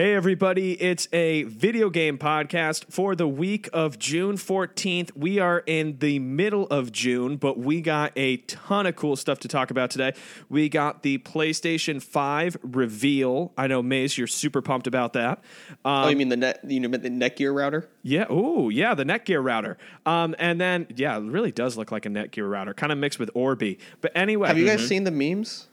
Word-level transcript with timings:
Hey, 0.00 0.14
everybody, 0.14 0.80
it's 0.80 1.08
a 1.12 1.42
video 1.42 1.90
game 1.90 2.18
podcast 2.18 2.84
for 2.88 3.16
the 3.16 3.26
week 3.26 3.68
of 3.72 3.98
June 3.98 4.36
14th. 4.36 5.10
We 5.16 5.40
are 5.40 5.64
in 5.66 5.98
the 5.98 6.20
middle 6.20 6.68
of 6.68 6.92
June, 6.92 7.36
but 7.36 7.58
we 7.58 7.80
got 7.80 8.12
a 8.14 8.36
ton 8.36 8.86
of 8.86 8.94
cool 8.94 9.16
stuff 9.16 9.40
to 9.40 9.48
talk 9.48 9.72
about 9.72 9.90
today. 9.90 10.12
We 10.48 10.68
got 10.68 11.02
the 11.02 11.18
PlayStation 11.18 12.00
5 12.00 12.58
reveal. 12.62 13.52
I 13.58 13.66
know, 13.66 13.82
Maze, 13.82 14.16
you're 14.16 14.28
super 14.28 14.62
pumped 14.62 14.86
about 14.86 15.14
that. 15.14 15.38
Um, 15.84 16.04
oh, 16.04 16.08
you 16.10 16.14
mean 16.16 16.28
the 16.28 16.36
net? 16.36 16.60
You 16.62 16.80
mean 16.80 16.92
the 16.92 17.10
Netgear 17.10 17.52
router? 17.52 17.88
Yeah. 18.04 18.26
Oh, 18.30 18.68
yeah, 18.68 18.94
the 18.94 19.04
Netgear 19.04 19.42
router. 19.42 19.78
Um, 20.06 20.36
and 20.38 20.60
then, 20.60 20.86
yeah, 20.94 21.16
it 21.16 21.24
really 21.24 21.50
does 21.50 21.76
look 21.76 21.90
like 21.90 22.06
a 22.06 22.08
Netgear 22.08 22.48
router, 22.48 22.72
kind 22.72 22.92
of 22.92 22.98
mixed 22.98 23.18
with 23.18 23.32
Orbi. 23.34 23.80
But 24.00 24.12
anyway, 24.14 24.46
Have 24.46 24.58
you 24.58 24.66
guys 24.66 24.86
seen 24.86 25.02
the 25.02 25.10
memes? 25.10 25.66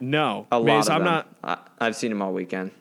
no, 0.00 0.46
A 0.52 0.58
lot 0.58 0.66
Maze, 0.66 0.88
of 0.88 0.96
I'm 0.96 1.04
them. 1.04 1.12
not. 1.14 1.36
I, 1.42 1.86
I've 1.86 1.96
seen 1.96 2.10
them 2.10 2.20
all 2.20 2.34
weekend. 2.34 2.72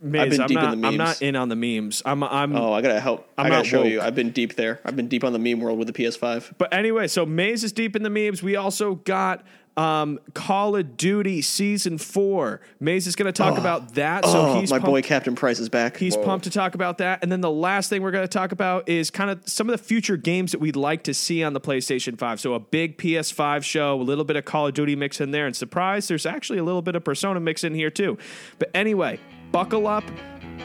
Maze, 0.00 0.30
been 0.30 0.40
I'm 0.42 0.48
deep 0.48 0.58
in 0.58 0.64
not, 0.64 0.80
the 0.80 0.86
I'm 0.86 0.96
not 0.96 1.22
in 1.22 1.36
on 1.36 1.48
the 1.48 1.56
memes. 1.56 2.02
I'm. 2.04 2.22
I'm. 2.22 2.54
Oh, 2.54 2.72
I 2.72 2.82
gotta 2.82 3.00
help. 3.00 3.28
I'm 3.36 3.46
I 3.46 3.48
gotta 3.48 3.58
not 3.58 3.66
show 3.66 3.82
you. 3.82 4.00
I've 4.00 4.14
been 4.14 4.30
deep 4.30 4.54
there. 4.54 4.80
I've 4.84 4.96
been 4.96 5.08
deep 5.08 5.24
on 5.24 5.32
the 5.32 5.38
meme 5.38 5.60
world 5.60 5.78
with 5.78 5.88
the 5.88 5.92
PS5. 5.92 6.54
But 6.58 6.72
anyway, 6.72 7.08
so 7.08 7.26
Maze 7.26 7.64
is 7.64 7.72
deep 7.72 7.96
in 7.96 8.02
the 8.02 8.10
memes. 8.10 8.42
We 8.42 8.56
also 8.56 8.96
got 8.96 9.44
um, 9.78 10.18
Call 10.34 10.74
of 10.74 10.96
Duty 10.96 11.40
Season 11.40 11.98
4. 11.98 12.60
Maze 12.80 13.06
is 13.06 13.14
going 13.14 13.32
to 13.32 13.32
talk 13.32 13.58
about 13.58 13.94
that. 13.94 14.24
So 14.24 14.40
oh, 14.40 14.60
he's 14.60 14.70
my 14.70 14.78
pumped, 14.78 14.86
boy 14.86 15.02
Captain 15.02 15.36
Price 15.36 15.60
is 15.60 15.68
back. 15.68 15.96
He's 15.96 16.16
pumped 16.16 16.44
to 16.44 16.50
talk 16.50 16.74
about 16.74 16.98
that. 16.98 17.20
And 17.22 17.30
then 17.30 17.40
the 17.40 17.50
last 17.50 17.88
thing 17.88 18.02
we're 18.02 18.10
going 18.10 18.24
to 18.24 18.28
talk 18.28 18.50
about 18.50 18.88
is 18.88 19.10
kind 19.10 19.30
of 19.30 19.48
some 19.48 19.70
of 19.70 19.78
the 19.78 19.82
future 19.82 20.16
games 20.16 20.50
that 20.50 20.58
we'd 20.58 20.74
like 20.74 21.04
to 21.04 21.14
see 21.14 21.44
on 21.44 21.52
the 21.52 21.60
PlayStation 21.60 22.18
5. 22.18 22.40
So 22.40 22.54
a 22.54 22.60
big 22.60 22.98
PS5 22.98 23.62
show, 23.62 24.00
a 24.00 24.02
little 24.02 24.24
bit 24.24 24.34
of 24.34 24.44
Call 24.44 24.66
of 24.66 24.74
Duty 24.74 24.96
mix 24.96 25.20
in 25.20 25.30
there. 25.30 25.46
And 25.46 25.54
surprise, 25.54 26.08
there's 26.08 26.26
actually 26.26 26.58
a 26.58 26.64
little 26.64 26.82
bit 26.82 26.96
of 26.96 27.04
Persona 27.04 27.38
mix 27.38 27.62
in 27.62 27.72
here 27.72 27.90
too. 27.90 28.18
But 28.58 28.70
anyway, 28.74 29.20
buckle 29.52 29.86
up 29.86 30.04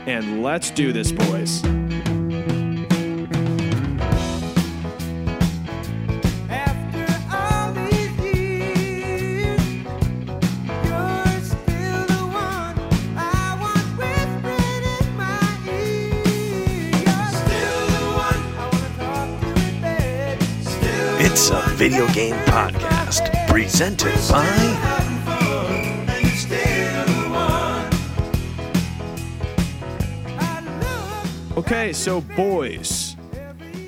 and 0.05 0.43
let's 0.43 0.71
do 0.71 0.91
this, 0.91 1.11
boys. 1.11 1.63
After 6.49 7.05
all 7.31 7.73
these 7.73 8.20
years, 8.20 9.62
you're 10.84 11.41
still 11.41 12.05
the 12.07 12.23
one 12.31 12.75
I 13.17 13.57
want 13.62 13.87
whispering 13.98 14.84
in 14.99 15.07
my 15.18 15.41
ear. 15.70 16.23
You're 17.05 17.34
still 17.41 17.84
the 17.95 18.05
one 18.20 18.41
I 18.57 18.70
wanna 18.71 18.91
talk 18.99 19.27
to 19.41 19.47
in 19.68 19.81
bed. 19.81 20.37
Still 20.63 21.31
It's 21.31 21.49
a 21.49 21.62
video 21.75 22.05
game 22.13 22.35
podcast 22.45 23.23
presented 23.47 24.13
by 24.29 25.02
Okay, 31.55 31.93
so 31.93 32.21
boys. 32.21 33.15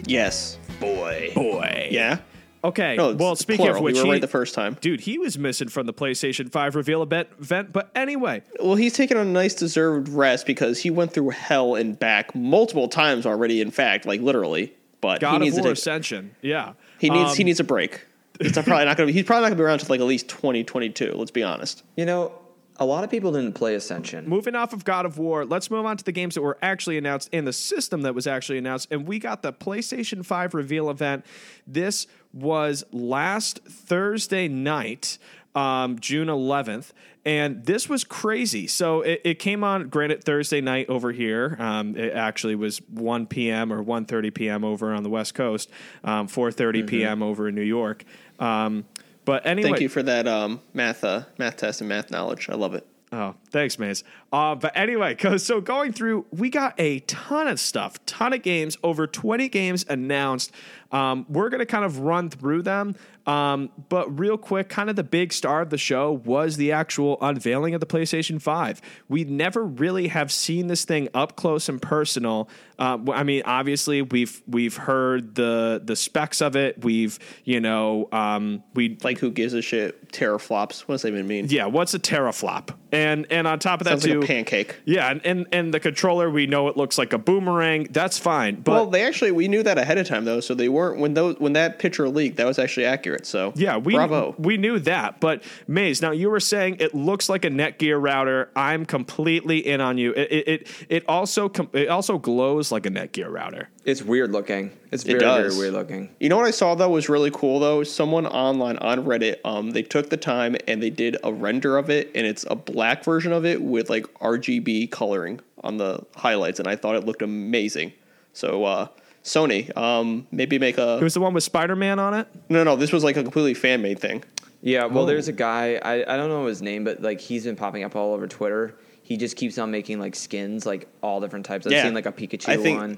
yes, 0.06 0.60
boy. 0.80 1.32
Boy. 1.34 1.88
Yeah. 1.92 2.20
Okay. 2.64 2.96
No, 2.96 3.14
well, 3.16 3.36
speaking 3.36 3.64
plural. 3.66 3.78
of 3.78 3.84
which, 3.84 3.96
you 3.96 4.02
were 4.02 4.06
he- 4.06 4.12
right 4.14 4.22
the 4.22 4.28
first 4.28 4.54
time. 4.54 4.78
dude, 4.82 5.02
he 5.02 5.18
was 5.18 5.38
missing 5.38 5.68
from 5.70 5.86
the 5.88 5.94
PlayStation 5.94 6.52
5 6.52 6.76
reveal 6.76 7.02
event. 7.04 7.30
event 7.40 7.74
but 7.74 7.90
anyway, 7.96 8.44
Well, 8.60 8.76
he's 8.76 8.94
taking 8.94 9.18
a 9.18 9.26
nice 9.26 9.54
deserved 9.56 10.10
rest 10.10 10.46
because 10.46 10.80
he 10.80 10.90
went 10.92 11.12
through 11.14 11.30
hell 11.32 11.76
and 11.76 11.98
back 11.98 12.36
multiple 12.36 12.88
times 12.88 13.26
already. 13.26 13.62
In 13.62 13.72
fact, 13.72 14.06
like 14.06 14.22
literally. 14.22 14.74
But 15.02 15.20
God 15.22 15.32
he 15.32 15.36
of 15.36 15.42
needs 15.42 15.56
War 15.56 15.66
to 15.66 15.72
Ascension. 15.72 16.36
Yeah. 16.42 16.74
he 17.00 17.10
needs 17.10 17.32
Um, 17.32 17.36
he 17.38 17.44
needs 17.44 17.60
a 17.60 17.64
break. 17.64 18.02
It's 18.40 18.52
probably 18.54 18.86
not 18.86 18.98
gonna 18.98 19.08
be. 19.08 19.14
He's 19.14 19.24
probably 19.26 19.42
not 19.44 19.50
gonna 19.50 19.58
be 19.58 19.64
around 19.64 19.80
until 19.80 19.94
like 19.94 20.02
at 20.02 20.06
least 20.08 20.28
twenty 20.28 20.64
twenty 20.64 20.90
two. 20.90 21.14
Let's 21.16 21.32
be 21.32 21.42
honest. 21.44 21.84
You 21.96 22.06
know, 22.06 22.32
a 22.78 22.86
lot 22.86 23.04
of 23.04 23.10
people 23.10 23.32
didn't 23.32 23.54
play 23.54 23.76
Ascension. 23.76 24.28
Moving 24.28 24.56
off 24.56 24.74
of 24.74 24.84
God 24.84 25.06
of 25.06 25.18
War, 25.18 25.46
let's 25.46 25.72
move 25.72 25.86
on 25.86 25.98
to 25.98 26.04
the 26.04 26.12
games 26.12 26.36
that 26.36 26.42
were 26.42 26.58
actually 26.62 26.98
announced 26.98 27.30
and 27.32 27.48
the 27.48 27.54
system 27.54 28.02
that 28.02 28.14
was 28.14 28.28
actually 28.28 28.58
announced. 28.58 28.90
And 28.92 29.08
we 29.08 29.20
got 29.20 29.42
the 29.42 29.54
PlayStation 29.54 30.26
5 30.26 30.54
reveal 30.54 30.90
event. 30.90 31.26
This 31.66 32.08
was 32.34 32.84
last 32.92 33.60
Thursday 33.64 34.48
night, 34.48 35.18
um, 35.56 36.00
June 36.00 36.28
11th. 36.28 36.92
And 37.24 37.66
this 37.66 37.90
was 37.90 38.04
crazy. 38.04 38.68
So 38.68 39.02
it, 39.02 39.22
it 39.24 39.40
came 39.40 39.64
on, 39.64 39.90
granted, 39.90 40.24
Thursday 40.24 40.62
night 40.62 40.90
over 40.90 41.12
here. 41.12 41.56
Um, 41.58 41.98
it 41.98 42.14
actually 42.14 42.54
was 42.54 42.80
1 42.90 43.26
p.m. 43.26 43.74
or 43.74 43.84
1.30 43.84 44.34
p.m. 44.34 44.64
over 44.64 44.94
on 44.94 45.02
the 45.02 45.10
West 45.10 45.34
Coast, 45.34 45.72
um, 46.04 46.28
4.30 46.28 46.86
p.m. 46.88 47.24
over 47.24 47.48
in 47.48 47.56
New 47.56 47.62
York. 47.62 48.04
Um, 48.38 48.86
but 49.26 49.46
anyway, 49.46 49.70
Thank 49.70 49.82
you 49.82 49.90
for 49.90 50.04
that 50.04 50.28
um, 50.28 50.62
math 50.74 51.04
uh, 51.04 51.24
math 51.38 51.58
test 51.58 51.82
and 51.82 51.90
math 51.90 52.12
knowledge. 52.12 52.50
I 52.50 52.56
love 52.56 52.76
it. 52.76 52.88
Oh, 53.12 53.36
thanks, 53.50 53.80
Maze. 53.80 54.04
Uh, 54.34 54.56
but 54.56 54.76
anyway, 54.76 55.16
so 55.38 55.62
going 55.62 55.94
through, 55.94 56.26
we 56.32 56.50
got 56.50 56.74
a 56.78 57.00
ton 57.02 57.48
of 57.48 57.60
stuff, 57.60 58.04
ton 58.06 58.34
of 58.34 58.42
games, 58.42 58.78
over 58.84 59.08
20 59.08 59.48
games 59.50 59.86
announced. 59.88 60.52
Um, 60.92 61.26
we're 61.30 61.50
going 61.50 61.60
to 61.60 61.66
kind 61.66 61.86
of 61.86 62.00
run 62.00 62.30
through 62.30 62.64
them. 62.64 62.96
Um, 63.26 63.72
but 63.90 64.20
real 64.20 64.38
quick, 64.38 64.70
kind 64.70 64.90
of 64.90 64.96
the 64.96 65.04
big 65.04 65.34
star 65.34 65.62
of 65.62 65.70
the 65.70 65.78
show 65.78 66.12
was 66.12 66.58
the 66.58 66.72
actual 66.72 67.18
unveiling 67.22 67.74
of 67.74 67.80
the 67.80 67.86
PlayStation 67.86 68.42
5. 68.42 68.82
We 69.10 69.24
never 69.24 69.64
really 69.64 70.10
have 70.10 70.32
seen 70.32 70.68
this 70.68 70.86
thing 70.86 71.10
up 71.14 71.36
close 71.36 71.68
and 71.68 71.82
personal. 71.82 72.50
Uh, 72.78 72.98
I 73.12 73.24
mean, 73.24 73.42
obviously, 73.46 74.02
we've 74.02 74.42
we've 74.48 74.76
heard 74.78 75.36
the 75.36 75.82
the 75.84 75.96
specs 75.96 76.42
of 76.42 76.56
it. 76.56 76.84
We've 76.84 77.18
you 77.44 77.60
know 77.60 78.10
um, 78.12 78.64
we 78.74 78.98
Like 79.04 79.20
who 79.20 79.32
gives 79.32 79.54
a 79.54 79.62
shit? 79.62 80.12
Teraflops. 80.12 80.82
What 80.82 80.96
does 80.96 81.02
that 81.04 81.10
even 81.10 81.28
mean? 81.28 81.48
yeah. 81.50 81.66
What's 81.66 81.94
a 81.94 82.00
teraflop? 82.00 82.76
And 82.92 83.26
and 83.30 83.48
on 83.48 83.60
top 83.60 83.82
of 83.82 83.86
that 83.86 83.92
Sounds 84.00 84.04
too, 84.06 84.20
like 84.22 84.30
a 84.30 84.34
pancake. 84.34 84.76
yeah, 84.86 85.10
and, 85.10 85.26
and 85.26 85.48
and 85.52 85.74
the 85.74 85.80
controller, 85.80 86.30
we 86.30 86.46
know 86.48 86.68
it 86.70 86.78
looks 86.78 86.98
like 86.98 87.14
a 87.14 87.18
boomerang. 87.18 87.88
That's 87.92 88.18
fine, 88.18 88.56
but 88.62 88.72
well, 88.72 88.86
they 88.86 89.04
actually 89.04 89.32
we 89.32 89.48
knew 89.48 89.64
that 89.64 89.78
ahead 89.78 89.98
of 89.98 90.08
time 90.08 90.24
though, 90.24 90.40
so 90.40 90.54
they 90.54 90.70
weren't 90.70 91.00
when 91.00 91.14
those 91.14 91.38
when 91.40 91.54
that 91.54 91.80
picture 91.80 92.08
leaked. 92.08 92.38
That 92.38 92.46
was 92.46 92.58
actually 92.60 92.86
accurate. 92.86 93.26
So 93.26 93.52
yeah, 93.56 93.78
we 93.78 93.96
bravo. 93.96 94.36
we 94.38 94.58
knew 94.58 94.80
that. 94.80 95.20
But 95.20 95.44
Maze, 95.68 96.02
now 96.02 96.12
you 96.12 96.30
were 96.30 96.40
saying 96.40 96.78
it 96.80 96.94
looks 96.96 97.28
like 97.28 97.44
a 97.44 97.50
Netgear 97.50 98.02
router. 98.02 98.50
I'm 98.56 98.86
completely 98.86 99.60
in 99.66 99.82
on 99.82 99.98
you. 99.98 100.12
It 100.14 100.32
it 100.32 100.48
it, 100.48 100.68
it 100.88 101.06
also 101.10 101.50
com- 101.50 101.70
it 101.74 101.90
also 101.90 102.18
glows 102.18 102.72
like 102.72 102.86
a 102.86 102.90
Netgear 102.92 103.32
router. 103.32 103.68
It's 103.84 104.02
weird 104.02 104.32
looking. 104.32 104.72
It's 104.92 105.04
It 105.04 105.08
very, 105.08 105.20
very 105.20 105.44
does. 105.44 105.58
weird 105.58 105.74
looking. 105.74 106.10
You 106.20 106.30
know 106.30 106.38
what 106.38 106.46
I 106.46 106.52
saw 106.52 106.76
though 106.76 106.90
was 106.90 107.10
really 107.10 107.32
cool 107.32 107.60
though. 107.60 107.84
Someone 107.84 108.26
online 108.26 108.78
on 108.78 109.04
Reddit, 109.06 109.38
um, 109.44 109.72
they 109.72 109.84
took 109.84 110.10
the 110.10 110.18
time 110.18 110.56
and 110.68 110.82
they 110.82 110.90
did 110.90 111.18
a 111.24 111.34
render 111.34 111.78
of 111.78 111.90
it, 111.90 112.10
and 112.16 112.26
it's 112.26 112.46
a 112.50 112.56
black 112.56 112.85
version 113.04 113.32
of 113.32 113.46
it 113.46 113.62
with 113.62 113.90
like 113.90 114.06
RGB 114.20 114.92
coloring 114.92 115.40
on 115.64 115.78
the 115.78 116.06
highlights, 116.16 116.60
and 116.60 116.68
I 116.68 116.76
thought 116.76 116.96
it 116.96 117.06
looked 117.06 117.22
amazing. 117.22 117.94
So 118.34 118.64
uh, 118.66 118.88
Sony, 119.24 119.76
um, 119.78 120.28
maybe 120.32 120.60
make 120.60 120.78
a 120.78 120.98
It 120.98 121.04
was 121.04 121.14
the 121.16 121.20
one 121.22 121.34
with 121.34 121.44
Spider 121.44 121.76
Man 121.76 122.00
on 122.00 122.14
it. 122.14 122.28
no, 122.50 122.64
no. 122.64 122.76
This 122.76 122.92
was 122.92 123.04
like 123.04 123.18
a 123.18 123.24
completely 123.24 123.54
fan 123.54 123.82
made 123.82 124.00
thing. 124.00 124.24
Yeah, 124.62 124.86
well, 124.86 125.04
Oh. 125.04 125.06
there's 125.06 125.28
a 125.28 125.32
guy, 125.34 125.76
I, 125.84 126.02
I 126.14 126.18
don't 126.18 126.30
know 126.30 126.46
his 126.48 126.62
name, 126.62 126.84
but 126.84 127.02
like 127.02 127.20
he's 127.22 127.44
been 127.46 127.56
popping 127.56 127.84
up 127.84 127.96
all 127.96 128.14
over 128.14 128.28
Twitter. 128.28 128.76
He 129.04 129.18
just 129.18 129.36
keeps 129.38 129.58
on 129.60 129.70
making 129.72 130.00
like 130.00 130.16
skins, 130.16 130.66
like 130.66 130.88
all 131.02 131.22
different 131.22 131.46
types. 131.46 131.66
I've 131.68 131.74
Yeah. 131.74 131.84
seen 131.84 131.94
like 131.94 132.06
a 132.08 132.12
Pikachu 132.12 132.50
I 132.50 132.58
think- 132.58 132.80
one. 132.80 132.98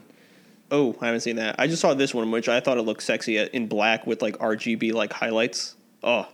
Oh, 0.69 0.95
I 0.99 1.05
haven't 1.05 1.21
seen 1.21 1.37
that. 1.37 1.55
I 1.59 1.67
just 1.67 1.81
saw 1.81 1.93
this 1.93 2.13
one, 2.13 2.29
which 2.29 2.49
I 2.49 2.59
thought 2.59 2.77
it 2.77 2.81
looked 2.81 3.03
sexy 3.03 3.37
in 3.37 3.67
black 3.67 4.05
with 4.05 4.21
like 4.21 4.37
RGB 4.39 4.91
like 4.93 5.13
highlights. 5.13 5.75
Oh, 6.03 6.27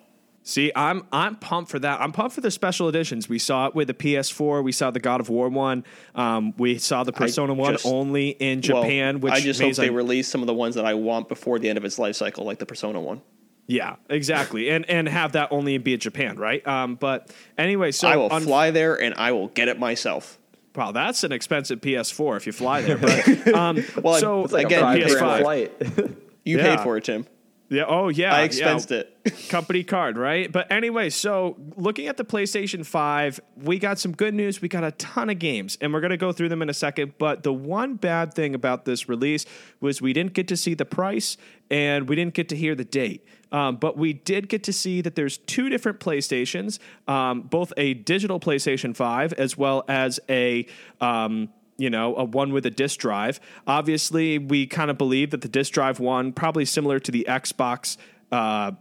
See, 0.45 0.71
I'm 0.75 1.05
I'm 1.11 1.37
pumped 1.37 1.71
for 1.71 1.79
that. 1.79 2.01
I'm 2.01 2.11
pumped 2.11 2.35
for 2.35 2.41
the 2.41 2.51
special 2.51 2.89
editions. 2.89 3.29
We 3.29 3.39
saw 3.39 3.67
it 3.67 3.75
with 3.75 3.87
the 3.87 3.93
PS4. 3.93 4.61
We 4.61 4.73
saw 4.73 4.91
the 4.91 4.99
God 4.99 5.21
of 5.21 5.29
War 5.29 5.47
one. 5.47 5.85
Um, 6.15 6.53
we 6.57 6.77
saw 6.77 7.05
the 7.05 7.13
Persona 7.13 7.53
one 7.53 7.73
just- 7.75 7.85
only 7.85 8.29
in 8.31 8.61
well, 8.67 8.81
Japan. 8.83 9.21
which 9.21 9.31
I 9.33 9.39
just 9.39 9.61
hope 9.61 9.73
they 9.75 9.85
I- 9.87 9.91
release 9.91 10.27
some 10.27 10.41
of 10.41 10.47
the 10.47 10.53
ones 10.53 10.75
that 10.75 10.85
I 10.85 10.95
want 10.95 11.29
before 11.29 11.59
the 11.59 11.69
end 11.69 11.77
of 11.77 11.85
its 11.85 11.97
life 11.97 12.15
cycle, 12.17 12.43
like 12.45 12.59
the 12.59 12.65
Persona 12.65 12.99
one. 12.99 13.21
Yeah, 13.67 13.95
exactly, 14.09 14.69
and 14.69 14.89
and 14.89 15.07
have 15.07 15.31
that 15.31 15.47
only 15.51 15.77
be 15.77 15.93
in 15.93 15.99
Japan, 16.01 16.35
right? 16.37 16.65
Um, 16.67 16.95
but 16.95 17.33
anyway, 17.57 17.91
so 17.93 18.09
I 18.09 18.17
will 18.17 18.29
fly 18.41 18.71
there 18.71 19.01
and 19.01 19.15
I 19.15 19.31
will 19.31 19.47
get 19.47 19.69
it 19.69 19.79
myself. 19.79 20.37
Wow, 20.75 20.91
that's 20.91 21.23
an 21.23 21.31
expensive 21.31 21.79
PS4 21.79 22.35
if 22.35 22.45
you 22.47 22.51
fly 22.51 22.81
there. 22.81 22.97
But 22.97 23.47
um, 23.53 23.81
Well, 24.01 24.19
so 24.19 24.41
like 24.41 24.65
again, 24.65 24.81
five 24.81 25.01
Five 25.03 25.11
grand 25.11 25.25
PS5. 25.25 25.41
flight. 25.41 26.11
You 26.43 26.57
Yeah. 26.57 26.75
paid 26.75 26.83
for 26.83 26.97
it, 26.97 27.05
Tim. 27.05 27.25
Yeah. 27.69 27.85
Oh 27.87 28.09
yeah. 28.09 28.33
I 28.33 28.41
yeah. 28.41 28.45
expensed 28.45 28.91
it. 28.91 29.09
company 29.49 29.83
card, 29.83 30.17
right? 30.17 30.51
But 30.51 30.71
anyway, 30.71 31.09
so 31.09 31.57
looking 31.75 32.07
at 32.07 32.17
the 32.17 32.25
PlayStation 32.25 32.85
5, 32.85 33.39
we 33.63 33.79
got 33.79 33.97
some 33.97 34.11
good 34.11 34.33
news. 34.33 34.61
We 34.61 34.67
got 34.67 34.83
a 34.83 34.91
ton 34.91 35.29
of 35.29 35.39
games, 35.39 35.77
and 35.79 35.93
we're 35.93 36.01
going 36.01 36.11
to 36.11 36.17
go 36.17 36.31
through 36.31 36.49
them 36.49 36.61
in 36.61 36.69
a 36.69 36.73
second. 36.73 37.13
But 37.17 37.43
the 37.43 37.53
one 37.53 37.95
bad 37.95 38.33
thing 38.33 38.53
about 38.53 38.85
this 38.85 39.07
release 39.07 39.45
was 39.79 40.01
we 40.01 40.13
didn't 40.13 40.33
get 40.33 40.47
to 40.49 40.57
see 40.57 40.73
the 40.73 40.85
price 40.85 41.37
and 41.71 42.09
we 42.09 42.15
didn't 42.15 42.33
get 42.33 42.49
to 42.49 42.55
hear 42.55 42.75
the 42.75 42.83
date. 42.83 43.25
Um, 43.51 43.77
but 43.77 43.97
we 43.97 44.13
did 44.13 44.49
get 44.49 44.63
to 44.63 44.73
see 44.73 45.01
that 45.01 45.15
there's 45.15 45.37
two 45.37 45.69
different 45.69 45.99
PlayStations, 45.99 46.79
um, 47.07 47.41
both 47.41 47.71
a 47.77 47.93
digital 47.93 48.39
PlayStation 48.39 48.95
5 48.95 49.33
as 49.33 49.57
well 49.57 49.83
as 49.87 50.19
a. 50.29 50.65
Um, 50.99 51.49
you 51.77 51.89
know, 51.89 52.15
a 52.15 52.23
one 52.23 52.53
with 52.53 52.65
a 52.65 52.69
disk 52.69 52.99
drive. 52.99 53.39
Obviously, 53.67 54.37
we 54.37 54.67
kind 54.67 54.91
of 54.91 54.97
believe 54.97 55.31
that 55.31 55.41
the 55.41 55.47
disk 55.47 55.73
drive 55.73 55.99
one, 55.99 56.31
probably 56.33 56.65
similar 56.65 56.99
to 56.99 57.11
the 57.11 57.25
Xbox 57.29 57.97
uh, 58.31 58.71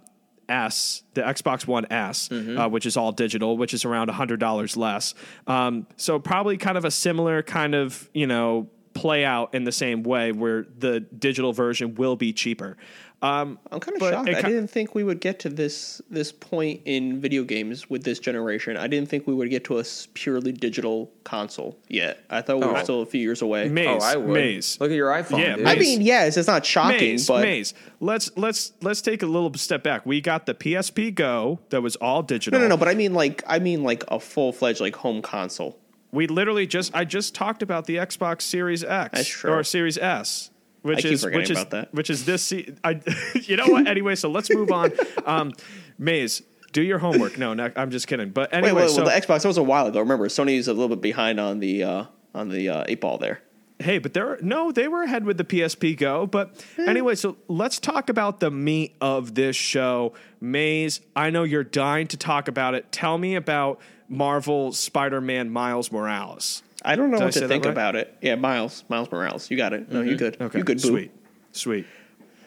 S, 0.48 1.02
the 1.14 1.22
Xbox 1.22 1.66
One 1.66 1.86
S, 1.90 2.28
Mm-hmm. 2.28 2.58
uh, 2.58 2.68
which 2.68 2.84
is 2.86 2.96
all 2.96 3.12
digital, 3.12 3.56
which 3.56 3.72
is 3.72 3.84
around 3.84 4.10
hundred 4.10 4.40
dollars 4.40 4.76
less. 4.76 5.14
Um, 5.46 5.86
so 5.96 6.18
probably 6.18 6.56
kind 6.58 6.76
of 6.76 6.84
a 6.84 6.90
similar 6.90 7.42
kind 7.42 7.74
of 7.74 8.10
you 8.12 8.26
know 8.26 8.68
play 8.94 9.24
out 9.24 9.54
in 9.54 9.64
the 9.64 9.72
same 9.72 10.02
way 10.02 10.32
where 10.32 10.66
the 10.78 11.00
digital 11.00 11.52
version 11.54 11.94
will 11.94 12.16
be 12.16 12.32
cheaper. 12.32 12.76
Um, 13.22 13.58
I'm 13.70 13.78
kind 13.78 14.02
of 14.02 14.08
shocked. 14.08 14.28
it 14.28 14.36
I 14.36 14.42
ki- 14.42 14.48
didn't 14.48 14.66
think 14.68 14.96
we 14.96 15.04
would 15.04 15.20
get 15.20 15.38
to 15.40 15.48
this 15.48 16.02
this 16.10 16.32
point 16.32 16.80
in 16.86 17.20
video 17.20 17.44
games 17.44 17.88
with 17.88 18.02
this 18.02 18.18
generation. 18.18 18.76
I 18.76 18.88
didn't 18.88 19.08
think 19.08 19.28
we 19.28 19.34
would 19.34 19.48
get 19.48 19.62
to 19.66 19.78
a 19.78 19.84
purely 20.14 20.50
digital 20.50 21.08
console 21.22 21.78
yet. 21.88 22.18
I 22.30 22.40
thought 22.42 22.58
we 22.60 22.66
were 22.66 22.76
Oh. 22.78 22.82
still 22.82 23.02
a 23.02 23.06
few 23.06 23.20
years 23.20 23.40
away. 23.40 23.68
Maze, 23.68 23.86
oh, 23.88 24.04
I 24.04 24.16
would. 24.16 24.34
Maze. 24.34 24.76
Look 24.80 24.90
at 24.90 24.96
your 24.96 25.10
iPhone. 25.10 25.38
Yeah, 25.38 25.54
dude. 25.56 25.66
I 25.68 25.76
mean, 25.76 26.00
yes, 26.00 26.36
it's 26.36 26.48
not 26.48 26.66
shocking, 26.66 26.98
Maze, 27.12 27.28
but 27.28 27.42
Maze. 27.42 27.74
Let's 28.00 28.30
let's 28.36 28.72
let's 28.82 29.00
take 29.00 29.22
a 29.22 29.26
little 29.26 29.54
step 29.54 29.84
back. 29.84 30.04
We 30.04 30.20
got 30.20 30.46
the 30.46 30.54
PSP 30.54 31.14
Go 31.14 31.60
that 31.70 31.80
was 31.80 31.94
all 31.96 32.22
digital. 32.24 32.58
no, 32.58 32.64
no, 32.66 32.70
no. 32.70 32.76
But 32.76 32.88
I 32.88 32.94
mean, 32.94 33.14
like, 33.14 33.44
I 33.46 33.60
mean, 33.60 33.84
like 33.84 34.02
a 34.08 34.18
full 34.18 34.52
fledged 34.52 34.80
like 34.80 34.96
home 34.96 35.22
console. 35.22 35.78
We 36.10 36.26
literally 36.26 36.66
just 36.66 36.92
I 36.94 37.04
just 37.04 37.34
talked 37.36 37.62
about 37.62 37.86
the 37.86 37.96
Xbox 37.96 38.42
Series 38.42 38.82
X 38.82 39.10
That's 39.14 39.28
true. 39.28 39.52
or 39.52 39.62
Series 39.62 39.96
S. 39.96 40.50
Which 40.82 41.04
is 41.04 41.24
which 41.24 41.50
is 41.50 41.64
which 41.92 42.10
is 42.10 42.24
this 42.24 42.42
se- 42.42 42.74
I 42.82 43.00
you 43.34 43.56
know 43.56 43.66
what 43.68 43.86
anyway 43.86 44.16
so 44.16 44.28
let's 44.28 44.50
move 44.52 44.70
on 44.72 44.92
um 45.26 45.52
Maze 45.98 46.42
do 46.72 46.82
your 46.82 46.98
homework 46.98 47.38
no, 47.38 47.54
no 47.54 47.70
I'm 47.76 47.90
just 47.90 48.06
kidding 48.08 48.30
but 48.30 48.50
Wait, 48.50 48.58
anyway 48.58 48.82
wait, 48.82 48.90
so 48.90 49.04
well, 49.04 49.14
the 49.14 49.26
Xbox 49.26 49.42
that 49.42 49.48
was 49.48 49.58
a 49.58 49.62
while 49.62 49.86
ago. 49.86 50.00
Remember, 50.00 50.26
Sony's 50.28 50.68
a 50.68 50.72
little 50.72 50.88
bit 50.88 51.00
behind 51.00 51.38
on 51.38 51.60
the 51.60 51.84
uh, 51.84 52.04
on 52.34 52.48
the 52.48 52.68
uh, 52.68 52.84
eight 52.88 53.00
ball 53.00 53.18
there. 53.18 53.40
Hey, 53.78 53.98
but 53.98 54.14
there 54.14 54.38
no, 54.40 54.70
they 54.72 54.88
were 54.88 55.02
ahead 55.02 55.24
with 55.24 55.38
the 55.38 55.44
PSP 55.44 55.96
Go. 55.96 56.26
But 56.26 56.64
anyway, 56.78 57.14
so 57.14 57.36
let's 57.48 57.78
talk 57.78 58.08
about 58.08 58.40
the 58.40 58.50
meat 58.50 58.94
of 59.00 59.34
this 59.34 59.56
show. 59.56 60.14
Maze, 60.40 61.00
I 61.16 61.30
know 61.30 61.42
you're 61.42 61.64
dying 61.64 62.06
to 62.08 62.16
talk 62.16 62.48
about 62.48 62.74
it. 62.74 62.92
Tell 62.92 63.18
me 63.18 63.34
about 63.34 63.80
Marvel 64.08 64.72
Spider-Man 64.72 65.50
Miles 65.50 65.90
Morales. 65.90 66.62
I 66.84 66.96
don't 66.96 67.10
know 67.10 67.18
Did 67.18 67.24
what 67.24 67.34
say 67.34 67.40
to 67.40 67.48
think 67.48 67.64
right? 67.64 67.70
about 67.70 67.96
it. 67.96 68.16
Yeah, 68.20 68.34
Miles, 68.34 68.84
Miles 68.88 69.10
Morales, 69.10 69.50
you 69.50 69.56
got 69.56 69.72
it. 69.72 69.90
No, 69.90 70.00
you 70.02 70.16
good. 70.16 70.36
Okay, 70.40 70.58
You 70.58 70.64
good, 70.64 70.80
boo. 70.82 70.88
sweet, 70.88 71.10
sweet. 71.52 71.86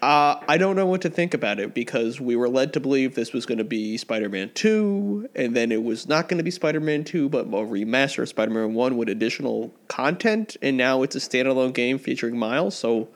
Uh, 0.01 0.39
I 0.47 0.57
don't 0.57 0.75
know 0.75 0.85
what 0.85 1.01
to 1.01 1.09
think 1.09 1.33
about 1.33 1.59
it 1.59 1.73
because 1.73 2.19
we 2.19 2.35
were 2.35 2.49
led 2.49 2.73
to 2.73 2.79
believe 2.79 3.15
this 3.15 3.31
was 3.33 3.45
going 3.45 3.57
to 3.59 3.63
be 3.63 3.97
Spider-Man 3.97 4.51
Two, 4.53 5.27
and 5.35 5.55
then 5.55 5.71
it 5.71 5.81
was 5.83 6.07
not 6.07 6.27
going 6.27 6.37
to 6.37 6.43
be 6.43 6.51
Spider-Man 6.51 7.05
Two, 7.05 7.29
but 7.29 7.45
a 7.45 7.49
remaster 7.49 8.19
of 8.19 8.29
Spider-Man 8.29 8.73
One 8.73 8.97
with 8.97 9.09
additional 9.09 9.73
content, 9.87 10.57
and 10.61 10.75
now 10.77 11.01
it's 11.01 11.15
a 11.15 11.19
standalone 11.19 11.73
game 11.73 11.97
featuring 11.97 12.37
Miles. 12.37 12.75
So 12.75 13.07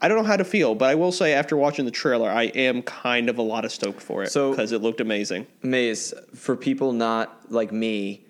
I 0.00 0.08
don't 0.08 0.18
know 0.18 0.24
how 0.24 0.36
to 0.36 0.44
feel, 0.44 0.74
but 0.74 0.90
I 0.90 0.96
will 0.96 1.12
say 1.12 1.32
after 1.32 1.56
watching 1.56 1.84
the 1.84 1.92
trailer, 1.92 2.28
I 2.28 2.44
am 2.46 2.82
kind 2.82 3.30
of 3.30 3.38
a 3.38 3.42
lot 3.42 3.64
of 3.64 3.70
stoked 3.70 4.02
for 4.02 4.24
it 4.24 4.32
So- 4.32 4.50
because 4.50 4.72
it 4.72 4.82
looked 4.82 5.00
amazing. 5.00 5.46
Maze, 5.62 6.12
for 6.34 6.56
people 6.56 6.92
not 6.92 7.50
like 7.50 7.70
me, 7.72 8.24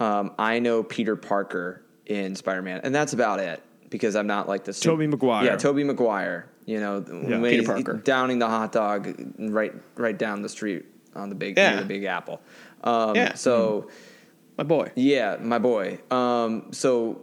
um, 0.00 0.32
I 0.38 0.58
know 0.58 0.82
Peter 0.82 1.16
Parker 1.16 1.82
in 2.06 2.34
Spider 2.34 2.62
Man, 2.62 2.80
and 2.84 2.94
that's 2.94 3.12
about 3.12 3.40
it 3.40 3.62
because 3.90 4.16
I'm 4.16 4.26
not 4.26 4.48
like 4.48 4.64
the 4.64 4.72
su- 4.72 4.88
Tobey 4.90 5.06
Maguire. 5.06 5.44
Yeah, 5.44 5.56
Toby 5.56 5.84
Maguire. 5.84 6.48
You 6.66 6.80
know, 6.80 7.00
when 7.00 7.42
Peter 7.44 7.62
Parker. 7.62 7.94
downing 7.94 8.38
the 8.40 8.48
hot 8.48 8.72
dog 8.72 9.14
right 9.38 9.72
right 9.94 10.18
down 10.18 10.42
the 10.42 10.48
street 10.48 10.84
on 11.14 11.28
the 11.28 11.34
big 11.36 11.56
Yeah. 11.56 11.70
near 11.70 11.80
the 11.80 11.86
Big 11.86 12.04
Apple. 12.04 12.40
Um, 12.82 13.14
Yeah. 13.14 13.34
So 13.34 13.88
My 14.58 14.64
boy. 14.64 14.90
yeah, 14.96 15.36
my 15.40 15.58
boy. 15.58 15.98
Um, 16.10 16.72
so 16.72 17.22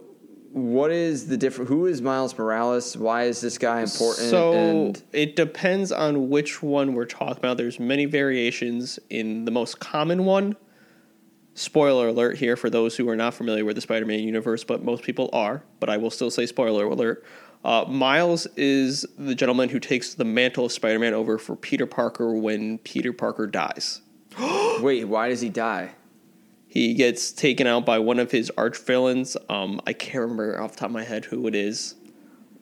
what 0.52 0.90
is 0.92 1.26
the 1.28 1.36
different? 1.36 1.68
Who 1.68 1.86
is 1.86 2.00
Miles 2.00 2.36
Morales? 2.38 2.96
Why 2.96 3.24
is 3.24 3.40
this 3.42 3.58
guy 3.58 3.80
important? 3.82 4.30
So 4.30 4.52
and 4.54 5.02
it 5.12 5.36
depends 5.36 5.92
on 5.92 6.30
which 6.30 6.62
one 6.62 6.94
we're 6.94 7.04
talking 7.06 7.36
about. 7.38 7.56
There's 7.58 7.78
many 7.78 8.06
variations 8.06 8.98
in 9.10 9.44
the 9.44 9.50
most 9.50 9.78
common 9.80 10.24
one. 10.24 10.56
Spoiler 11.54 12.08
alert 12.08 12.36
here 12.38 12.56
for 12.56 12.68
those 12.68 12.96
who 12.96 13.08
are 13.08 13.16
not 13.16 13.32
familiar 13.34 13.64
with 13.64 13.76
the 13.76 13.80
Spider-Man 13.80 14.20
universe, 14.20 14.64
but 14.64 14.82
most 14.84 15.04
people 15.04 15.30
are. 15.32 15.62
But 15.78 15.88
I 15.88 15.96
will 15.96 16.10
still 16.10 16.30
say 16.30 16.46
spoiler 16.46 16.84
alert. 16.84 17.24
Uh, 17.64 17.84
Miles 17.88 18.46
is 18.56 19.06
the 19.16 19.34
gentleman 19.34 19.68
who 19.68 19.78
takes 19.78 20.14
the 20.14 20.24
mantle 20.24 20.66
of 20.66 20.72
Spider-Man 20.72 21.14
over 21.14 21.38
for 21.38 21.54
Peter 21.56 21.86
Parker 21.86 22.32
when 22.34 22.78
Peter 22.78 23.12
Parker 23.12 23.46
dies. 23.46 24.02
wait, 24.80 25.04
why 25.04 25.28
does 25.28 25.40
he 25.40 25.48
die? 25.48 25.92
He 26.66 26.92
gets 26.94 27.30
taken 27.30 27.68
out 27.68 27.86
by 27.86 28.00
one 28.00 28.18
of 28.18 28.32
his 28.32 28.50
arch 28.58 28.76
villains. 28.76 29.36
Um, 29.48 29.80
I 29.86 29.92
can't 29.92 30.22
remember 30.22 30.60
off 30.60 30.72
the 30.72 30.78
top 30.78 30.88
of 30.88 30.92
my 30.92 31.04
head 31.04 31.24
who 31.26 31.46
it 31.46 31.54
is, 31.54 31.94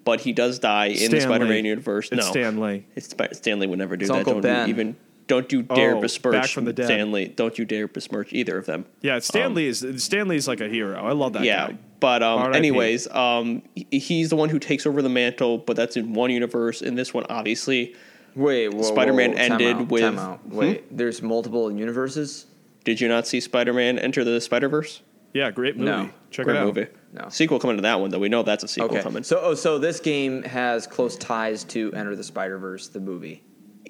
but 0.05 0.21
he 0.21 0.35
does 0.35 0.59
die 0.59 0.89
in 0.89 1.11
the 1.11 1.19
Spider-Man 1.21 1.63
Lee. 1.63 1.69
universe. 1.69 2.11
It's 2.13 2.27
no, 2.27 2.31
Stan 2.31 2.61
Lee. 2.61 2.85
It's 2.95 3.09
Sp- 3.09 3.33
Stan 3.33 3.59
Lee 3.59 3.67
would 3.67 3.79
never 3.79 3.97
do 3.97 4.03
It's 4.05 4.11
that. 4.13 4.19
Uncle 4.19 4.35
don't 4.35 4.43
Ben. 4.43 4.69
even 4.69 4.97
don't 5.33 5.51
you 5.53 5.63
dare 5.63 5.97
Oh, 5.97 6.01
besmirch 6.03 6.53
from 6.53 6.67
the. 6.67 6.73
Stan 6.85 7.11
Lee. 7.13 7.27
Don't 7.29 7.59
you 7.59 7.65
dare 7.65 7.89
besmirch 7.89 8.33
either 8.33 8.59
of 8.59 8.67
them. 8.67 8.85
Yeah, 9.01 9.19
Stan 9.21 9.55
Lee 9.55 9.67
is 9.67 9.85
Stan 9.97 10.29
Lee's 10.29 10.47
like 10.47 10.61
a 10.61 10.69
hero. 10.69 11.03
I 11.03 11.13
love 11.13 11.33
that 11.33 11.39
Um, 11.41 11.45
yeah. 11.45 11.69
guy. 11.69 11.79
But 12.01 12.23
um, 12.23 12.55
anyways, 12.55 13.09
um, 13.13 13.63
he's 13.91 14.29
the 14.29 14.37
one 14.37 14.49
who 14.51 14.59
takes 14.59 14.85
over 14.87 15.01
the 15.03 15.09
mantle, 15.09 15.57
but 15.59 15.75
that's 15.77 15.97
in 15.97 16.13
one 16.13 16.31
universe. 16.31 16.83
In 16.83 16.97
this 16.97 17.15
one, 17.15 17.25
obviously, 17.31 17.95
Wait, 18.35 18.69
whoa, 18.69 18.77
whoa, 18.79 18.83
Spider-Man 18.83 19.31
whoa, 19.31 19.37
time 19.37 19.53
ended 19.53 19.77
out, 19.77 19.89
with- 19.89 20.03
time 20.03 20.19
out. 20.19 20.47
Wait, 20.49 20.97
there's 20.97 21.23
multiple 21.23 21.71
universes. 21.73 22.47
did 22.85 23.01
you 23.01 23.09
not 23.09 23.27
see 23.27 23.41
Spider-Man 23.41 23.99
enter 23.99 24.25
the 24.25 24.41
Spider-Verse? 24.41 25.01
Yeah, 25.33 25.51
great 25.51 25.77
movie. 25.79 25.91
No. 25.91 26.11
Check 26.31 26.45
Great 26.47 26.57
it 26.57 26.61
out. 26.61 26.67
movie. 26.67 26.87
No. 27.15 27.29
Sequel 27.31 27.59
coming 27.59 27.77
to 27.77 27.83
that 27.83 28.01
one, 28.01 28.11
though. 28.11 28.19
We 28.19 28.29
know 28.29 28.43
that's 28.43 28.65
a 28.65 28.69
sequel 28.69 28.91
Okay, 28.91 29.03
coming. 29.03 29.23
so 29.23 29.41
oh, 29.43 29.55
so 29.55 29.79
this 29.79 29.99
game 30.01 30.43
has 30.43 30.87
close 30.87 31.17
ties 31.17 31.63
to 31.65 31.91
Enter 31.95 32.15
the 32.17 32.25
Spider 32.25 32.59
Verse, 32.59 32.89
the 32.89 33.01
movie. 33.01 33.43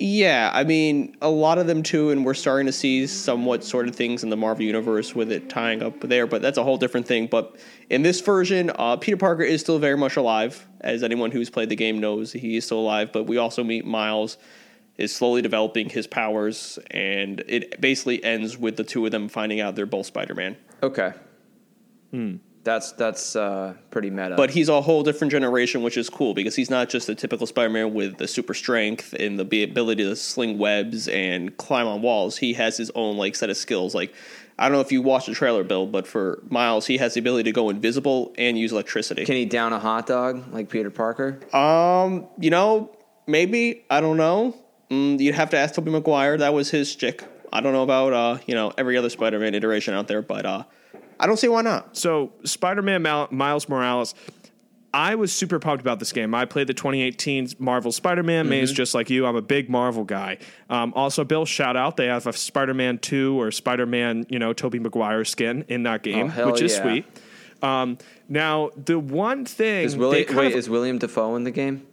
Yeah, 0.04 0.50
I 0.52 0.64
mean, 0.64 1.16
a 1.22 1.31
lot 1.31 1.58
of 1.58 1.69
them 1.69 1.84
too, 1.84 2.10
and 2.10 2.25
we're 2.25 2.34
starting 2.34 2.66
to 2.66 2.72
see 2.72 3.06
somewhat 3.06 3.62
sort 3.62 3.87
of 3.87 3.94
things 3.94 4.25
in 4.25 4.31
the 4.31 4.37
Marvel 4.37 4.64
universe 4.64 5.14
with 5.14 5.31
it 5.31 5.49
tying 5.49 5.81
up 5.81 6.00
there, 6.00 6.26
but 6.26 6.43
that's 6.43 6.58
a 6.58 6.64
whole 6.64 6.76
different 6.76 7.06
thing. 7.06 7.28
But 7.28 7.54
in 7.88 8.02
this 8.02 8.20
version, 8.20 8.72
uh, 8.75 8.96
Peter 8.96 9.16
Parker 9.16 9.44
is 9.44 9.60
still 9.60 9.78
very 9.78 9.96
much 9.96 10.16
alive, 10.16 10.66
as 10.81 11.04
anyone 11.04 11.31
who's 11.31 11.50
played 11.50 11.69
the 11.69 11.76
game 11.76 12.00
knows 12.00 12.32
he 12.32 12.56
is 12.56 12.64
still 12.64 12.81
alive. 12.81 13.12
But 13.12 13.28
we 13.28 13.37
also 13.37 13.62
meet 13.62 13.87
Miles 13.87 14.38
is 14.99 15.14
slowly 15.14 15.40
developing 15.40 15.88
his 15.88 16.08
powers, 16.08 16.81
and 16.90 17.44
it 17.46 17.81
basically 17.81 18.25
ends 18.25 18.58
with 18.58 18.76
the 18.76 18.84
two 18.84 19.06
of 19.06 19.12
them 19.12 19.28
finding 19.28 19.60
out 19.60 19.76
they're 19.76 19.87
both 19.87 20.06
Spider 20.06 20.34
Man. 20.34 20.56
Okay. 20.82 21.12
That's 22.64 22.93
that's 22.93 23.35
uh, 23.35 23.75
pretty 23.91 24.11
meta. 24.11 24.37
But 24.37 24.50
he's 24.50 24.69
a 24.69 24.81
whole 24.81 25.03
different 25.03 25.32
generation, 25.32 25.82
which 25.82 25.97
is 25.97 26.09
cool 26.09 26.32
because 26.32 26.55
he's 26.55 26.70
not 26.70 26.88
just 26.88 27.09
a 27.09 27.14
typical 27.14 27.47
Spider-Man 27.47 27.93
with 27.93 28.19
the 28.19 28.29
super 28.29 28.55
strength 28.55 29.14
and 29.14 29.38
the 29.38 29.62
ability 29.64 30.05
to 30.05 30.14
sling 30.14 30.59
webs 30.59 31.09
and 31.09 31.56
climb 31.56 31.88
on 31.88 32.03
walls. 32.03 32.37
He 32.38 32.53
has 32.55 32.76
his 32.76 32.91
own 32.94 33.17
like 33.17 33.35
set 33.35 33.50
of 33.50 33.56
skills. 33.56 33.94
Like 33.94 34.14
I 34.59 34.69
don't 34.69 34.73
know 34.73 34.81
if 34.81 34.93
you 34.93 35.03
watched 35.03 35.26
the 35.26 35.35
trailer, 35.35 35.64
Bill, 35.64 35.87
but 35.87 36.06
for 36.06 36.41
Miles, 36.49 36.87
he 36.87 36.99
has 36.99 37.14
the 37.14 37.20
ability 37.20 37.50
to 37.50 37.53
go 37.53 37.69
invisible 37.69 38.32
and 38.38 38.56
use 38.56 38.70
electricity. 38.70 39.25
can 39.25 39.35
he 39.35 39.44
down 39.44 39.73
a 39.73 39.79
hot 39.81 40.06
dog 40.06 40.53
like 40.53 40.69
Peter 40.69 40.91
Parker? 40.91 41.41
um, 41.55 42.29
you 42.39 42.51
know, 42.51 42.96
maybe 43.27 43.84
I 43.91 44.01
don't 44.01 44.17
know. 44.17 44.55
Mm, 44.89 45.19
you'd 45.19 45.34
have 45.34 45.51
to 45.51 45.56
ask 45.58 45.75
Tobey 45.75 45.91
Maguire. 45.91 46.36
That 46.36 46.55
was 46.55 46.70
his 46.70 46.93
stick. 46.93 47.25
I 47.53 47.60
don't 47.60 47.72
know 47.72 47.82
about 47.82 48.13
uh, 48.13 48.39
you 48.46 48.55
know, 48.55 48.72
every 48.79 48.96
other 48.96 49.10
Spider-Man 49.10 49.55
iteration 49.55 49.94
out 49.94 50.06
there, 50.06 50.22
but 50.22 50.46
uh, 50.46 50.65
I 51.22 51.26
don't 51.26 51.38
see 51.38 51.48
why 51.48 51.62
not. 51.62 51.96
So 51.96 52.32
Spider-Man 52.44 53.00
Mal- 53.02 53.29
Miles 53.31 53.69
Morales, 53.69 54.14
I 54.93 55.14
was 55.14 55.32
super 55.32 55.58
pumped 55.58 55.81
about 55.81 56.00
this 56.00 56.12
game. 56.12 56.34
I 56.34 56.44
played 56.44 56.67
the 56.67 56.74
2018 56.74 57.50
Marvel 57.58 57.93
Spider-Man. 57.93 58.48
Maze, 58.48 58.70
Mm-hmm. 58.70 58.76
just 58.76 58.94
like 58.94 59.08
you, 59.08 59.24
I'm 59.24 59.36
a 59.36 59.41
big 59.41 59.70
Marvel 59.70 60.05
guy. 60.05 60.36
Um, 60.69 60.93
also, 60.94 61.24
Bill, 61.24 61.46
shout 61.46 61.76
out. 61.76 61.96
They 61.96 62.06
have 62.06 62.26
a 62.26 62.32
Spider-Man 62.34 62.98
2 62.98 63.41
or 63.41 63.50
Spider-Man, 63.50 64.26
you 64.29 64.38
know, 64.38 64.52
Tobey 64.52 64.79
Maguire 64.81 65.24
skin 65.24 65.64
in 65.69 65.84
that 65.84 66.02
game, 66.02 66.31
Oh, 66.36 66.50
which 66.50 66.60
is 66.60 66.74
yeah. 66.76 66.82
sweet. 66.82 67.05
Um, 67.62 67.96
now, 68.29 68.70
the 68.76 68.98
one 68.98 69.44
thing 69.46 69.84
Is 69.84 69.93
they 69.93 69.98
William 70.00 70.36
wait 70.36 70.52
of- 70.52 70.58
is 70.58 70.69
William 70.69 70.98
Dafoe 70.98 71.36
in 71.36 71.44
the 71.44 71.52
game? 71.52 71.86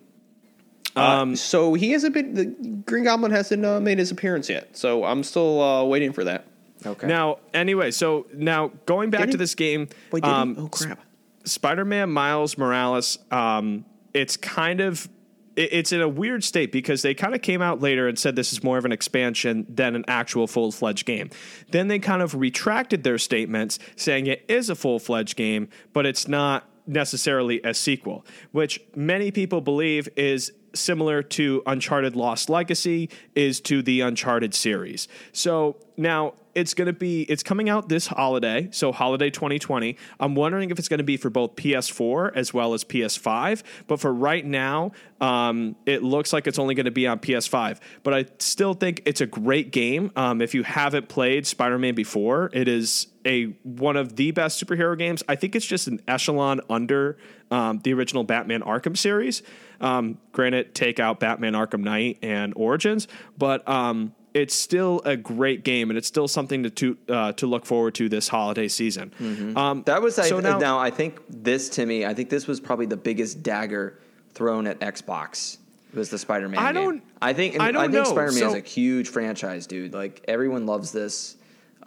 Um, 0.96 1.36
so 1.36 1.76
he 1.76 1.92
hasn't 1.92 2.14
been. 2.14 2.34
The 2.34 2.46
Green 2.86 3.04
Goblin 3.06 3.32
hasn't 3.32 3.64
uh, 3.64 3.80
made 3.80 4.00
his 4.00 4.12
appearance 4.12 4.50
yet, 4.50 4.76
so 4.76 5.06
I'm 5.06 5.24
still 5.24 5.62
uh, 5.62 5.84
waiting 5.86 6.12
for 6.12 6.24
that. 6.26 6.46
Okay. 6.86 7.08
Now, 7.08 7.40
anyway, 7.54 7.92
so 7.92 8.26
now 8.34 8.72
going 8.86 9.10
back 9.10 9.22
Did 9.22 9.32
to 9.32 9.38
he? 9.38 9.38
this 9.38 9.56
game, 9.56 9.90
Wait, 10.12 10.24
um, 10.24 10.56
Oh, 10.58 10.68
crap. 10.68 11.00
Spider-Man 11.46 12.10
Miles 12.12 12.58
Morales, 12.58 13.18
um, 13.32 13.86
it's 14.14 14.38
kind 14.38 14.82
of 14.82 15.10
it- 15.56 15.74
it's 15.74 15.92
in 15.92 16.00
a 16.00 16.08
weird 16.08 16.42
state 16.44 16.72
because 16.72 17.02
they 17.02 17.14
kind 17.14 17.36
of 17.36 17.42
came 17.42 17.62
out 17.62 17.82
later 17.82 18.08
and 18.08 18.18
said 18.18 18.36
this 18.38 18.54
is 18.54 18.64
more 18.64 18.78
of 18.78 18.86
an 18.86 18.94
expansion 18.94 19.66
than 19.68 19.94
an 19.94 20.06
actual 20.08 20.48
full-fledged 20.48 21.06
game. 21.06 21.30
Then 21.72 21.90
they 21.90 22.00
kind 22.00 22.22
of 22.22 22.34
retracted 22.36 23.04
their 23.04 23.18
statements 23.18 23.78
saying 23.98 24.28
it 24.28 24.46
is 24.48 24.70
a 24.70 24.76
full-fledged 24.76 25.36
game, 25.36 25.68
but 25.92 26.06
it's 26.06 26.30
not 26.30 26.70
necessarily 26.88 27.60
a 27.64 27.74
sequel, 27.74 28.26
which 28.54 28.80
many 28.96 29.32
people 29.32 29.60
believe 29.60 30.08
is 30.16 30.54
similar 30.74 31.22
to 31.24 31.62
Uncharted 31.66 32.16
Lost 32.16 32.50
Legacy 32.50 33.10
is 33.36 33.60
to 33.62 33.82
the 33.82 34.00
Uncharted 34.02 34.54
series. 34.54 35.08
So 35.34 35.76
now 35.98 36.36
it's 36.56 36.74
going 36.74 36.88
to 36.88 36.94
be 36.94 37.24
it's 37.24 37.44
coming 37.44 37.70
out 37.70 37.90
this 37.90 38.08
holiday, 38.08 38.70
so 38.72 38.92
holiday 38.92 39.30
2020. 39.30 39.98
I'm 40.20 40.36
wondering 40.36 40.72
if 40.72 40.80
it's 40.80 40.88
going 40.88 41.00
to 41.00 41.04
be 41.04 41.18
for 41.18 41.30
both 41.30 41.56
PS4 41.56 42.36
as 42.36 42.54
well 42.54 42.74
as 42.74 42.84
PS5, 42.84 43.64
but 43.88 44.00
for 44.00 44.14
right 44.14 44.46
now, 44.46 44.92
um, 45.22 45.76
it 45.86 46.04
looks 46.04 46.34
like 46.34 46.48
it's 46.48 46.60
only 46.60 46.76
going 46.76 46.86
to 46.86 46.92
be 46.92 47.08
on 47.08 47.20
PS5. 47.20 47.80
But 48.04 48.14
I 48.14 48.26
still 48.40 48.74
think 48.74 49.02
it's 49.06 49.22
a 49.22 49.26
great 49.26 49.72
game. 49.72 50.12
Um, 50.16 50.42
if 50.42 50.54
you 50.54 50.64
haven't 50.64 51.10
played 51.10 51.46
Spider-Man 51.46 51.96
before, 51.96 52.50
it 52.54 52.68
is 52.68 53.08
a 53.26 53.46
one 53.64 53.98
of 53.98 54.16
the 54.16 54.32
best 54.32 54.64
superhero 54.64 54.98
games. 54.98 55.24
I 55.28 55.36
think 55.36 55.56
it's 55.56 55.66
just 55.66 55.88
an 55.88 56.02
echelon 56.08 56.62
under 56.70 57.18
um, 57.52 57.80
the 57.80 57.94
original 57.94 58.24
Batman 58.24 58.62
Arkham 58.62 58.98
series. 58.98 59.44
Um, 59.82 60.18
granted, 60.32 60.74
take 60.76 61.00
out 61.00 61.20
Batman 61.20 61.54
Arkham 61.54 61.82
Knight 61.82 62.20
and 62.22 62.54
Origins, 62.56 63.08
but 63.38 63.68
um, 63.68 64.14
it's 64.42 64.56
still 64.56 65.02
a 65.06 65.16
great 65.18 65.64
game, 65.64 65.90
and 65.90 65.98
it's 65.98 66.08
still 66.08 66.28
something 66.28 66.64
to 66.64 66.70
to, 66.70 66.98
uh, 67.10 67.32
to 67.34 67.48
look 67.48 67.66
forward 67.66 67.96
to 67.96 68.10
this 68.10 68.28
holiday 68.28 68.68
season. 68.68 69.12
Um, 69.58 69.84
That 69.86 70.02
was 70.02 70.18
I, 70.20 70.28
so 70.30 70.40
now, 70.40 70.58
now, 70.60 70.80
I 70.80 70.90
think 70.90 71.20
this 71.30 71.70
to 71.70 71.86
me, 71.86 72.06
I 72.06 72.14
think 72.14 72.30
this 72.30 72.48
was 72.48 72.60
probably 72.60 72.86
the 72.86 72.98
biggest 72.98 73.44
dagger 73.44 74.00
thrown 74.34 74.68
at 74.68 74.80
Xbox. 74.80 75.58
Was 75.94 76.10
the 76.10 76.18
Spider-Man? 76.20 76.60
I 76.60 76.72
don't- 76.72 77.02
I 77.22 77.34
think. 77.34 77.60
I 77.60 77.72
don't 77.72 77.82
think 77.92 77.94
know. 77.94 78.04
Spider-Man 78.04 78.44
is 78.50 78.54
a 78.54 78.60
huge 78.60 79.10
franchise, 79.10 79.66
dude. 79.68 79.94
Like 79.94 80.24
everyone 80.28 80.66
loves 80.68 80.92
this. 80.92 81.36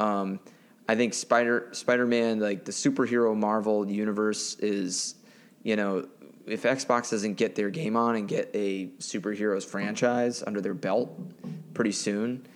Um, 0.00 0.40
I 0.88 0.96
think 0.96 1.14
Spider 1.14 1.68
Spider-Man, 1.72 2.40
like 2.40 2.64
the 2.64 2.72
superhero 2.72 3.36
Marvel 3.36 3.88
universe, 3.88 4.56
is 4.56 5.14
you 5.62 5.76
know 5.76 6.06
if 6.46 6.62
Xbox 6.62 7.10
doesn't 7.10 7.34
get 7.34 7.54
their 7.54 7.70
game 7.70 7.96
on 7.96 8.16
and 8.16 8.28
get 8.28 8.50
a 8.54 8.86
superheroes 8.98 9.64
franchise 9.64 10.42
under 10.46 10.60
their 10.60 10.74
belt 10.74 11.10
pretty 11.74 11.92
soon. 11.92 12.46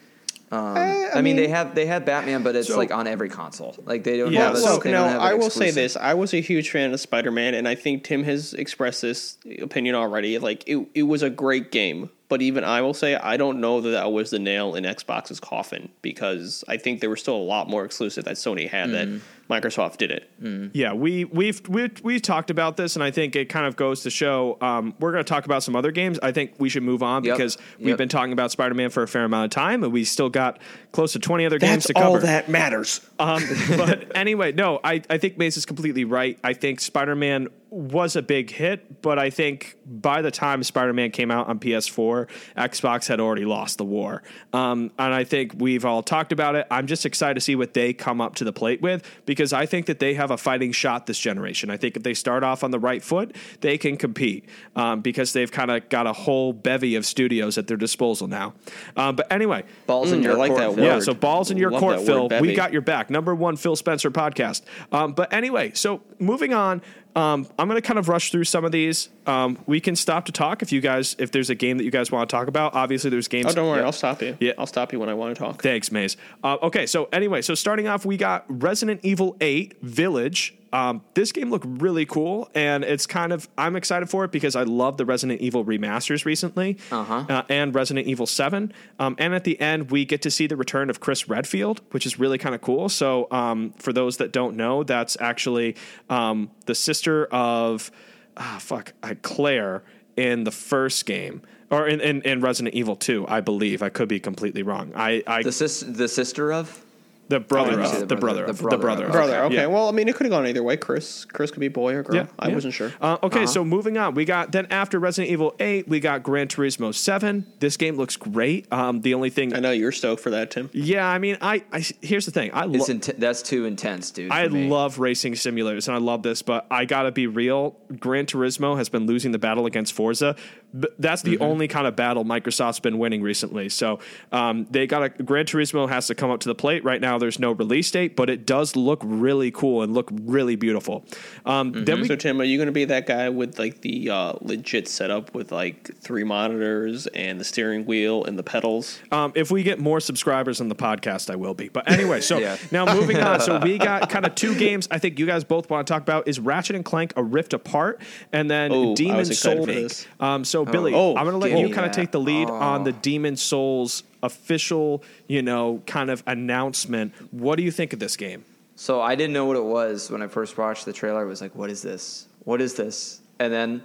Um, 0.52 0.76
Eh, 0.76 1.10
I 1.12 1.18
I, 1.18 1.22
mean, 1.22 1.34
they 1.34 1.48
have 1.48 1.74
they 1.74 1.86
have 1.86 2.04
Batman, 2.04 2.44
but 2.44 2.54
it's 2.54 2.68
So- 2.68 2.76
like 2.76 2.92
on 2.92 3.08
every 3.08 3.28
console. 3.28 3.74
Like 3.84 4.04
they 4.04 4.16
don't 4.18 4.32
Yeah, 4.32 4.42
have 4.46 4.54
a, 4.54 4.58
so- 4.58 4.76
no, 4.76 4.82
don't 4.82 4.94
have 5.08 5.20
an 5.20 5.26
I 5.26 5.34
will 5.34 5.50
say 5.50 5.72
this. 5.72 5.96
I 5.96 6.14
was 6.14 6.32
a 6.34 6.40
huge 6.40 6.70
fan 6.70 6.92
of 6.92 7.00
Spider 7.00 7.32
Man, 7.32 7.54
and 7.54 7.66
I 7.66 7.74
think 7.74 8.04
Tim 8.04 8.22
has 8.22 8.54
expressed 8.54 9.02
this 9.02 9.38
opinion 9.60 9.96
already. 9.96 10.38
Like, 10.38 10.62
it, 10.68 10.86
it 10.94 11.02
was 11.02 11.22
a 11.22 11.30
great 11.30 11.72
game. 11.72 12.10
But 12.28 12.42
even 12.42 12.64
I 12.64 12.80
will 12.82 12.94
say, 12.94 13.14
I 13.14 13.36
don't 13.36 13.60
know 13.60 13.80
that 13.80 13.90
that 13.90 14.10
was 14.10 14.30
the 14.30 14.40
nail 14.40 14.74
in 14.74 14.82
Xbox's 14.82 15.38
coffin 15.38 15.88
because 16.02 16.64
I 16.66 16.76
think 16.76 17.00
there 17.00 17.08
were 17.10 17.16
still 17.16 17.36
a 17.36 17.38
lot 17.38 17.68
more 17.70 17.84
exclusive 17.84 18.24
that 18.24 18.34
Sony 18.34 18.68
had 18.68 18.90
that 18.90 19.20
Microsoft 19.48 19.98
didn't. 19.98 20.74
Yeah, 20.74 20.92
we 20.92 21.24
we've 21.24 21.60
we 21.68 21.90
we 22.02 22.18
talked 22.20 22.50
about 22.50 22.76
this, 22.76 22.96
and 22.96 23.02
I 23.04 23.10
think 23.12 23.36
it 23.36 23.48
kind 23.48 23.64
of 23.66 23.76
goes 23.76 24.02
to 24.02 24.10
show. 24.10 24.58
Um, 24.60 24.94
we're 24.98 25.12
going 25.12 25.24
to 25.24 25.28
talk 25.28 25.44
about 25.44 25.62
some 25.62 25.76
other 25.76 25.92
games. 25.92 26.18
I 26.22 26.32
think 26.32 26.54
we 26.58 26.68
should 26.68 26.82
move 26.82 27.02
on 27.02 27.22
Yep. 27.24 27.36
because 27.36 27.56
we've 27.78 27.88
Yep. 27.88 27.98
been 27.98 28.08
talking 28.08 28.32
about 28.32 28.50
Spider 28.50 28.74
Man 28.74 28.90
for 28.90 29.04
a 29.04 29.08
fair 29.08 29.24
amount 29.24 29.44
of 29.44 29.50
time, 29.50 29.84
and 29.84 29.92
we 29.92 30.02
still 30.04 30.28
got 30.30 30.58
close 30.92 31.12
to 31.12 31.18
twenty 31.20 31.46
other 31.46 31.58
games 31.60 31.84
to 31.84 31.94
cover. 31.94 32.18
That 32.20 32.48
matters. 32.48 33.00
Um, 33.20 33.42
but 33.76 34.16
anyway, 34.16 34.52
no, 34.52 34.80
I, 34.82 35.02
I 35.08 35.18
think 35.18 35.38
Maze 35.38 35.56
is 35.56 35.64
completely 35.66 36.04
right. 36.04 36.38
I 36.42 36.52
think 36.52 36.80
Spider 36.80 37.14
Man 37.14 37.48
was 37.76 38.16
a 38.16 38.22
big 38.22 38.50
hit, 38.50 39.02
but 39.02 39.18
I 39.18 39.28
think 39.30 39.76
by 39.84 40.22
the 40.22 40.30
time 40.30 40.62
Spider 40.62 40.92
Man 40.94 41.10
came 41.10 41.30
out 41.30 41.46
on 41.48 41.58
PS4, 41.58 42.26
Xbox 42.56 43.06
had 43.06 43.20
already 43.20 43.44
lost 43.44 43.76
the 43.78 43.84
war. 43.84 44.22
Um, 44.52 44.90
and 44.98 45.12
I 45.12 45.24
think 45.24 45.52
we've 45.58 45.84
all 45.84 46.02
talked 46.02 46.32
about 46.32 46.54
it. 46.54 46.66
I'm 46.70 46.86
just 46.86 47.04
excited 47.04 47.34
to 47.34 47.40
see 47.40 47.54
what 47.54 47.74
they 47.74 47.92
come 47.92 48.20
up 48.20 48.34
to 48.36 48.44
the 48.44 48.52
plate 48.52 48.80
with 48.80 49.02
because 49.26 49.52
I 49.52 49.66
think 49.66 49.86
that 49.86 49.98
they 49.98 50.14
have 50.14 50.30
a 50.30 50.36
fighting 50.38 50.72
shot 50.72 51.06
this 51.06 51.18
generation. 51.18 51.68
I 51.70 51.76
think 51.76 51.96
if 51.96 52.02
they 52.02 52.14
start 52.14 52.42
off 52.42 52.64
on 52.64 52.70
the 52.70 52.78
right 52.78 53.02
foot, 53.02 53.36
they 53.60 53.76
can 53.76 53.96
compete 53.96 54.48
um, 54.74 55.02
because 55.02 55.32
they've 55.34 55.52
kind 55.52 55.70
of 55.70 55.88
got 55.90 56.06
a 56.06 56.12
whole 56.14 56.52
bevy 56.54 56.94
of 56.94 57.04
studios 57.04 57.58
at 57.58 57.66
their 57.66 57.76
disposal 57.76 58.26
now. 58.26 58.54
Um, 58.96 59.16
but 59.16 59.30
anyway, 59.30 59.64
balls 59.86 60.12
in 60.12 60.20
Mm, 60.20 60.24
your 60.24 60.32
I 60.32 60.36
like 60.36 60.48
court, 60.52 60.60
that 60.62 60.74
Phil. 60.76 60.84
yeah, 60.84 60.98
so 61.00 61.12
balls 61.12 61.50
in 61.50 61.58
your 61.58 61.70
Love 61.70 61.80
court, 61.80 62.00
Phil. 62.00 62.28
word, 62.30 62.40
we 62.40 62.54
got 62.54 62.72
your 62.72 62.80
back. 62.82 63.10
Number 63.10 63.34
one 63.34 63.56
Phil 63.56 63.76
Spencer 63.76 64.10
podcast. 64.10 64.62
Um, 64.92 65.12
but 65.12 65.30
anyway, 65.32 65.72
so 65.74 66.00
moving 66.18 66.54
on, 66.54 66.80
um, 67.16 67.48
I'm 67.58 67.66
going 67.66 67.80
to 67.80 67.86
kind 67.86 67.98
of 67.98 68.08
rush 68.10 68.30
through 68.30 68.44
some 68.44 68.64
of 68.66 68.72
these. 68.72 69.08
Um, 69.26 69.58
we 69.66 69.80
can 69.80 69.96
stop 69.96 70.26
to 70.26 70.32
talk 70.32 70.60
if 70.60 70.70
you 70.70 70.82
guys, 70.82 71.16
if 71.18 71.32
there's 71.32 71.48
a 71.48 71.54
game 71.54 71.78
that 71.78 71.84
you 71.84 71.90
guys 71.90 72.12
want 72.12 72.28
to 72.28 72.36
talk 72.36 72.46
about. 72.46 72.74
Obviously, 72.74 73.08
there's 73.08 73.26
games. 73.26 73.46
Oh, 73.48 73.54
don't 73.54 73.68
worry. 73.68 73.82
I'll 73.82 73.90
stop 73.90 74.20
you. 74.20 74.36
Yeah. 74.38 74.52
I'll 74.58 74.66
stop 74.66 74.92
you 74.92 75.00
when 75.00 75.08
I 75.08 75.14
want 75.14 75.34
to 75.34 75.42
talk. 75.42 75.62
Thanks, 75.62 75.90
Maze. 75.90 76.18
Uh, 76.44 76.58
okay, 76.62 76.84
so 76.84 77.08
anyway, 77.12 77.40
so 77.40 77.54
starting 77.54 77.88
off, 77.88 78.04
we 78.04 78.18
got 78.18 78.44
Resident 78.48 79.00
Evil 79.02 79.36
8 79.40 79.80
Village. 79.82 80.54
Um, 80.72 81.02
this 81.14 81.32
game 81.32 81.50
looked 81.50 81.66
really 81.68 82.04
cool, 82.06 82.50
and 82.54 82.84
it's 82.84 83.06
kind 83.06 83.32
of 83.32 83.48
I'm 83.56 83.76
excited 83.76 84.10
for 84.10 84.24
it 84.24 84.32
because 84.32 84.56
I 84.56 84.64
love 84.64 84.96
the 84.96 85.04
Resident 85.04 85.40
Evil 85.40 85.64
remasters 85.64 86.24
recently, 86.24 86.76
Uh-huh. 86.90 87.24
uh, 87.28 87.42
and 87.48 87.74
Resident 87.74 88.06
Evil 88.06 88.26
7. 88.26 88.72
Um, 88.98 89.14
and 89.18 89.34
at 89.34 89.44
the 89.44 89.58
end, 89.60 89.90
we 89.90 90.04
get 90.04 90.22
to 90.22 90.30
see 90.30 90.46
the 90.46 90.56
return 90.56 90.90
of 90.90 91.00
Chris 91.00 91.28
Redfield, 91.28 91.80
which 91.92 92.04
is 92.06 92.18
really 92.18 92.38
kind 92.38 92.54
of 92.54 92.60
cool. 92.60 92.88
So, 92.88 93.28
um, 93.30 93.72
for 93.78 93.92
those 93.92 94.16
that 94.18 94.32
don't 94.32 94.56
know, 94.56 94.82
that's 94.82 95.16
actually 95.20 95.76
um, 96.10 96.50
the 96.66 96.74
sister 96.74 97.26
of 97.26 97.90
ah, 98.36 98.58
fuck 98.60 98.92
uh, 99.02 99.14
Claire 99.22 99.82
in 100.16 100.44
the 100.44 100.50
first 100.52 101.06
game. 101.06 101.42
Or 101.68 101.88
in, 101.88 102.00
in, 102.00 102.22
in 102.22 102.40
Resident 102.40 102.76
Evil 102.76 102.94
2, 102.94 103.26
I 103.28 103.40
believe. 103.40 103.82
I 103.82 103.88
could 103.88 104.08
be 104.08 104.20
completely 104.20 104.62
wrong. 104.62 104.92
I, 104.94 105.22
I 105.26 105.42
The 105.42 105.50
sis, 105.50 105.80
the 105.80 106.06
sister 106.06 106.52
of. 106.52 106.80
The 107.28 107.40
brother 107.40 107.80
of 107.80 107.92
the, 108.00 108.06
the 108.06 108.16
brother, 108.16 108.18
brother- 108.18 108.44
of 108.44 108.58
the 108.58 108.62
the 108.64 108.68
brother 108.78 108.82
brother, 108.82 109.04
of- 109.04 109.08
of- 109.08 109.12
Brother, 109.14 109.42
okay. 109.44 109.54
Yeah. 109.56 109.66
Well, 109.66 109.88
I 109.88 109.92
mean, 109.92 110.08
it 110.08 110.14
could 110.14 110.26
have 110.26 110.30
gone 110.30 110.46
either 110.46 110.62
way. 110.62 110.76
Chris, 110.76 111.24
Chris 111.24 111.50
could 111.50 111.60
be 111.60 111.68
boy 111.68 111.94
or 111.94 112.02
girl. 112.02 112.16
Yeah, 112.16 112.26
I 112.38 112.48
yeah. 112.48 112.54
wasn't 112.54 112.74
sure. 112.74 112.92
Uh, 113.00 113.18
okay, 113.22 113.46
so 113.46 113.64
moving 113.64 113.98
on, 113.98 114.14
we 114.14 114.24
got 114.24 114.52
then 114.52 114.66
after 114.70 114.98
Resident 114.98 115.32
Evil 115.32 115.54
Eight, 115.60 115.88
we 115.88 115.98
got 116.00 116.22
Gran 116.22 116.48
Turismo 116.48 116.94
Seven. 116.94 117.46
This 117.58 117.76
game 117.76 117.96
looks 117.96 118.16
great. 118.16 118.72
Um, 118.72 119.00
the 119.00 119.14
only 119.14 119.30
thing, 119.30 119.54
I 119.54 119.60
know 119.60 119.70
you're 119.72 119.92
stoked 119.92 120.22
for 120.22 120.30
that, 120.30 120.50
Tim. 120.50 120.70
yeah, 120.72 121.06
I 121.08 121.18
mean, 121.18 121.36
I, 121.40 121.64
I 121.72 121.84
here's 122.02 122.26
the 122.26 122.32
thing, 122.32 122.50
I 122.52 122.66
It's 122.68 122.88
love. 122.88 123.18
that's 123.18 123.42
too 123.42 123.64
intense, 123.64 124.10
dude. 124.10 124.30
I 124.30 124.46
me. 124.48 124.68
love 124.68 124.98
racing 124.98 125.32
simulators 125.34 125.88
and 125.88 125.96
I 125.96 126.00
love 126.00 126.22
this, 126.22 126.42
but 126.42 126.66
I 126.70 126.84
gotta 126.84 127.12
be 127.12 127.26
real. 127.26 127.76
Gran 127.98 128.26
Turismo 128.26 128.76
has 128.76 128.88
been 128.88 129.06
losing 129.06 129.32
the 129.32 129.38
battle 129.38 129.66
against 129.66 129.92
Forza. 129.94 130.36
B- 130.78 130.88
That's 130.98 131.22
the 131.22 131.38
only 131.38 131.68
kind 131.68 131.86
of 131.86 131.96
battle 131.96 132.24
Microsoft's 132.24 132.80
been 132.80 132.98
winning 132.98 133.22
recently. 133.22 133.68
So 133.68 134.00
um, 134.32 134.66
they 134.70 134.86
got 134.86 135.02
a 135.04 135.08
Gran 135.08 135.46
Turismo 135.46 135.88
has 135.88 136.06
to 136.08 136.14
come 136.14 136.30
up 136.30 136.40
to 136.40 136.48
the 136.48 136.54
plate. 136.54 136.84
Right 136.84 137.00
now, 137.00 137.15
there's 137.18 137.38
no 137.38 137.52
release 137.52 137.90
date, 137.90 138.16
but 138.16 138.28
it 138.30 138.46
does 138.46 138.76
look 138.76 139.00
really 139.04 139.50
cool 139.50 139.82
and 139.82 139.94
look 139.94 140.10
really 140.12 140.56
beautiful. 140.56 141.04
Um, 141.44 141.72
Then 141.84 142.00
we 142.00 142.08
So, 142.08 142.16
Tim, 142.16 142.40
are 142.40 142.44
you 142.44 142.56
going 142.58 142.66
to 142.66 142.72
be 142.72 142.84
that 142.86 143.06
guy 143.06 143.28
with 143.28 143.58
like 143.58 143.80
the 143.82 144.10
uh, 144.10 144.32
legit 144.40 144.88
setup 144.88 145.34
with 145.34 145.52
like 145.52 145.90
three 146.00 146.24
monitors 146.24 147.06
and 147.08 147.40
the 147.40 147.44
steering 147.44 147.86
wheel 147.86 148.24
and 148.24 148.38
the 148.38 148.42
pedals? 148.42 149.00
Um, 149.12 149.32
if 149.34 149.50
we 149.50 149.62
get 149.62 149.78
more 149.78 150.00
subscribers 150.00 150.60
on 150.60 150.68
the 150.68 150.74
podcast, 150.74 151.30
I 151.30 151.36
will 151.36 151.54
be. 151.54 151.68
But 151.68 151.90
anyway, 151.90 152.20
so 152.20 152.38
Yeah. 152.46 152.56
now 152.70 152.92
moving 152.92 153.16
on. 153.18 153.40
So 153.40 153.58
we 153.58 153.78
got 153.78 154.10
kind 154.10 154.26
of 154.26 154.34
two 154.34 154.54
games. 154.54 154.88
I 154.90 154.98
think 154.98 155.18
you 155.18 155.26
guys 155.26 155.44
both 155.44 155.70
want 155.70 155.86
to 155.86 155.92
talk 155.92 156.02
about 156.02 156.28
is 156.28 156.38
Ratchet 156.40 156.76
and 156.76 156.84
Clank: 156.84 157.12
A 157.16 157.22
Rift 157.22 157.54
Apart, 157.54 158.00
and 158.32 158.50
then 158.50 158.72
Oh, 158.72 158.92
I 158.92 158.94
Demon 158.94 159.16
was 159.18 159.30
excited 159.30 159.58
Soul 159.58 159.66
for 159.66 159.72
Inc. 159.72 159.82
this. 159.82 160.06
Um, 160.20 160.44
so 160.44 160.64
Billy, 160.64 160.92
Oh, 160.94 161.14
I'm 161.16 161.24
going 161.24 161.32
to 161.32 161.38
let 161.38 161.52
you 161.58 161.72
kind 161.72 161.86
of 161.86 161.92
that. 161.92 161.94
take 161.94 162.10
the 162.10 162.20
lead 162.20 162.50
on 162.50 162.84
the. 162.84 162.96
Demon 163.06 163.36
Souls 163.36 164.02
official, 164.26 165.02
you 165.28 165.40
know, 165.42 165.82
kind 165.86 166.10
of 166.10 166.22
announcement. 166.26 167.14
What 167.30 167.56
do 167.56 167.62
you 167.62 167.70
think 167.70 167.92
of 167.92 167.98
this 167.98 168.16
game? 168.16 168.44
So 168.74 169.00
I 169.00 169.14
didn't 169.14 169.32
know 169.32 169.46
what 169.46 169.56
it 169.56 169.64
was 169.64 170.10
when 170.10 170.20
I 170.22 170.26
first 170.26 170.58
watched 170.58 170.84
the 170.84 170.92
trailer. 170.92 171.20
I 171.20 171.24
was 171.24 171.40
like, 171.40 171.54
"What 171.54 171.70
is 171.70 171.80
this? 171.80 172.26
What 172.44 172.60
is 172.60 172.74
this?" 172.74 173.20
And 173.38 173.52
then, 173.52 173.82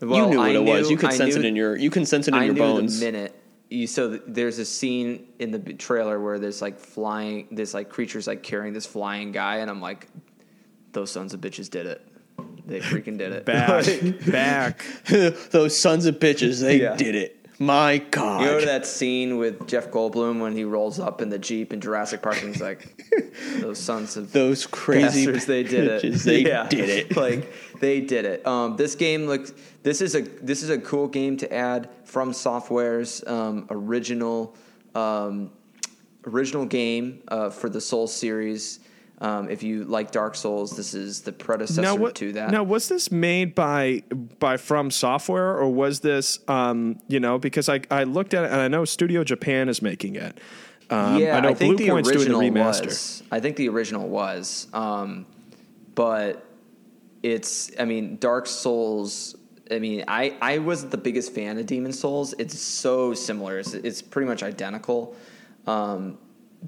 well, 0.00 0.24
you 0.24 0.30
knew 0.30 0.38
what 0.38 0.48
I 0.48 0.54
it 0.54 0.64
was. 0.64 0.90
You 0.90 0.96
could 0.96 1.10
I 1.10 1.14
sense 1.16 1.34
knew- 1.34 1.42
it 1.42 1.46
in 1.46 1.56
your. 1.56 1.76
You 1.76 1.90
can 1.90 2.06
sense 2.06 2.28
it 2.28 2.34
in 2.34 2.40
I 2.40 2.44
your 2.46 2.54
knew 2.54 2.60
bones. 2.60 2.98
the 3.00 3.06
minute 3.12 3.34
you. 3.68 3.86
So 3.86 4.08
th- 4.10 4.22
there's 4.26 4.58
a 4.58 4.64
scene 4.64 5.26
in 5.38 5.50
the 5.50 5.58
trailer 5.74 6.18
where 6.18 6.38
there's 6.38 6.62
like 6.62 6.78
flying, 6.78 7.48
this 7.50 7.74
like 7.74 7.90
creatures 7.90 8.26
like 8.26 8.42
carrying 8.42 8.72
this 8.72 8.86
flying 8.86 9.32
guy, 9.32 9.56
and 9.56 9.68
I'm 9.70 9.82
like, 9.82 10.08
those 10.92 11.10
sons 11.10 11.34
of 11.34 11.40
bitches 11.42 11.68
did 11.68 11.84
it. 11.86 12.00
They 12.64 12.80
freaking 12.80 13.18
did 13.18 13.32
it. 13.32 13.44
Back, 13.44 13.84
back. 14.30 14.84
Those 15.50 15.76
sons 15.76 16.06
of 16.06 16.18
bitches, 16.20 16.60
they 16.60 16.80
Yeah. 16.80 16.96
did 16.96 17.14
it. 17.16 17.41
My 17.62 17.98
God. 17.98 18.40
You 18.40 18.46
know 18.46 18.60
that 18.64 18.86
scene 18.86 19.36
with 19.36 19.68
Jeff 19.68 19.90
Goldblum 19.92 20.40
when 20.40 20.56
he 20.56 20.64
rolls 20.64 20.98
up 20.98 21.22
in 21.22 21.28
the 21.28 21.38
Jeep 21.38 21.72
in 21.72 21.80
Jurassic 21.80 22.20
Park 22.20 22.42
and 22.42 22.52
he's 22.52 22.60
like, 22.60 23.04
those 23.60 23.78
sons 23.78 24.16
of 24.16 24.32
Those 24.32 24.66
crazy 24.66 25.26
bastards, 25.26 25.46
they 25.46 25.62
did 25.62 25.86
it. 25.86 26.12
They 26.14 26.40
Yeah. 26.48 26.66
did 26.66 26.88
it. 26.88 27.16
like 27.16 27.52
they 27.78 28.00
did 28.00 28.24
it. 28.24 28.44
Um, 28.44 28.76
this 28.76 28.96
game 28.96 29.26
looks. 29.26 29.52
This 29.84 30.00
is 30.00 30.16
a 30.16 30.22
this 30.22 30.64
is 30.64 30.70
a 30.70 30.78
cool 30.78 31.06
game 31.06 31.36
to 31.36 31.52
add 31.54 31.88
from 32.04 32.32
Software's 32.32 33.22
um, 33.28 33.68
original 33.70 34.56
um, 34.96 35.52
original 36.26 36.66
game 36.66 37.22
uh, 37.28 37.50
for 37.50 37.68
the 37.68 37.80
Soul 37.80 38.08
series. 38.08 38.80
Um, 39.22 39.48
if 39.48 39.62
you 39.62 39.84
like 39.84 40.10
Dark 40.10 40.34
Souls, 40.34 40.76
this 40.76 40.94
is 40.94 41.20
the 41.20 41.30
predecessor 41.30 41.80
Now, 41.80 41.94
what, 41.94 42.16
to 42.16 42.32
that. 42.32 42.50
now, 42.50 42.64
was 42.64 42.88
this 42.88 43.12
made 43.12 43.54
by 43.54 44.02
by 44.40 44.56
From 44.56 44.90
Software, 44.90 45.56
or 45.56 45.70
was 45.70 46.00
this, 46.00 46.40
um, 46.48 46.98
you 47.06 47.20
know, 47.20 47.38
because 47.38 47.68
I 47.68 47.82
I 47.88 48.02
looked 48.02 48.34
at 48.34 48.42
it 48.44 48.50
and 48.50 48.60
I 48.60 48.66
know 48.66 48.84
Studio 48.84 49.22
Japan 49.22 49.68
is 49.68 49.80
making 49.80 50.16
it. 50.16 50.38
Um, 50.90 51.18
yeah, 51.18 51.36
I 51.36 51.40
know 51.40 51.54
think 51.54 51.76
Blue 51.76 51.86
the 51.86 51.92
Point's 51.92 52.10
doing 52.10 52.28
the 52.28 52.34
original 52.34 52.40
remaster. 52.40 52.86
was. 52.86 53.22
I 53.30 53.38
think 53.38 53.56
the 53.56 53.68
original 53.68 54.08
was, 54.08 54.66
um, 54.72 55.24
but 55.94 56.44
it's. 57.22 57.70
I 57.78 57.84
mean, 57.84 58.16
Dark 58.18 58.48
Souls 58.48 59.36
I 59.70 59.78
mean, 59.78 60.04
I, 60.08 60.36
I 60.42 60.58
wasn't 60.58 60.90
the 60.90 60.98
biggest 60.98 61.32
fan 61.32 61.58
of 61.58 61.66
Demon 61.66 61.92
Souls. 61.92 62.34
It's 62.38 62.58
so 62.58 63.14
similar. 63.14 63.60
It's, 63.60 63.72
it's 63.72 64.02
pretty 64.02 64.28
much 64.28 64.42
identical. 64.42 65.16
Um, 65.66 66.18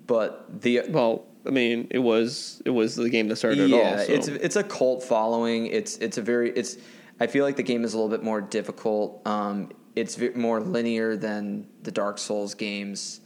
but 0.07 0.63
the 0.63 0.83
Well, 0.89 1.27
I 1.47 1.51
mean, 1.51 1.89
it 1.91 1.99
was 1.99 2.63
it 2.65 2.71
was 2.71 2.97
the 2.97 3.11
game 3.11 3.29
that 3.29 3.37
started 3.37 3.61
it 3.61 3.69
yeah, 3.71 3.77
all. 3.77 3.99
So. 3.99 4.13
it's 4.13 4.29
it's 4.29 4.57
a 4.57 4.63
cult 4.63 5.03
following. 5.03 5.67
It's 5.67 5.97
it's 5.99 6.19
a 6.19 6.23
very 6.23 6.51
it's. 6.51 6.77
I 7.21 7.27
feel 7.29 7.45
like 7.45 7.57
the 7.57 7.63
game 7.63 7.85
is 7.85 7.95
a 7.95 7.97
little 7.97 8.11
bit 8.11 8.25
more 8.25 8.41
difficult. 8.41 9.27
Um, 9.27 9.71
it's 9.95 10.17
ve- 10.17 10.31
more 10.31 10.61
linear 10.61 11.17
than 11.17 11.69
the 11.83 11.93
Dark 11.93 12.19
Souls 12.19 12.55
games, 12.55 13.21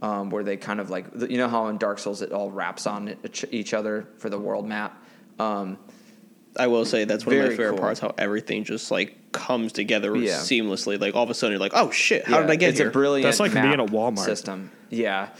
um, 0.00 0.30
where 0.30 0.44
they 0.44 0.56
kind 0.56 0.80
of 0.80 0.90
like 0.90 1.06
you 1.28 1.38
know 1.38 1.48
how 1.48 1.66
in 1.68 1.78
Dark 1.78 1.98
Souls 1.98 2.22
it 2.22 2.32
all 2.32 2.50
wraps 2.50 2.86
on 2.86 3.16
each- 3.24 3.44
each 3.50 3.74
other 3.74 4.06
for 4.18 4.28
the 4.30 4.38
world 4.38 4.66
map. 4.66 5.02
Um, 5.38 5.78
I 6.58 6.66
will 6.66 6.84
say 6.84 7.04
that's 7.04 7.24
one 7.24 7.36
of 7.36 7.42
my 7.42 7.48
favorite 7.48 7.70
cool. 7.70 7.78
parts. 7.78 7.98
How 8.00 8.14
everything 8.18 8.64
just 8.64 8.90
like 8.90 9.32
comes 9.32 9.72
together 9.72 10.14
Yeah. 10.14 10.36
seamlessly. 10.36 11.00
Like 11.00 11.14
all 11.14 11.24
of 11.24 11.30
a 11.30 11.34
sudden, 11.34 11.52
you're 11.52 11.60
like, 11.60 11.72
"Oh 11.74 11.90
shit! 11.90 12.26
How 12.26 12.36
yeah, 12.36 12.42
did 12.42 12.50
I 12.50 12.56
get 12.56 12.68
it's 12.70 12.78
here?" 12.78 12.88
a 12.88 12.92
brilliant. 12.92 13.24
That's 13.24 13.40
like 13.40 13.54
being 13.54 13.70
map 13.70 13.78
at 13.80 13.86
Walmart. 13.88 14.18
system. 14.18 14.70
Yeah, 14.90 15.30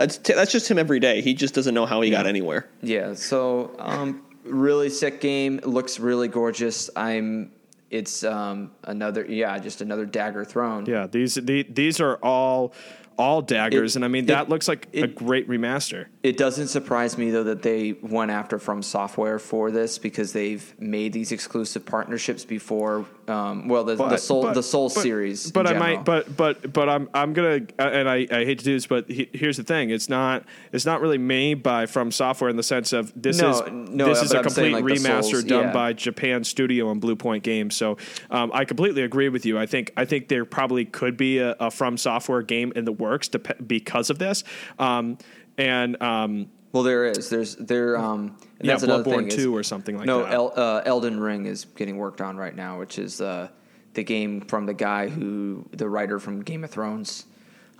that's 0.00 0.18
t- 0.18 0.32
that's 0.34 0.50
just 0.50 0.70
him 0.70 0.78
every 0.78 0.98
day. 1.00 1.20
He 1.20 1.34
just 1.34 1.54
doesn't 1.54 1.74
know 1.74 1.86
how 1.86 2.00
he 2.00 2.10
got 2.10 2.26
anywhere. 2.26 2.68
Yeah, 2.82 3.14
so 3.14 3.74
um, 3.78 4.22
really 4.44 4.88
sick 4.90 5.20
game. 5.20 5.58
It 5.58 5.66
looks 5.66 6.00
really 6.00 6.28
gorgeous. 6.28 6.90
I'm. 6.96 7.52
It's 7.90 8.22
um, 8.22 8.70
another 8.84 9.24
yeah, 9.28 9.58
just 9.58 9.80
another 9.80 10.06
dagger 10.06 10.44
thrown. 10.44 10.86
Yeah, 10.86 11.06
these 11.08 11.34
the, 11.34 11.64
these 11.64 12.00
are 12.00 12.16
all 12.22 12.72
all 13.18 13.42
daggers, 13.42 13.94
It- 13.94 13.98
and 13.98 14.04
I 14.04 14.08
mean 14.08 14.24
it- 14.24 14.28
that 14.28 14.48
looks 14.48 14.68
like 14.68 14.86
a 14.94 15.06
great 15.08 15.48
remaster. 15.48 16.06
It 16.22 16.36
doesn't 16.36 16.68
surprise 16.68 17.18
me 17.18 17.30
though 17.30 17.42
that 17.44 17.62
they 17.62 17.92
went 18.00 18.30
after 18.30 18.58
From 18.60 18.82
Software 18.82 19.38
for 19.40 19.70
this 19.72 19.98
because 19.98 20.32
they've 20.32 20.72
made 20.80 21.12
these 21.12 21.32
exclusive 21.32 21.84
partnerships 21.84 22.44
before. 22.44 23.06
Um, 23.30 23.68
well, 23.68 23.84
the, 23.84 23.94
the 23.94 24.16
Soul 24.16 24.42
but- 24.42 24.54
the 24.54 24.62
Soul 24.62 24.88
but- 24.88 25.02
series. 25.02 25.52
But 25.52 25.66
I 25.66 25.78
might, 25.78 26.04
but 26.04 26.36
but 26.36 26.72
but 26.72 26.88
I'm 26.88 27.08
I'm 27.14 27.32
gonna, 27.32 27.60
uh, 27.78 27.82
and 27.82 28.08
I, 28.08 28.26
I 28.30 28.44
hate 28.44 28.58
to 28.58 28.64
do 28.64 28.72
this, 28.74 28.86
but 28.86 29.08
he, 29.08 29.28
here's 29.32 29.56
the 29.56 29.62
thing: 29.62 29.90
it's 29.90 30.08
not 30.08 30.44
it's 30.72 30.84
not 30.84 31.00
really 31.00 31.18
made 31.18 31.62
by 31.62 31.86
From 31.86 32.10
Software 32.10 32.50
in 32.50 32.56
the 32.56 32.62
sense 32.62 32.92
of 32.92 33.12
this 33.14 33.38
No, 33.40 33.50
is 33.50 33.62
no, 33.70 34.08
this 34.08 34.22
is 34.22 34.30
but 34.30 34.36
a 34.36 34.38
I'm 34.38 34.44
complete 34.44 34.72
like, 34.72 34.84
remaster 34.84 35.30
Souls, 35.30 35.44
done 35.44 35.64
yeah. 35.66 35.72
by 35.72 35.92
Japan 35.92 36.42
Studio 36.44 36.90
and 36.90 37.00
Bluepoint 37.00 37.42
Games. 37.42 37.76
So 37.76 37.96
um, 38.30 38.50
I 38.52 38.64
completely 38.64 39.02
agree 39.02 39.28
with 39.28 39.46
you. 39.46 39.58
I 39.58 39.66
think 39.66 39.92
I 39.96 40.04
think 40.04 40.28
there 40.28 40.44
probably 40.44 40.84
could 40.84 41.16
be 41.16 41.38
a, 41.38 41.52
a 41.60 41.70
From 41.70 41.96
Software 41.96 42.42
game 42.42 42.72
in 42.74 42.84
the 42.84 42.92
works 42.92 43.28
dep- 43.28 43.66
because 43.66 44.10
of 44.10 44.18
this. 44.18 44.42
Um, 44.78 45.18
and 45.56 46.00
um, 46.02 46.48
Well, 46.72 46.82
there 46.82 47.04
is. 47.04 47.28
There's 47.28 47.56
there. 47.56 47.96
Um, 47.96 48.36
and 48.58 48.68
Yeah, 48.68 48.76
that's 48.76 48.84
Bloodborne 48.84 49.04
thing 49.04 49.28
is- 49.28 49.36
2 49.36 49.54
or 49.56 49.62
something 49.62 49.96
like 49.96 50.06
no, 50.06 50.22
that. 50.22 50.32
El, 50.32 50.52
uh, 50.56 50.82
Elden 50.84 51.18
Ring 51.18 51.46
is 51.46 51.64
getting 51.64 51.96
worked 51.96 52.20
on 52.20 52.36
right 52.36 52.54
now, 52.54 52.78
which 52.78 52.98
is 52.98 53.20
uh, 53.20 53.48
the 53.94 54.04
game 54.04 54.40
from 54.42 54.66
the 54.66 54.74
guy 54.74 55.08
who 55.08 55.64
the 55.72 55.88
writer 55.88 56.18
from 56.20 56.42
Game 56.42 56.62
of 56.64 56.70
Thrones. 56.70 57.26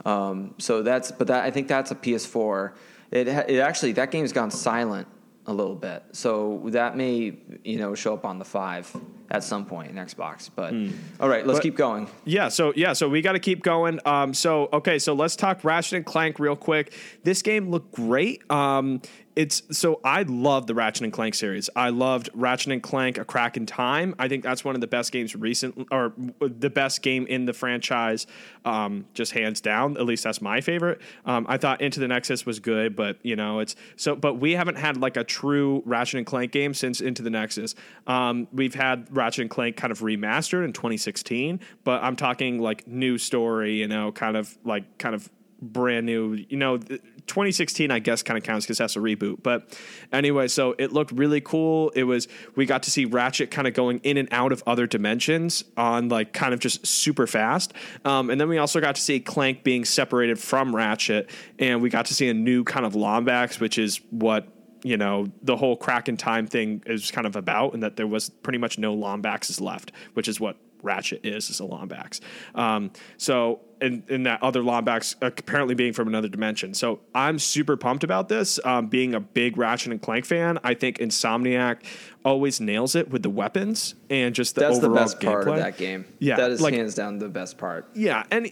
Um, 0.04 0.54
so 0.58 0.82
that's 0.82 1.12
but 1.12 1.26
that 1.28 1.44
I 1.44 1.50
think 1.50 1.68
that's 1.68 1.90
a 1.90 1.94
PS4. 1.94 2.72
It 3.10 3.28
it 3.28 3.60
actually 3.60 3.92
that 3.92 4.10
game's 4.10 4.32
gone 4.32 4.50
silent 4.50 5.06
a 5.46 5.52
little 5.52 5.74
bit, 5.74 6.02
so 6.12 6.62
that 6.66 6.96
may 6.96 7.36
you 7.64 7.78
know 7.78 7.94
show 7.94 8.14
up 8.14 8.24
on 8.24 8.38
the 8.38 8.44
five 8.44 8.90
at 9.30 9.44
some 9.44 9.64
point 9.64 9.90
in 9.90 9.96
Xbox. 9.96 10.50
But 10.54 10.74
all 11.20 11.28
right, 11.28 11.46
let's 11.46 11.58
But- 11.58 11.62
keep 11.64 11.76
going. 11.76 12.08
Yeah, 12.24 12.48
so 12.48 12.72
yeah, 12.76 12.92
so 12.92 13.08
we 13.08 13.20
got 13.22 13.32
to 13.32 13.38
keep 13.38 13.62
going. 13.62 14.00
Um, 14.04 14.34
so 14.34 14.68
okay, 14.72 14.98
so 14.98 15.14
let's 15.14 15.36
talk 15.36 15.62
Ratchet 15.64 15.94
and 15.96 16.06
Clank 16.06 16.38
real 16.38 16.56
quick. 16.56 16.92
This 17.24 17.42
game 17.42 17.70
looked 17.70 17.92
great. 17.92 18.42
Um, 18.50 19.00
it's 19.36 19.62
so 19.70 20.00
I 20.04 20.22
love 20.24 20.66
the 20.66 20.74
Ratchet 20.74 21.02
and 21.04 21.12
Clank 21.12 21.36
series. 21.36 21.70
I 21.76 21.90
loved 21.90 22.28
Ratchet 22.34 22.72
and 22.72 22.82
Clank: 22.82 23.16
A 23.16 23.24
Crack 23.24 23.56
in 23.56 23.64
Time. 23.64 24.14
I 24.18 24.26
think 24.26 24.42
that's 24.42 24.64
one 24.64 24.74
of 24.74 24.80
the 24.80 24.88
best 24.88 25.12
games 25.12 25.36
recent, 25.36 25.86
or 25.92 26.12
the 26.40 26.68
best 26.68 27.00
game 27.00 27.26
in 27.26 27.44
the 27.44 27.52
franchise, 27.52 28.26
um, 28.64 29.06
just 29.14 29.32
hands 29.32 29.60
down. 29.60 29.96
At 29.96 30.04
least 30.04 30.24
that's 30.24 30.42
my 30.42 30.60
favorite. 30.60 31.00
Um, 31.24 31.46
I 31.48 31.58
thought 31.58 31.80
Into 31.80 32.00
the 32.00 32.08
Nexus 32.08 32.44
was 32.44 32.58
good, 32.58 32.96
but 32.96 33.18
you 33.22 33.36
know 33.36 33.60
it's 33.60 33.76
so. 33.94 34.16
But 34.16 34.34
we 34.34 34.52
haven't 34.52 34.76
had 34.78 34.96
like 34.96 35.16
a 35.16 35.22
true 35.24 35.84
Ratchet 35.86 36.18
and 36.18 36.26
Clank 36.26 36.50
game 36.50 36.74
since 36.74 37.00
Into 37.00 37.22
the 37.22 37.30
Nexus. 37.30 37.76
Um, 38.08 38.48
we've 38.52 38.74
had 38.74 39.06
Ratchet 39.20 39.42
and 39.42 39.50
Clank 39.50 39.76
kind 39.76 39.90
of 39.90 40.00
remastered 40.00 40.64
in 40.64 40.72
2016, 40.72 41.60
but 41.84 42.02
I'm 42.02 42.16
talking 42.16 42.58
like 42.58 42.88
new 42.88 43.18
story, 43.18 43.74
you 43.74 43.86
know, 43.86 44.12
kind 44.12 44.34
of 44.34 44.56
like 44.64 44.96
kind 44.96 45.14
of 45.14 45.28
brand 45.60 46.06
new, 46.06 46.42
you 46.48 46.56
know, 46.56 46.78
2016 46.78 47.90
I 47.90 47.98
guess 47.98 48.22
kind 48.22 48.38
of 48.38 48.44
counts 48.44 48.64
because 48.64 48.78
that's 48.78 48.96
a 48.96 48.98
reboot. 48.98 49.42
But 49.42 49.78
anyway, 50.10 50.48
so 50.48 50.74
it 50.78 50.90
looked 50.92 51.12
really 51.12 51.42
cool. 51.42 51.90
It 51.90 52.04
was 52.04 52.28
we 52.56 52.64
got 52.64 52.82
to 52.84 52.90
see 52.90 53.04
Ratchet 53.04 53.50
kind 53.50 53.68
of 53.68 53.74
going 53.74 54.00
in 54.04 54.16
and 54.16 54.26
out 54.32 54.52
of 54.52 54.62
other 54.66 54.86
dimensions 54.86 55.64
on 55.76 56.08
like 56.08 56.32
kind 56.32 56.54
of 56.54 56.60
just 56.60 56.86
super 56.86 57.26
fast. 57.26 57.74
Um, 58.06 58.30
and 58.30 58.40
then 58.40 58.48
we 58.48 58.56
also 58.56 58.80
got 58.80 58.94
to 58.94 59.02
see 59.02 59.20
Clank 59.20 59.62
being 59.62 59.84
separated 59.84 60.38
from 60.38 60.74
Ratchet, 60.74 61.28
and 61.58 61.82
we 61.82 61.90
got 61.90 62.06
to 62.06 62.14
see 62.14 62.30
a 62.30 62.34
new 62.34 62.64
kind 62.64 62.86
of 62.86 62.94
Lombax, 62.94 63.60
which 63.60 63.76
is 63.76 64.00
what 64.08 64.48
you 64.82 64.96
know 64.96 65.26
the 65.42 65.56
whole 65.56 65.76
crack 65.76 66.08
in 66.08 66.16
time 66.16 66.46
thing 66.46 66.82
is 66.86 67.10
kind 67.10 67.26
of 67.26 67.36
about, 67.36 67.74
and 67.74 67.82
that 67.82 67.96
there 67.96 68.06
was 68.06 68.28
pretty 68.30 68.58
much 68.58 68.78
no 68.78 68.96
Lombaxes 68.96 69.60
left, 69.60 69.92
which 70.14 70.28
is 70.28 70.40
what 70.40 70.56
Ratchet 70.82 71.20
is 71.24 71.50
is 71.50 71.60
a 71.60 71.64
Lombax. 71.64 72.20
Um, 72.54 72.90
so 73.18 73.60
and, 73.82 74.02
and 74.10 74.24
that 74.26 74.42
other 74.42 74.62
Lombax 74.62 75.14
uh, 75.22 75.26
apparently 75.26 75.74
being 75.74 75.92
from 75.92 76.06
another 76.08 76.28
dimension. 76.28 76.74
So 76.74 77.00
I'm 77.14 77.38
super 77.38 77.76
pumped 77.76 78.04
about 78.04 78.28
this. 78.28 78.58
Um, 78.64 78.88
being 78.88 79.14
a 79.14 79.20
big 79.20 79.56
Ratchet 79.58 79.92
and 79.92 80.00
Clank 80.02 80.24
fan, 80.26 80.58
I 80.64 80.74
think 80.74 80.98
Insomniac 80.98 81.84
always 82.24 82.60
nails 82.60 82.94
it 82.94 83.10
with 83.10 83.22
the 83.22 83.30
weapons 83.30 83.94
and 84.10 84.34
just 84.34 84.54
the 84.54 84.62
That's 84.62 84.78
the 84.78 84.86
overall 84.86 85.04
best 85.04 85.20
part 85.20 85.48
of 85.48 85.54
gameplay. 85.54 85.56
that 85.58 85.76
game. 85.78 86.04
Yeah, 86.18 86.36
that 86.36 86.50
is 86.50 86.60
like- 86.60 86.74
hands 86.74 86.94
down 86.94 87.18
the 87.18 87.28
best 87.28 87.56
part. 87.58 87.88
Yeah, 87.94 88.24
and 88.30 88.50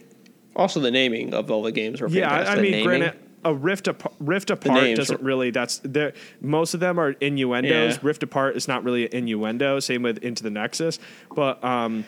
Also, 0.55 0.79
the 0.79 0.91
naming 0.91 1.33
of 1.33 1.49
all 1.51 1.61
the 1.63 1.71
games 1.71 2.01
were 2.01 2.09
yeah, 2.09 2.27
I, 2.29 2.33
I 2.33 2.37
fantastic. 2.37 2.61
mean, 2.63 2.71
naming. 2.71 2.85
granted, 2.85 3.19
a 3.43 3.53
rift 3.53 3.87
apart, 3.87 4.13
rift 4.19 4.49
apart 4.49 4.95
doesn't 4.95 5.21
really. 5.21 5.51
That's 5.51 5.79
there. 5.79 6.13
Most 6.41 6.73
of 6.73 6.79
them 6.79 6.99
are 6.99 7.11
innuendos. 7.11 7.95
Yeah. 7.95 7.99
Rift 8.01 8.23
apart 8.23 8.55
is 8.55 8.67
not 8.67 8.83
really 8.83 9.05
an 9.05 9.13
innuendo. 9.13 9.79
Same 9.79 10.01
with 10.03 10.19
Into 10.19 10.43
the 10.43 10.49
Nexus, 10.49 10.99
but 11.35 11.63
um, 11.63 12.05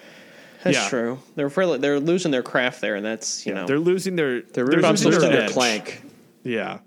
That's 0.64 0.78
yeah. 0.78 0.90
true. 0.90 1.20
They're 1.36 1.48
really, 1.48 1.80
they're 1.80 2.00
losing 2.00 2.32
their 2.32 2.44
craft 2.44 2.82
there, 2.82 2.96
and 2.96 3.06
that's 3.06 3.46
you 3.46 3.54
know 3.54 3.66
they're 3.66 3.80
losing 3.80 4.16
their 4.16 4.42
They're, 4.42 4.66
they're 4.66 4.82
losing 4.82 5.12
their 5.12 5.20
their 5.22 5.50
clank. 5.50 6.02
Yeah. 6.44 6.80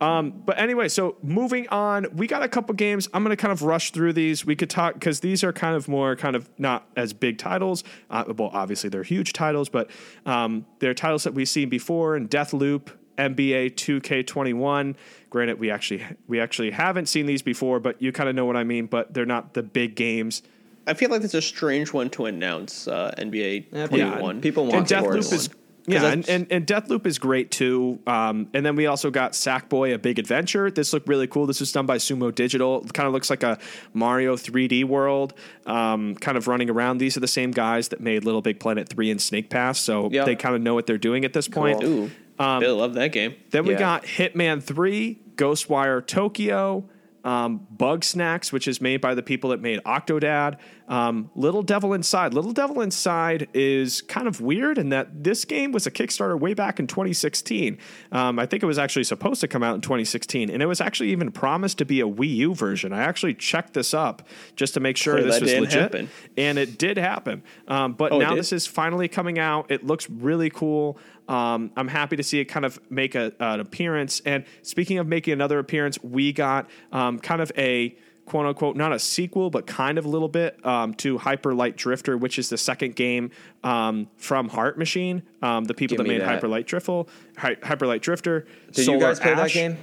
Um, 0.00 0.42
but 0.44 0.58
anyway, 0.58 0.88
so 0.88 1.16
moving 1.22 1.68
on, 1.68 2.08
we 2.16 2.26
got 2.26 2.42
a 2.42 2.48
couple 2.48 2.74
games. 2.74 3.08
I'm 3.14 3.22
going 3.22 3.34
to 3.34 3.40
kind 3.40 3.52
of 3.52 3.62
rush 3.62 3.92
through 3.92 4.14
these. 4.14 4.44
We 4.44 4.56
could 4.56 4.68
talk 4.68 4.94
because 4.94 5.20
these 5.20 5.44
are 5.44 5.52
kind 5.52 5.76
of 5.76 5.86
more 5.86 6.16
kind 6.16 6.34
of 6.34 6.50
not 6.58 6.88
as 6.96 7.12
big 7.12 7.38
titles. 7.38 7.84
Uh, 8.10 8.24
well, 8.36 8.50
obviously 8.52 8.90
they're 8.90 9.04
huge 9.04 9.32
titles, 9.32 9.68
but 9.68 9.90
um, 10.26 10.66
they're 10.80 10.92
titles 10.92 11.22
that 11.22 11.34
we've 11.34 11.48
seen 11.48 11.68
before. 11.68 12.16
And 12.16 12.28
Deathloop, 12.28 12.88
NBA 13.18 13.74
2K21. 13.74 14.94
Granted, 15.30 15.58
we 15.58 15.70
actually 15.70 16.02
we 16.28 16.40
actually 16.40 16.70
haven't 16.70 17.06
seen 17.06 17.26
these 17.26 17.42
before, 17.42 17.80
but 17.80 18.00
you 18.02 18.12
kind 18.12 18.28
of 18.28 18.34
know 18.34 18.44
what 18.44 18.56
I 18.56 18.64
mean. 18.64 18.86
But 18.86 19.14
they're 19.14 19.26
not 19.26 19.54
the 19.54 19.62
big 19.62 19.94
games. 19.94 20.42
I 20.86 20.94
feel 20.94 21.10
like 21.10 21.22
that's 21.22 21.34
a 21.34 21.42
strange 21.42 21.92
one 21.92 22.10
to 22.10 22.26
announce. 22.26 22.88
Uh, 22.88 23.14
NBA 23.16 23.66
Yeah, 23.72 23.86
twenty 23.86 24.40
people- 24.40 24.64
one. 24.64 24.74
and 24.74 24.74
want 24.74 24.88
the 24.88 24.94
Deathloop 24.94 25.32
is 25.32 25.48
yeah, 25.86 25.98
that's- 26.00 26.28
and, 26.28 26.42
and, 26.50 26.52
and 26.52 26.66
Deathloop 26.66 27.06
is 27.06 27.18
great 27.18 27.50
too. 27.50 27.98
Um, 28.06 28.46
and 28.54 28.64
then 28.64 28.76
we 28.76 28.86
also 28.86 29.10
got 29.10 29.32
Sackboy: 29.32 29.94
A 29.94 29.98
Big 29.98 30.18
Adventure. 30.18 30.70
This 30.70 30.92
looked 30.92 31.08
really 31.08 31.26
cool. 31.26 31.46
This 31.46 31.58
was 31.60 31.72
done 31.72 31.86
by 31.86 31.96
Sumo 31.96 32.32
Digital. 32.34 32.82
Kind 32.92 33.06
of 33.06 33.12
looks 33.12 33.30
like 33.30 33.42
a 33.42 33.58
Mario 33.94 34.36
3D 34.36 34.84
world, 34.84 35.34
um, 35.66 36.14
kind 36.16 36.36
of 36.36 36.46
running 36.46 36.68
around. 36.70 36.98
These 36.98 37.16
are 37.16 37.20
the 37.20 37.26
same 37.28 37.50
guys 37.52 37.88
that 37.88 38.00
made 38.00 38.24
Little 38.24 38.42
Big 38.42 38.60
Planet 38.60 38.88
3 38.88 39.10
and 39.10 39.20
Snake 39.20 39.50
Pass, 39.50 39.78
so 39.80 40.08
Yeah. 40.12 40.24
they 40.24 40.36
kind 40.36 40.54
of 40.54 40.60
know 40.62 40.74
what 40.74 40.86
they're 40.86 40.98
doing 40.98 41.24
at 41.24 41.32
this 41.32 41.48
point. 41.48 41.80
Cool. 41.80 42.10
Ooh, 42.42 42.60
Bill 42.60 42.76
love 42.76 42.94
that 42.94 43.12
game. 43.12 43.34
Then 43.50 43.64
we 43.64 43.72
Yeah. 43.74 43.78
got 43.78 44.04
Hitman 44.04 44.62
3, 44.62 45.18
Ghostwire 45.36 46.06
Tokyo, 46.06 46.84
um, 47.24 47.66
Bugsnax, 47.76 48.52
which 48.52 48.66
is 48.66 48.80
made 48.80 49.00
by 49.00 49.14
the 49.14 49.22
people 49.22 49.50
that 49.50 49.60
made 49.60 49.78
Octodad, 49.84 50.56
um, 50.88 51.30
Little 51.36 51.62
Devil 51.62 51.92
Inside. 51.94 52.34
Little 52.34 52.50
Devil 52.52 52.80
Inside 52.80 53.46
is 53.54 54.02
kind 54.02 54.26
of 54.26 54.40
weird 54.40 54.76
in 54.76 54.88
that 54.88 55.22
this 55.22 55.44
game 55.44 55.70
was 55.70 55.86
a 55.86 55.90
Kickstarter 55.92 56.36
way 56.38 56.52
back 56.52 56.80
in 56.80 56.88
2016. 56.88 57.78
Um, 58.10 58.40
I 58.40 58.46
think 58.46 58.64
it 58.64 58.66
was 58.66 58.76
actually 58.76 59.04
supposed 59.04 59.40
to 59.40 59.46
come 59.48 59.62
out 59.62 59.76
in 59.76 59.80
2016, 59.82 60.50
and 60.50 60.60
it 60.60 60.66
was 60.66 60.80
actually 60.80 61.10
even 61.12 61.30
promised 61.30 61.78
to 61.78 61.84
be 61.84 62.00
a 62.00 62.06
Wii 62.06 62.34
U 62.38 62.54
version. 62.56 62.92
I 62.92 63.02
actually 63.04 63.34
checked 63.34 63.74
this 63.74 63.94
up 63.94 64.26
just 64.56 64.74
to 64.74 64.80
make 64.80 64.96
sure 64.96 65.14
Clearly 65.14 65.30
this 65.30 65.38
that 65.50 65.60
was 65.60 65.68
legit, 65.68 65.80
happen. 65.80 66.08
and 66.36 66.58
it 66.58 66.76
did 66.76 66.96
happen. 66.96 67.44
Um, 67.68 67.92
but 67.92 68.10
Oh, 68.10 68.18
now 68.18 68.34
this 68.34 68.52
is 68.52 68.66
finally 68.66 69.06
coming 69.06 69.38
out. 69.38 69.70
It 69.70 69.86
looks 69.86 70.10
really 70.10 70.50
cool. 70.50 70.98
Um, 71.32 71.70
I'm 71.76 71.88
happy 71.88 72.16
to 72.16 72.22
see 72.22 72.40
it 72.40 72.44
kind 72.44 72.66
of 72.66 72.78
make 72.90 73.14
a, 73.14 73.32
an 73.40 73.60
appearance. 73.60 74.20
And 74.26 74.44
speaking 74.60 74.98
of 74.98 75.06
making 75.06 75.32
another 75.32 75.58
appearance, 75.58 75.98
we 76.02 76.32
got 76.32 76.68
um, 76.92 77.18
kind 77.18 77.40
of 77.40 77.50
a 77.56 77.96
quote 78.26 78.44
unquote 78.46 78.76
not 78.76 78.92
a 78.92 78.98
sequel, 78.98 79.48
but 79.48 79.66
kind 79.66 79.96
of 79.96 80.04
a 80.04 80.08
little 80.08 80.28
bit 80.28 80.64
um, 80.66 80.92
to 80.94 81.16
Hyper 81.16 81.54
Light 81.54 81.76
Drifter, 81.76 82.18
which 82.18 82.38
is 82.38 82.50
the 82.50 82.58
second 82.58 82.96
game 82.96 83.30
um, 83.64 84.08
from 84.18 84.50
Heart 84.50 84.78
Machine, 84.78 85.22
um, 85.40 85.64
the 85.64 85.72
people 85.74 85.96
Give 85.96 86.04
that 86.04 86.12
made 86.12 86.20
that. 86.20 86.28
Hyper 86.28 86.48
Light 86.48 86.66
Drifter. 86.66 87.04
Hy- 87.38 87.56
Hyper 87.62 87.86
Light 87.86 88.02
Drifter. 88.02 88.46
Did 88.72 88.84
Solar 88.84 88.98
you 88.98 89.02
guys 89.02 89.18
play 89.18 89.34
that 89.34 89.50
game? 89.50 89.78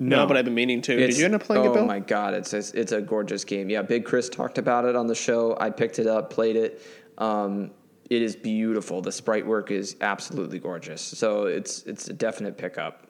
No, 0.00 0.26
but 0.26 0.36
I've 0.36 0.44
been 0.44 0.54
meaning 0.54 0.82
to. 0.82 0.96
Did 0.96 1.16
you 1.16 1.24
end 1.24 1.34
up 1.34 1.42
playing 1.42 1.66
oh 1.66 1.70
it, 1.70 1.74
Bill? 1.74 1.86
my 1.86 1.98
god, 2.00 2.34
it's, 2.34 2.52
it's 2.52 2.70
it's 2.72 2.92
a 2.92 3.00
gorgeous 3.00 3.44
game. 3.44 3.70
Yeah, 3.70 3.82
Big 3.82 4.04
Chris 4.04 4.28
talked 4.28 4.58
about 4.58 4.84
it 4.84 4.96
on 4.96 5.06
the 5.06 5.14
show. 5.14 5.56
I 5.60 5.70
picked 5.70 5.98
it 5.98 6.06
up, 6.06 6.30
played 6.30 6.56
it. 6.56 6.82
Um, 7.18 7.70
it 8.12 8.20
is 8.20 8.36
beautiful. 8.36 9.00
The 9.00 9.10
sprite 9.10 9.46
work 9.46 9.70
is 9.70 9.96
absolutely 10.02 10.58
gorgeous. 10.58 11.00
So 11.00 11.46
it's 11.46 11.82
it's 11.84 12.08
a 12.08 12.12
definite 12.12 12.58
pickup, 12.58 13.06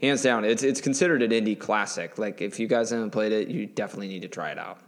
hands 0.00 0.22
down. 0.22 0.44
It's 0.44 0.62
it's 0.62 0.80
considered 0.80 1.22
an 1.22 1.32
indie 1.32 1.58
classic. 1.58 2.16
Like 2.16 2.40
if 2.40 2.58
you 2.58 2.66
guys 2.66 2.90
haven't 2.90 3.10
played 3.10 3.32
it, 3.32 3.48
you 3.48 3.66
definitely 3.66 4.08
need 4.08 4.22
to 4.22 4.28
try 4.28 4.50
it 4.50 4.58
out. 4.58 4.78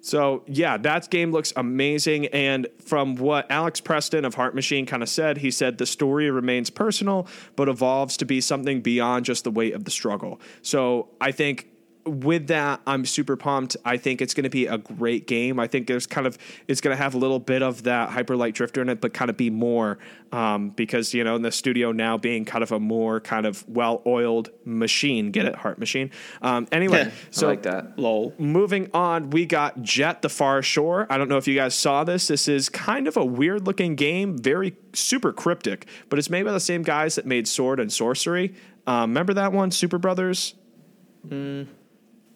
So 0.00 0.42
yeah, 0.46 0.78
that 0.78 1.10
game 1.10 1.32
looks 1.32 1.52
amazing. 1.54 2.26
And 2.28 2.66
from 2.82 3.16
what 3.16 3.48
Alex 3.50 3.80
Preston 3.80 4.24
of 4.24 4.34
Heart 4.34 4.54
Machine 4.54 4.86
kind 4.86 5.02
of 5.02 5.08
said, 5.08 5.36
he 5.38 5.50
said 5.50 5.76
the 5.76 5.86
story 5.86 6.30
remains 6.30 6.70
personal, 6.70 7.28
but 7.54 7.68
evolves 7.68 8.16
to 8.16 8.24
be 8.24 8.40
something 8.40 8.80
beyond 8.80 9.26
just 9.26 9.44
the 9.44 9.50
weight 9.50 9.74
of 9.74 9.84
the 9.84 9.90
struggle. 9.90 10.40
So 10.62 11.10
I 11.20 11.30
think 11.30 11.68
with 12.04 12.48
that, 12.48 12.80
I'm 12.86 13.04
super 13.04 13.36
pumped. 13.36 13.76
I 13.84 13.96
think 13.96 14.20
it's 14.20 14.34
going 14.34 14.44
to 14.44 14.50
be 14.50 14.66
a 14.66 14.78
great 14.78 15.26
game. 15.26 15.60
I 15.60 15.66
think 15.66 15.86
there's 15.86 16.06
kind 16.06 16.26
of 16.26 16.38
it's 16.68 16.80
going 16.80 16.96
to 16.96 17.02
have 17.02 17.14
a 17.14 17.18
little 17.18 17.38
bit 17.38 17.62
of 17.62 17.84
that 17.84 18.10
hyper 18.10 18.36
light 18.36 18.54
drifter 18.54 18.82
in 18.82 18.88
it, 18.88 19.00
but 19.00 19.14
kind 19.14 19.30
of 19.30 19.36
be 19.36 19.50
more 19.50 19.98
um, 20.32 20.70
because 20.70 21.14
you 21.14 21.22
know 21.22 21.36
in 21.36 21.42
the 21.42 21.52
studio 21.52 21.92
now 21.92 22.16
being 22.16 22.44
kind 22.44 22.62
of 22.62 22.72
a 22.72 22.80
more 22.80 23.20
kind 23.20 23.46
of 23.46 23.66
well 23.68 24.02
oiled 24.06 24.50
machine. 24.64 25.30
Get 25.30 25.46
it, 25.46 25.54
Heart 25.54 25.78
Machine. 25.78 26.10
Um, 26.40 26.66
anyway, 26.72 27.12
so 27.30 27.46
I 27.46 27.50
like 27.50 27.62
that. 27.62 27.98
Lol. 27.98 28.34
Moving 28.38 28.90
on, 28.92 29.30
we 29.30 29.46
got 29.46 29.82
Jet 29.82 30.22
the 30.22 30.28
Far 30.28 30.62
Shore. 30.62 31.06
I 31.10 31.18
don't 31.18 31.28
know 31.28 31.36
if 31.36 31.46
you 31.46 31.54
guys 31.54 31.74
saw 31.74 32.04
this. 32.04 32.28
This 32.28 32.48
is 32.48 32.68
kind 32.68 33.06
of 33.06 33.16
a 33.16 33.24
weird 33.24 33.66
looking 33.66 33.94
game, 33.94 34.38
very 34.38 34.76
super 34.92 35.32
cryptic, 35.32 35.86
but 36.08 36.18
it's 36.18 36.30
made 36.30 36.44
by 36.44 36.52
the 36.52 36.60
same 36.60 36.82
guys 36.82 37.14
that 37.14 37.26
made 37.26 37.46
Sword 37.46 37.78
and 37.80 37.92
Sorcery. 37.92 38.54
Um, 38.86 39.10
remember 39.10 39.34
that 39.34 39.52
one, 39.52 39.70
Super 39.70 39.98
Brothers? 39.98 40.54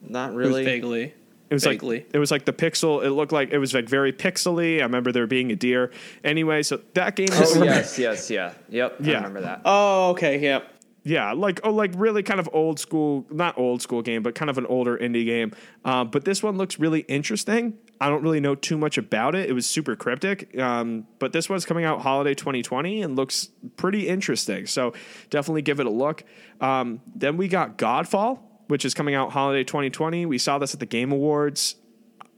Not 0.09 0.31
It 0.33 0.37
was 0.37 0.47
really. 0.49 0.65
vaguely. 0.65 1.15
It 1.49 1.55
was 1.55 1.63
vaguely. 1.65 1.99
like 1.99 2.11
it 2.13 2.19
was 2.19 2.31
like 2.33 2.45
the 2.45 2.53
pixel. 2.53 3.05
It 3.05 3.11
looked 3.13 3.31
like 3.33 3.51
it 3.53 3.59
was 3.59 3.73
like 3.73 3.89
very 3.89 4.13
pixely. 4.13 4.81
I 4.81 4.83
remember 4.83 5.13
there 5.13 5.27
being 5.29 5.53
a 5.53 5.57
deer. 5.57 5.93
Anyway, 6.25 6.63
so 6.65 6.81
that 6.95 7.15
game. 7.15 7.29
is 7.31 7.57
Oh 7.57 7.63
yes, 7.63 7.99
yes, 7.99 8.31
yeah, 8.31 8.55
yep. 8.69 8.97
I 9.01 9.05
Yeah. 9.05 9.15
remember 9.19 9.43
that. 9.43 9.61
oh, 9.65 10.11
okay. 10.11 10.41
Yep. 10.41 10.73
Yeah, 11.05 11.35
like 11.35 11.61
oh, 11.63 11.71
like 11.71 11.93
really 11.97 12.25
kind 12.25 12.41
of 12.41 12.49
old 12.53 12.81
school, 12.81 13.27
not 13.31 13.57
old 13.57 13.81
school 13.81 14.03
game, 14.03 14.25
but 14.25 14.35
kind 14.35 14.51
of 14.51 14.59
an 14.59 14.67
older 14.67 14.99
indie 14.99 15.25
game. 15.25 15.53
Um, 15.85 16.11
but 16.11 16.25
this 16.25 16.43
one 16.43 16.57
looks 16.59 16.81
really 16.81 17.03
interesting. 17.03 17.79
I 18.01 18.09
don't 18.09 18.25
really 18.25 18.41
know 18.41 18.57
too 18.57 18.77
much 18.77 18.99
about 18.99 19.37
it. 19.37 19.49
It 19.49 19.53
was 19.53 19.67
super 19.67 19.95
cryptic, 19.95 20.59
um, 20.59 21.07
but 21.21 21.33
this 21.33 21.49
one's 21.49 21.65
coming 21.65 21.85
out 21.85 22.01
holiday 22.03 22.35
2020 22.35 23.03
and 23.03 23.15
looks 23.15 23.51
pretty 23.77 24.09
interesting. 24.09 24.67
So 24.67 24.95
definitely 25.31 25.63
give 25.63 25.79
it 25.79 25.87
a 25.87 25.91
look. 25.91 26.25
Um, 26.61 27.01
then 27.15 27.37
we 27.37 27.47
got 27.47 27.79
Godfall, 27.79 28.41
which 28.69 28.85
is 28.85 28.95
coming 28.95 29.15
out 29.15 29.33
holiday 29.33 29.65
2020. 29.65 30.27
We 30.27 30.39
saw 30.39 30.59
this 30.59 30.75
at 30.75 30.81
the 30.81 30.87
Game 30.87 31.13
Awards. 31.13 31.77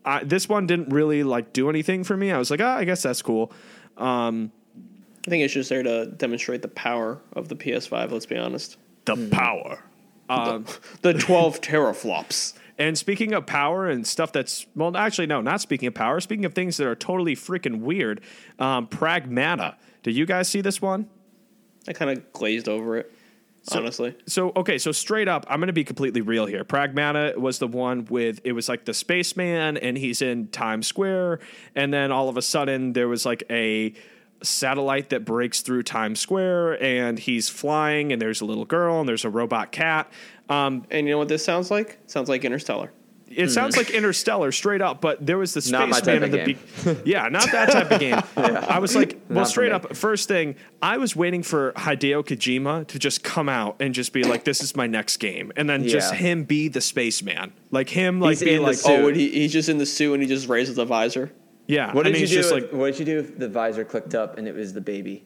I, 0.05 0.25
this 0.25 0.49
one 0.49 0.67
didn't 0.67 0.91
really 0.91 1.23
like 1.23 1.53
do 1.53 1.69
anything 1.69 2.05
for 2.05 2.17
me. 2.17 2.31
I 2.33 2.39
was 2.39 2.51
like, 2.51 2.61
ah, 2.61 2.77
I 2.77 2.85
guess 2.85 3.03
that's 3.03 3.23
cool. 3.23 3.53
Um, 3.97 4.53
I 5.27 5.31
think 5.31 5.45
it's 5.45 5.53
just 5.53 5.69
there 5.69 5.83
to 5.83 6.07
demonstrate 6.07 6.63
the 6.63 6.69
power 6.69 7.21
of 7.35 7.49
the 7.49 7.57
PS5. 7.57 8.11
Let's 8.11 8.27
be 8.27 8.37
honest. 8.37 8.77
the 9.05 9.29
power. 9.31 9.83
Um, 10.29 10.67
The 11.03 11.15
12 11.15 11.61
teraflops. 11.61 12.55
And 12.79 12.97
speaking 12.97 13.35
of 13.35 13.45
power 13.45 13.89
and 13.89 14.07
stuff 14.07 14.31
that's 14.31 14.67
well, 14.77 14.97
actually 14.97 15.27
no, 15.27 15.41
not 15.41 15.61
speaking 15.61 15.89
of 15.89 15.95
power. 15.95 16.21
Speaking 16.21 16.45
of 16.45 16.55
things 16.55 16.77
that 16.77 16.87
are 16.87 16.95
totally 16.95 17.35
freaking 17.35 17.81
weird, 17.81 18.21
um, 18.59 18.87
Pragmata. 18.87 19.75
Did 20.05 20.15
you 20.17 20.27
guys 20.27 20.49
see 20.49 20.61
this 20.61 20.81
one? 20.81 21.09
I 21.89 21.93
kind 21.93 22.11
of 22.11 22.33
glazed 22.33 22.69
over 22.69 22.97
it. 22.97 23.13
Honestly, 23.77 24.17
So 24.27 24.53
okay, 24.57 24.79
so 24.79 24.93
straight 24.93 25.29
up, 25.29 25.47
I'm 25.49 25.61
going 25.61 25.69
to 25.69 25.73
be 25.73 25.85
completely 25.85 26.21
real 26.21 26.47
here. 26.47 26.65
Pragmata 26.65 27.37
was 27.37 27.59
the 27.59 27.69
one 27.69 28.05
with 28.07 28.41
it 28.45 28.53
was 28.53 28.69
like 28.69 28.85
the 28.85 28.95
spaceman, 28.95 29.77
and 29.77 29.97
he's 29.97 30.23
in 30.23 30.49
Times 30.49 30.87
Square, 30.87 31.41
and 31.75 31.93
then 31.93 32.11
all 32.13 32.29
of 32.29 32.37
a 32.37 32.43
sudden 32.43 32.93
there 32.93 33.09
was 33.09 33.25
like 33.27 33.45
a 33.51 33.95
satellite 34.43 35.11
that 35.11 35.25
breaks 35.25 35.63
through 35.63 35.83
Times 35.83 36.21
Square, 36.21 36.83
and 36.83 37.19
he's 37.19 37.49
flying, 37.49 38.13
and 38.13 38.21
there's 38.21 38.41
a 38.41 38.45
little 38.45 38.65
girl, 38.65 39.01
and 39.01 39.09
there's 39.09 39.25
a 39.25 39.31
robot 39.31 39.73
cat. 39.73 40.11
Um, 40.49 40.87
and 40.91 41.07
you 41.07 41.13
know 41.13 41.19
what 41.19 41.29
this 41.29 41.45
sounds 41.45 41.71
like? 41.71 41.99
Sounds 42.07 42.29
like 42.29 42.45
Interstellar. 42.45 42.93
It 43.31 43.51
sounds 43.51 43.75
mm-hmm. 43.75 43.85
like 43.85 43.95
Interstellar 43.95 44.53
straight 44.53 44.81
up, 44.81 45.01
but 45.01 45.25
there 45.25 45.39
was 45.39 45.55
the. 45.55 45.71
Not 45.71 45.95
spaceman 45.95 46.25
in 46.25 46.31
the 46.31 46.45
be- 46.45 47.11
yeah, 47.11 47.29
not 47.29 47.51
that 47.53 47.71
type 47.71 47.91
of 47.91 48.01
game. 48.01 48.21
I 48.37 48.79
was 48.79 48.97
like, 48.97 49.21
well, 49.29 49.41
Not 49.41 49.49
straight 49.49 49.73
up. 49.73 49.95
First 49.97 50.29
thing, 50.29 50.57
I 50.83 50.97
was 50.99 51.15
waiting 51.15 51.43
for 51.43 51.73
Hideo 51.73 52.25
Kojima 52.25 52.87
to 52.89 52.99
just 52.99 53.23
come 53.23 53.49
out 53.49 53.77
and 53.81 53.95
just 53.95 54.13
be 54.13 54.25
like, 54.25 54.45
"This 54.45 54.63
is 54.63 54.75
my 54.75 54.87
next 54.87 55.19
game," 55.19 55.53
and 55.57 55.69
then 55.69 55.87
just 55.87 56.15
him 56.15 56.45
be 56.45 56.69
the 56.69 56.81
spaceman, 56.81 57.53
like 57.71 57.89
him, 57.91 58.21
like 58.21 58.31
He's 58.39 58.43
be 58.43 58.55
in 58.55 58.63
the 58.63 58.69
like. 58.69 58.79
Oh, 58.85 59.09
and 59.09 59.17
he, 59.17 59.31
he's 59.31 59.53
just 59.53 59.69
in 59.69 59.79
the 59.79 59.87
suit 59.87 60.15
and 60.15 60.23
he 60.23 60.29
just 60.29 60.49
raises 60.49 60.77
the 60.77 60.85
visor. 60.85 61.33
yeah. 61.67 61.93
What 61.93 62.07
I 62.07 62.11
did 62.11 62.15
mean, 62.15 62.23
you 62.23 62.29
do? 62.29 62.35
just 62.35 62.53
if- 62.53 62.63
like, 62.63 62.73
what 62.73 62.87
did 62.87 62.99
you 62.99 63.05
do 63.05 63.19
if 63.21 63.39
the 63.39 63.49
visor 63.49 63.85
clicked 63.85 64.15
up 64.15 64.39
and 64.39 64.49
it 64.49 64.55
was 64.55 64.73
the 64.73 64.81
baby? 64.81 65.25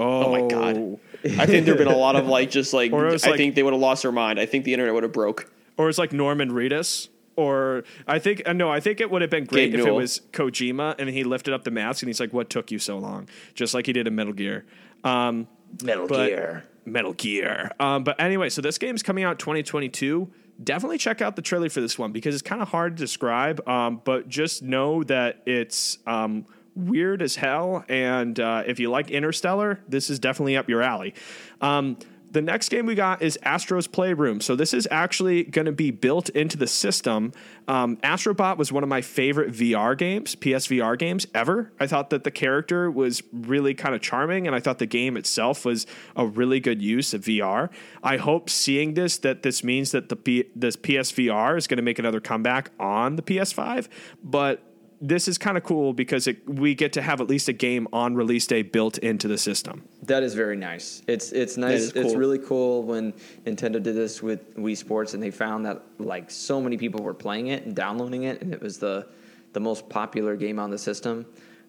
oh, 0.00 0.30
my 0.32 0.48
God. 0.48 0.98
I 1.38 1.46
think 1.46 1.66
there've 1.66 1.78
been 1.78 1.86
a 1.86 1.96
lot 1.96 2.16
of 2.16 2.26
like 2.26 2.50
just 2.50 2.72
like 2.72 2.92
Or 2.94 3.06
it 3.06 3.12
was 3.12 3.24
I 3.24 3.30
like- 3.30 3.38
think 3.38 3.54
they 3.54 3.62
would 3.62 3.72
have 3.72 3.80
lost 3.80 4.02
their 4.02 4.12
mind. 4.12 4.40
I 4.40 4.46
think 4.46 4.64
the 4.64 4.72
internet 4.72 4.94
would 4.94 5.04
have 5.04 5.12
broke. 5.12 5.50
Or 5.76 5.88
it's 5.88 5.98
like 5.98 6.12
Norman 6.12 6.50
Reedus. 6.50 7.08
Or 7.36 7.82
I 8.06 8.20
think 8.20 8.42
uh, 8.46 8.52
no, 8.52 8.70
I 8.70 8.78
think 8.78 9.00
it 9.00 9.10
would 9.10 9.20
have 9.22 9.30
been 9.30 9.44
great 9.44 9.72
Gabe 9.72 9.80
if 9.80 9.86
it 9.86 9.90
was 9.90 10.20
Kojima 10.32 10.94
and 11.00 11.10
he 11.10 11.24
lifted 11.24 11.52
up 11.52 11.64
the 11.64 11.72
mask 11.72 12.02
and 12.02 12.08
he's 12.08 12.20
like, 12.20 12.32
"What 12.32 12.48
took 12.48 12.70
you 12.70 12.78
so 12.78 12.96
long?" 12.98 13.28
Just 13.54 13.74
like 13.74 13.86
he 13.86 13.92
did 13.92 14.06
in 14.06 14.14
Metal 14.14 14.32
Gear. 14.32 14.64
Um, 15.02 15.48
Metal 15.82 16.06
but- 16.06 16.62
Metal 16.84 17.12
Gear. 17.14 17.72
Um, 17.80 18.04
but 18.04 18.20
anyway, 18.20 18.50
so 18.50 18.60
this 18.62 18.78
game's 18.78 19.02
coming 19.02 19.24
out 19.24 19.38
2022. 19.38 20.30
Definitely 20.62 20.98
check 20.98 21.20
out 21.20 21.34
the 21.34 21.42
trailer 21.42 21.68
for 21.68 21.80
this 21.80 21.98
one 21.98 22.12
because 22.12 22.34
it's 22.34 22.42
kind 22.42 22.62
of 22.62 22.68
hard 22.68 22.96
to 22.96 23.02
describe. 23.02 23.66
Um, 23.68 24.00
but 24.04 24.28
just 24.28 24.62
know 24.62 25.02
that 25.04 25.42
it's 25.46 25.98
um, 26.06 26.46
weird 26.76 27.22
as 27.22 27.36
hell. 27.36 27.84
And 27.88 28.38
uh, 28.38 28.62
if 28.66 28.78
you 28.78 28.90
like 28.90 29.10
Interstellar, 29.10 29.80
this 29.88 30.10
is 30.10 30.18
definitely 30.18 30.56
up 30.56 30.68
your 30.68 30.82
alley. 30.82 31.14
Um, 31.60 31.96
the 32.34 32.42
next 32.42 32.68
game 32.68 32.84
we 32.84 32.96
got 32.96 33.22
is 33.22 33.38
Astro's 33.44 33.86
Playroom. 33.86 34.40
So 34.40 34.56
this 34.56 34.74
is 34.74 34.88
actually 34.90 35.44
going 35.44 35.66
to 35.66 35.72
be 35.72 35.92
built 35.92 36.28
into 36.30 36.56
the 36.56 36.66
system. 36.66 37.32
Um, 37.68 37.96
Astrobot 37.98 38.58
was 38.58 38.72
one 38.72 38.82
of 38.82 38.88
my 38.88 39.00
favorite 39.00 39.52
VR 39.52 39.96
games, 39.96 40.34
PSVR 40.34 40.98
games 40.98 41.28
ever. 41.32 41.72
I 41.78 41.86
thought 41.86 42.10
that 42.10 42.24
the 42.24 42.32
character 42.32 42.90
was 42.90 43.22
really 43.32 43.72
kind 43.72 43.94
of 43.94 44.00
charming, 44.00 44.48
and 44.48 44.54
I 44.54 44.60
thought 44.60 44.80
the 44.80 44.86
game 44.86 45.16
itself 45.16 45.64
was 45.64 45.86
a 46.16 46.26
really 46.26 46.58
good 46.58 46.82
use 46.82 47.14
of 47.14 47.22
VR. 47.22 47.70
I 48.02 48.16
hope 48.16 48.50
seeing 48.50 48.94
this 48.94 49.16
that 49.18 49.44
this 49.44 49.62
means 49.62 49.92
that 49.92 50.08
the 50.08 50.16
P- 50.16 50.50
this 50.56 50.76
PSVR 50.76 51.56
is 51.56 51.68
going 51.68 51.76
to 51.76 51.82
make 51.82 52.00
another 52.00 52.20
comeback 52.20 52.72
on 52.80 53.14
the 53.14 53.22
PS5, 53.22 53.86
but 54.24 54.73
this 55.00 55.28
is 55.28 55.38
kind 55.38 55.56
of 55.56 55.64
cool 55.64 55.92
because 55.92 56.26
it, 56.26 56.48
we 56.48 56.74
get 56.74 56.92
to 56.94 57.02
have 57.02 57.20
at 57.20 57.28
least 57.28 57.48
a 57.48 57.52
game 57.52 57.86
on 57.92 58.14
release 58.14 58.46
day 58.46 58.62
built 58.62 58.98
into 58.98 59.28
the 59.28 59.38
system. 59.38 59.82
That 60.02 60.22
is 60.22 60.34
very 60.34 60.56
nice. 60.56 61.02
It's 61.06 61.32
it's 61.32 61.56
nice. 61.56 61.80
is 61.80 61.92
It's 61.92 62.14
really 62.14 62.38
cool 62.38 62.82
when 62.82 63.12
Nintendo 63.44 63.82
did 63.82 63.94
this 63.94 64.22
with 64.22 64.56
Wii 64.56 64.76
Sports, 64.76 65.14
and 65.14 65.22
they 65.22 65.30
found 65.30 65.66
that 65.66 65.82
like 65.98 66.30
so 66.30 66.60
many 66.60 66.76
people 66.76 67.02
were 67.02 67.14
playing 67.14 67.48
it 67.48 67.64
and 67.64 67.74
downloading 67.74 68.24
it, 68.24 68.40
and 68.42 68.52
it 68.52 68.60
was 68.60 68.78
the 68.78 69.06
the 69.52 69.60
most 69.60 69.88
popular 69.88 70.36
game 70.36 70.58
on 70.58 70.70
the 70.70 70.78
system. 70.78 71.26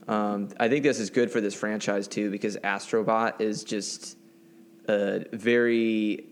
Um, 0.07 0.49
I 0.59 0.69
think 0.69 0.83
this 0.83 0.99
is 0.99 1.09
good 1.09 1.31
for 1.31 1.41
this 1.41 1.55
franchise 1.55 2.07
too 2.07 2.29
because 2.29 2.57
Astrobot 2.57 3.41
is 3.41 3.63
just 3.63 4.17
uh, 4.87 5.19
very 5.33 6.25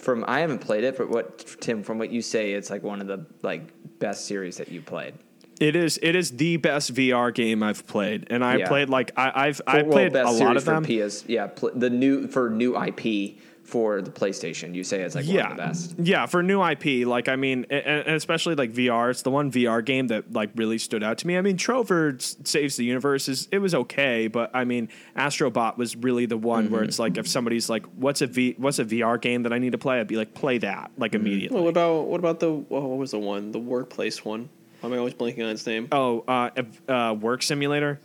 from 0.00 0.24
I 0.26 0.40
haven't 0.40 0.60
played 0.60 0.84
it, 0.84 0.96
but 0.96 1.08
what 1.08 1.38
Tim 1.60 1.82
from 1.82 1.98
what 1.98 2.10
you 2.10 2.22
say, 2.22 2.52
it's 2.52 2.70
like 2.70 2.82
one 2.82 3.00
of 3.00 3.06
the 3.06 3.24
like 3.42 3.72
best 3.98 4.26
series 4.26 4.56
that 4.56 4.68
you 4.68 4.82
played. 4.82 5.14
It 5.60 5.76
is 5.76 5.98
it 6.02 6.16
is 6.16 6.30
the 6.32 6.56
best 6.56 6.94
VR 6.94 7.32
game 7.34 7.62
I've 7.62 7.86
played, 7.86 8.26
and 8.30 8.42
I 8.42 8.56
Yeah. 8.56 8.68
played 8.68 8.88
like 8.88 9.12
I, 9.16 9.46
I've 9.48 9.60
I 9.66 9.82
Well, 9.82 9.92
played 9.92 10.12
best 10.14 10.40
a 10.40 10.44
lot 10.44 10.56
of 10.56 10.64
them. 10.64 10.82
for 10.84 10.88
PS. 11.08 11.24
Yeah, 11.28 11.48
pl- 11.48 11.72
the 11.74 11.90
new 11.90 12.26
for 12.28 12.48
new 12.48 12.74
IP 12.76 13.36
for 13.62 14.00
the 14.02 14.10
PlayStation. 14.10 14.74
You 14.74 14.82
say 14.82 15.02
it's 15.02 15.14
like 15.14 15.26
yeah, 15.28 15.42
one 15.42 15.50
of 15.52 15.56
the 15.58 15.62
best. 15.62 15.94
yeah, 15.98 16.24
for 16.26 16.42
new 16.42 16.60
IP, 16.64 17.06
like 17.06 17.28
I 17.28 17.36
mean, 17.36 17.66
and, 17.70 17.84
and 18.06 18.16
especially 18.16 18.54
like 18.54 18.72
VR, 18.72 19.10
it's 19.10 19.20
the 19.20 19.30
one 19.30 19.52
VR 19.52 19.84
game 19.84 20.06
that 20.08 20.32
like 20.32 20.48
really 20.56 20.78
stood 20.78 21.02
out 21.04 21.18
to 21.18 21.26
me. 21.26 21.36
I 21.36 21.42
mean, 21.42 21.58
Trover 21.58 22.16
Saves 22.18 22.76
the 22.76 22.84
Universe 22.84 23.28
is 23.28 23.46
it 23.52 23.58
was 23.58 23.74
okay, 23.74 24.28
but 24.28 24.50
I 24.54 24.64
mean, 24.64 24.88
Astrobot 25.14 25.76
was 25.76 25.94
really 25.94 26.24
the 26.24 26.38
one 26.38 26.64
Mm-hmm. 26.64 26.72
where 26.74 26.82
it's 26.84 26.98
like 26.98 27.18
if 27.18 27.28
somebody's 27.28 27.68
like, 27.68 27.84
"What's 27.96 28.22
a 28.22 28.26
V? 28.26 28.54
What's 28.56 28.78
a 28.78 28.84
VR 28.86 29.20
game 29.20 29.42
that 29.42 29.52
I 29.52 29.58
need 29.58 29.72
to 29.72 29.78
play?" 29.78 30.00
I'd 30.00 30.08
be 30.08 30.16
like, 30.16 30.32
"Play 30.32 30.56
that!" 30.58 30.90
Like 30.96 31.12
Mm-hmm. 31.12 31.20
immediately. 31.26 31.54
Well, 31.54 31.64
what 31.64 31.70
about 31.70 32.06
what 32.06 32.18
about 32.18 32.40
the 32.40 32.48
oh, 32.48 32.64
what 32.70 32.98
was 32.98 33.10
the 33.10 33.18
one? 33.18 33.52
The 33.52 33.60
workplace 33.60 34.24
one. 34.24 34.48
Why 34.80 34.88
am 34.88 34.94
I 34.94 34.98
always 34.98 35.14
blanking 35.14 35.44
on 35.44 35.50
its 35.50 35.66
name? 35.66 35.88
Oh, 35.92 36.20
uh, 36.26 36.50
uh, 36.88 37.14
Work 37.20 37.42
Simulator. 37.42 38.00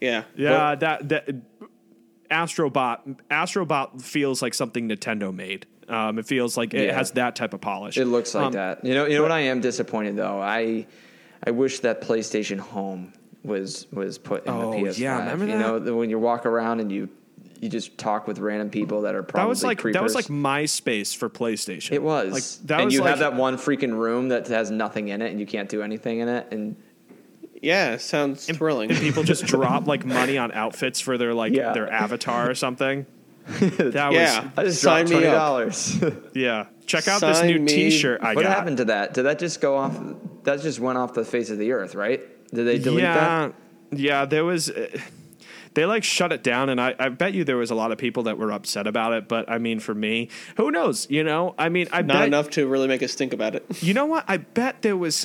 Yeah. 0.00 0.24
Yeah, 0.36 0.70
What- 0.70 0.80
that 0.80 1.08
that 1.08 1.28
Astrobot 2.30 3.18
Astrobot 3.30 4.02
feels 4.02 4.42
like 4.42 4.54
something 4.54 4.88
Nintendo 4.88 5.34
made. 5.34 5.66
Um, 5.88 6.18
it 6.18 6.26
feels 6.26 6.56
like 6.56 6.74
it 6.74 6.86
Yeah. 6.86 6.94
has 6.96 7.12
that 7.12 7.34
type 7.34 7.54
of 7.54 7.60
polish. 7.60 7.96
It 7.96 8.04
looks 8.04 8.34
like 8.34 8.44
Um, 8.46 8.52
that. 8.52 8.84
You 8.84 8.92
know, 8.94 9.06
you 9.06 9.16
know 9.16 9.22
what 9.22 9.32
I 9.32 9.40
am 9.40 9.60
disappointed 9.60 10.16
though. 10.16 10.38
I 10.40 10.86
I 11.46 11.50
wish 11.52 11.80
that 11.80 12.02
PlayStation 12.02 12.58
Home 12.58 13.12
was 13.44 13.86
was 13.92 14.18
put 14.18 14.44
in 14.44 14.52
Oh, 14.52 14.72
the 14.72 14.76
PS5. 14.78 14.98
yeah, 14.98 15.18
remember 15.18 15.46
that? 15.46 15.52
you 15.52 15.58
know, 15.58 15.96
when 15.96 16.10
you 16.10 16.18
walk 16.18 16.44
around 16.44 16.80
and 16.80 16.92
you 16.92 17.08
you 17.60 17.68
just 17.68 17.98
talk 17.98 18.26
with 18.28 18.38
random 18.38 18.70
people 18.70 19.02
that 19.02 19.14
are 19.14 19.22
probably 19.22 19.44
That 19.44 19.48
was 19.48 19.64
like 19.64 19.78
creepers. 19.78 19.94
that 19.94 20.02
was 20.02 20.14
like 20.14 20.26
MySpace 20.26 21.16
for 21.16 21.28
PlayStation. 21.28 21.92
it 21.92 22.02
was. 22.02 22.32
like 22.32 22.66
that 22.68 22.76
and 22.80 22.84
was 22.86 22.94
you 22.94 23.00
like, 23.00 23.10
have 23.10 23.18
that 23.20 23.34
one 23.34 23.56
freaking 23.56 23.92
room 23.98 24.28
that 24.28 24.46
has 24.48 24.70
nothing 24.70 25.08
in 25.08 25.22
it, 25.22 25.30
and 25.30 25.40
you 25.40 25.46
can't 25.46 25.68
do 25.68 25.82
anything 25.82 26.20
in 26.20 26.28
it. 26.28 26.46
And 26.52 26.76
Yeah, 27.60 27.96
sounds 27.96 28.46
thrilling. 28.46 28.90
and 28.90 28.98
people 29.00 29.22
just 29.24 29.44
drop 29.54 29.86
like 29.86 30.04
money 30.04 30.38
on 30.38 30.52
outfits 30.52 31.00
for 31.00 31.18
their 31.18 31.34
like 31.34 31.52
Yeah. 31.52 31.72
their 31.72 31.90
avatar 31.92 32.48
or 32.50 32.54
something. 32.54 33.06
That 33.60 34.12
Yeah. 34.12 34.40
was 34.42 34.50
I 34.56 34.64
just 34.64 34.82
Sign 34.82 35.06
dropped 35.06 35.10
me 35.10 35.26
twenty 35.26 35.36
dollars. 35.36 35.98
yeah. 36.34 36.66
Check 36.86 37.08
out 37.08 37.20
this 37.20 37.42
new 37.42 37.58
me- 37.58 37.66
T-shirt 37.72 38.20
I 38.22 38.34
what 38.34 38.44
got. 38.44 38.52
happened 38.56 38.76
to 38.78 38.84
that? 38.86 39.14
Did 39.14 39.24
that 39.24 39.38
just 39.38 39.60
go 39.60 39.76
off? 39.76 39.98
That 40.44 40.60
just 40.62 40.78
went 40.80 40.96
off 40.96 41.12
the 41.14 41.24
face 41.24 41.50
of 41.50 41.58
the 41.58 41.72
earth, 41.72 41.94
right? 41.94 42.20
Did 42.54 42.66
they 42.66 42.78
delete 42.78 43.02
yeah, 43.02 43.14
that? 43.48 43.54
yeah. 43.98 44.24
There 44.24 44.44
was. 44.44 44.70
Uh, 44.70 44.86
they 45.78 45.84
like 45.86 46.02
shut 46.02 46.32
it 46.32 46.42
down, 46.42 46.70
and 46.70 46.80
I, 46.80 46.96
I 46.98 47.08
bet 47.08 47.34
you 47.34 47.44
there 47.44 47.56
was 47.56 47.70
a 47.70 47.74
lot 47.76 47.92
of 47.92 47.98
people 47.98 48.24
that 48.24 48.36
were 48.36 48.50
upset 48.50 48.88
about 48.88 49.12
it. 49.12 49.28
But 49.28 49.48
I 49.48 49.58
mean, 49.58 49.78
for 49.78 49.94
me, 49.94 50.28
who 50.56 50.72
knows? 50.72 51.06
You 51.08 51.22
know, 51.22 51.54
I 51.56 51.68
mean, 51.68 51.86
I 51.92 52.02
Not 52.02 52.14
bet 52.14 52.26
enough 52.26 52.50
to 52.50 52.66
really 52.66 52.88
make 52.88 53.00
us 53.00 53.14
think 53.14 53.32
about 53.32 53.54
it. 53.54 53.64
You 53.80 53.94
know 53.94 54.06
what? 54.06 54.24
I 54.26 54.38
bet 54.38 54.82
there 54.82 54.96
was. 54.96 55.24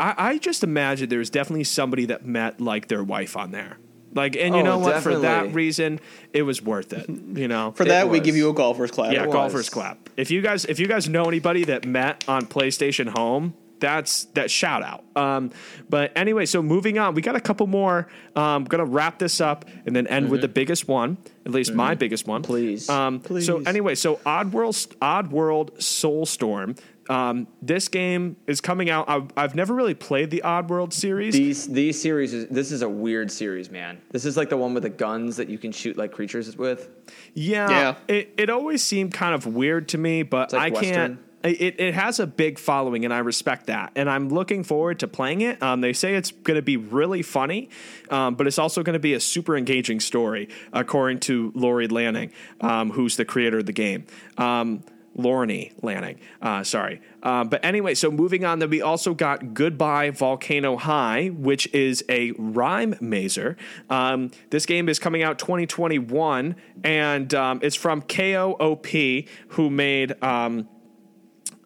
I, 0.00 0.14
I 0.18 0.38
just 0.38 0.64
imagine 0.64 1.08
there 1.08 1.20
was 1.20 1.30
definitely 1.30 1.62
somebody 1.62 2.06
that 2.06 2.26
met 2.26 2.60
like 2.60 2.88
their 2.88 3.04
wife 3.04 3.36
on 3.36 3.52
there. 3.52 3.78
Like, 4.12 4.34
and 4.36 4.54
you 4.54 4.62
Oh, 4.62 4.64
know 4.64 4.78
what? 4.78 5.00
For 5.02 5.16
that 5.20 5.54
reason, 5.54 6.00
it 6.32 6.42
was 6.42 6.60
worth 6.60 6.92
it. 6.92 7.08
You 7.08 7.46
know, 7.46 7.70
For 7.76 7.84
that, 7.84 8.08
we 8.08 8.18
give 8.18 8.34
you 8.36 8.50
a 8.50 8.52
golfer's 8.54 8.90
clap. 8.90 9.12
yeah, 9.12 9.26
golfers 9.26 9.70
clap. 9.70 10.10
If 10.16 10.32
you 10.32 10.40
guys, 10.42 10.64
if 10.64 10.80
you 10.80 10.88
guys 10.88 11.08
know 11.08 11.24
anybody 11.26 11.64
that 11.66 11.84
met 11.86 12.24
on 12.28 12.46
PlayStation 12.46 13.08
Home, 13.16 13.54
that's 13.84 14.24
that 14.32 14.50
shout 14.50 14.82
out. 14.82 15.04
Um, 15.14 15.50
but 15.90 16.10
anyway, 16.16 16.46
so 16.46 16.62
moving 16.62 16.98
on, 16.98 17.14
we 17.14 17.20
got 17.20 17.36
a 17.36 17.40
couple 17.40 17.66
more. 17.66 18.08
Um, 18.34 18.64
gonna 18.64 18.86
wrap 18.86 19.18
this 19.18 19.42
up 19.42 19.66
and 19.84 19.94
then 19.94 20.06
end 20.06 20.30
with 20.30 20.40
the 20.40 20.48
biggest 20.48 20.88
one, 20.88 21.18
at 21.44 21.52
least 21.52 21.74
my 21.74 21.94
biggest 21.94 22.26
one, 22.26 22.42
Please. 22.42 22.88
Um, 22.88 23.20
So 23.42 23.58
anyway, 23.66 23.94
so 23.94 24.16
Oddworld, 24.24 24.96
Oddworld 24.96 25.76
Soulstorm. 25.78 26.78
Um, 27.10 27.46
this 27.60 27.88
game 27.88 28.36
is 28.46 28.62
coming 28.62 28.88
out. 28.88 29.06
I've, 29.06 29.30
I've 29.36 29.54
never 29.54 29.74
really 29.74 29.92
played 29.92 30.30
the 30.30 30.40
Oddworld 30.42 30.94
series. 30.94 31.34
These 31.34 31.66
these 31.68 32.00
series 32.00 32.32
is 32.32 32.48
this 32.48 32.72
is 32.72 32.80
a 32.80 32.88
weird 32.88 33.30
series, 33.30 33.70
man. 33.70 34.00
This 34.10 34.24
is 34.24 34.38
like 34.38 34.48
the 34.48 34.56
one 34.56 34.72
with 34.72 34.84
the 34.84 34.88
guns 34.88 35.36
that 35.36 35.50
you 35.50 35.58
can 35.58 35.70
shoot 35.70 35.98
like 35.98 36.12
creatures 36.12 36.56
with. 36.56 36.88
Yeah, 37.34 37.68
Yeah. 37.68 37.94
It, 38.08 38.32
it 38.38 38.48
always 38.48 38.82
seemed 38.82 39.12
kind 39.12 39.34
of 39.34 39.46
weird 39.46 39.88
to 39.88 39.98
me, 39.98 40.22
but 40.22 40.54
like 40.54 40.74
I 40.74 40.80
can't. 40.80 41.18
It, 41.44 41.78
it 41.78 41.94
has 41.94 42.20
a 42.20 42.26
big 42.26 42.58
following, 42.58 43.04
and 43.04 43.12
I 43.12 43.18
respect 43.18 43.66
that. 43.66 43.92
And 43.96 44.08
I'm 44.08 44.30
looking 44.30 44.64
forward 44.64 45.00
to 45.00 45.08
playing 45.08 45.42
it. 45.42 45.62
Um, 45.62 45.82
they 45.82 45.92
say 45.92 46.14
it's 46.14 46.30
going 46.30 46.56
to 46.56 46.62
be 46.62 46.78
really 46.78 47.20
funny, 47.20 47.68
um, 48.08 48.34
but 48.34 48.46
it's 48.46 48.58
also 48.58 48.82
going 48.82 48.94
to 48.94 49.00
be 49.00 49.12
a 49.12 49.20
super 49.20 49.54
engaging 49.54 50.00
story, 50.00 50.48
according 50.72 51.20
to 51.20 51.52
Lori 51.54 51.86
Lanning, 51.86 52.32
um, 52.62 52.90
who's 52.90 53.16
the 53.16 53.26
creator 53.26 53.58
of 53.58 53.66
the 53.66 53.72
game. 53.72 54.06
Um, 54.38 54.84
Lorne 55.16 55.70
Lanning, 55.82 56.18
uh, 56.42 56.64
sorry. 56.64 57.00
Um, 57.22 57.48
but 57.48 57.64
anyway, 57.64 57.94
so 57.94 58.10
moving 58.10 58.44
on, 58.44 58.58
then 58.58 58.70
we 58.70 58.82
also 58.82 59.14
got 59.14 59.54
Goodbye 59.54 60.10
Volcano 60.10 60.76
High, 60.76 61.28
which 61.28 61.72
is 61.72 62.04
a 62.08 62.32
rhyme 62.32 62.96
mazer. 63.00 63.56
Um, 63.88 64.30
this 64.50 64.66
game 64.66 64.88
is 64.88 64.98
coming 64.98 65.22
out 65.22 65.38
2021, 65.38 66.56
and 66.82 67.34
um, 67.34 67.60
it's 67.62 67.76
from 67.76 68.02
KOOP, 68.02 69.28
who 69.48 69.70
made. 69.70 70.22
Um, 70.22 70.68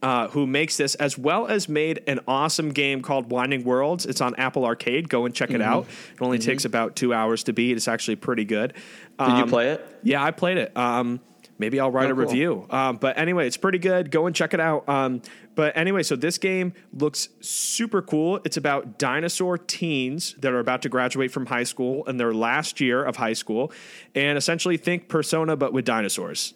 uh, 0.02 0.28
who 0.28 0.46
makes 0.46 0.76
this 0.76 0.94
as 0.96 1.18
well 1.18 1.46
as 1.46 1.68
made 1.68 2.02
an 2.06 2.20
awesome 2.28 2.70
game 2.70 3.02
called 3.02 3.30
Winding 3.30 3.64
Worlds. 3.64 4.06
It's 4.06 4.20
on 4.20 4.34
Apple 4.37 4.64
Arcade. 4.64 5.08
Go 5.08 5.26
and 5.26 5.34
check 5.34 5.50
it 5.50 5.61
out. 5.62 5.87
It 6.14 6.22
only 6.22 6.38
takes 6.38 6.64
about 6.64 6.96
two 6.96 7.12
hours 7.12 7.44
to 7.44 7.52
beat. 7.52 7.76
It's 7.76 7.88
actually 7.88 8.16
pretty 8.16 8.44
good. 8.44 8.72
Did 9.18 9.28
you 9.28 9.42
Um, 9.44 9.48
play 9.48 9.70
it? 9.70 9.87
yeah, 10.02 10.22
I 10.22 10.30
played 10.30 10.58
it. 10.58 10.76
Um, 10.76 11.20
maybe 11.58 11.80
I'll 11.80 11.90
write 11.90 12.08
Oh, 12.08 12.12
a 12.12 12.14
cool. 12.14 12.24
review. 12.24 12.66
Um, 12.70 12.96
but 12.96 13.18
anyway, 13.18 13.46
it's 13.46 13.56
pretty 13.56 13.78
good. 13.78 14.11
Go 14.11 14.26
and 14.26 14.34
check 14.37 14.54
it 14.54 14.61
out. 14.61 14.88
Um, 14.88 15.22
but 15.56 15.76
anyway, 15.76 16.04
so 16.04 16.14
this 16.14 16.38
game 16.38 16.72
looks 16.96 17.30
super 17.40 18.00
cool. 18.00 18.40
It's 18.44 18.56
about 18.56 18.96
dinosaur 18.98 19.58
teens 19.58 20.37
that 20.38 20.52
are 20.52 20.61
about 20.61 20.82
to 20.82 20.88
graduate 20.88 21.32
from 21.32 21.46
high 21.46 21.64
school 21.64 22.04
in 22.04 22.16
their 22.16 22.32
last 22.32 22.80
year 22.80 23.02
of 23.04 23.16
high 23.16 23.32
school, 23.32 23.72
and 24.14 24.38
essentially 24.38 24.76
think 24.76 25.08
Persona 25.08 25.56
but 25.56 25.72
with 25.72 25.84
dinosaurs. 25.84 26.54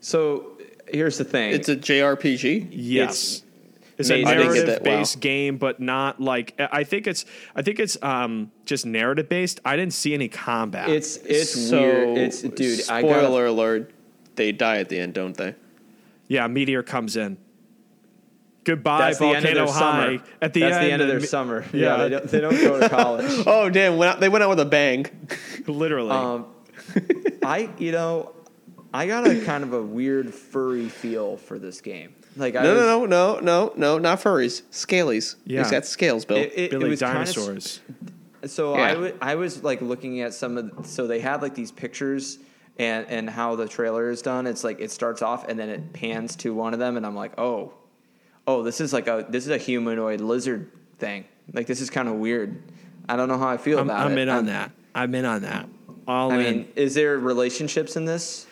So 0.00 0.53
here's 0.88 1.18
the 1.18 1.24
thing. 1.24 1.52
It's 1.52 1.68
a 1.68 1.76
JRPG. 1.76 2.68
Yes. 2.70 3.42
It's 3.96 4.10
a 4.10 4.14
Amazing. 4.14 4.26
I 4.26 4.34
didn't 4.34 4.54
get 4.54 4.66
narrative 4.66 4.66
that. 4.84 4.90
Wow. 4.90 4.98
based 4.98 5.20
game, 5.20 5.56
but 5.56 5.78
not 5.80 6.20
like 6.20 6.54
I 6.58 6.82
think 6.84 7.06
it's 7.06 7.24
I 7.54 7.62
think 7.62 7.78
it's 7.78 7.96
um, 8.02 8.50
just 8.66 8.84
narrative 8.86 9.28
based. 9.28 9.60
I 9.64 9.76
didn't 9.76 9.92
see 9.94 10.14
any 10.14 10.28
combat. 10.28 10.88
it's 10.88 11.16
it's 11.18 11.50
So, 11.70 11.80
weird. 11.80 12.18
It's 12.18 12.42
dude. 12.42 12.80
I 12.90 13.02
got 13.02 13.08
Spoiler 13.20 13.46
alert: 13.46 13.92
They 14.34 14.50
die 14.50 14.78
at 14.78 14.88
the 14.88 14.98
end, 14.98 15.14
don't 15.14 15.36
they? 15.36 15.54
Yeah, 16.26 16.46
meteor 16.48 16.82
comes 16.82 17.16
in. 17.16 17.36
Goodbye, 18.64 18.98
that's 18.98 19.18
the 19.18 19.26
volcano 19.26 19.48
end 19.48 19.58
of 19.58 19.66
their 19.66 19.74
high. 19.74 20.06
summer. 20.16 20.24
At 20.40 20.54
the 20.54 20.60
that's 20.60 20.76
end, 20.76 20.86
the 20.86 20.92
end 20.92 21.02
of 21.02 21.08
their 21.08 21.20
me- 21.20 21.26
summer. 21.26 21.64
Yeah. 21.72 21.78
Yeah, 21.84 21.96
they, 21.98 22.08
don't, 22.08 22.28
they 22.30 22.40
don't 22.40 22.54
go 22.56 22.80
to 22.80 22.88
college. 22.88 23.42
Oh 23.46 23.68
damn! 23.68 23.96
Went 23.98 24.14
out, 24.14 24.20
they 24.20 24.28
went 24.30 24.42
out 24.42 24.48
with 24.50 24.60
a 24.60 24.64
bang. 24.64 25.06
literally. 25.66 26.10
Um, 26.10 26.46
I 27.44 27.68
you 27.78 27.92
know, 27.92 28.32
I 28.94 29.06
got 29.08 29.26
a 29.26 29.40
kind 29.44 29.64
of 29.64 29.72
a 29.72 29.82
weird 29.82 30.32
furry 30.32 30.88
feel 30.88 31.36
for 31.36 31.58
this 31.58 31.80
game. 31.80 32.14
Like 32.36 32.54
I 32.54 32.62
No, 32.62 32.74
was, 32.74 32.80
no, 32.82 33.04
no, 33.06 33.34
no, 33.34 33.40
no, 33.40 33.72
no, 33.76 33.98
not 33.98 34.20
furries. 34.20 34.62
Scalies. 34.70 35.34
Yeah. 35.44 35.62
He's 35.62 35.70
got 35.70 35.84
scales, 35.84 36.24
Bill. 36.24 36.36
It, 36.38 36.52
it, 36.54 36.58
it 36.58 36.70
Billy 36.70 36.90
was 36.90 37.00
kinda 37.00 37.14
dinosaurs. 37.14 37.80
So 38.46 38.76
Yeah. 38.76 38.82
I 38.82 38.94
wa- 38.96 39.10
I 39.20 39.34
was 39.34 39.62
like 39.64 39.82
looking 39.82 40.20
at 40.20 40.32
some 40.32 40.56
of 40.56 40.76
the, 40.76 40.88
so 40.88 41.06
they 41.08 41.18
had 41.20 41.42
like 41.42 41.54
these 41.54 41.72
pictures 41.72 42.38
and 42.78 43.06
and 43.08 43.28
how 43.28 43.56
the 43.56 43.66
trailer 43.68 44.10
is 44.10 44.22
done. 44.22 44.46
It's 44.46 44.62
like 44.64 44.80
it 44.80 44.90
starts 44.92 45.22
off 45.22 45.48
and 45.48 45.58
then 45.58 45.68
it 45.68 45.92
pans 45.92 46.36
to 46.36 46.54
one 46.54 46.72
of 46.72 46.78
them 46.78 46.96
and 46.96 47.04
I'm 47.04 47.16
like, 47.16 47.38
"Oh. 47.38 47.72
Oh, 48.46 48.62
this 48.62 48.80
is 48.80 48.92
like 48.92 49.08
a 49.08 49.26
this 49.28 49.44
is 49.44 49.50
a 49.50 49.58
humanoid 49.58 50.20
lizard 50.20 50.70
thing. 50.98 51.24
Like 51.52 51.66
this 51.66 51.80
is 51.80 51.90
kind 51.90 52.08
of 52.08 52.14
weird. 52.16 52.62
I 53.08 53.16
don't 53.16 53.28
know 53.28 53.38
how 53.38 53.48
I 53.48 53.56
feel 53.56 53.78
I'm, 53.78 53.86
about 53.90 54.06
I'm 54.06 54.18
it. 54.18 54.22
in 54.22 54.28
on 54.28 54.34
I'm- 54.36 54.46
that. 54.46 54.70
I'm 54.94 55.14
in 55.14 55.24
on 55.24 55.42
that. 55.42 55.68
All 56.06 56.30
I 56.30 56.36
in. 56.36 56.42
mean, 56.58 56.68
is 56.76 56.94
there 56.94 57.18
relationships 57.18 57.96
in 57.96 58.04
this? 58.04 58.46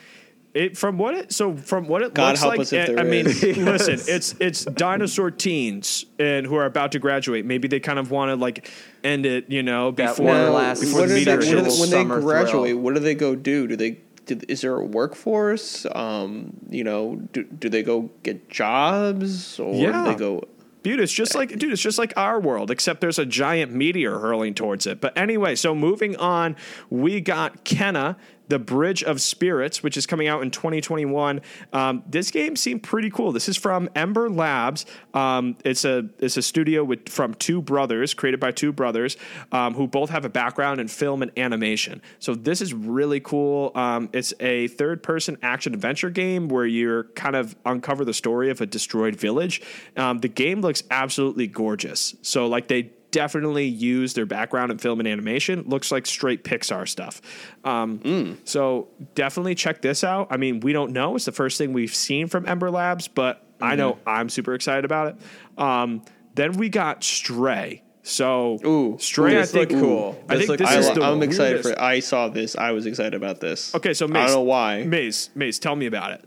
It 0.55 0.77
from 0.77 0.99
what 0.99 1.15
it 1.15 1.33
so 1.33 1.57
from 1.57 1.87
what 1.89 2.03
it 2.03 2.13
God 2.13 2.29
looks 2.29 2.41
help 2.41 2.51
like. 2.53 2.61
us 2.61 2.73
if 2.75 2.83
I- 2.91 2.93
there 2.93 2.99
I 3.01 3.05
mean, 3.09 3.27
is. 3.27 3.43
listen, 3.57 3.95
it's 4.15 4.35
it's 4.39 4.65
dinosaur 4.67 5.31
teens 5.31 6.05
and 6.19 6.45
who 6.47 6.57
are 6.57 6.67
about 6.67 6.93
to 6.93 6.99
graduate. 6.99 7.47
Maybe 7.47 7.69
they 7.69 7.81
kind 7.81 7.99
of 7.99 8.11
want 8.11 8.29
to 8.31 8.37
like 8.37 8.71
end 9.03 9.25
it, 9.25 9.51
you 9.51 9.63
know, 9.63 9.93
before 9.93 10.27
one 10.27 10.37
Now, 10.37 10.51
last 10.53 10.81
before 10.83 11.07
the 11.07 11.15
meteor 11.15 11.37
they, 11.39 11.47
what 11.47 11.51
do 11.51 11.57
they- 11.57 11.63
hits. 11.65 11.81
when 11.81 11.91
they 11.91 12.05
graduate, 12.05 12.71
thrill. 12.73 12.79
what 12.81 12.95
do 12.95 13.01
they 13.01 13.15
go 13.15 13.35
do? 13.35 13.67
Do 13.67 13.77
they? 13.77 13.99
Do, 14.27 14.39
is 14.47 14.61
there 14.61 14.77
a 14.77 14.85
workforce? 14.85 15.85
Um, 15.95 16.53
you 16.71 16.85
know, 16.85 17.17
do, 17.33 17.43
do 17.45 17.69
they 17.69 17.83
go 17.83 18.11
get 18.23 18.49
jobs 18.51 19.59
or 19.59 19.75
Yeah. 19.75 20.05
do 20.05 20.13
they 20.13 20.19
go? 20.19 20.45
Dude, 20.83 20.99
it's 21.01 21.13
just 21.13 21.35
like 21.37 21.57
dude, 21.59 21.73
it's 21.73 21.81
just 21.81 21.97
like 21.99 22.13
our 22.17 22.41
world, 22.41 22.71
except 22.71 23.01
there's 23.01 23.19
a 23.19 23.25
giant 23.27 23.73
meteor 23.73 24.19
hurling 24.19 24.53
towards 24.53 24.87
it. 24.87 25.01
But 25.01 25.17
anyway, 25.17 25.55
so 25.55 25.75
moving 25.77 26.17
on, 26.17 26.57
we 26.91 27.21
got 27.21 27.65
Kena, 27.65 28.17
the 28.53 28.59
Bridge 28.59 29.03
of 29.03 29.19
Spirits, 29.19 29.83
which 29.83 29.97
is 29.97 30.05
coming 30.05 30.29
out 30.29 30.43
in 30.43 30.51
2021. 30.51 31.41
Um, 31.73 32.03
this 32.07 32.31
game 32.31 32.55
seemed 32.55 32.83
pretty 32.83 33.09
cool. 33.09 33.33
This 33.33 33.49
is 33.49 33.57
from 33.57 33.89
Ember 33.95 34.29
Labs. 34.29 34.85
Um, 35.15 35.57
it's 35.65 35.87
a 35.87 36.11
it's 36.19 36.37
a 36.37 36.43
studio 36.43 36.85
with 36.85 37.09
from 37.09 37.33
two 37.33 37.63
brothers, 37.63 38.13
created 38.13 38.41
by 38.41 38.51
two 38.51 38.71
brothers, 38.71 39.17
um, 39.53 39.73
who 39.73 39.89
both 39.89 40.11
have 40.11 40.27
a 40.27 40.29
background 40.29 40.83
in 40.83 40.89
film 40.89 41.23
and 41.23 41.33
animation. 41.39 42.03
So 42.19 42.35
this 42.35 42.61
is 42.61 42.75
really 42.75 43.21
cool. 43.21 43.73
Um, 43.75 44.11
it's 44.13 44.35
a 44.39 44.69
third 44.69 45.03
person 45.03 45.39
action 45.41 45.73
adventure 45.73 46.11
game 46.11 46.49
where 46.49 46.67
you're 46.67 47.05
kind 47.15 47.37
of 47.37 47.57
uncover 47.65 48.05
the 48.05 48.13
story 48.13 48.51
of 48.51 48.61
a 48.61 48.67
destroyed 48.67 49.17
village. 49.17 49.63
Um, 49.97 50.19
the 50.19 50.29
game 50.29 50.61
looks 50.61 50.83
absolutely 50.91 51.47
gorgeous. 51.47 52.15
So 52.21 52.49
like 52.49 52.69
they 52.69 52.91
definitely 53.13 53.67
use 53.67 54.15
their 54.15 54.27
background 54.27 54.73
in 54.73 54.79
film 54.79 54.99
and 54.99 55.07
animation. 55.09 55.63
Looks 55.69 55.93
like 55.93 56.07
straight 56.07 56.43
Pixar 56.43 56.89
stuff. 56.89 57.23
Um, 57.65 58.39
So 58.45 58.89
definitely 59.15 59.55
check 59.55 59.81
this 59.83 60.03
out. 60.03 60.27
I 60.31 60.37
mean, 60.37 60.59
we 60.61 60.73
don't 60.73 60.91
know. 60.93 61.15
It's 61.15 61.27
the 61.27 61.33
first 61.33 61.59
thing 61.59 61.73
we've 61.73 61.95
seen 61.95 62.27
from 62.27 62.49
Ember 62.49 62.71
Labs, 62.71 63.07
but 63.07 63.47
I 63.61 63.77
know 63.77 63.99
I'm 64.07 64.29
super 64.29 64.55
excited 64.55 64.85
about 64.85 65.09
it. 65.15 65.61
Um, 65.63 66.03
then 66.35 66.55
we 66.55 66.69
got 66.69 67.05
Stray. 67.05 67.83
So 68.03 68.59
Ooh. 68.67 68.97
Stray, 68.99 69.37
Ooh, 69.37 69.41
I 69.43 69.45
think 69.45 69.71
cool. 69.71 70.21
I 70.29 70.37
This 70.37 70.47
think 70.49 70.59
this 70.59 70.69
I, 70.69 70.79
is 70.79 70.91
the 70.91 71.03
I'm 71.03 71.23
excited 71.23 71.63
for 71.63 71.71
it. 71.71 71.79
I 71.79 72.01
saw 72.01 72.27
this. 72.29 72.57
I 72.57 72.73
was 72.73 72.85
excited 72.87 73.15
about 73.15 73.39
this. 73.41 73.73
Okay, 73.77 73.95
so 73.95 74.09
Maze, 74.09 74.17
I 74.17 74.27
don't 74.27 74.35
know 74.35 74.43
why. 74.43 74.83
Maze, 74.83 75.31
Maze, 75.37 75.61
tell 75.61 75.77
me 75.77 75.87
about 75.87 76.11
it. 76.11 76.25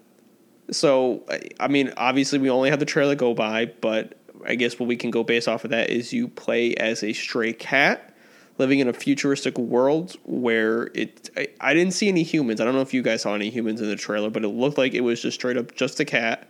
So, 0.72 1.24
I- 1.30 1.42
I 1.60 1.68
mean, 1.68 1.92
obviously, 1.98 2.40
we 2.40 2.50
only 2.50 2.70
have 2.70 2.80
the 2.80 2.86
trailer 2.86 3.16
go 3.16 3.34
by, 3.34 3.66
but 3.82 4.14
I 4.46 4.56
guess 4.56 4.80
what 4.80 4.88
we 4.88 4.96
can 4.96 5.12
go 5.12 5.24
based 5.24 5.48
off 5.48 5.64
of 5.64 5.72
that 5.72 5.90
is 5.90 6.14
you 6.14 6.28
play 6.28 6.74
as 6.76 7.04
a 7.04 7.14
stray 7.14 7.54
cat 7.54 8.14
living 8.58 8.80
in 8.80 8.88
a 8.88 8.94
futuristic 8.94 9.58
world 9.58 10.16
where 10.24 10.84
it. 10.94 11.30
I, 11.36 11.48
I 11.60 11.74
didn't 11.74 11.94
see 11.94 12.08
any 12.08 12.24
humans. 12.24 12.62
I 12.62 12.66
don't 12.66 12.74
know 12.74 12.82
if 12.82 12.94
you 12.94 13.02
guys 13.02 13.22
saw 13.22 13.36
any 13.36 13.50
humans 13.50 13.82
in 13.82 13.88
the 13.88 13.96
trailer, 13.96 14.30
but 14.30 14.44
it 14.44 14.50
looked 14.50 14.78
like 14.78 14.94
it 14.94 15.02
was 15.02 15.22
just 15.22 15.36
straight 15.36 15.58
up 15.58 15.76
just 15.76 16.00
a 16.00 16.06
cat 16.06 16.48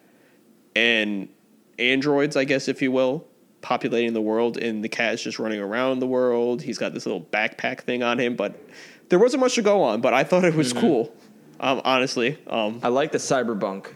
and 0.75 1.29
androids, 1.79 2.35
I 2.35 2.43
guess, 2.43 2.67
if 2.67 2.81
you 2.81 2.91
will, 2.91 3.25
populating 3.61 4.13
the 4.13 4.21
world, 4.21 4.57
and 4.57 4.83
the 4.83 4.89
cat 4.89 5.13
is 5.13 5.23
just 5.23 5.39
running 5.39 5.59
around 5.59 5.99
the 5.99 6.07
world. 6.07 6.61
He's 6.61 6.77
got 6.77 6.93
this 6.93 7.05
little 7.05 7.21
backpack 7.21 7.81
thing 7.81 8.03
on 8.03 8.19
him, 8.19 8.35
but 8.35 8.59
there 9.09 9.19
wasn't 9.19 9.41
much 9.41 9.55
to 9.55 9.61
go 9.61 9.81
on. 9.81 10.01
But 10.01 10.13
I 10.13 10.23
thought 10.23 10.43
it 10.43 10.55
was 10.55 10.73
cool. 10.73 11.13
Um, 11.59 11.81
honestly, 11.85 12.37
um, 12.47 12.81
I 12.83 12.89
like 12.89 13.11
the 13.11 13.17
cyberpunk 13.17 13.93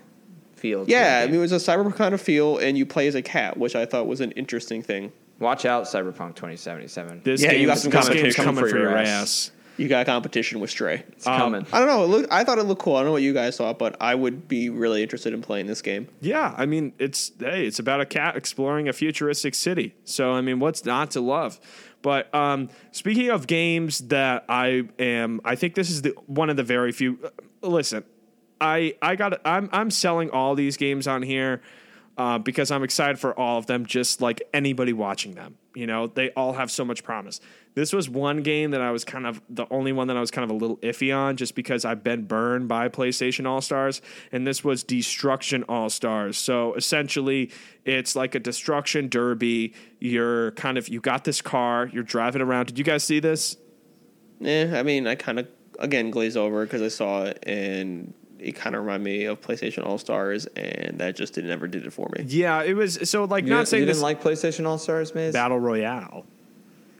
feel. 0.59 0.85
to 0.85 0.91
yeah, 0.91 1.21
I 1.23 1.25
mean, 1.27 1.35
it 1.35 1.39
was 1.39 1.51
a 1.51 1.55
cyberpunk 1.55 1.95
kind 1.95 2.13
of 2.13 2.21
feel, 2.21 2.57
and 2.57 2.77
you 2.77 2.85
play 2.85 3.07
as 3.07 3.15
a 3.15 3.21
cat, 3.21 3.57
which 3.57 3.75
I 3.75 3.85
thought 3.85 4.05
was 4.07 4.21
an 4.21 4.31
interesting 4.33 4.81
thing. 4.83 5.11
watch 5.39 5.65
out, 5.65 5.85
Cyberpunk 5.85 6.35
2077. 6.35 7.21
This 7.23 7.41
Yeah, 7.41 7.53
you 7.53 7.65
got 7.67 7.77
some 7.79 7.91
this 7.91 8.05
competition 8.05 8.43
coming 8.45 8.63
for 8.63 8.69
for 8.69 8.77
your 8.77 8.89
your 8.89 8.97
ass. 8.97 9.07
ass. 9.07 9.51
You 9.77 9.87
got 9.87 10.05
competition 10.05 10.59
with 10.59 10.69
Stray. 10.69 11.05
it's 11.13 11.23
coming. 11.23 11.65
I 11.71 11.79
don't 11.79 11.87
know. 11.87 12.03
It 12.03 12.07
look, 12.07 12.27
I 12.29 12.43
thought 12.43 12.57
it 12.57 12.63
looked 12.63 12.81
cool. 12.81 12.95
I 12.97 12.99
don't 12.99 13.05
know 13.05 13.11
what 13.13 13.21
you 13.21 13.33
guys 13.33 13.55
thought, 13.55 13.79
but 13.79 13.95
I 14.01 14.13
would 14.13 14.45
be 14.49 14.69
really 14.69 15.01
interested 15.01 15.33
in 15.33 15.41
playing 15.41 15.67
this 15.67 15.81
game. 15.81 16.09
Yeah, 16.19 16.53
I 16.57 16.65
mean, 16.65 16.91
it's 16.99 17.31
hey, 17.39 17.65
it's 17.65 17.79
about 17.79 18.01
a 18.01 18.05
cat 18.05 18.35
exploring 18.35 18.89
a 18.89 18.93
futuristic 18.93 19.55
city. 19.55 19.95
So 20.03 20.33
I 20.33 20.41
mean, 20.41 20.59
what's 20.59 20.83
not 20.83 21.11
to 21.11 21.21
love? 21.21 21.61
But 22.01 22.33
um, 22.35 22.69
speaking 22.91 23.29
of 23.29 23.47
games 23.47 23.99
that 24.09 24.43
I 24.49 24.83
am, 24.99 25.39
I 25.45 25.55
think 25.55 25.75
this 25.75 25.89
is 25.89 26.01
the 26.01 26.09
one 26.25 26.49
of 26.49 26.57
the 26.57 26.63
very 26.63 26.91
few. 26.91 27.17
uh, 27.23 27.29
Listen, 27.67 28.03
I 28.61 28.95
I 29.01 29.15
got 29.15 29.41
I'm 29.45 29.69
I'm 29.71 29.91
selling 29.91 30.29
all 30.29 30.55
these 30.55 30.77
games 30.77 31.07
on 31.07 31.21
here 31.21 31.61
uh, 32.19 32.37
because 32.37 32.69
I'm 32.69 32.83
excited 32.83 33.17
for 33.17 33.37
all 33.39 33.57
of 33.57 33.65
them, 33.65 33.85
just 33.85 34.21
like 34.21 34.41
anybody 34.53 34.91
watching 34.91 35.35
them. 35.35 35.57
You 35.73 35.87
know, 35.87 36.07
they 36.07 36.31
all 36.31 36.51
have 36.51 36.69
so 36.69 36.83
much 36.83 37.01
promise. 37.01 37.39
This 37.75 37.93
was 37.93 38.09
one 38.09 38.43
game 38.43 38.71
that 38.71 38.81
I 38.81 38.91
was 38.91 39.05
kind 39.05 39.25
of 39.25 39.41
the 39.49 39.65
only 39.71 39.93
one 39.93 40.07
that 40.07 40.17
I 40.17 40.19
was 40.19 40.29
kind 40.29 40.43
of 40.43 40.49
a 40.49 40.59
little 40.59 40.75
iffy 40.77 41.15
on, 41.15 41.37
just 41.37 41.55
because 41.55 41.85
I've 41.85 42.03
been 42.03 42.23
burned 42.23 42.67
by 42.67 42.89
PlayStation 42.89 43.47
All 43.47 43.61
Stars, 43.61 44.01
and 44.33 44.45
this 44.45 44.65
was 44.65 44.83
Destruction 44.83 45.63
All 45.69 45.89
Stars. 45.89 46.37
So 46.37 46.73
essentially, 46.73 47.51
it's 47.85 48.17
like 48.17 48.35
a 48.35 48.39
destruction 48.39 49.07
derby. 49.07 49.73
You're 49.99 50.51
kind 50.51 50.77
of 50.77 50.89
you 50.89 50.99
got 50.99 51.23
this 51.23 51.41
car, 51.41 51.89
you're 51.93 52.03
driving 52.03 52.41
around. 52.41 52.65
Did 52.65 52.77
you 52.77 52.83
guys 52.83 53.05
see 53.05 53.21
this? 53.21 53.55
Yeah, 54.41 54.73
I 54.75 54.83
mean, 54.83 55.07
I 55.07 55.15
kind 55.15 55.39
of 55.39 55.47
again 55.77 56.11
glazed 56.11 56.35
over 56.35 56.65
because 56.65 56.81
I 56.81 56.89
saw 56.89 57.23
it, 57.23 57.41
and 57.43 58.13
it 58.39 58.53
kind 58.53 58.75
of 58.75 58.81
reminded 58.83 59.05
me 59.05 59.25
of 59.25 59.41
PlayStation 59.41 59.85
All 59.85 59.97
Stars, 59.97 60.45
and 60.47 60.99
that 60.99 61.15
just 61.15 61.33
did 61.33 61.45
never 61.45 61.67
did 61.67 61.85
it 61.85 61.91
for 61.91 62.09
me. 62.17 62.23
Yeah, 62.27 62.63
it 62.63 62.73
was 62.73 63.09
so 63.09 63.25
like 63.25 63.43
you 63.43 63.49
not 63.49 63.67
saying 63.67 63.81
you 63.81 63.87
didn't 63.87 64.01
like 64.01 64.21
PlayStation 64.21 64.65
All 64.65 64.77
Stars, 64.77 65.13
Maze? 65.13 65.33
battle 65.33 65.59
royale, 65.59 66.25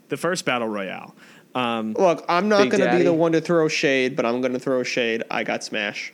the 0.09 0.17
first 0.17 0.45
battle 0.45 0.67
royale. 0.67 1.15
Um, 1.55 1.93
Look, 1.93 2.23
I'm 2.29 2.47
not 2.47 2.69
going 2.69 2.83
to 2.83 2.97
be 2.97 3.03
the 3.03 3.13
one 3.13 3.31
to 3.31 3.41
throw 3.41 3.67
shade, 3.67 4.15
but 4.15 4.25
I'm 4.25 4.41
going 4.41 4.53
to 4.53 4.59
throw 4.59 4.83
shade. 4.83 5.23
I 5.31 5.43
got 5.43 5.63
Smash. 5.63 6.13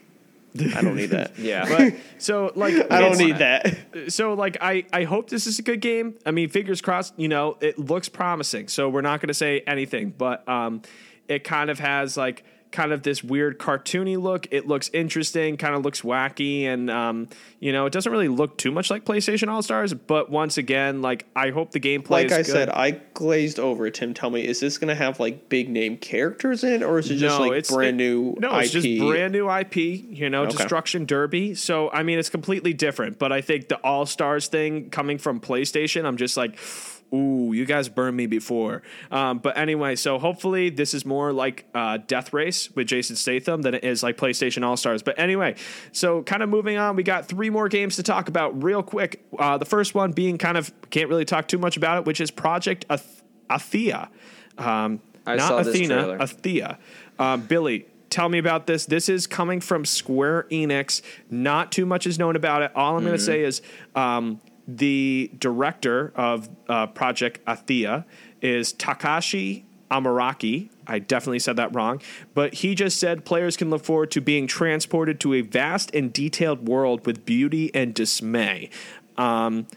I 0.57 0.81
don't 0.81 0.95
need 0.95 1.09
that. 1.09 1.33
Yeah. 1.37 1.65
but 1.67 1.93
so 2.17 2.51
like 2.55 2.73
I 2.91 3.01
don't 3.01 3.17
need 3.17 3.39
that. 3.39 3.75
so 4.07 4.33
like 4.33 4.57
I 4.61 4.85
I 4.93 5.03
hope 5.03 5.29
this 5.29 5.47
is 5.47 5.59
a 5.59 5.61
good 5.61 5.81
game. 5.81 6.15
I 6.25 6.31
mean, 6.31 6.49
fingers 6.49 6.81
crossed. 6.81 7.13
You 7.17 7.27
know, 7.27 7.57
it 7.59 7.77
looks 7.77 8.07
promising. 8.07 8.69
So 8.69 8.87
we're 8.87 9.01
not 9.01 9.19
going 9.19 9.27
to 9.27 9.33
say 9.33 9.61
anything, 9.67 10.13
but 10.17 10.47
um, 10.47 10.81
it 11.27 11.43
kind 11.43 11.69
of 11.69 11.79
has 11.79 12.15
like 12.15 12.45
kind 12.75 12.91
of 12.91 13.03
this 13.03 13.23
weird 13.23 13.57
cartoony 13.57 14.21
look. 14.21 14.47
It 14.51 14.67
looks 14.67 14.89
interesting, 14.93 15.55
kind 15.55 15.73
of 15.75 15.83
looks 15.83 16.01
wacky, 16.01 16.63
and 16.65 16.89
um, 16.91 17.29
you 17.59 17.71
know, 17.71 17.85
it 17.85 17.93
doesn't 17.93 18.11
really 18.11 18.27
look 18.27 18.57
too 18.57 18.71
much 18.71 18.89
like 18.91 19.05
PlayStation 19.05 19.47
All 19.47 19.61
Stars. 19.61 19.93
But 19.93 20.29
once 20.29 20.57
again, 20.57 21.01
like 21.01 21.25
I 21.35 21.51
hope 21.51 21.71
the 21.71 21.79
gameplay. 21.79 22.09
Like 22.09 22.25
is 22.27 22.33
I 22.33 22.37
good. 22.37 22.45
said, 22.47 22.69
I 22.69 22.91
glazed 23.13 23.59
over. 23.59 23.89
Tim, 23.89 24.13
tell 24.13 24.29
me, 24.29 24.45
is 24.45 24.59
this 24.59 24.77
going 24.77 24.89
to 24.89 24.95
have 24.95 25.19
like 25.19 25.47
big 25.47 25.69
name 25.69 25.97
characters 25.97 26.63
in 26.63 26.73
it, 26.73 26.83
or 26.83 26.99
is 26.99 27.09
it 27.09 27.15
just 27.15 27.39
no, 27.39 27.47
like 27.47 27.57
it's 27.57 27.71
brand 27.71 27.99
it- 28.01 28.03
new 28.03 28.35
No, 28.39 28.55
IP? 28.57 28.63
it's 28.63 28.71
just 28.73 28.99
brand 28.99 29.31
new 29.31 29.49
IP. 29.49 29.77
You 29.77 30.29
know, 30.29 30.43
Okay. 30.43 30.57
Destruction 30.57 31.05
Derby. 31.05 31.55
So 31.55 31.89
I 31.91 32.03
mean, 32.03 32.19
it's 32.19 32.29
completely 32.29 32.73
different. 32.73 33.17
But 33.17 33.31
I 33.31 33.39
think 33.41 33.69
the 33.69 33.77
All 33.77 34.05
Stars 34.05 34.47
thing 34.47 34.89
coming 34.89 35.17
from 35.17 35.39
PlayStation, 35.39 36.05
I'm 36.05 36.17
just 36.17 36.35
like, 36.35 36.57
ooh, 37.13 37.53
you 37.53 37.65
guys 37.65 37.87
burned 37.89 38.17
me 38.17 38.25
before. 38.27 38.81
Um, 39.11 39.39
but 39.39 39.57
anyway, 39.57 39.95
so 39.95 40.19
hopefully 40.19 40.69
this 40.69 40.93
is 40.93 41.05
more 41.05 41.31
like 41.31 41.65
uh, 41.73 41.97
Death 42.07 42.33
Race 42.33 42.69
with 42.75 42.87
Jason 42.87 43.15
Statham 43.15 43.61
than 43.61 43.73
it 43.73 43.83
is 43.83 44.03
like 44.03 44.17
PlayStation 44.17 44.65
All 44.65 44.75
Stars. 44.77 45.01
But 45.03 45.17
anyway, 45.19 45.55
so 45.91 46.23
kind 46.23 46.43
of 46.43 46.49
moving 46.49 46.77
on, 46.77 46.95
we 46.95 47.03
got 47.03 47.25
three 47.27 47.49
more 47.49 47.69
games 47.69 47.95
to 47.97 48.03
talk 48.03 48.27
about 48.27 48.63
real 48.63 48.83
quick. 48.83 49.25
Uh, 49.37 49.57
the 49.57 49.65
first 49.65 49.95
one 49.95 50.11
being 50.11 50.37
kind 50.37 50.57
of 50.57 50.73
can't 50.89 51.09
really 51.09 51.25
talk 51.25 51.47
too 51.47 51.57
much 51.57 51.77
about 51.77 51.99
it, 51.99 52.05
which 52.05 52.19
is 52.19 52.31
Project 52.31 52.85
Ath- 52.89 53.23
Athia. 53.49 54.09
Um, 54.57 55.01
I 55.25 55.35
not 55.35 55.47
saw 55.47 55.57
Athena. 55.59 56.17
Athia. 56.19 56.77
Um, 57.17 57.41
Billy, 57.41 57.87
tell 58.09 58.29
me 58.29 58.37
about 58.37 58.67
this. 58.67 58.85
This 58.85 59.09
is 59.09 59.25
coming 59.27 59.59
from 59.61 59.85
Square 59.85 60.47
Enix. 60.51 61.01
Not 61.29 61.71
too 61.71 61.85
much 61.85 62.05
is 62.07 62.19
known 62.19 62.35
about 62.35 62.61
it. 62.61 62.71
All 62.75 62.95
I'm 62.97 63.03
going 63.03 63.13
to 63.17 63.17
Mm-hmm. 63.21 63.25
say 63.25 63.41
is 63.43 63.61
um, 63.95 64.39
the 64.67 65.31
director 65.37 66.11
of 66.15 66.49
uh, 66.67 66.87
Project 66.87 67.43
Athia 67.45 68.05
is 68.41 68.73
Takashi 68.73 69.63
Amaraki. 69.91 70.69
I 70.87 70.99
definitely 70.99 71.39
said 71.39 71.55
that 71.57 71.73
wrong. 71.75 72.01
But 72.33 72.55
he 72.55 72.75
just 72.75 72.99
said 72.99 73.25
players 73.25 73.55
can 73.57 73.69
look 73.69 73.83
forward 73.85 74.11
to 74.11 74.21
being 74.21 74.47
transported 74.47 75.19
to 75.21 75.33
a 75.35 75.41
vast 75.41 75.93
and 75.93 76.11
detailed 76.11 76.67
world 76.67 77.05
with 77.05 77.25
beauty 77.25 77.71
and 77.73 77.93
dismay. 77.93 78.69
Um, 79.17 79.67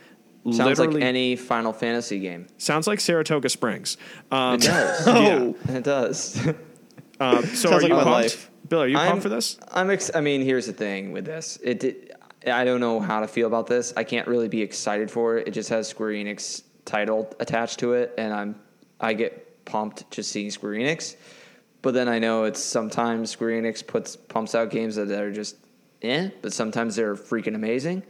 Sounds 0.51 0.79
like 0.79 0.95
any 1.03 1.37
Final 1.37 1.75
Fantasy 1.75 2.21
game. 2.21 2.47
sounds 2.57 2.87
like 2.87 3.01
Saratoga 3.01 3.51
Springs. 3.51 3.99
Um, 4.31 4.55
It 4.55 4.63
does. 4.63 5.07
yeah. 5.07 5.53
It 5.77 5.85
does. 5.85 6.39
Um, 7.21 7.45
so 7.45 7.55
Sounds 7.55 7.65
are 7.67 7.71
like 7.81 7.83
you 7.89 7.95
pumped? 7.95 8.07
life. 8.07 8.51
Bill, 8.69 8.83
are 8.83 8.89
you 8.89 8.97
I'm- 8.97 9.09
pumped 9.09 9.25
for 9.25 9.29
this? 9.29 9.59
I'm. 9.73 9.91
Ex- 9.91 10.11
I 10.15 10.21
mean, 10.23 10.41
here's 10.43 10.67
the 10.67 10.73
thing 10.73 11.13
with 11.13 11.27
this. 11.27 11.59
It. 11.63 11.81
Did, 11.81 12.08
I 12.47 12.65
don't 12.65 12.81
know 12.81 13.01
how 13.01 13.21
to 13.21 13.29
feel 13.29 13.47
about 13.47 13.67
this. 13.67 13.93
I 13.97 14.05
can't 14.05 14.27
really 14.29 14.49
be 14.49 14.63
excited 14.63 15.11
for 15.11 15.39
it. 15.39 15.49
It 15.49 15.51
just 15.53 15.69
has 15.71 15.89
Square 15.89 16.11
Enix 16.13 16.63
title 16.85 17.33
attached 17.41 17.79
to 17.81 17.95
it, 17.95 18.15
and 18.19 18.33
I'm. 18.33 18.55
I 19.01 19.13
get 19.15 19.65
pumped 19.65 20.11
just 20.11 20.31
seeing 20.33 20.51
Square 20.51 20.73
Enix, 20.73 21.17
but 21.83 21.95
then 21.95 22.09
I 22.09 22.19
know 22.19 22.45
it's 22.45 22.61
sometimes 22.63 23.31
Square 23.31 23.63
Enix 23.63 23.87
puts 23.87 24.17
pumps 24.17 24.55
out 24.55 24.71
games 24.71 24.97
that 24.97 25.11
are 25.11 25.33
just 25.33 25.57
eh, 26.03 26.31
but 26.43 26.53
sometimes 26.53 26.97
they're 26.97 27.15
freaking 27.15 27.55
amazing. 27.55 28.03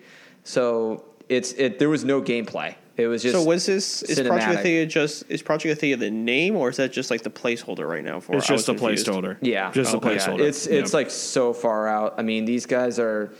So 0.45 1.05
it's 1.29 1.53
it. 1.53 1.79
There 1.79 1.89
was 1.91 2.05
no 2.05 2.23
gameplay. 2.23 2.75
It 2.97 3.07
was 3.07 3.23
just 3.23 3.35
So 3.35 3.45
was 3.45 3.67
this 3.67 4.03
is 4.03 4.19
Project 4.21 4.47
cinematic. 4.47 4.63
Athia 4.65 4.89
just 4.89 5.25
is 5.31 5.41
Project 5.43 5.81
Athia 5.81 5.99
the 5.99 6.11
name, 6.11 6.57
or 6.57 6.69
is 6.71 6.77
that 6.79 6.91
just 6.93 7.11
like 7.11 7.23
the 7.23 7.31
placeholder 7.31 7.87
right 7.89 8.03
now 8.05 8.21
for? 8.21 8.37
It's 8.37 8.47
just 8.47 8.69
a 8.69 8.75
confused. 8.75 9.07
placeholder. 9.07 9.37
Yeah, 9.41 9.71
just 9.73 9.95
Okay. 9.95 10.09
a 10.11 10.13
Yeah, 10.15 10.19
placeholder. 10.19 10.41
It's 10.41 10.67
it's 10.67 10.93
Yeah. 10.93 10.97
like 10.97 11.11
so 11.11 11.53
far 11.53 11.87
out. 11.89 12.15
I 12.19 12.23
mean, 12.23 12.45
these 12.45 12.67
guys 12.67 12.99
are 12.99 13.31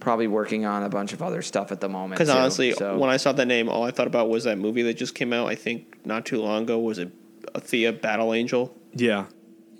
probably 0.00 0.26
working 0.26 0.64
on 0.64 0.82
a 0.82 0.88
bunch 0.88 1.12
of 1.12 1.22
other 1.22 1.42
stuff 1.42 1.70
at 1.72 1.80
the 1.80 1.88
moment. 1.88 2.18
Because 2.18 2.30
honestly, 2.30 2.72
so- 2.72 2.98
when 2.98 3.10
I 3.10 3.16
saw 3.18 3.32
that 3.32 3.46
name, 3.46 3.68
all 3.68 3.84
I 3.84 3.90
thought 3.90 4.06
about 4.06 4.28
was 4.28 4.44
that 4.44 4.58
movie 4.58 4.82
that 4.82 4.94
just 4.94 5.14
came 5.14 5.32
out. 5.32 5.46
I 5.48 5.54
think 5.54 6.04
not 6.04 6.26
too 6.26 6.40
long 6.40 6.64
ago. 6.64 6.78
Was 6.78 6.98
it 6.98 7.10
Thea 7.58 7.92
Battle 7.92 8.32
Angel? 8.34 8.74
yeah, 8.94 9.26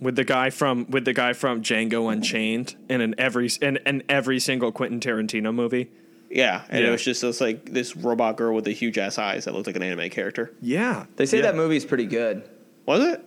with 0.01 0.17
the 0.17 0.25
guy 0.25 0.51
from 0.51 0.87
with 0.91 1.05
the 1.05 1.13
guy 1.13 1.33
from 1.33 1.63
Django 1.63 2.13
Unchained, 2.13 2.77
and 2.89 3.03
in 3.03 3.15
every 3.19 3.51
in, 3.61 3.79
in 3.87 4.03
every 4.09 4.39
single 4.39 4.71
Quentin 4.73 5.01
Tarantino 5.01 5.53
movie. 5.55 5.91
Yeah, 6.31 6.63
and 6.69 6.83
Yeah. 6.83 6.89
it 6.91 6.93
was 6.93 7.03
just 7.05 7.23
this 7.23 7.41
like 7.41 7.73
this 7.73 7.97
robot 7.97 8.37
girl 8.37 8.55
with 8.55 8.65
the 8.65 8.73
huge 8.73 8.99
ass 8.99 9.19
eyes 9.19 9.47
that 9.47 9.55
looked 9.55 9.67
like 9.67 9.75
an 9.77 9.83
anime 9.83 10.09
character. 10.11 10.55
Yeah, 10.61 11.07
they 11.17 11.27
say 11.27 11.39
yeah. 11.39 11.43
that 11.45 11.57
movie's 11.57 11.85
pretty 11.85 12.07
good. 12.07 12.49
Was 12.87 13.03
it? 13.03 13.25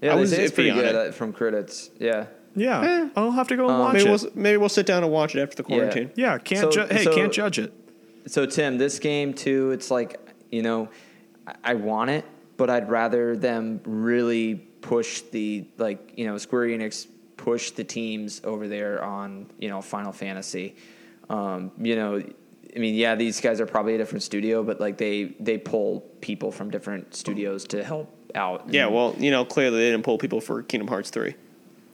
Yeah, 0.00 0.12
I 0.12 0.14
they 0.14 0.20
was 0.22 0.30
say 0.30 0.44
it's 0.44 0.54
pretty 0.54 0.70
good 0.72 0.86
it. 0.94 0.94
uh, 0.94 1.12
from 1.12 1.32
critics. 1.34 1.90
Yeah. 1.98 2.26
Yeah, 2.56 2.80
Eh. 3.04 3.08
I'll 3.16 3.30
have 3.32 3.48
to 3.48 3.56
go 3.56 3.68
and 3.68 3.78
watch 3.78 3.92
Maybe 3.94 4.08
it. 4.08 4.10
we'll 4.22 4.30
maybe 4.34 4.56
we'll 4.56 4.68
sit 4.68 4.86
down 4.86 5.02
and 5.04 5.12
watch 5.12 5.36
it 5.36 5.42
after 5.42 5.56
the 5.56 5.62
quarantine. 5.62 6.10
yeah, 6.16 6.38
can't 6.38 6.60
So- 6.62 6.70
ju- 6.70 6.94
hey, 6.94 7.04
so- 7.04 7.14
can't 7.14 7.32
judge 7.32 7.58
it. 7.58 7.72
So 8.26 8.46
Tim, 8.46 8.78
this 8.78 8.98
game 8.98 9.34
too, 9.34 9.70
it's 9.72 9.90
like 9.90 10.18
you 10.50 10.62
know, 10.62 10.88
I- 11.46 11.54
I 11.64 11.74
want 11.74 12.10
it, 12.10 12.24
but 12.56 12.70
I'd 12.70 12.88
rather 12.88 13.36
them 13.36 13.80
really 13.84 14.54
push 14.80 15.20
the 15.32 15.66
like 15.78 16.12
you 16.16 16.26
know 16.26 16.38
Square 16.38 16.68
Enix 16.68 17.06
push 17.36 17.72
the 17.72 17.84
teams 17.84 18.40
over 18.44 18.66
there 18.66 19.04
on 19.04 19.46
you 19.58 19.68
know 19.68 19.80
Final 19.82 20.12
Fantasy. 20.12 20.74
Um, 21.28 21.70
you 21.80 21.96
know, 21.96 22.22
I 22.74 22.78
mean, 22.78 22.94
yeah, 22.94 23.14
these 23.16 23.40
guys 23.40 23.60
are 23.60 23.66
probably 23.66 23.94
a 23.94 23.98
different 23.98 24.22
studio, 24.22 24.62
but 24.62 24.80
like 24.80 24.96
they 24.96 25.34
they 25.40 25.58
pull 25.58 26.00
people 26.20 26.50
from 26.50 26.70
different 26.70 27.14
studios 27.14 27.64
to 27.68 27.82
help 27.84 28.12
out. 28.34 28.64
Yeah, 28.70 28.86
well, 28.86 29.14
you 29.18 29.30
know, 29.30 29.44
clearly 29.44 29.78
they 29.78 29.90
didn't 29.90 30.04
pull 30.04 30.18
people 30.18 30.40
for 30.40 30.62
Kingdom 30.62 30.88
Hearts 30.88 31.10
three. 31.10 31.34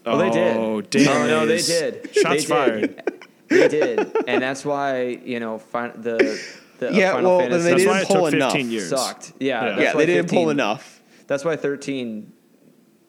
Oh, 0.05 0.19
they 0.19 0.31
did. 0.31 0.57
Oh, 0.57 0.81
damn. 0.81 1.05
No, 1.05 1.27
no, 1.27 1.47
they 1.47 1.63
did. 1.63 2.11
Shots 2.15 2.25
They 2.25 2.37
did. 2.39 2.47
fired. 2.47 3.13
They 3.49 3.69
did, 3.69 4.01
and 4.27 4.43
that's 4.43 4.65
why 4.65 5.03
you 5.25 5.39
know 5.39 5.59
fin- 5.59 5.93
the 5.97 6.41
the 6.79 6.89
uh, 6.89 6.93
Yeah, 6.93 7.13
Final 7.13 7.39
well, 7.39 7.49
then 7.49 7.51
Fantasy 7.51 7.65
they 7.65 7.71
That's 7.71 7.83
didn't 7.83 7.93
why 7.93 8.01
it 8.01 8.07
pull 8.09 8.25
took 8.27 8.35
enough. 8.35 8.53
15 8.53 8.71
years. 8.71 8.89
sucked. 8.89 9.33
Yeah, 9.39 9.63
Yeah. 9.65 9.69
that's 9.69 9.81
yeah, 9.83 9.93
they 9.93 10.07
didn't 10.07 10.23
15 10.25 10.39
pull 10.41 10.51
enough. 10.51 11.03
That's 11.27 11.45
why 11.45 11.57
thirteen 11.57 12.33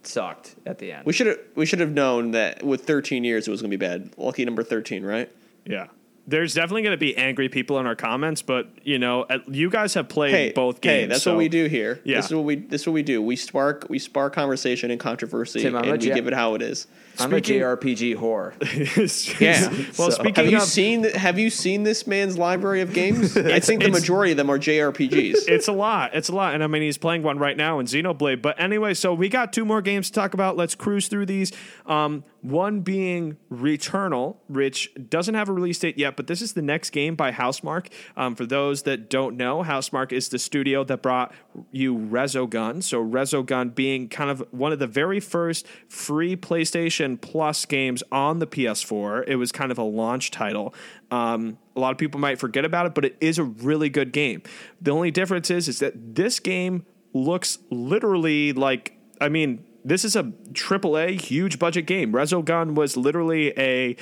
sucked 0.03 0.55
at 0.65 0.79
the 0.79 0.91
end. 0.91 1.05
We 1.05 1.13
should 1.13 1.27
have 1.27 1.39
we 1.55 1.65
should 1.65 1.79
have 1.79 1.91
known 1.91 2.31
that 2.31 2.61
with 2.61 2.83
13 2.85 3.23
years 3.23 3.47
it 3.47 3.51
was 3.51 3.61
going 3.61 3.71
to 3.71 3.77
be 3.77 3.83
bad. 3.83 4.11
Lucky 4.17 4.43
number 4.45 4.63
13, 4.63 5.03
right? 5.05 5.31
Yeah, 5.65 5.87
there's 6.25 6.53
definitely 6.53 6.83
going 6.83 6.93
to 6.93 6.97
be 6.97 7.17
angry 7.17 7.49
people 7.49 7.79
in 7.79 7.85
our 7.85 7.95
comments, 7.95 8.41
but 8.41 8.67
you 8.83 8.97
know, 8.97 9.25
you 9.47 9.69
guys 9.69 9.93
have 9.95 10.07
played 10.07 10.31
Hey, 10.31 10.51
both 10.53 10.79
games. 10.79 11.01
Hey, 11.01 11.05
that's 11.07 11.23
so- 11.23 11.31
what 11.33 11.37
we 11.39 11.49
do 11.49 11.65
here. 11.65 11.99
Yeah. 12.03 12.17
This 12.17 12.27
is 12.27 12.33
what 12.35 12.45
we. 12.45 12.55
This 12.55 12.81
is 12.81 12.87
what 12.87 12.93
we 12.93 13.03
do. 13.03 13.21
We 13.21 13.35
spark. 13.35 13.87
We 13.89 13.99
spark 13.99 14.33
conversation 14.33 14.89
and 14.91 14.99
controversy, 14.99 15.61
Tim, 15.61 15.75
and 15.75 15.91
we 15.91 15.97
J- 15.97 16.13
give 16.13 16.27
it 16.27 16.33
how 16.33 16.55
it 16.55 16.61
is. 16.61 16.87
I'm 17.19 17.29
Speaking- 17.29 17.61
a 17.61 17.65
JRPG 17.65 18.15
whore. 18.15 18.53
Yeah. 19.39 19.69
well, 19.97 20.09
So- 20.09 20.21
speaking 20.21 20.35
Have 20.45 20.51
you 20.51 20.57
of, 20.57 20.63
seen? 20.63 21.03
Have 21.03 21.37
you 21.37 21.49
seen 21.49 21.83
this 21.83 22.07
man's 22.07 22.37
library 22.37 22.81
of 22.81 22.93
games? 22.93 23.37
I 23.37 23.59
think 23.59 23.83
the 23.83 23.89
majority 23.89 24.31
of 24.31 24.37
them 24.37 24.49
are 24.49 24.57
JRPGs. 24.59 25.43
it's 25.47 25.67
a 25.67 25.71
lot. 25.73 26.15
It's 26.15 26.29
a 26.29 26.35
lot. 26.35 26.53
And 26.55 26.63
I 26.63 26.67
mean, 26.67 26.81
he's 26.81 26.97
playing 26.97 27.23
one 27.23 27.37
right 27.37 27.55
now 27.57 27.79
in 27.79 27.85
Xenoblade. 27.85 28.41
But 28.41 28.59
anyway, 28.59 28.93
so 28.93 29.13
we 29.13 29.29
got 29.29 29.53
two 29.53 29.65
more 29.65 29.81
games 29.81 30.07
to 30.07 30.13
talk 30.13 30.33
about. 30.33 30.57
Let's 30.57 30.75
cruise 30.75 31.07
through 31.07 31.27
these. 31.27 31.51
Um, 31.85 32.23
one 32.41 32.81
being 32.81 33.37
Returnal, 33.51 34.35
which 34.49 34.91
doesn't 35.09 35.33
have 35.35 35.47
a 35.47 35.53
release 35.53 35.79
date 35.79 35.97
yet, 35.97 36.17
but 36.17 36.27
this 36.27 36.41
is 36.41 36.53
the 36.53 36.61
next 36.61 36.89
game 36.89 37.15
by 37.15 37.31
Housemarque. 37.31 37.87
Um, 38.17 38.35
for 38.35 38.45
those 38.45 38.83
that 38.83 39.09
don't 39.09 39.37
know, 39.37 39.63
Housemarque 39.63 40.11
is 40.11 40.27
the 40.29 40.39
studio 40.39 40.83
that 40.83 41.01
brought 41.01 41.33
you 41.71 41.95
Resogun. 41.95 42.83
So 42.83 43.03
Resogun 43.03 43.73
being 43.73 44.09
kind 44.09 44.29
of 44.29 44.43
one 44.51 44.73
of 44.73 44.79
the 44.79 44.87
very 44.87 45.19
first 45.21 45.65
free 45.87 46.35
PlayStation 46.35 47.02
Plus 47.21 47.65
games 47.65 48.03
on 48.11 48.39
the 48.39 48.47
PS4. 48.47 49.25
It 49.27 49.35
was 49.35 49.51
kind 49.51 49.71
of 49.71 49.77
a 49.77 49.83
launch 49.83 50.31
title. 50.31 50.73
Um, 51.11 51.57
a 51.75 51.79
lot 51.79 51.91
of 51.91 51.97
people 51.97 52.19
might 52.19 52.39
forget 52.39 52.65
about 52.65 52.85
it, 52.85 52.95
but 52.95 53.05
it 53.05 53.17
is 53.21 53.37
a 53.37 53.43
really 53.43 53.89
good 53.89 54.11
game. 54.11 54.41
The 54.81 54.91
only 54.91 55.11
difference 55.11 55.49
is, 55.49 55.67
is 55.67 55.79
that 55.79 56.15
this 56.15 56.39
game 56.39 56.85
looks 57.13 57.59
literally 57.69 58.53
like, 58.53 58.97
I 59.21 59.29
mean, 59.29 59.65
this 59.85 60.05
is 60.05 60.15
a 60.15 60.23
AAA 60.23 61.19
huge 61.21 61.59
budget 61.59 61.85
game. 61.85 62.13
Resogun 62.13 62.75
was 62.75 62.95
literally 62.97 63.53
a, 63.57 63.95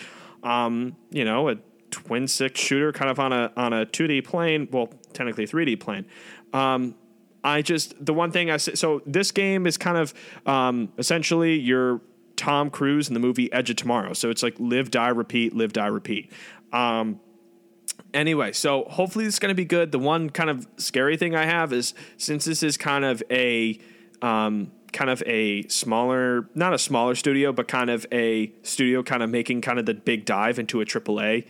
um, 0.43 0.95
you 1.09 1.25
know, 1.25 1.49
a 1.49 1.57
twin 1.89 2.27
stick 2.27 2.55
shooter 2.55 2.91
kind 2.91 3.11
of 3.11 3.19
on 3.19 3.33
a 3.33 3.51
on 3.57 3.73
a 3.73 3.85
2D 3.85 4.23
plane. 4.23 4.67
Well, 4.71 4.89
technically 5.13 5.45
3D 5.45 5.79
plane. 5.79 6.05
Um, 6.53 6.95
I 7.43 7.61
just 7.61 7.93
the 8.03 8.13
one 8.13 8.31
thing 8.31 8.49
I 8.51 8.57
so 8.57 9.01
this 9.05 9.31
game 9.31 9.65
is 9.65 9.77
kind 9.77 9.97
of 9.97 10.13
um, 10.45 10.91
essentially 10.97 11.59
your 11.59 12.01
Tom 12.41 12.71
Cruise 12.71 13.07
in 13.07 13.13
the 13.13 13.19
movie 13.19 13.53
Edge 13.53 13.69
of 13.69 13.75
Tomorrow. 13.75 14.13
So 14.13 14.31
it's 14.31 14.41
like 14.41 14.55
live, 14.57 14.89
die, 14.89 15.09
repeat, 15.09 15.55
live, 15.55 15.73
die, 15.73 15.85
repeat. 15.85 16.31
Um, 16.73 17.19
anyway, 18.15 18.51
so 18.51 18.85
hopefully 18.85 19.25
this 19.25 19.35
is 19.35 19.39
going 19.39 19.51
to 19.51 19.55
be 19.55 19.63
good. 19.63 19.91
The 19.91 19.99
one 19.99 20.31
kind 20.31 20.49
of 20.49 20.67
scary 20.77 21.17
thing 21.17 21.35
I 21.35 21.45
have 21.45 21.71
is 21.71 21.93
since 22.17 22.45
this 22.45 22.63
is 22.63 22.77
kind 22.77 23.05
of 23.05 23.21
a 23.29 23.79
um, 24.23 24.71
kind 24.91 25.11
of 25.11 25.21
a 25.27 25.67
smaller, 25.67 26.49
not 26.55 26.73
a 26.73 26.79
smaller 26.79 27.13
studio, 27.13 27.53
but 27.53 27.67
kind 27.67 27.91
of 27.91 28.07
a 28.11 28.51
studio 28.63 29.03
kind 29.03 29.21
of 29.21 29.29
making 29.29 29.61
kind 29.61 29.77
of 29.77 29.85
the 29.85 29.93
big 29.93 30.25
dive 30.25 30.57
into 30.57 30.81
a 30.81 30.85
AAA 30.85 31.45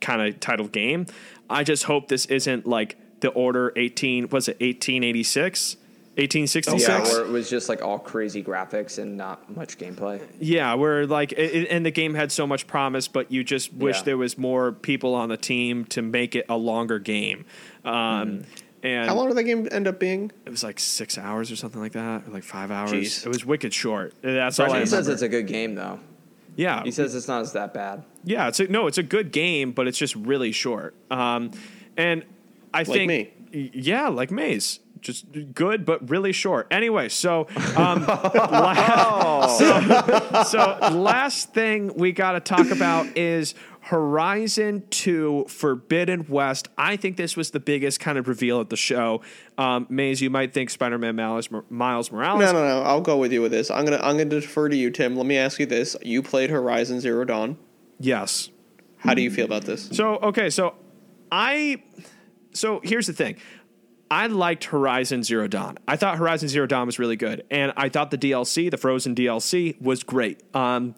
kind 0.00 0.22
of 0.22 0.38
title 0.38 0.68
game. 0.68 1.06
I 1.50 1.64
just 1.64 1.84
hope 1.84 2.06
this 2.06 2.26
isn't 2.26 2.68
like 2.68 2.96
the 3.18 3.30
Order 3.30 3.72
18, 3.74 4.28
was 4.28 4.46
it 4.46 4.60
1886? 4.60 5.76
1866? 6.16 6.88
yeah, 6.88 7.02
where 7.02 7.22
it 7.26 7.28
was 7.30 7.48
just 7.50 7.68
like 7.68 7.82
all 7.82 7.98
crazy 7.98 8.42
graphics 8.42 8.98
and 8.98 9.16
not 9.16 9.54
much 9.54 9.76
gameplay. 9.78 10.20
Yeah, 10.40 10.74
where 10.74 11.06
like, 11.06 11.32
it, 11.32 11.38
it- 11.38 11.68
and 11.70 11.84
the 11.84 11.90
game 11.90 12.14
had 12.14 12.32
so 12.32 12.46
much 12.46 12.66
promise, 12.66 13.06
but 13.08 13.30
you 13.30 13.44
just 13.44 13.72
wish 13.74 13.96
Yeah. 13.98 14.02
there 14.04 14.16
was 14.16 14.38
more 14.38 14.72
people 14.72 15.14
on 15.14 15.28
the 15.28 15.36
team 15.36 15.84
to 15.86 16.02
make 16.02 16.34
it 16.34 16.46
a 16.48 16.56
longer 16.56 16.98
game. 16.98 17.44
Um, 17.84 18.44
And 18.82 19.08
How 19.08 19.16
long 19.16 19.26
did 19.28 19.36
that 19.36 19.44
game 19.44 19.66
end 19.72 19.88
up 19.88 19.98
being? 19.98 20.30
it 20.44 20.50
was 20.50 20.62
like 20.62 20.78
six 20.78 21.18
hours 21.18 21.50
or 21.50 21.56
something 21.56 21.80
like 21.80 21.92
that, 21.92 22.28
or 22.28 22.30
like 22.30 22.44
five 22.44 22.70
hours. 22.70 22.92
Jeez. 22.92 23.26
It 23.26 23.28
was 23.28 23.44
wicked 23.44 23.74
short. 23.74 24.14
That's 24.22 24.60
all 24.60 24.66
I 24.66 24.68
He 24.68 24.72
remember. 24.74 24.90
says 24.90 25.08
it's 25.08 25.22
a 25.22 25.28
good 25.28 25.46
game 25.48 25.74
though. 25.74 25.98
yeah, 26.56 26.82
He 26.84 26.90
says 26.92 27.14
it's 27.14 27.26
not 27.26 27.40
as 27.42 27.52
that 27.54 27.74
bad. 27.74 28.04
yeah. 28.24 28.46
It's 28.48 28.60
a, 28.60 28.68
no, 28.68 28.86
it's 28.86 28.98
a 28.98 29.02
good 29.02 29.32
game, 29.32 29.72
but 29.72 29.88
it's 29.88 29.98
just 29.98 30.14
really 30.14 30.52
short. 30.52 30.94
Um, 31.10 31.50
and 31.96 32.24
I 32.72 32.84
think, 32.84 33.08
me. 33.08 33.70
yeah, 33.74 34.08
like 34.08 34.30
Maze. 34.30 34.78
Just 35.06 35.54
good, 35.54 35.84
but 35.84 36.10
really 36.10 36.32
short. 36.32 36.66
Anyway, 36.72 37.08
so, 37.08 37.46
um, 37.76 38.04
la- 38.04 39.46
so, 39.46 40.42
so 40.42 40.88
last 40.98 41.54
thing 41.54 41.94
we 41.94 42.10
got 42.10 42.32
to 42.32 42.40
talk 42.40 42.72
about 42.72 43.16
is 43.16 43.54
Horizon 43.82 44.82
2 44.90 45.44
Forbidden 45.48 46.26
West. 46.28 46.66
I 46.76 46.96
think 46.96 47.16
this 47.16 47.36
was 47.36 47.52
the 47.52 47.60
biggest 47.60 48.00
kind 48.00 48.18
of 48.18 48.26
reveal 48.26 48.60
at 48.60 48.68
the 48.68 48.76
show. 48.76 49.22
Um, 49.56 49.86
Maze, 49.88 50.20
you 50.20 50.28
might 50.28 50.52
think 50.52 50.70
Spider 50.70 50.98
Man 50.98 51.14
Miles, 51.14 51.48
Miles 51.70 52.10
Morales. 52.10 52.40
No, 52.40 52.52
no, 52.52 52.66
no. 52.66 52.82
I'll 52.82 53.00
go 53.00 53.16
with 53.16 53.32
you 53.32 53.42
with 53.42 53.52
this. 53.52 53.70
I'm 53.70 53.84
gonna 53.84 54.00
I'm 54.02 54.16
gonna 54.16 54.24
defer 54.24 54.68
to 54.68 54.76
you, 54.76 54.90
Tim. 54.90 55.14
Let 55.14 55.26
me 55.26 55.36
ask 55.36 55.60
you 55.60 55.66
this: 55.66 55.94
You 56.02 56.20
played 56.20 56.50
Horizon 56.50 56.98
Zero 56.98 57.24
Dawn. 57.24 57.58
Yes. 58.00 58.50
How 58.96 59.14
do 59.14 59.22
you 59.22 59.30
feel 59.30 59.44
about 59.44 59.62
this? 59.62 59.88
So 59.92 60.16
okay, 60.16 60.50
so 60.50 60.74
I 61.30 61.80
so 62.56 62.80
here's 62.82 63.06
the 63.06 63.12
thing. 63.12 63.36
I 64.10 64.26
liked 64.28 64.64
Horizon 64.64 65.22
Zero 65.22 65.48
Dawn. 65.48 65.78
I 65.88 65.96
thought 65.96 66.18
Horizon 66.18 66.48
Zero 66.48 66.66
Dawn 66.66 66.86
was 66.86 66.98
really 66.98 67.16
good, 67.16 67.44
and 67.50 67.72
I 67.76 67.88
thought 67.88 68.10
the 68.10 68.18
DLC, 68.18 68.70
the 68.70 68.76
Frozen 68.76 69.14
DLC, 69.14 69.80
was 69.80 70.02
great. 70.02 70.42
Um, 70.54 70.94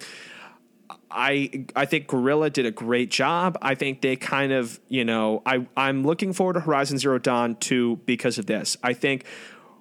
I 1.10 1.64
I 1.74 1.86
think 1.86 2.06
Guerrilla 2.06 2.50
did 2.50 2.66
a 2.66 2.70
great 2.70 3.10
job. 3.10 3.56
I 3.62 3.74
think 3.74 4.02
they 4.02 4.16
kind 4.16 4.52
of 4.52 4.78
you 4.88 5.04
know 5.04 5.42
I 5.46 5.66
I'm 5.76 6.04
looking 6.04 6.32
forward 6.32 6.54
to 6.54 6.60
Horizon 6.60 6.98
Zero 6.98 7.18
Dawn 7.18 7.56
2 7.56 8.00
because 8.04 8.38
of 8.38 8.46
this. 8.46 8.76
I 8.82 8.92
think 8.92 9.24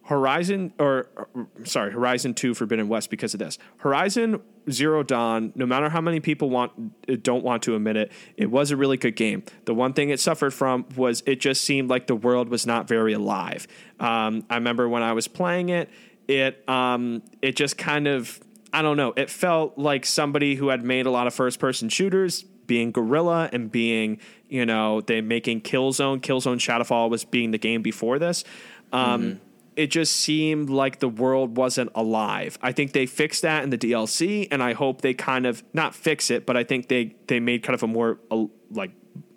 Horizon 0.07 0.73
or 0.79 1.09
or, 1.15 1.47
sorry 1.65 1.91
Horizon 1.91 2.33
2 2.33 2.53
Forbidden 2.53 2.87
West 2.87 3.09
because 3.09 3.33
of 3.33 3.39
this. 3.39 3.57
Horizon 3.77 4.41
Zero 4.71 5.03
Dawn, 5.03 5.51
no 5.55 5.65
matter 5.65 5.89
how 5.89 5.99
many 5.99 6.21
people 6.21 6.49
want 6.49 7.23
don't 7.23 7.43
want 7.43 7.63
to 7.63 7.75
admit 7.75 7.97
it, 7.97 8.11
it 8.37 8.49
was 8.49 8.71
a 8.71 8.77
really 8.77 8.95
good 8.95 9.17
game. 9.17 9.43
The 9.65 9.73
one 9.73 9.93
thing 9.93 10.09
it 10.09 10.19
suffered 10.19 10.53
from 10.53 10.85
was 10.95 11.23
it 11.25 11.41
just 11.41 11.63
seemed 11.63 11.89
like 11.89 12.07
the 12.07 12.15
world 12.15 12.47
was 12.47 12.65
not 12.65 12.87
very 12.87 13.13
alive. 13.13 13.67
Um, 13.99 14.45
I 14.49 14.55
remember 14.55 14.87
when 14.87 15.03
I 15.03 15.11
was 15.11 15.27
playing 15.27 15.69
it, 15.69 15.89
it 16.29 16.67
um, 16.69 17.21
it 17.41 17.57
just 17.57 17.77
kind 17.77 18.07
of 18.07 18.39
I 18.71 18.81
don't 18.81 18.95
know. 18.95 19.13
It 19.17 19.29
felt 19.29 19.77
like 19.77 20.05
somebody 20.05 20.55
who 20.55 20.69
had 20.69 20.83
made 20.85 21.05
a 21.05 21.11
lot 21.11 21.27
of 21.27 21.33
first 21.33 21.59
person 21.59 21.89
shooters, 21.89 22.43
being 22.43 22.91
Guerrilla 22.93 23.49
and 23.51 23.69
being, 23.69 24.19
you 24.47 24.65
know, 24.65 25.01
they 25.01 25.19
making 25.19 25.61
Killzone. 25.61 26.21
Killzone 26.21 26.59
Shadowfall 26.59 27.09
was 27.09 27.25
being 27.25 27.51
the 27.51 27.57
game 27.57 27.81
before 27.81 28.19
this. 28.19 28.45
Um, 28.93 29.41
It 29.77 29.87
just 29.87 30.15
seemed 30.15 30.69
like 30.69 30.99
the 30.99 31.07
world 31.07 31.55
wasn't 31.55 31.91
alive. 31.93 32.57
I 32.61 32.71
think 32.71 32.93
they 32.93 33.05
fixed 33.05 33.43
that 33.43 33.63
in 33.63 33.69
the 33.69 33.77
DLC, 33.77 34.47
and 34.51 34.61
I 34.63 34.73
hope 34.73 35.01
they 35.01 35.13
kind 35.13 35.45
of 35.45 35.63
not 35.71 35.93
fix 35.93 36.31
it, 36.31 36.45
but 36.45 36.57
I 36.57 36.63
think 36.63 36.87
they 36.87 37.15
they 37.27 37.39
made 37.39 37.61
kind 37.63 37.75
of 37.75 37.83
a 37.83 37.87
more 37.87 38.19
uh, 38.31 38.45
like 38.71 38.91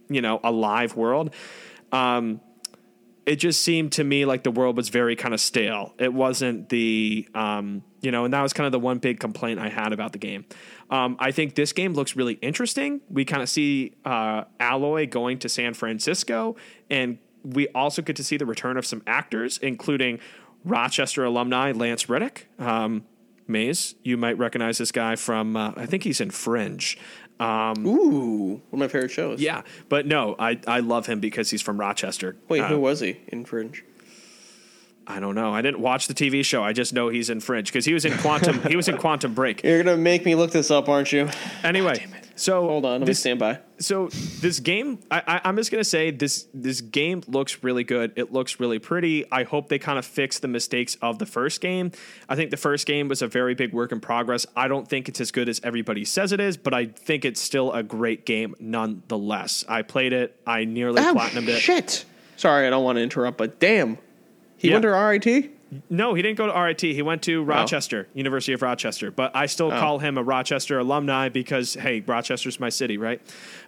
you 0.09 0.23
know 0.23 0.41
alive 0.43 0.97
world. 0.97 1.35
Um, 1.93 2.41
it 3.27 3.37
just 3.37 3.63
seemed 3.63 3.93
to 3.93 4.03
me 4.03 4.25
like 4.25 4.43
the 4.43 4.51
world 4.51 4.77
was 4.77 4.89
very 4.89 5.15
kind 5.15 5.35
of 5.35 5.41
stale. 5.41 5.95
It 5.99 6.13
wasn't 6.13 6.69
the, 6.69 7.29
um, 7.35 7.85
you 8.01 8.11
know, 8.11 8.25
and 8.25 8.35
that 8.35 8.43
was 8.43 8.53
kind 8.53 8.67
of 8.67 8.73
the 8.73 8.81
one 8.81 8.99
big 8.99 9.21
complaint 9.21 9.61
I 9.61 9.69
had 9.69 9.93
about 9.93 10.13
the 10.13 10.19
game. 10.19 10.47
Um, 10.91 11.17
I 11.21 11.31
think 11.31 11.55
this 11.55 11.73
game 11.73 11.93
looks 11.93 12.17
really 12.17 12.35
interesting. 12.35 13.01
We 13.09 13.25
kind 13.25 13.43
of 13.43 13.49
see 13.49 13.95
uh, 14.05 14.45
Aloy 14.59 15.09
going 15.09 15.39
to 15.41 15.49
San 15.49 15.75
Francisco, 15.75 16.57
and 16.89 17.19
we 17.45 17.69
also 17.69 18.03
get 18.03 18.17
to 18.17 18.25
see 18.25 18.37
the 18.37 18.47
return 18.47 18.77
of 18.77 18.85
some 18.87 19.03
actors, 19.07 19.59
including 19.59 20.19
Rochester 20.65 21.25
alumni 21.25 21.73
Lance 21.73 22.09
Reddick. 22.09 22.49
Um, 22.59 23.05
Maze, 23.47 23.95
you 24.03 24.17
might 24.17 24.39
recognize 24.39 24.79
this 24.79 24.93
guy 24.93 25.17
from, 25.17 25.57
uh, 25.57 25.73
I 25.77 25.87
think 25.87 26.05
he's 26.05 26.21
in 26.21 26.31
Fringe. 26.31 26.97
Um, 27.41 27.87
Ooh, 27.87 28.49
one 28.71 28.75
of 28.75 28.79
my 28.81 28.89
favorite 28.89 29.11
shows. 29.11 29.41
yeah, 29.41 29.63
but 29.89 30.07
no, 30.07 30.37
I, 30.39 30.61
I 30.67 30.81
love 30.81 31.07
him 31.07 31.21
because 31.21 31.51
he's 31.51 31.63
from 31.63 31.81
Rochester. 31.81 32.37
Wait, 32.49 32.61
Uh, 32.61 32.69
who 32.69 32.81
was 32.81 33.01
he 33.01 33.21
in 33.29 33.45
Fringe? 33.47 33.83
I 35.11 35.19
don't 35.19 35.35
know. 35.35 35.53
I 35.53 35.61
didn't 35.61 35.81
watch 35.81 36.07
the 36.07 36.15
TV 36.15 36.45
show. 36.45 36.63
I 36.63 36.73
just 36.73 36.93
know 36.93 37.09
he's 37.09 37.31
in 37.31 37.41
Fringe 37.41 37.67
because 37.67 37.85
he 37.85 37.93
was 37.93 38.05
in 38.05 38.17
Quantum. 38.19 38.63
he 38.63 38.77
was 38.77 38.89
in 38.89 38.97
Quantum 39.05 39.35
Break. 39.35 39.65
You're 39.65 39.83
gonna 39.83 39.97
make 39.97 40.25
me 40.25 40.37
look 40.37 40.53
this 40.53 40.71
up, 40.71 40.89
aren't 40.89 41.11
you? 41.13 41.29
Anyway, 41.65 42.07
so 42.37 42.63
Hold 42.69 42.85
on, 42.85 42.93
let 42.93 43.01
me 43.01 43.07
this, 43.07 43.19
stand 43.19 43.41
by. 43.41 43.59
so 43.81 44.09
this 44.41 44.61
game, 44.61 45.01
I, 45.11 45.23
I, 45.27 45.41
I'm 45.45 45.57
just 45.57 45.73
gonna 45.73 45.83
say 45.85 46.13
this 46.13 46.47
this 46.55 46.81
game 46.81 47.23
looks 47.27 47.63
really 47.65 47.83
good. 47.83 48.13
It 48.15 48.33
looks 48.33 48.61
really 48.61 48.79
pretty. 48.79 49.25
I 49.33 49.43
hope 49.43 49.69
they 49.69 49.81
kind 49.81 49.99
of 49.99 50.07
fix 50.07 50.39
the 50.39 50.49
mistakes 50.49 50.97
of 51.03 51.19
the 51.19 51.27
first 51.27 51.61
game. 51.61 51.91
I 52.29 52.37
think 52.37 52.51
the 52.53 52.57
first 52.57 52.87
game 52.87 53.09
was 53.09 53.21
a 53.21 53.27
very 53.27 53.55
big 53.57 53.73
work 53.73 53.91
in 53.91 54.01
progress. 54.01 54.47
I 54.57 54.69
don't 54.69 54.87
think 54.89 55.09
it's 55.09 55.21
as 55.21 55.33
good 55.33 55.49
as 55.49 55.61
everybody 55.65 56.05
says 56.05 56.31
it 56.31 56.39
is, 56.41 56.57
but 56.57 56.73
I 56.73 56.87
think 56.87 57.25
it's 57.25 57.41
still 57.41 57.73
a 57.73 57.83
great 57.83 58.25
game 58.27 58.55
nonetheless. 58.61 59.65
I 59.69 59.83
played 59.83 60.13
it. 60.13 60.41
I 60.47 60.65
nearly 60.65 61.03
platinumed 61.03 61.49
it. 61.49 61.57
Oh, 61.57 61.59
shit! 61.59 62.05
Sorry, 62.37 62.67
I 62.67 62.71
don't 62.71 62.85
want 62.85 62.97
to 62.97 63.03
interrupt, 63.03 63.37
but 63.37 63.59
damn, 63.61 63.99
he 64.61 64.69
Yeah. 64.69 64.75
went 64.75 64.83
to 64.83 64.91
RIT. 64.91 65.51
No, 65.89 66.15
he 66.15 66.23
didn't 66.23 66.37
go 66.37 66.47
to 66.47 66.53
RIT. 66.53 66.81
He 66.81 67.01
went 67.01 67.21
Oh. 67.23 67.27
to 67.33 67.43
Rochester, 67.45 68.09
University 68.13 68.53
of 68.53 68.61
Rochester. 68.63 69.11
But 69.11 69.35
I 69.35 69.47
still 69.47 69.69
oh. 69.73 69.79
call 69.79 69.99
him 70.01 70.19
a 70.19 70.23
Rochester 70.23 70.79
alumni 70.79 71.29
because 71.29 71.75
hey, 71.75 72.01
Rochester's 72.01 72.59
my 72.61 72.69
city, 72.69 72.99
right? 72.99 73.21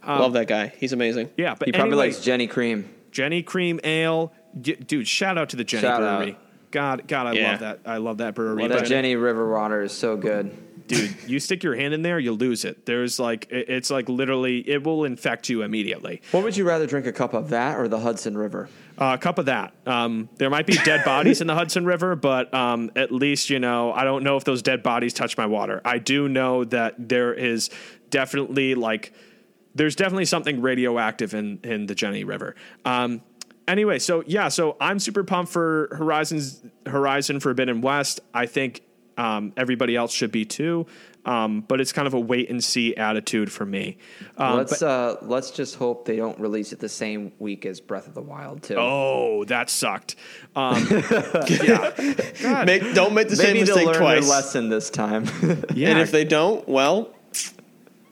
Um, 0.02 0.18
love 0.20 0.32
that 0.34 0.48
guy. 0.48 0.72
He's 0.78 0.92
amazing. 0.92 1.30
Yeah, 1.36 1.54
but 1.58 1.68
He 1.68 1.72
probably 1.72 1.92
anyway, 1.92 2.06
likes 2.08 2.18
Genny 2.18 2.50
Cream. 2.50 2.88
Genny 3.12 3.44
Cream 3.44 3.78
Ale, 3.84 4.32
D- 4.60 4.74
dude. 4.74 5.06
Shout 5.08 5.38
out 5.38 5.48
to 5.50 5.56
the 5.56 5.64
Genny 5.64 5.80
Shout 5.80 6.00
Brewery. 6.00 6.32
out. 6.32 6.38
God, 6.72 7.08
God, 7.08 7.26
I 7.28 7.32
Yeah. 7.34 7.50
love 7.52 7.60
that. 7.60 7.78
I 7.86 7.96
love 7.98 8.18
that 8.18 8.34
brewery. 8.34 8.62
Love 8.68 8.80
That 8.80 8.86
Jenny 8.88 9.14
River 9.16 9.50
water 9.50 9.82
is 9.82 9.92
so 9.92 10.16
good. 10.16 10.50
dude, 10.88 11.14
you 11.26 11.38
stick 11.38 11.62
your 11.62 11.74
hand 11.76 11.94
in 11.94 12.02
there, 12.02 12.18
you'll 12.18 12.36
lose 12.36 12.64
it. 12.64 12.84
There's 12.84 13.18
like, 13.20 13.46
it's 13.50 13.90
like 13.90 14.08
literally, 14.08 14.68
it 14.68 14.82
will 14.82 15.04
infect 15.04 15.48
you 15.48 15.62
immediately. 15.62 16.20
What 16.32 16.42
would 16.42 16.56
you 16.56 16.64
rather 16.64 16.86
drink 16.86 17.06
a 17.06 17.12
cup 17.12 17.32
of 17.34 17.48
that 17.50 17.78
or 17.78 17.86
the 17.88 18.00
Hudson 18.00 18.36
River? 18.36 18.68
Uh, 19.02 19.14
a 19.14 19.18
cup 19.18 19.38
of 19.38 19.46
that. 19.46 19.74
Um, 19.84 20.28
there 20.36 20.48
might 20.48 20.64
be 20.64 20.74
dead 20.84 21.04
bodies 21.04 21.40
in 21.40 21.48
the 21.48 21.56
Hudson 21.56 21.84
River, 21.84 22.14
but 22.14 22.54
um, 22.54 22.92
at 22.94 23.10
least 23.10 23.50
you 23.50 23.58
know 23.58 23.92
I 23.92 24.04
don't 24.04 24.22
know 24.22 24.36
if 24.36 24.44
those 24.44 24.62
dead 24.62 24.84
bodies 24.84 25.12
touch 25.12 25.36
my 25.36 25.46
water. 25.46 25.80
I 25.84 25.98
do 25.98 26.28
know 26.28 26.62
that 26.66 27.08
there 27.08 27.34
is 27.34 27.68
definitely 28.10 28.76
like 28.76 29.12
there's 29.74 29.96
definitely 29.96 30.26
something 30.26 30.60
radioactive 30.60 31.34
in 31.34 31.58
in 31.64 31.86
the 31.86 31.96
Jenny 31.96 32.22
River. 32.22 32.54
Um, 32.84 33.22
anyway, 33.66 33.98
so 33.98 34.22
yeah, 34.24 34.46
so 34.46 34.76
I'm 34.80 35.00
super 35.00 35.24
pumped 35.24 35.50
for 35.50 35.88
Horizons 35.96 36.62
Horizon 36.86 37.40
Forbidden 37.40 37.80
West. 37.80 38.20
I 38.32 38.46
think 38.46 38.82
um, 39.18 39.52
everybody 39.56 39.96
else 39.96 40.12
should 40.12 40.30
be 40.30 40.44
too. 40.44 40.86
Um, 41.24 41.60
but 41.60 41.80
it's 41.80 41.92
kind 41.92 42.08
of 42.08 42.14
a 42.14 42.20
wait 42.20 42.50
and 42.50 42.62
see 42.64 42.96
attitude 42.96 43.52
for 43.52 43.64
me. 43.64 43.96
Um, 44.36 44.56
let's 44.56 44.80
but- 44.80 44.86
uh, 44.88 45.16
let's 45.22 45.52
just 45.52 45.76
hope 45.76 46.04
they 46.04 46.16
don't 46.16 46.38
release 46.40 46.72
it 46.72 46.80
the 46.80 46.88
same 46.88 47.30
week 47.38 47.64
as 47.64 47.80
Breath 47.80 48.08
of 48.08 48.14
the 48.14 48.22
Wild 48.22 48.64
too. 48.64 48.74
oh, 48.76 49.44
that 49.44 49.70
sucked. 49.70 50.16
Um, 50.56 50.84
yeah. 51.48 52.64
Make, 52.66 52.94
don't 52.94 53.14
make 53.14 53.28
the 53.28 53.36
same 53.36 53.54
Maybe 53.54 53.62
they'll 53.66 53.76
mistake 53.76 53.86
learn 53.86 53.96
twice. 53.96 54.24
their 54.26 54.36
lesson 54.36 54.68
this 54.68 54.90
time. 54.90 55.26
Yeah. 55.74 55.90
And 55.90 56.00
if 56.00 56.10
they 56.10 56.24
don't, 56.24 56.66
well, 56.68 57.14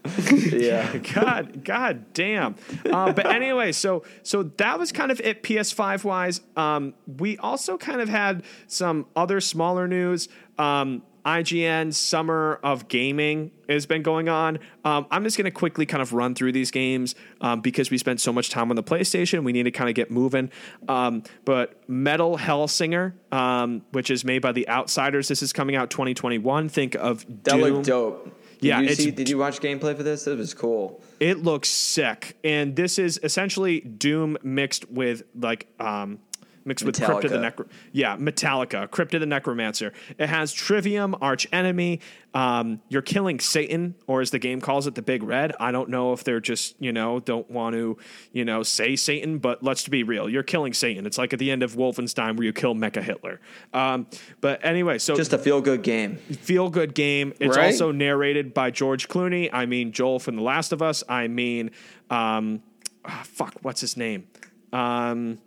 yeah. 0.33 0.97
God, 0.99 1.65
God 1.65 2.13
damn. 2.15 2.55
Uh, 2.91 3.13
but 3.13 3.27
anyway, 3.27 3.73
so 3.73 4.05
so 4.23 4.45
that 4.45 4.79
was 4.79 4.93
kind 4.93 5.11
of 5.11 5.21
it 5.21 5.43
PS5 5.43 6.05
wise. 6.05 6.41
Um, 6.57 6.95
we 7.07 7.37
also 7.39 7.77
kind 7.77 8.01
of 8.01 8.09
had 8.09 8.45
some 8.67 9.07
other 9.15 9.41
smaller 9.41 9.87
news. 9.87 10.29
Um, 10.59 11.03
IGN 11.25 11.93
Summer 11.95 12.59
of 12.63 12.89
Gaming 12.89 13.51
has 13.69 13.87
been 13.87 14.03
going 14.03 14.29
on. 14.29 14.59
Um, 14.85 15.07
I'm 15.11 15.23
just 15.25 15.37
going 15.37 15.45
to 15.45 15.51
quickly 15.51 15.87
kind 15.87 16.03
of 16.03 16.13
run 16.13 16.35
through 16.35 16.53
these 16.53 16.71
games 16.71 17.15
um, 17.41 17.61
because 17.61 17.91
we 17.91 17.99
spent 17.99 18.21
so 18.21 18.33
much 18.33 18.51
time 18.51 18.71
on 18.71 18.77
the 18.77 18.83
PlayStation. 18.83 19.45
We 19.45 19.53
need 19.53 19.65
to 19.65 19.71
kind 19.71 19.89
of 19.89 19.95
get 19.95 20.11
moving. 20.11 20.51
Um, 20.89 21.23
but 21.45 21.89
Metal 21.89 22.37
Hellsinger, 22.39 23.13
um, 23.33 23.83
which 23.93 24.11
is 24.11 24.25
made 24.25 24.41
by 24.41 24.53
The 24.53 24.69
Outsiders, 24.69 25.29
this 25.29 25.43
is 25.43 25.53
coming 25.53 25.77
out 25.77 25.91
2021. 25.91 26.69
Think 26.69 26.95
of 26.97 27.25
That 27.45 27.53
Doom. 27.53 27.61
looked 27.61 27.87
dope. 27.87 28.25
Did 28.61 28.67
Yeah, 28.69 28.81
you 28.81 28.95
see, 28.95 29.11
did 29.11 29.29
you 29.31 29.39
watch 29.39 29.61
gameplay 29.61 29.97
for 29.97 30.03
this? 30.03 30.27
It 30.27 30.37
was 30.37 30.53
cool. 30.53 31.01
It 31.19 31.43
looks 31.43 31.71
sick, 31.71 32.37
and 32.45 32.77
this 32.77 32.99
is 32.99 33.19
essentially 33.23 33.81
Doom 33.81 34.37
mixed 34.43 34.91
with 34.91 35.23
like 35.35 35.67
um, 35.81 36.19
mixed 36.65 36.85
with 36.85 37.01
Crypt 37.03 37.25
of 37.25 37.31
the 37.31 37.39
Necro. 37.39 37.67
Yeah, 37.93 38.17
Metallica, 38.17 38.91
Crypt 38.91 39.15
of 39.15 39.21
the 39.21 39.27
Necromancer. 39.27 39.93
It 40.19 40.29
has 40.29 40.53
Trivium, 40.53 41.15
Arch 41.21 41.47
Enemy. 41.53 42.01
Um, 42.33 42.81
you're 42.89 43.03
killing 43.03 43.41
Satan, 43.41 43.97
or 44.07 44.21
as 44.21 44.31
the 44.31 44.39
game 44.39 44.61
calls 44.61 44.87
it, 44.87 44.95
the 44.95 45.03
Big 45.03 45.23
Red. 45.25 45.53
I 45.59 45.73
don't 45.73 45.89
know 45.89 46.13
if 46.13 46.23
they're 46.23 46.39
just 46.41 46.77
you 46.79 46.93
know 46.93 47.19
don't 47.21 47.51
want 47.51 47.75
to 47.75 47.99
you 48.33 48.45
know 48.45 48.63
say 48.63 48.95
Satan, 48.97 49.39
but 49.39 49.63
let's 49.63 49.87
be 49.89 50.03
real, 50.05 50.29
you're 50.29 50.43
killing 50.45 50.73
Satan. 50.73 51.07
It's 51.07 51.19
like 51.19 51.33
at 51.33 51.39
the 51.39 51.51
end 51.51 51.63
of 51.63 51.75
Wolfenstein 51.75 52.37
where 52.37 52.45
you 52.45 52.53
kill 52.53 52.75
Mecha 52.75 53.03
Hitler. 53.03 53.41
Um, 53.75 54.07
but 54.41 54.65
anyway, 54.65 54.99
so 54.99 55.17
Just 55.17 55.33
a 55.33 55.39
feel 55.39 55.61
good 55.61 55.83
game. 55.83 56.17
feel 56.17 56.71
good 56.71 56.95
game. 56.95 57.33
It's 57.41 57.57
Right? 57.57 57.67
also 57.73 57.91
narrated 57.91 58.55
by 58.55 58.71
George 58.71 59.09
Clooney. 59.09 59.51
I 59.53 59.67
mean 59.67 59.91
Joel 59.91 60.21
from 60.21 60.37
The 60.37 60.43
Last 60.43 60.73
of 60.73 60.83
Us. 60.83 61.03
I 61.09 61.27
mean, 61.27 61.73
um, 62.11 62.63
ah, 63.05 63.23
fuck, 63.25 63.55
what's 63.63 63.81
his 63.81 63.97
name? 63.97 64.29
Um, 64.73 65.39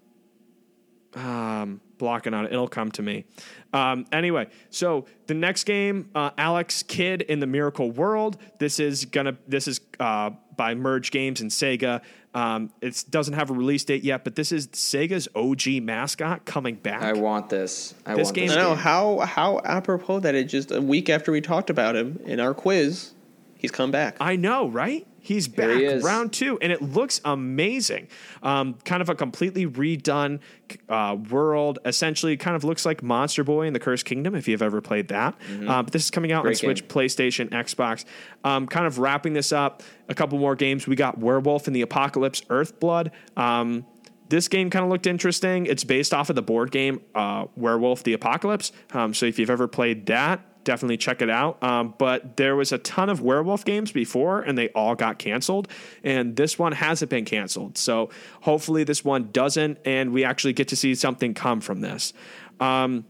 um, 1.15 1.81
blocking 1.97 2.33
on 2.33 2.45
it. 2.45 2.53
It'll 2.53 2.67
come 2.67 2.91
to 2.91 3.01
me. 3.01 3.25
Um, 3.73 4.05
anyway, 4.11 4.47
so 4.69 5.05
the 5.27 5.33
next 5.33 5.63
game, 5.65 6.09
uh, 6.15 6.31
Alex 6.37 6.83
Kidd 6.83 7.21
in 7.23 7.39
the 7.39 7.47
Miracle 7.47 7.91
World. 7.91 8.37
This 8.59 8.79
is 8.79 9.05
gonna. 9.05 9.37
This 9.47 9.67
is 9.67 9.81
uh, 9.99 10.31
by 10.55 10.75
Merge 10.75 11.11
Games 11.11 11.41
and 11.41 11.49
Sega. 11.49 12.01
Um, 12.35 12.71
it 12.81 13.03
doesn't 13.09 13.35
have 13.35 13.51
a 13.51 13.53
release 13.53 13.83
date 13.83 14.03
yet, 14.03 14.23
but 14.23 14.35
this 14.35 14.51
is 14.51 14.67
Sega's 14.69 15.27
OG 15.35 15.83
mascot 15.83 16.45
coming 16.45 16.75
back. 16.75 17.03
I 17.03 17.13
want 17.13 17.49
this. 17.49 17.93
I 18.07 18.15
This 18.15 18.25
want 18.27 18.35
game- 18.35 18.47
this 18.47 18.57
I 18.57 18.61
know 18.61 18.75
how 18.75 19.19
how 19.19 19.61
apropos 19.63 20.19
that 20.21 20.33
it 20.35 20.45
just 20.45 20.71
a 20.71 20.81
week 20.81 21.09
after 21.09 21.31
we 21.31 21.41
talked 21.41 21.69
about 21.69 21.95
him 21.95 22.19
in 22.25 22.39
our 22.39 22.53
quiz, 22.55 23.11
he's 23.57 23.71
come 23.71 23.91
back. 23.91 24.17
I 24.19 24.35
know, 24.35 24.67
right? 24.67 25.05
He's 25.25 25.47
back, 25.47 25.77
he 25.77 25.87
round 25.99 26.33
two, 26.33 26.59
and 26.61 26.69
it 26.69 26.81
looks 26.81 27.21
amazing. 27.23 28.09
Um, 28.43 28.73
kind 28.83 29.01
of 29.01 29.07
a 29.07 29.15
completely 29.15 29.65
redone 29.65 30.41
uh, 30.89 31.15
world. 31.29 31.79
Essentially, 31.85 32.35
kind 32.35 32.57
of 32.57 32.65
looks 32.65 32.85
like 32.85 33.01
Monster 33.01 33.45
Boy 33.45 33.65
in 33.65 33.71
the 33.71 33.79
Cursed 33.79 34.03
Kingdom, 34.03 34.35
if 34.35 34.49
you've 34.49 34.61
ever 34.61 34.81
played 34.81 35.07
that. 35.07 35.35
Uh, 35.65 35.81
but 35.81 35.93
this 35.93 36.03
is 36.03 36.11
coming 36.11 36.33
out 36.33 36.45
on 36.45 36.53
Switch, 36.55 36.81
game. 36.81 36.89
PlayStation, 36.89 37.49
Xbox. 37.51 38.03
Um, 38.43 38.67
kind 38.67 38.85
of 38.85 38.99
wrapping 38.99 39.31
this 39.31 39.53
up, 39.53 39.81
a 40.09 40.13
couple 40.13 40.37
more 40.39 40.57
games. 40.57 40.87
We 40.87 40.97
got 40.97 41.17
Werewolf 41.17 41.67
in 41.67 41.73
the 41.73 41.83
Apocalypse, 41.83 42.41
Earthblood. 42.41 43.11
Um, 43.37 43.85
this 44.27 44.49
game 44.49 44.69
kind 44.69 44.83
of 44.83 44.91
looked 44.91 45.07
interesting. 45.07 45.67
It's 45.67 45.85
based 45.85 46.13
off 46.13 46.29
of 46.29 46.35
the 46.35 46.41
board 46.41 46.71
game 46.71 46.99
uh, 47.15 47.45
Werewolf 47.55 48.03
the 48.03 48.11
Apocalypse. 48.11 48.73
Um, 48.91 49.13
so 49.13 49.25
if 49.25 49.39
you've 49.39 49.49
ever 49.49 49.69
played 49.69 50.07
that, 50.07 50.41
definitely 50.63 50.97
check 50.97 51.21
it 51.21 51.29
out. 51.29 51.61
Um, 51.63 51.93
but 51.97 52.37
there 52.37 52.55
was 52.55 52.71
a 52.71 52.77
ton 52.77 53.09
of 53.09 53.21
werewolf 53.21 53.65
games 53.65 53.91
before, 53.91 54.41
and 54.41 54.57
they 54.57 54.69
all 54.69 54.95
got 54.95 55.19
canceled. 55.19 55.67
And 56.03 56.35
this 56.35 56.57
one 56.57 56.71
hasn't 56.71 57.09
been 57.09 57.25
canceled. 57.25 57.77
So 57.77 58.09
hopefully 58.41 58.83
this 58.83 59.03
one 59.03 59.29
doesn't, 59.31 59.79
and 59.85 60.11
we 60.11 60.23
actually 60.23 60.53
get 60.53 60.67
to 60.69 60.75
see 60.75 60.95
something 60.95 61.33
come 61.33 61.61
from 61.61 61.81
this. 61.81 62.13
Um, 62.59 63.05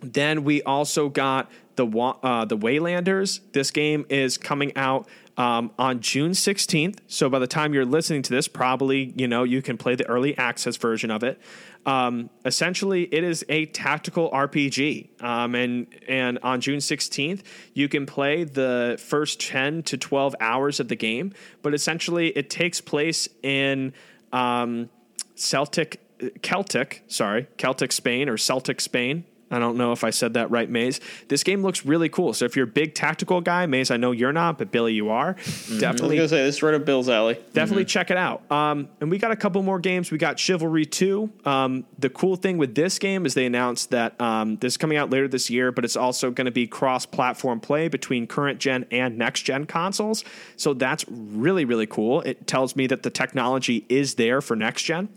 then 0.00 0.44
we 0.44 0.62
also 0.62 1.08
got 1.08 1.50
the 1.76 1.86
uh, 2.22 2.44
the 2.44 2.56
Waylanders. 2.56 3.40
This 3.52 3.70
game 3.70 4.06
is 4.08 4.38
coming 4.38 4.76
out 4.76 5.08
um, 5.36 5.70
on 5.78 6.00
June 6.00 6.32
16th. 6.32 6.98
So 7.06 7.28
by 7.28 7.38
the 7.38 7.46
time 7.46 7.72
you're 7.72 7.84
listening 7.84 8.22
to 8.22 8.30
this, 8.30 8.48
probably 8.48 9.12
you 9.16 9.28
know 9.28 9.44
you 9.44 9.62
can 9.62 9.76
play 9.76 9.94
the 9.94 10.06
early 10.06 10.36
access 10.36 10.76
version 10.76 11.10
of 11.10 11.22
it. 11.22 11.40
Um, 11.86 12.28
essentially, 12.44 13.04
it 13.04 13.24
is 13.24 13.44
a 13.48 13.66
tactical 13.66 14.30
RPG, 14.30 15.22
um, 15.22 15.54
and 15.54 15.86
and 16.08 16.38
on 16.42 16.60
June 16.60 16.78
16th 16.78 17.42
you 17.72 17.88
can 17.88 18.04
play 18.06 18.44
the 18.44 19.00
first 19.02 19.40
10 19.40 19.82
to 19.84 19.96
12 19.96 20.34
hours 20.40 20.80
of 20.80 20.88
the 20.88 20.96
game. 20.96 21.32
But 21.62 21.74
essentially, 21.74 22.28
it 22.28 22.50
takes 22.50 22.80
place 22.80 23.28
in 23.42 23.94
um, 24.32 24.90
Celtic 25.34 26.00
Celtic, 26.42 27.02
sorry, 27.08 27.46
Celtic 27.56 27.92
Spain 27.92 28.28
or 28.28 28.36
Celtic 28.36 28.80
Spain. 28.80 29.24
I 29.50 29.58
don't 29.58 29.76
know 29.76 29.92
if 29.92 30.04
I 30.04 30.10
said 30.10 30.34
that 30.34 30.50
right, 30.50 30.68
Maze. 30.70 31.00
This 31.28 31.42
game 31.42 31.62
looks 31.62 31.84
really 31.84 32.08
cool. 32.08 32.32
So 32.32 32.44
if 32.44 32.54
you're 32.56 32.64
a 32.64 32.68
big 32.68 32.94
tactical 32.94 33.40
guy, 33.40 33.66
Maze, 33.66 33.90
I 33.90 33.96
know 33.96 34.12
you're 34.12 34.32
not, 34.32 34.58
but 34.58 34.70
Billy, 34.70 34.94
you 34.94 35.10
are. 35.10 35.30
I 35.30 35.34
was 35.36 35.78
Definitely 35.80 36.16
gonna 36.16 36.28
say 36.28 36.42
this 36.44 36.56
is 36.56 36.62
right 36.62 36.74
up 36.74 36.84
Bill's 36.84 37.08
alley. 37.08 37.38
definitely 37.52 37.84
check 37.84 38.10
it 38.10 38.16
out. 38.16 38.42
Um, 38.50 38.88
and 39.00 39.10
we 39.10 39.18
got 39.18 39.30
a 39.32 39.36
couple 39.36 39.62
more 39.62 39.78
games. 39.78 40.10
We 40.10 40.18
got 40.18 40.38
Chivalry 40.38 40.84
2. 40.86 41.30
Um, 41.44 41.84
the 41.98 42.10
cool 42.10 42.36
thing 42.36 42.58
with 42.58 42.74
this 42.74 42.98
game 42.98 43.26
is 43.26 43.34
they 43.34 43.46
announced 43.46 43.90
that 43.90 44.20
um, 44.20 44.56
this 44.56 44.74
is 44.74 44.76
coming 44.76 44.96
out 44.98 45.10
later 45.10 45.26
this 45.28 45.50
year, 45.50 45.72
but 45.72 45.84
it's 45.84 45.96
also 45.96 46.30
going 46.30 46.44
to 46.44 46.50
be 46.50 46.66
cross 46.66 47.04
platform 47.06 47.60
play 47.60 47.88
between 47.88 48.26
current 48.26 48.60
gen 48.60 48.86
and 48.90 49.18
next 49.18 49.42
gen 49.42 49.66
consoles. 49.66 50.24
So 50.56 50.74
that's 50.74 51.04
really, 51.08 51.64
really 51.64 51.86
cool. 51.86 52.20
It 52.22 52.46
tells 52.46 52.76
me 52.76 52.86
that 52.86 53.02
the 53.02 53.10
technology 53.10 53.84
is 53.88 54.14
there 54.14 54.40
for 54.40 54.54
next 54.56 54.84
gen. 54.84 55.08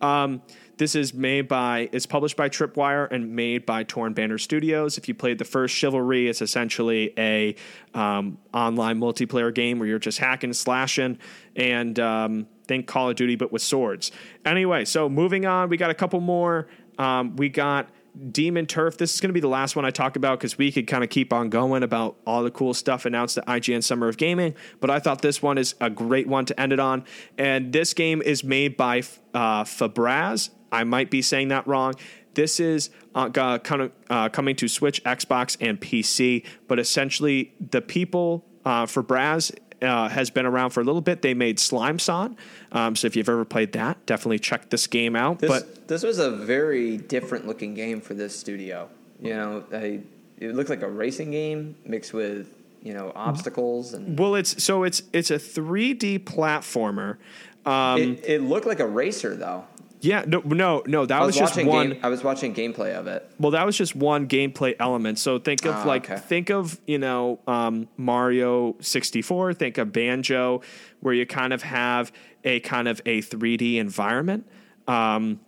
Um, 0.00 0.42
this 0.80 0.94
is 0.94 1.12
made 1.12 1.46
by, 1.46 1.90
it's 1.92 2.06
published 2.06 2.38
by 2.38 2.48
Tripwire 2.48 3.06
and 3.12 3.36
made 3.36 3.66
by 3.66 3.84
Torn 3.84 4.14
Banner 4.14 4.38
Studios. 4.38 4.96
If 4.96 5.08
you 5.08 5.14
played 5.14 5.36
the 5.36 5.44
first 5.44 5.76
Chivalry, 5.76 6.26
it's 6.26 6.40
essentially 6.40 7.12
a 7.18 7.54
um, 7.92 8.38
online 8.54 8.98
multiplayer 8.98 9.54
game 9.54 9.78
where 9.78 9.86
you're 9.86 9.98
just 9.98 10.16
hacking, 10.16 10.54
slashing, 10.54 11.18
and 11.54 12.00
um, 12.00 12.46
think 12.66 12.86
Call 12.86 13.10
of 13.10 13.16
Duty 13.16 13.36
but 13.36 13.52
with 13.52 13.60
swords. 13.60 14.10
Anyway, 14.46 14.86
so 14.86 15.10
moving 15.10 15.44
on, 15.44 15.68
we 15.68 15.76
got 15.76 15.90
a 15.90 15.94
couple 15.94 16.18
more. 16.18 16.66
Um, 16.98 17.36
we 17.36 17.50
got 17.50 17.90
Demon 18.32 18.64
Turf. 18.64 18.96
This 18.96 19.12
is 19.12 19.20
going 19.20 19.28
to 19.28 19.34
be 19.34 19.40
the 19.40 19.48
last 19.48 19.76
one 19.76 19.84
I 19.84 19.90
talk 19.90 20.16
about 20.16 20.38
because 20.38 20.56
we 20.56 20.72
could 20.72 20.86
kind 20.86 21.04
of 21.04 21.10
keep 21.10 21.30
on 21.30 21.50
going 21.50 21.82
about 21.82 22.16
all 22.26 22.42
the 22.42 22.50
cool 22.50 22.72
stuff 22.72 23.04
announced 23.04 23.36
at 23.36 23.46
IGN 23.46 23.84
Summer 23.84 24.08
of 24.08 24.16
Gaming. 24.16 24.54
But 24.80 24.88
I 24.88 24.98
thought 24.98 25.20
this 25.20 25.42
one 25.42 25.58
is 25.58 25.74
a 25.78 25.90
great 25.90 26.26
one 26.26 26.46
to 26.46 26.58
end 26.58 26.72
it 26.72 26.80
on. 26.80 27.04
And 27.36 27.70
this 27.70 27.92
game 27.92 28.22
is 28.22 28.42
made 28.42 28.78
by 28.78 29.00
uh, 29.34 29.64
Fabraz. 29.64 30.48
I 30.72 30.84
might 30.84 31.10
be 31.10 31.22
saying 31.22 31.48
that 31.48 31.66
wrong. 31.66 31.94
This 32.34 32.60
is 32.60 32.90
uh, 33.14 33.28
kind 33.30 33.82
of 33.82 33.92
uh, 34.08 34.28
coming 34.28 34.54
to 34.56 34.68
Switch, 34.68 35.02
Xbox, 35.04 35.56
and 35.60 35.80
PC. 35.80 36.44
But 36.68 36.78
essentially, 36.78 37.52
the 37.70 37.82
people 37.82 38.44
uh, 38.64 38.86
Fabraz 38.86 39.52
uh, 39.82 40.08
has 40.08 40.30
been 40.30 40.46
around 40.46 40.70
for 40.70 40.80
a 40.80 40.84
little 40.84 41.00
bit. 41.00 41.22
They 41.22 41.34
made 41.34 41.58
Slime-san. 41.58 42.36
Um, 42.72 42.94
so 42.96 43.06
if 43.06 43.16
you've 43.16 43.28
ever 43.28 43.44
played 43.44 43.72
that, 43.72 44.04
definitely 44.06 44.38
check 44.38 44.70
this 44.70 44.86
game 44.86 45.16
out. 45.16 45.40
This, 45.40 45.50
but 45.50 45.88
this 45.88 46.02
was 46.02 46.18
a 46.18 46.30
very 46.30 46.96
different 46.96 47.46
looking 47.46 47.74
game 47.74 48.00
for 48.00 48.14
this 48.14 48.38
studio. 48.38 48.88
You 49.20 49.34
know, 49.34 49.64
I, 49.72 50.00
it 50.38 50.54
looked 50.54 50.70
like 50.70 50.82
a 50.82 50.88
racing 50.88 51.30
game 51.30 51.76
mixed 51.84 52.12
with 52.12 52.48
you 52.82 52.94
know 52.94 53.12
obstacles 53.14 53.92
and 53.92 54.18
well, 54.18 54.34
it's 54.34 54.62
so 54.62 54.84
it's 54.84 55.02
it's 55.12 55.30
a 55.30 55.34
3D 55.34 56.20
platformer. 56.20 57.18
Um, 57.66 58.00
it, 58.00 58.24
it 58.26 58.42
looked 58.42 58.66
like 58.66 58.80
a 58.80 58.86
racer 58.86 59.36
though. 59.36 59.66
Yeah, 60.02 60.24
no, 60.26 60.40
no, 60.40 60.82
no. 60.86 61.06
That 61.06 61.20
I 61.20 61.26
was, 61.26 61.38
was, 61.38 61.50
just 61.50 61.66
one. 61.66 61.90
game. 61.90 62.00
I 62.02 62.08
was 62.08 62.24
watching 62.24 62.54
gameplay 62.54 62.94
of 62.94 63.06
it. 63.06 63.30
Well, 63.38 63.50
that 63.52 63.66
was 63.66 63.76
just 63.76 63.94
one 63.94 64.28
gameplay 64.28 64.74
element. 64.80 65.18
So 65.18 65.38
think 65.38 65.64
of 65.66 65.74
Ah, 65.74 65.84
like 65.84 66.10
okay. 66.10 66.20
think 66.20 66.50
of 66.50 66.80
you 66.86 66.98
know 66.98 67.40
um, 67.46 67.88
Mario 67.96 68.76
sixty 68.80 69.22
four. 69.22 69.52
Think 69.52 69.78
of 69.78 69.92
Banjo, 69.92 70.62
where 71.00 71.14
you 71.14 71.26
kind 71.26 71.52
of 71.52 71.62
have 71.62 72.12
a 72.44 72.60
kind 72.60 72.88
of 72.88 73.00
a 73.04 73.20
three 73.20 73.56
D 73.56 73.78
environment. 73.78 74.46
Um, 74.88 75.40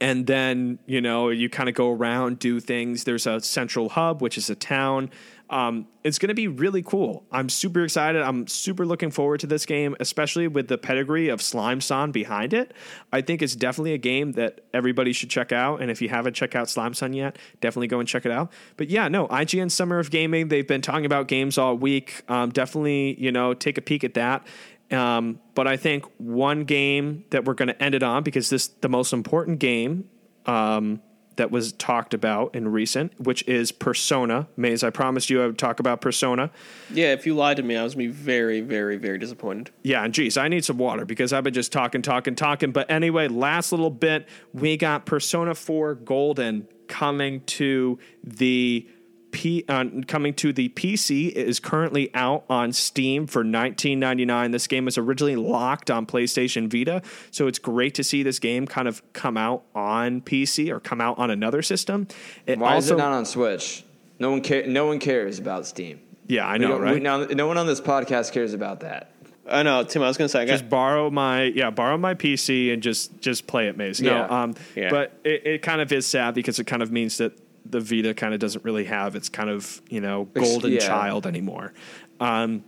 and 0.00 0.26
then 0.26 0.78
you 0.86 1.00
know 1.00 1.30
you 1.30 1.48
kind 1.48 1.68
of 1.68 1.74
go 1.74 1.92
around 1.92 2.38
do 2.38 2.58
things 2.58 3.04
there's 3.04 3.26
a 3.26 3.40
central 3.40 3.90
hub 3.90 4.20
which 4.20 4.36
is 4.36 4.50
a 4.50 4.54
town 4.56 5.08
um, 5.48 5.86
it's 6.02 6.18
going 6.18 6.28
to 6.28 6.34
be 6.34 6.48
really 6.48 6.82
cool. 6.82 7.24
I'm 7.30 7.48
super 7.48 7.84
excited. 7.84 8.20
I'm 8.20 8.46
super 8.48 8.84
looking 8.84 9.10
forward 9.10 9.40
to 9.40 9.46
this 9.46 9.64
game 9.64 9.96
especially 10.00 10.48
with 10.48 10.68
the 10.68 10.78
pedigree 10.78 11.28
of 11.28 11.40
Slime-san 11.40 12.10
behind 12.10 12.52
it. 12.52 12.74
I 13.12 13.20
think 13.20 13.42
it's 13.42 13.54
definitely 13.54 13.92
a 13.92 13.98
game 13.98 14.32
that 14.32 14.62
everybody 14.74 15.12
should 15.12 15.30
check 15.30 15.52
out 15.52 15.80
and 15.80 15.90
if 15.90 16.02
you 16.02 16.08
haven't 16.08 16.34
checked 16.34 16.56
out 16.56 16.68
Slime-san 16.68 17.12
yet 17.12 17.38
definitely 17.60 17.86
go 17.88 18.00
and 18.00 18.08
check 18.08 18.26
it 18.26 18.32
out. 18.32 18.52
But 18.76 18.90
yeah 18.90 19.08
no 19.08 19.28
ign 19.28 19.70
summer 19.70 19.98
of 19.98 20.10
gaming 20.10 20.48
they've 20.48 20.66
been 20.66 20.82
talking 20.82 21.06
about 21.06 21.28
games 21.28 21.58
all 21.58 21.76
week. 21.76 22.22
Um, 22.28 22.50
definitely 22.50 23.20
you 23.20 23.30
know 23.30 23.54
take 23.54 23.78
a 23.78 23.82
peek 23.82 24.04
at 24.04 24.14
that. 24.14 24.46
Um, 24.90 25.40
but 25.54 25.66
I 25.66 25.76
think 25.76 26.04
one 26.18 26.64
game 26.64 27.24
that 27.30 27.44
we're 27.44 27.54
going 27.54 27.68
to 27.68 27.82
end 27.82 27.94
it 27.94 28.02
on 28.02 28.22
because 28.22 28.50
this 28.50 28.68
the 28.68 28.88
most 28.88 29.12
important 29.12 29.58
game 29.58 30.08
um, 30.46 31.00
that 31.36 31.50
was 31.50 31.72
talked 31.72 32.14
about 32.14 32.54
in 32.54 32.68
recent, 32.68 33.18
which 33.20 33.46
is 33.46 33.72
Persona. 33.72 34.48
Maze, 34.56 34.82
I 34.82 34.90
promised 34.90 35.30
you 35.30 35.42
I 35.42 35.46
would 35.46 35.58
talk 35.58 35.80
about 35.80 36.00
Persona. 36.00 36.50
Yeah, 36.92 37.12
if 37.12 37.26
you 37.26 37.34
lied 37.34 37.58
to 37.58 37.62
me, 37.62 37.76
I 37.76 37.84
was 37.84 37.94
gonna 37.94 38.06
be 38.06 38.12
very, 38.12 38.60
very, 38.60 38.96
very 38.96 39.18
disappointed. 39.18 39.70
Yeah, 39.82 40.04
and 40.04 40.12
geez, 40.12 40.36
I 40.36 40.48
need 40.48 40.64
some 40.64 40.78
water 40.78 41.04
because 41.04 41.32
I've 41.32 41.44
been 41.44 41.54
just 41.54 41.72
talking, 41.72 42.02
talking, 42.02 42.34
talking. 42.34 42.72
But 42.72 42.90
anyway, 42.90 43.28
last 43.28 43.72
little 43.72 43.90
bit, 43.90 44.26
we 44.52 44.76
got 44.76 45.06
Persona 45.06 45.54
4 45.54 45.94
Golden 45.94 46.68
coming 46.88 47.40
to 47.42 47.98
the 48.22 48.88
P, 49.32 49.64
uh, 49.68 49.84
coming 50.06 50.32
to 50.34 50.52
the 50.52 50.68
PC. 50.70 51.28
It 51.28 51.36
is 51.48 51.60
currently 51.60 52.10
out 52.14 52.44
on 52.48 52.72
Steam 52.72 53.26
for 53.26 53.44
19.99. 53.44 54.52
This 54.52 54.66
game 54.66 54.84
was 54.84 54.96
originally 54.98 55.36
locked 55.36 55.90
on 55.90 56.06
PlayStation 56.06 56.68
Vita, 56.70 57.02
so 57.30 57.46
it's 57.46 57.58
great 57.58 57.94
to 57.96 58.04
see 58.04 58.22
this 58.22 58.38
game 58.38 58.66
kind 58.66 58.88
of 58.88 59.02
come 59.12 59.36
out 59.36 59.64
on 59.74 60.20
PC 60.22 60.70
or 60.70 60.80
come 60.80 61.00
out 61.00 61.18
on 61.18 61.30
another 61.30 61.62
system. 61.62 62.08
It 62.46 62.58
Why 62.58 62.76
is 62.76 62.90
it 62.90 62.96
not 62.96 63.12
on 63.12 63.24
Switch? 63.26 63.84
No 64.18 64.30
one 64.30 64.40
care. 64.40 64.66
No 64.66 64.86
one 64.86 64.98
cares 64.98 65.38
about 65.38 65.66
Steam. 65.66 66.00
Yeah, 66.28 66.46
I 66.46 66.56
know, 66.58 66.68
don't- 66.68 66.80
we- 66.80 66.86
right? 66.92 67.02
now, 67.02 67.24
no 67.24 67.46
one 67.46 67.58
on 67.58 67.66
this 67.66 67.80
podcast 67.80 68.32
cares 68.32 68.54
about 68.54 68.80
that. 68.80 69.10
I 69.48 69.62
know, 69.62 69.84
Tim. 69.84 70.02
I 70.02 70.08
was 70.08 70.16
gonna 70.16 70.28
say, 70.28 70.40
I 70.40 70.44
got, 70.44 70.52
just 70.52 70.68
borrow 70.68 71.08
my 71.08 71.44
yeah 71.44 71.70
borrow 71.70 71.96
my 71.96 72.14
PC 72.14 72.72
and 72.72 72.82
just 72.82 73.20
just 73.20 73.46
play 73.46 73.68
it, 73.68 73.76
Maze. 73.76 74.00
No, 74.02 74.10
Yeah. 74.10 74.42
um, 74.42 74.54
Yeah. 74.74 74.90
but 74.90 75.20
it, 75.22 75.46
it 75.46 75.62
kind 75.62 75.80
of 75.80 75.92
is 75.92 76.04
sad 76.04 76.34
because 76.34 76.58
it 76.58 76.64
kind 76.66 76.82
of 76.82 76.90
means 76.90 77.18
that 77.18 77.32
the 77.70 77.80
Vita 77.80 78.14
kind 78.14 78.34
of 78.34 78.40
doesn't 78.40 78.64
really 78.64 78.84
have 78.84 79.14
its 79.16 79.28
kind 79.28 79.50
of 79.50 79.80
you 79.88 80.00
know 80.00 80.24
golden 80.34 80.72
yeah. 80.72 80.78
child 80.80 81.26
anymore. 81.26 81.72
Um, 82.20 82.64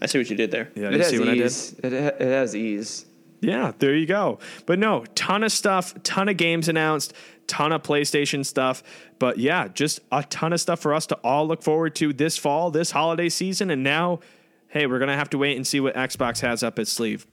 I 0.00 0.06
see 0.06 0.18
what 0.18 0.28
you 0.30 0.36
did 0.36 0.50
there. 0.50 0.70
yeah, 0.74 0.88
It 0.88 0.92
you 0.92 0.98
has 0.98 1.08
see 1.08 1.18
what 1.18 1.28
I 1.28 1.34
did? 1.34 1.46
ease. 1.46 1.74
It, 1.82 1.92
ha- 1.92 2.16
it 2.18 2.28
has 2.28 2.54
ease. 2.54 3.06
Yeah, 3.40 3.72
there 3.78 3.94
you 3.94 4.06
go. 4.06 4.38
But 4.66 4.78
no, 4.78 5.04
ton 5.14 5.42
of 5.44 5.52
stuff, 5.52 5.94
ton 6.02 6.28
of 6.28 6.36
games 6.36 6.68
announced, 6.68 7.12
ton 7.46 7.70
of 7.72 7.82
PlayStation 7.82 8.44
stuff. 8.44 8.82
But 9.18 9.38
yeah, 9.38 9.68
just 9.68 10.00
a 10.10 10.22
ton 10.24 10.52
of 10.52 10.60
stuff 10.60 10.80
for 10.80 10.92
us 10.94 11.06
to 11.08 11.14
all 11.16 11.46
look 11.46 11.62
forward 11.62 11.94
to 11.96 12.12
this 12.12 12.36
fall, 12.38 12.70
this 12.70 12.90
holiday 12.92 13.28
season. 13.28 13.70
And 13.70 13.82
now, 13.82 14.20
hey, 14.68 14.86
we're 14.86 14.98
going 14.98 15.08
to 15.10 15.16
have 15.16 15.30
to 15.30 15.38
wait 15.38 15.56
and 15.56 15.66
see 15.66 15.80
what 15.80 15.94
Xbox 15.94 16.40
has 16.40 16.62
up 16.62 16.78
its 16.78 16.90
sleeve. 16.92 17.26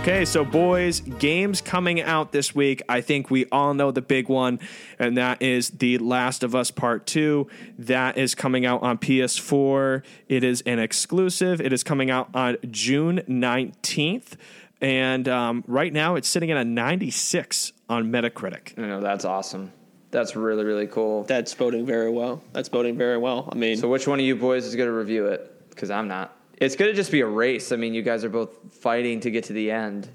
Okay, 0.00 0.24
so 0.24 0.46
boys, 0.46 1.00
games 1.00 1.60
coming 1.60 2.00
out 2.00 2.32
this 2.32 2.54
week. 2.54 2.80
I 2.88 3.02
think 3.02 3.30
we 3.30 3.44
all 3.52 3.74
know 3.74 3.90
the 3.90 4.00
big 4.00 4.30
one, 4.30 4.58
and 4.98 5.18
that 5.18 5.42
is 5.42 5.68
The 5.68 5.98
Last 5.98 6.42
of 6.42 6.54
Us 6.54 6.70
Part 6.70 7.06
2. 7.06 7.46
That 7.80 8.16
is 8.16 8.34
coming 8.34 8.64
out 8.64 8.82
on 8.82 8.96
PS4. 8.96 10.02
It 10.26 10.42
is 10.42 10.62
an 10.62 10.78
exclusive. 10.78 11.60
It 11.60 11.74
is 11.74 11.84
coming 11.84 12.10
out 12.10 12.30
on 12.32 12.56
June 12.70 13.20
19th. 13.28 14.36
And 14.80 15.28
um, 15.28 15.64
right 15.66 15.92
now 15.92 16.14
it's 16.14 16.28
sitting 16.28 16.50
at 16.50 16.56
a 16.56 16.64
96 16.64 17.74
on 17.90 18.10
Metacritic. 18.10 18.78
You 18.78 18.86
know, 18.86 19.02
that's 19.02 19.26
awesome. 19.26 19.70
That's 20.12 20.34
really 20.34 20.64
really 20.64 20.86
cool. 20.86 21.24
That's 21.24 21.52
boding 21.52 21.84
very 21.84 22.10
well. 22.10 22.42
That's 22.54 22.70
boding 22.70 22.96
very 22.96 23.18
well. 23.18 23.50
I 23.52 23.54
mean, 23.54 23.76
So 23.76 23.88
which 23.88 24.08
one 24.08 24.18
of 24.18 24.24
you 24.24 24.34
boys 24.34 24.64
is 24.64 24.76
going 24.76 24.88
to 24.88 24.94
review 24.94 25.26
it? 25.26 25.68
Because 25.68 25.90
I'm 25.90 26.08
not. 26.08 26.34
It's 26.60 26.76
going 26.76 26.90
to 26.90 26.94
just 26.94 27.10
be 27.10 27.20
a 27.22 27.26
race. 27.26 27.72
I 27.72 27.76
mean, 27.76 27.94
you 27.94 28.02
guys 28.02 28.22
are 28.24 28.28
both 28.28 28.72
fighting 28.72 29.20
to 29.20 29.30
get 29.30 29.44
to 29.44 29.52
the 29.52 29.70
end. 29.70 30.08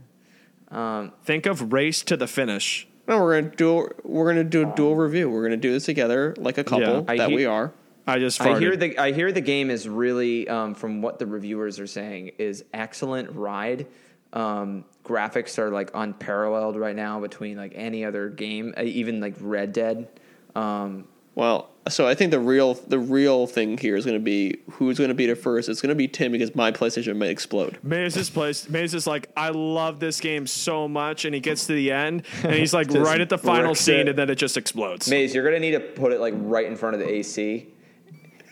Um, 0.70 1.12
Think 1.24 1.46
of 1.48 1.74
Race 1.74 2.04
to 2.04 2.16
the 2.18 2.28
Finish. 2.28 2.88
no, 3.08 3.22
we're 3.22 3.42
gonna 3.42 3.56
do 3.56 3.88
we're 4.04 4.28
gonna 4.28 4.44
do 4.44 4.68
a 4.70 4.76
dual 4.76 4.96
review. 4.96 5.30
We're 5.30 5.44
gonna 5.44 5.58
do 5.58 5.72
this 5.72 5.86
together 5.86 6.34
like 6.38 6.58
a 6.58 6.64
couple 6.64 7.06
Yeah. 7.08 7.16
That 7.18 7.30
hear- 7.30 7.36
we 7.38 7.46
are. 7.46 7.72
I 8.08 8.20
just 8.20 8.40
I 8.42 8.60
hear 8.60 8.76
the 8.76 8.98
I 9.00 9.12
hear 9.12 9.32
the 9.32 9.42
game 9.42 9.70
is 9.72 9.90
really, 9.90 10.48
um, 10.48 10.76
from 10.76 11.02
what 11.02 11.18
the 11.18 11.26
reviewers 11.26 11.80
are 11.80 11.88
saying, 11.88 12.32
is 12.38 12.64
excellent 12.74 13.32
ride. 13.32 13.88
Um, 14.34 14.86
graphics 15.04 15.58
are 15.58 15.72
like 15.72 15.90
unparalleled 15.94 16.76
right 16.76 16.96
now 16.96 17.20
between 17.20 17.58
like 17.58 17.72
any 17.76 18.06
other 18.06 18.30
game, 18.30 18.74
uh, 18.78 18.84
even 18.84 19.20
like 19.22 19.36
Red 19.40 19.74
Dead. 19.74 20.08
Um, 20.56 21.08
Well, 21.36 21.70
so 21.90 22.08
I 22.08 22.16
think 22.16 22.32
the 22.32 22.40
real 22.40 22.74
the 22.74 22.98
real 22.98 23.46
thing 23.46 23.78
here 23.78 23.96
is 23.96 24.06
gonna 24.06 24.20
be 24.20 24.58
who's 24.72 24.98
gonna 24.98 25.14
beat 25.14 25.30
it 25.30 25.36
first. 25.36 25.70
It's 25.70 25.82
gonna 25.82 25.94
be 25.94 26.08
Tim 26.08 26.32
because 26.32 26.56
my 26.56 26.72
PlayStation 26.72 27.18
might 27.18 27.30
explode. 27.30 27.78
Maze's 27.84 28.30
place. 28.30 28.68
Maze 28.70 28.94
is 28.94 29.06
like, 29.06 29.30
I 29.38 29.50
love 29.50 30.00
this 30.00 30.20
game 30.20 30.48
so 30.48 30.88
much, 30.88 31.26
and 31.26 31.36
he 31.36 31.42
gets 31.42 31.68
to 31.68 31.74
the 31.74 31.92
end, 31.92 32.24
and 32.44 32.54
he's 32.54 32.74
like 32.74 32.90
right 32.92 33.22
at 33.22 33.30
the 33.30 33.38
final 33.38 33.76
scene, 33.76 34.02
it. 34.02 34.10
and 34.10 34.18
then 34.18 34.30
it 34.30 34.36
just 34.36 34.58
explodes. 34.58 35.10
Maze, 35.10 35.36
you're 35.36 35.44
gonna 35.44 35.60
need 35.60 35.72
to 35.72 35.80
put 35.80 36.12
it 36.12 36.20
like 36.20 36.34
right 36.38 36.66
in 36.66 36.76
front 36.76 36.96
of 36.96 37.02
the 37.02 37.10
AC. 37.10 37.68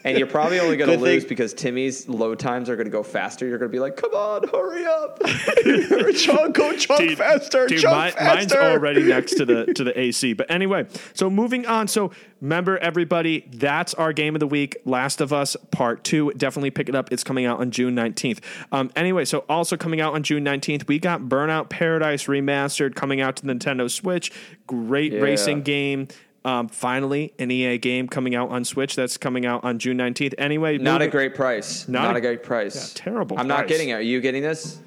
And 0.05 0.17
you're 0.17 0.27
probably 0.27 0.59
only 0.59 0.75
going 0.75 0.89
to 0.89 0.97
Good 0.97 1.03
thing- 1.03 1.13
lose 1.13 1.25
because 1.25 1.53
Timmy's 1.53 2.09
load 2.09 2.37
times 2.39 2.69
are 2.69 2.75
going 2.75 2.87
to 2.87 2.91
go 2.91 3.03
faster. 3.03 3.45
You're 3.47 3.57
going 3.57 3.71
to 3.71 3.73
be 3.75 3.79
like, 3.79 3.95
"Come 3.95 4.13
on, 4.13 4.47
hurry 4.49 4.85
up!" 4.85 5.21
chug, 6.15 6.53
go 6.53 6.75
chug 6.75 6.97
Dude, 6.99 7.17
faster, 7.17 7.67
dude, 7.67 7.79
chug 7.79 8.05
mi- 8.05 8.11
faster. 8.11 8.35
mine's 8.35 8.53
already 8.53 9.03
next 9.03 9.35
to 9.35 9.45
the 9.45 9.65
to 9.75 9.83
the 9.83 9.97
AC. 9.97 10.33
But 10.33 10.51
anyway, 10.51 10.87
so 11.13 11.29
moving 11.29 11.65
on. 11.65 11.87
So 11.87 12.11
remember, 12.41 12.77
everybody, 12.79 13.47
that's 13.53 13.93
our 13.93 14.11
game 14.13 14.35
of 14.35 14.39
the 14.39 14.47
week. 14.47 14.77
Last 14.85 15.21
of 15.21 15.31
Us 15.31 15.55
Part 15.71 16.03
Two. 16.03 16.31
Definitely 16.35 16.71
pick 16.71 16.89
it 16.89 16.95
up. 16.95 17.11
It's 17.11 17.23
coming 17.23 17.45
out 17.45 17.59
on 17.59 17.71
June 17.71 17.95
nineteenth. 17.95 18.41
Um, 18.71 18.91
anyway, 18.95 19.23
so 19.25 19.45
also 19.47 19.77
coming 19.77 20.01
out 20.01 20.13
on 20.13 20.23
June 20.23 20.43
nineteenth, 20.43 20.87
we 20.87 20.99
got 20.99 21.21
Burnout 21.21 21.69
Paradise 21.69 22.25
remastered 22.25 22.95
coming 22.95 23.21
out 23.21 23.37
to 23.37 23.43
Nintendo 23.45 23.89
Switch. 23.89 24.31
Great 24.67 25.13
Yeah. 25.13 25.19
racing 25.19 25.61
game. 25.61 26.07
Um, 26.45 26.67
finally, 26.67 27.33
an 27.39 27.51
EA 27.51 27.77
game 27.77 28.07
coming 28.07 28.35
out 28.35 28.49
on 28.49 28.65
Switch. 28.65 28.95
That's 28.95 29.17
coming 29.17 29.45
out 29.45 29.63
on 29.63 29.79
June 29.79 29.95
nineteenth. 29.97 30.33
Anyway, 30.37 30.77
Not 30.77 31.01
a 31.01 31.07
great 31.07 31.35
price. 31.35 31.87
Not 31.87 32.03
Not, 32.03 32.15
a- 32.15 32.17
a, 32.17 32.21
great 32.21 32.43
price. 32.43 32.75
Yeah, 32.95 33.03
terrible 33.03 33.39
I'm 33.39 33.47
not 33.47 33.67
getting 33.67 33.89
it. 33.89 33.93
Are 33.93 34.01
you 34.01 34.19
getting 34.21 34.43
this? 34.43 34.79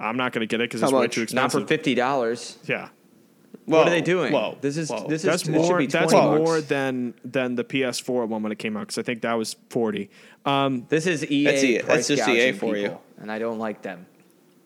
I'm 0.00 0.16
not 0.16 0.32
going 0.32 0.40
to 0.40 0.46
get 0.46 0.60
it 0.60 0.70
because 0.70 0.80
How 0.80 0.88
it's 0.88 0.94
way 0.94 1.08
too 1.08 1.22
expensive. 1.22 1.60
Not 1.60 1.62
for 1.62 1.66
fifty 1.68 1.94
dollars. 1.94 2.58
yeah. 2.64 2.88
What 3.66 3.86
are 3.86 3.90
they 3.90 4.00
doing? 4.00 4.32
Whoa, 4.32 4.58
This 4.60 4.76
is 4.76 4.90
whoa. 4.90 5.06
this 5.06 5.22
is 5.22 5.30
That's 5.30 5.42
it 5.42 5.52
should 5.52 5.54
more. 5.54 5.78
be 5.78 5.86
That's 5.86 6.12
bucks. 6.12 6.38
more 6.38 6.60
than 6.60 7.14
than 7.24 7.54
the 7.54 7.62
PS4 7.62 8.26
one 8.26 8.42
when 8.42 8.50
it 8.50 8.58
came 8.58 8.76
out 8.76 8.80
because 8.80 8.98
I 8.98 9.02
think 9.02 9.22
that 9.22 9.34
was 9.34 9.54
forty. 9.70 10.10
Um, 10.44 10.86
This 10.88 11.06
is 11.06 11.24
EA 11.30 11.44
That's 11.44 11.62
EA 11.62 11.78
that's 11.82 12.08
just 12.08 12.28
EA 12.28 12.50
gouging 12.50 12.58
for 12.58 12.76
you. 12.76 12.98
and 13.20 13.30
I 13.30 13.38
don't 13.38 13.58
like 13.60 13.82
them. 13.82 14.06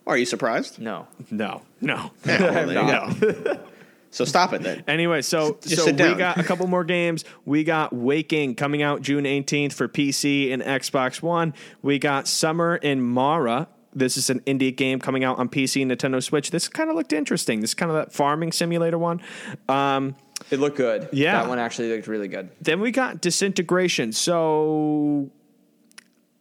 Are 0.07 0.16
you 0.16 0.24
surprised? 0.24 0.78
No. 0.80 1.09
no, 1.30 1.62
no, 1.82 2.11
Yeah, 2.24 2.40
well, 2.64 2.66
there 2.66 3.47
no. 3.51 3.61
go. 4.19 4.25
So 4.25 4.29
stop 4.29 4.53
it 4.53 4.62
then. 4.62 4.85
Anyway, 4.87 5.23
so 5.23 5.59
Just 5.62 5.77
so 5.77 5.85
sit 5.87 6.01
we 6.01 6.14
got 6.14 6.39
a 6.39 6.43
couple 6.45 6.67
more 6.67 6.85
games. 6.85 7.25
We 7.45 7.64
got 7.64 7.93
Waking 7.93 8.55
coming 8.55 8.83
out 8.83 9.03
June 9.03 9.25
18th 9.25 9.73
for 9.73 9.89
PC 9.89 10.53
and 10.53 10.62
Xbox 10.62 11.23
One. 11.23 11.55
We 11.83 11.99
got 11.99 12.29
Summer 12.29 12.77
in 12.77 13.03
Mara. 13.03 13.69
This 13.95 14.19
is 14.19 14.29
an 14.29 14.41
indie 14.41 14.77
game 14.77 15.01
coming 15.01 15.25
out 15.25 15.39
on 15.39 15.49
PC 15.49 15.81
and 15.81 15.91
Nintendo 15.91 16.23
Switch. 16.23 16.51
This 16.51 16.69
kind 16.69 16.91
of 16.91 16.97
looked 16.97 17.14
interesting. 17.14 17.61
This 17.61 17.73
kind 17.73 17.91
of 17.91 17.97
that 17.97 18.12
farming 18.12 18.53
simulator 18.53 18.99
one. 18.99 19.23
Um, 19.71 20.17
It 20.51 20.61
looked 20.61 20.77
good. 20.77 21.09
Yeah. 21.12 21.41
That 21.41 21.49
one 21.49 21.59
actually 21.59 21.91
looked 21.91 22.07
really 22.07 22.29
good. 22.29 22.51
Then 22.61 22.81
we 22.81 22.91
got 22.91 23.23
Disintegration. 23.23 24.12
So 24.12 25.31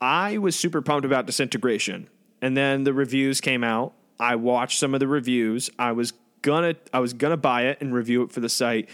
I 0.02 0.38
was 0.38 0.58
super 0.58 0.82
pumped 0.82 1.06
about 1.06 1.28
Disintegration. 1.28 2.10
And 2.42 2.58
then 2.58 2.84
the 2.84 2.94
reviews 2.94 3.40
came 3.40 3.64
out. 3.64 3.94
I 4.20 4.36
watched 4.36 4.78
some 4.78 4.94
of 4.94 5.00
the 5.00 5.08
reviews. 5.08 5.70
I 5.80 5.94
was 5.94 6.12
gonna 6.46 6.76
I 6.94 7.00
was 7.00 7.14
gonna 7.14 7.36
buy 7.36 7.64
it 7.64 7.82
and 7.82 7.94
review 7.94 8.24
it 8.24 8.32
for 8.32 8.40
the 8.40 8.50
site. 8.50 8.88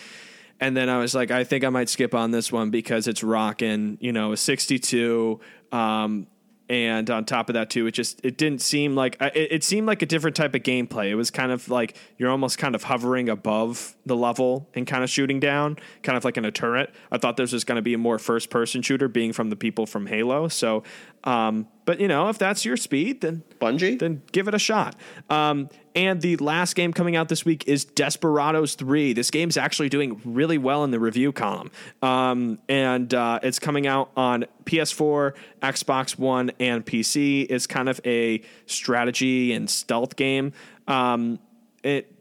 And 0.60 0.78
then 0.78 0.90
I 0.90 1.00
was 1.00 1.14
like, 1.14 1.32
I 1.32 1.44
think 1.44 1.64
I 1.64 1.70
might 1.70 1.90
skip 1.90 2.16
on 2.16 2.32
this 2.32 2.52
one 2.52 2.70
because 2.70 3.08
it's 3.08 3.24
rocking, 3.24 3.98
you 4.00 4.12
know, 4.12 4.32
a 4.32 4.38
62. 4.38 5.40
Um, 5.72 6.28
and 6.70 7.10
on 7.10 7.26
top 7.26 7.50
of 7.50 7.56
that 7.56 7.70
too, 7.70 7.86
it 7.88 7.92
just 7.92 8.22
it 8.24 8.38
didn't 8.38 8.62
seem 8.62 8.96
like 8.96 9.18
it, 9.20 9.52
it 9.52 9.64
seemed 9.64 9.88
like 9.88 10.02
a 10.02 10.06
different 10.06 10.38
type 10.38 10.56
of 10.56 10.64
gameplay. 10.64 11.10
It 11.10 11.16
was 11.16 11.30
kind 11.30 11.52
of 11.52 11.68
like 11.68 11.98
you're 12.18 12.30
almost 12.30 12.58
kind 12.58 12.76
of 12.76 12.84
hovering 12.84 13.28
above 13.28 13.98
the 14.06 14.16
level 14.16 14.70
and 14.74 14.88
kind 14.88 15.04
of 15.04 15.10
shooting 15.10 15.42
down, 15.42 15.78
kind 16.02 16.18
of 16.18 16.24
like 16.24 16.38
in 16.38 16.46
a 16.46 16.52
turret. 16.52 16.94
I 17.12 17.18
thought 17.18 17.36
this 17.36 17.52
was 17.52 17.66
going 17.66 17.76
to 17.76 17.82
be 17.82 17.94
a 17.94 17.98
more 17.98 18.18
first 18.18 18.50
person 18.50 18.82
shooter, 18.82 19.10
being 19.10 19.34
from 19.34 19.50
the 19.50 19.58
people 19.58 19.86
from 19.86 20.06
Halo. 20.06 20.48
So, 20.48 20.84
um, 21.26 21.68
but 21.86 22.00
you 22.00 22.08
know, 22.08 22.30
if 22.30 22.38
that's 22.38 22.64
your 22.66 22.78
speed, 22.78 23.22
then 23.22 23.44
Bungie? 23.60 24.00
then 24.00 24.22
give 24.32 24.48
it 24.48 24.54
a 24.54 24.60
shot. 24.60 24.96
Um, 25.30 25.70
and 25.96 26.22
the 26.22 26.38
last 26.38 26.76
game 26.76 26.94
coming 26.94 27.16
out 27.16 27.28
this 27.28 27.44
week 27.44 27.68
is 27.68 27.84
Desperados 27.84 28.76
3. 28.76 29.14
This 29.14 29.32
game's 29.32 29.58
actually 29.58 29.90
doing 29.90 30.22
really 30.24 30.58
well 30.58 30.84
in 30.84 30.92
the 30.92 31.00
review 31.00 31.32
column. 31.32 31.72
Um, 32.02 32.60
and 32.70 33.14
uh, 33.14 33.40
it's 33.44 33.60
coming 33.60 33.88
out 33.88 34.12
on 34.16 34.46
PS4, 34.66 35.34
Xbox 35.62 36.18
One, 36.18 36.52
and 36.60 36.86
PC. 36.86 37.48
It's 37.50 37.68
kind 37.68 37.90
of 37.90 38.00
a 38.06 38.42
strategy 38.68 39.52
and 39.54 39.70
stealth 39.70 40.16
game. 40.16 40.54
Um, 40.88 41.40
it 41.84 42.14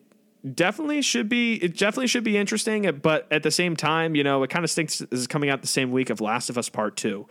definitely 0.55 1.03
should 1.03 1.29
be 1.29 1.57
it 1.57 1.77
definitely 1.77 2.07
should 2.07 2.25
be 2.25 2.39
interesting 2.39 2.99
but 3.03 3.27
at 3.31 3.43
the 3.43 3.51
same 3.51 3.77
time 3.77 4.15
you 4.15 4.25
know 4.25 4.43
it 4.43 4.49
kind 4.49 4.65
of 4.65 4.71
stinks 4.71 5.01
this 5.01 5.21
is 5.21 5.27
coming 5.27 5.51
out 5.51 5.61
the 5.61 5.69
same 5.69 5.91
week 5.91 6.09
of 6.09 6.19
last 6.19 6.49
of 6.49 6.57
us 6.57 6.71
part 6.71 6.97
two 6.97 7.29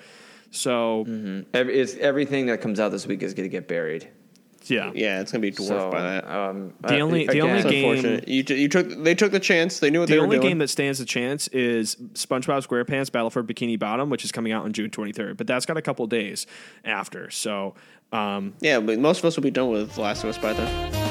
so 0.51 1.01
Every, 1.53 1.79
it's, 1.79 1.95
everything 1.95 2.47
that 2.47 2.61
comes 2.61 2.79
out 2.79 2.89
this 2.89 3.05
week 3.07 3.23
is 3.23 3.33
going 3.33 3.45
to 3.45 3.51
get 3.51 3.67
buried. 3.67 4.07
yeah 4.65 4.91
Yeah, 4.93 5.21
it's 5.21 5.31
gonna 5.31 5.41
be 5.41 5.51
dwarfed 5.51 5.69
So, 5.69 5.91
by 5.91 6.01
that. 6.01 6.27
um, 6.29 6.73
The 6.81 6.95
uh, 6.95 6.99
only- 6.99 7.25
the 7.25 7.31
again, 7.31 7.43
only 7.43 7.59
It's 7.59 8.01
game- 8.03 8.23
You, 8.27 8.43
t- 8.43 8.55
you 8.61 8.67
took 8.67 8.89
they 9.03 9.15
took 9.15 9.31
the 9.31 9.39
chance. 9.39 9.79
They 9.79 9.89
knew 9.89 9.99
what 9.99 10.07
The 10.07 10.15
they 10.15 10.19
were 10.19 10.25
only 10.25 10.37
doing. 10.37 10.49
game 10.49 10.57
that 10.59 10.69
stands 10.69 10.99
a 10.99 11.05
chance 11.05 11.47
is 11.49 11.95
SpongeBob 12.13 12.65
SquarePants 12.67 13.11
Battle 13.11 13.29
for 13.29 13.43
Bikini 13.43 13.79
Bottom, 13.79 14.09
which 14.09 14.25
is 14.25 14.31
coming 14.31 14.51
out 14.51 14.65
on 14.65 14.73
June 14.73 14.89
23rd. 14.89 15.37
But 15.37 15.47
that's 15.47 15.65
got 15.65 15.77
a 15.77 15.81
couple 15.81 16.05
days 16.07 16.45
after. 16.83 17.29
So, 17.29 17.75
um, 18.11 18.53
yeah, 18.59 18.79
but 18.79 18.99
most 18.99 19.19
of 19.19 19.25
us 19.25 19.35
will 19.35 19.43
be 19.43 19.51
done 19.51 19.69
with 19.69 19.97
Last 19.97 20.23
of 20.23 20.29
Us 20.29 20.37
by 20.37 20.53
then. 20.53 21.08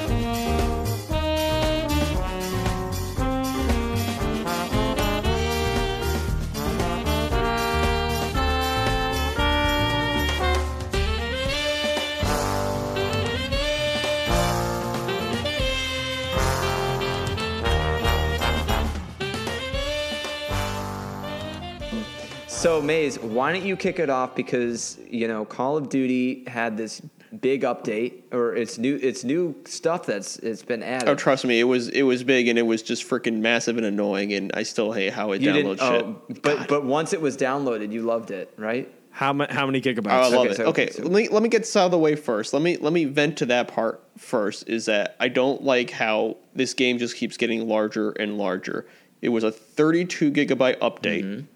So 22.58 22.82
Maze, 22.82 23.20
why 23.20 23.52
don't 23.52 23.64
you 23.64 23.76
kick 23.76 24.00
it 24.00 24.10
off? 24.10 24.34
Because 24.34 24.98
you 25.08 25.28
know, 25.28 25.44
Call 25.44 25.76
of 25.76 25.88
Duty 25.88 26.42
had 26.48 26.76
this 26.76 27.00
big 27.40 27.62
update, 27.62 28.22
or 28.32 28.56
it's 28.56 28.78
new, 28.78 28.98
it's 29.00 29.22
new 29.22 29.54
stuff 29.64 30.06
that's 30.06 30.38
it's 30.40 30.62
been 30.64 30.82
added. 30.82 31.08
Oh, 31.08 31.14
trust 31.14 31.44
me, 31.44 31.60
it 31.60 31.64
was 31.64 31.88
it 31.90 32.02
was 32.02 32.24
big 32.24 32.48
and 32.48 32.58
it 32.58 32.62
was 32.62 32.82
just 32.82 33.08
freaking 33.08 33.38
massive 33.38 33.76
and 33.76 33.86
annoying, 33.86 34.32
and 34.32 34.50
I 34.54 34.64
still 34.64 34.90
hate 34.92 35.12
how 35.12 35.30
it 35.32 35.40
you 35.40 35.52
downloads 35.52 35.78
shit. 35.78 36.04
oh, 36.04 36.20
but 36.42 36.66
but 36.66 36.84
once 36.84 37.12
it 37.12 37.20
was 37.20 37.36
downloaded, 37.36 37.92
you 37.92 38.02
loved 38.02 38.30
it, 38.32 38.52
right? 38.56 38.92
how, 39.10 39.32
ma- 39.32 39.46
how 39.50 39.66
many 39.66 39.80
gigabytes? 39.80 40.12
Oh, 40.12 40.20
I 40.20 40.28
love 40.28 40.34
Okay, 40.46 40.50
it. 40.50 40.56
so- 40.56 40.64
okay, 40.66 40.90
so- 40.90 41.02
let 41.04 41.12
me 41.12 41.28
let 41.28 41.42
me 41.44 41.48
get 41.48 41.60
this 41.60 41.76
out 41.76 41.84
of 41.86 41.90
the 41.92 41.98
way 41.98 42.16
first. 42.16 42.52
Let 42.52 42.62
me 42.62 42.76
let 42.76 42.92
me 42.92 43.04
vent 43.04 43.36
to 43.38 43.46
that 43.46 43.68
part 43.68 44.02
first. 44.16 44.68
Is 44.68 44.86
that 44.86 45.14
I 45.20 45.28
don't 45.28 45.62
like 45.62 45.90
how 45.90 46.38
this 46.56 46.74
game 46.74 46.98
just 46.98 47.14
keeps 47.16 47.36
getting 47.36 47.68
larger 47.68 48.10
and 48.10 48.36
larger. 48.36 48.84
It 49.22 49.28
was 49.28 49.44
a 49.44 49.52
32 49.52 50.32
gigabyte 50.32 50.78
update, 50.78 51.24
Mm-hmm. 51.24 51.46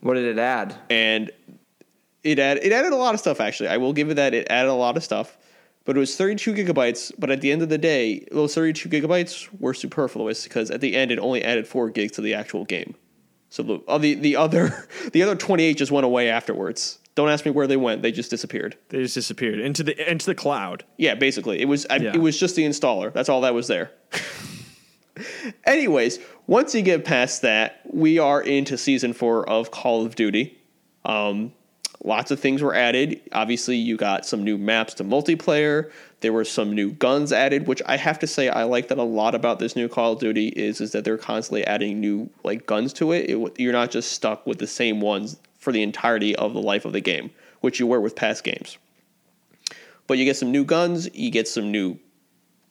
What 0.00 0.14
did 0.14 0.24
it 0.24 0.38
add? 0.38 0.74
and 0.88 1.30
it 2.22 2.38
added 2.38 2.64
it 2.64 2.72
added 2.72 2.92
a 2.92 2.96
lot 2.96 3.14
of 3.14 3.20
stuff. 3.20 3.40
Actually, 3.40 3.68
I 3.70 3.76
will 3.78 3.92
give 3.92 4.10
it 4.10 4.14
that. 4.14 4.34
It 4.34 4.46
added 4.50 4.70
a 4.70 4.74
lot 4.74 4.96
of 4.96 5.02
stuff, 5.04 5.38
but 5.84 5.96
it 5.96 6.00
was 6.00 6.16
32 6.16 6.52
gigabytes. 6.54 7.12
But 7.18 7.30
at 7.30 7.40
the 7.40 7.50
end 7.50 7.62
of 7.62 7.68
the 7.70 7.78
day, 7.78 8.26
those 8.30 8.54
32 8.54 8.88
gigabytes 8.88 9.48
were 9.58 9.72
superfluous 9.74 10.44
because 10.44 10.70
at 10.70 10.80
the 10.82 10.94
end 10.96 11.10
it 11.10 11.18
only 11.18 11.42
added 11.42 11.66
four 11.66 11.88
gigs 11.90 12.12
to 12.12 12.20
the 12.20 12.34
actual 12.34 12.64
game. 12.66 12.94
So 13.48 13.62
the 13.62 13.80
uh, 13.88 13.98
the, 13.98 14.14
the 14.14 14.36
other 14.36 14.86
the 15.12 15.22
other 15.22 15.34
28 15.34 15.76
just 15.78 15.90
went 15.92 16.04
away 16.04 16.28
afterwards. 16.28 16.98
Don't 17.16 17.28
ask 17.30 17.44
me 17.44 17.50
where 17.50 17.66
they 17.66 17.76
went; 17.76 18.02
they 18.02 18.12
just 18.12 18.30
disappeared. 18.30 18.76
They 18.90 18.98
just 19.02 19.14
disappeared 19.14 19.58
into 19.58 19.82
the 19.82 20.10
into 20.10 20.26
the 20.26 20.34
cloud. 20.34 20.84
Yeah, 20.98 21.14
basically, 21.14 21.60
it 21.60 21.64
was 21.66 21.86
I, 21.90 21.96
Yeah. 21.96 22.14
it 22.14 22.20
was 22.20 22.38
just 22.38 22.54
the 22.54 22.64
installer. 22.64 23.12
That's 23.12 23.28
all 23.28 23.40
that 23.42 23.52
was 23.54 23.66
there. 23.66 23.90
Anyways, 25.64 26.18
once 26.46 26.74
you 26.74 26.82
get 26.82 27.04
past 27.04 27.42
that, 27.42 27.79
we 27.92 28.18
are 28.18 28.40
into 28.40 28.78
season 28.78 29.12
four 29.12 29.48
of 29.48 29.70
Call 29.70 30.04
of 30.04 30.14
Duty. 30.14 30.58
Um, 31.04 31.52
lots 32.04 32.30
of 32.30 32.40
things 32.40 32.62
were 32.62 32.74
added. 32.74 33.20
Obviously, 33.32 33.76
you 33.76 33.96
got 33.96 34.24
some 34.26 34.44
new 34.44 34.56
maps 34.56 34.94
to 34.94 35.04
multiplayer. 35.04 35.90
There 36.20 36.32
were 36.32 36.44
some 36.44 36.74
new 36.74 36.92
guns 36.92 37.32
added, 37.32 37.66
which 37.66 37.82
I 37.86 37.96
have 37.96 38.18
to 38.20 38.26
say 38.26 38.48
I 38.48 38.64
like 38.64 38.88
that 38.88 38.98
a 38.98 39.02
lot 39.02 39.34
about 39.34 39.58
this 39.58 39.76
new 39.76 39.88
Call 39.88 40.12
of 40.12 40.20
Duty 40.20 40.48
is 40.48 40.80
is 40.80 40.92
that 40.92 41.04
they're 41.04 41.18
constantly 41.18 41.66
adding 41.66 42.00
new 42.00 42.30
like 42.44 42.66
guns 42.66 42.92
to 42.94 43.12
it. 43.12 43.30
it 43.30 43.60
you're 43.60 43.72
not 43.72 43.90
just 43.90 44.12
stuck 44.12 44.46
with 44.46 44.58
the 44.58 44.66
same 44.66 45.00
ones 45.00 45.36
for 45.58 45.72
the 45.72 45.82
entirety 45.82 46.36
of 46.36 46.52
the 46.52 46.62
life 46.62 46.84
of 46.84 46.92
the 46.92 47.00
game, 47.00 47.30
which 47.60 47.80
you 47.80 47.86
were 47.86 48.00
with 48.00 48.16
past 48.16 48.44
games. 48.44 48.78
But 50.06 50.18
you 50.18 50.24
get 50.24 50.36
some 50.36 50.50
new 50.50 50.64
guns, 50.64 51.08
you 51.14 51.30
get 51.30 51.48
some 51.48 51.70
new 51.70 51.98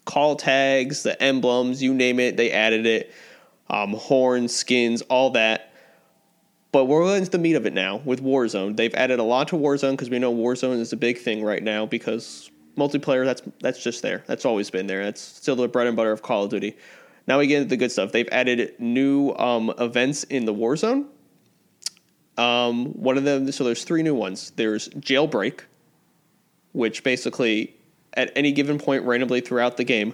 call 0.06 0.36
tags, 0.36 1.04
the 1.04 1.22
emblems, 1.22 1.82
you 1.82 1.94
name 1.94 2.20
it, 2.20 2.36
they 2.36 2.52
added 2.52 2.86
it. 2.86 3.14
Um, 3.70 3.94
horns, 3.94 4.56
skins, 4.56 5.02
all 5.04 5.32
that. 5.32 5.74
But 6.72 6.86
we're 6.86 7.16
into 7.18 7.32
the 7.32 7.40
meat 7.40 7.56
of 7.56 7.66
it 7.66 7.74
now 7.74 7.98
with 8.06 8.24
Warzone. 8.24 8.76
They've 8.76 8.94
added 8.94 9.20
a 9.20 9.24
lot 9.24 9.48
to 9.50 9.56
Warzone 9.56 9.92
because 9.92 10.10
we 10.10 10.20
know 10.20 10.34
Warzone 10.34 10.80
is 10.80 10.94
a 10.94 10.98
big 10.98 11.18
thing 11.18 11.44
right 11.44 11.64
now 11.64 11.86
because 11.86 12.52
multiplayer 12.78 13.26
that's 13.26 13.42
that's 13.60 13.84
just 13.84 14.02
there. 14.02 14.24
That's 14.28 14.46
always 14.46 14.70
been 14.70 14.88
there. 14.88 15.04
That's 15.04 15.22
still 15.22 15.56
the 15.56 15.68
bread 15.68 15.88
and 15.88 15.96
butter 15.96 16.12
of 16.12 16.22
Call 16.22 16.46
of 16.46 16.52
Duty. 16.52 16.78
Now 17.28 17.40
we 17.40 17.48
get 17.48 17.58
into 17.58 17.70
the 17.70 17.78
good 17.78 17.92
stuff. 17.92 18.12
They've 18.12 18.30
added 18.32 18.74
new 18.80 19.32
um, 19.34 19.74
events 19.78 20.24
in 20.24 20.46
the 20.46 20.54
Warzone. 20.54 21.06
Um, 22.38 22.94
one 22.94 23.18
of 23.18 23.24
them, 23.24 23.52
so 23.52 23.64
there's 23.64 23.84
three 23.84 24.02
new 24.02 24.16
ones. 24.16 24.52
There's 24.56 24.90
Jailbreak, 24.90 25.62
which 26.72 27.04
basically 27.04 27.76
at 28.14 28.32
any 28.36 28.52
given 28.52 28.80
point 28.80 29.04
randomly 29.04 29.42
throughout 29.42 29.78
the 29.78 29.84
game, 29.84 30.14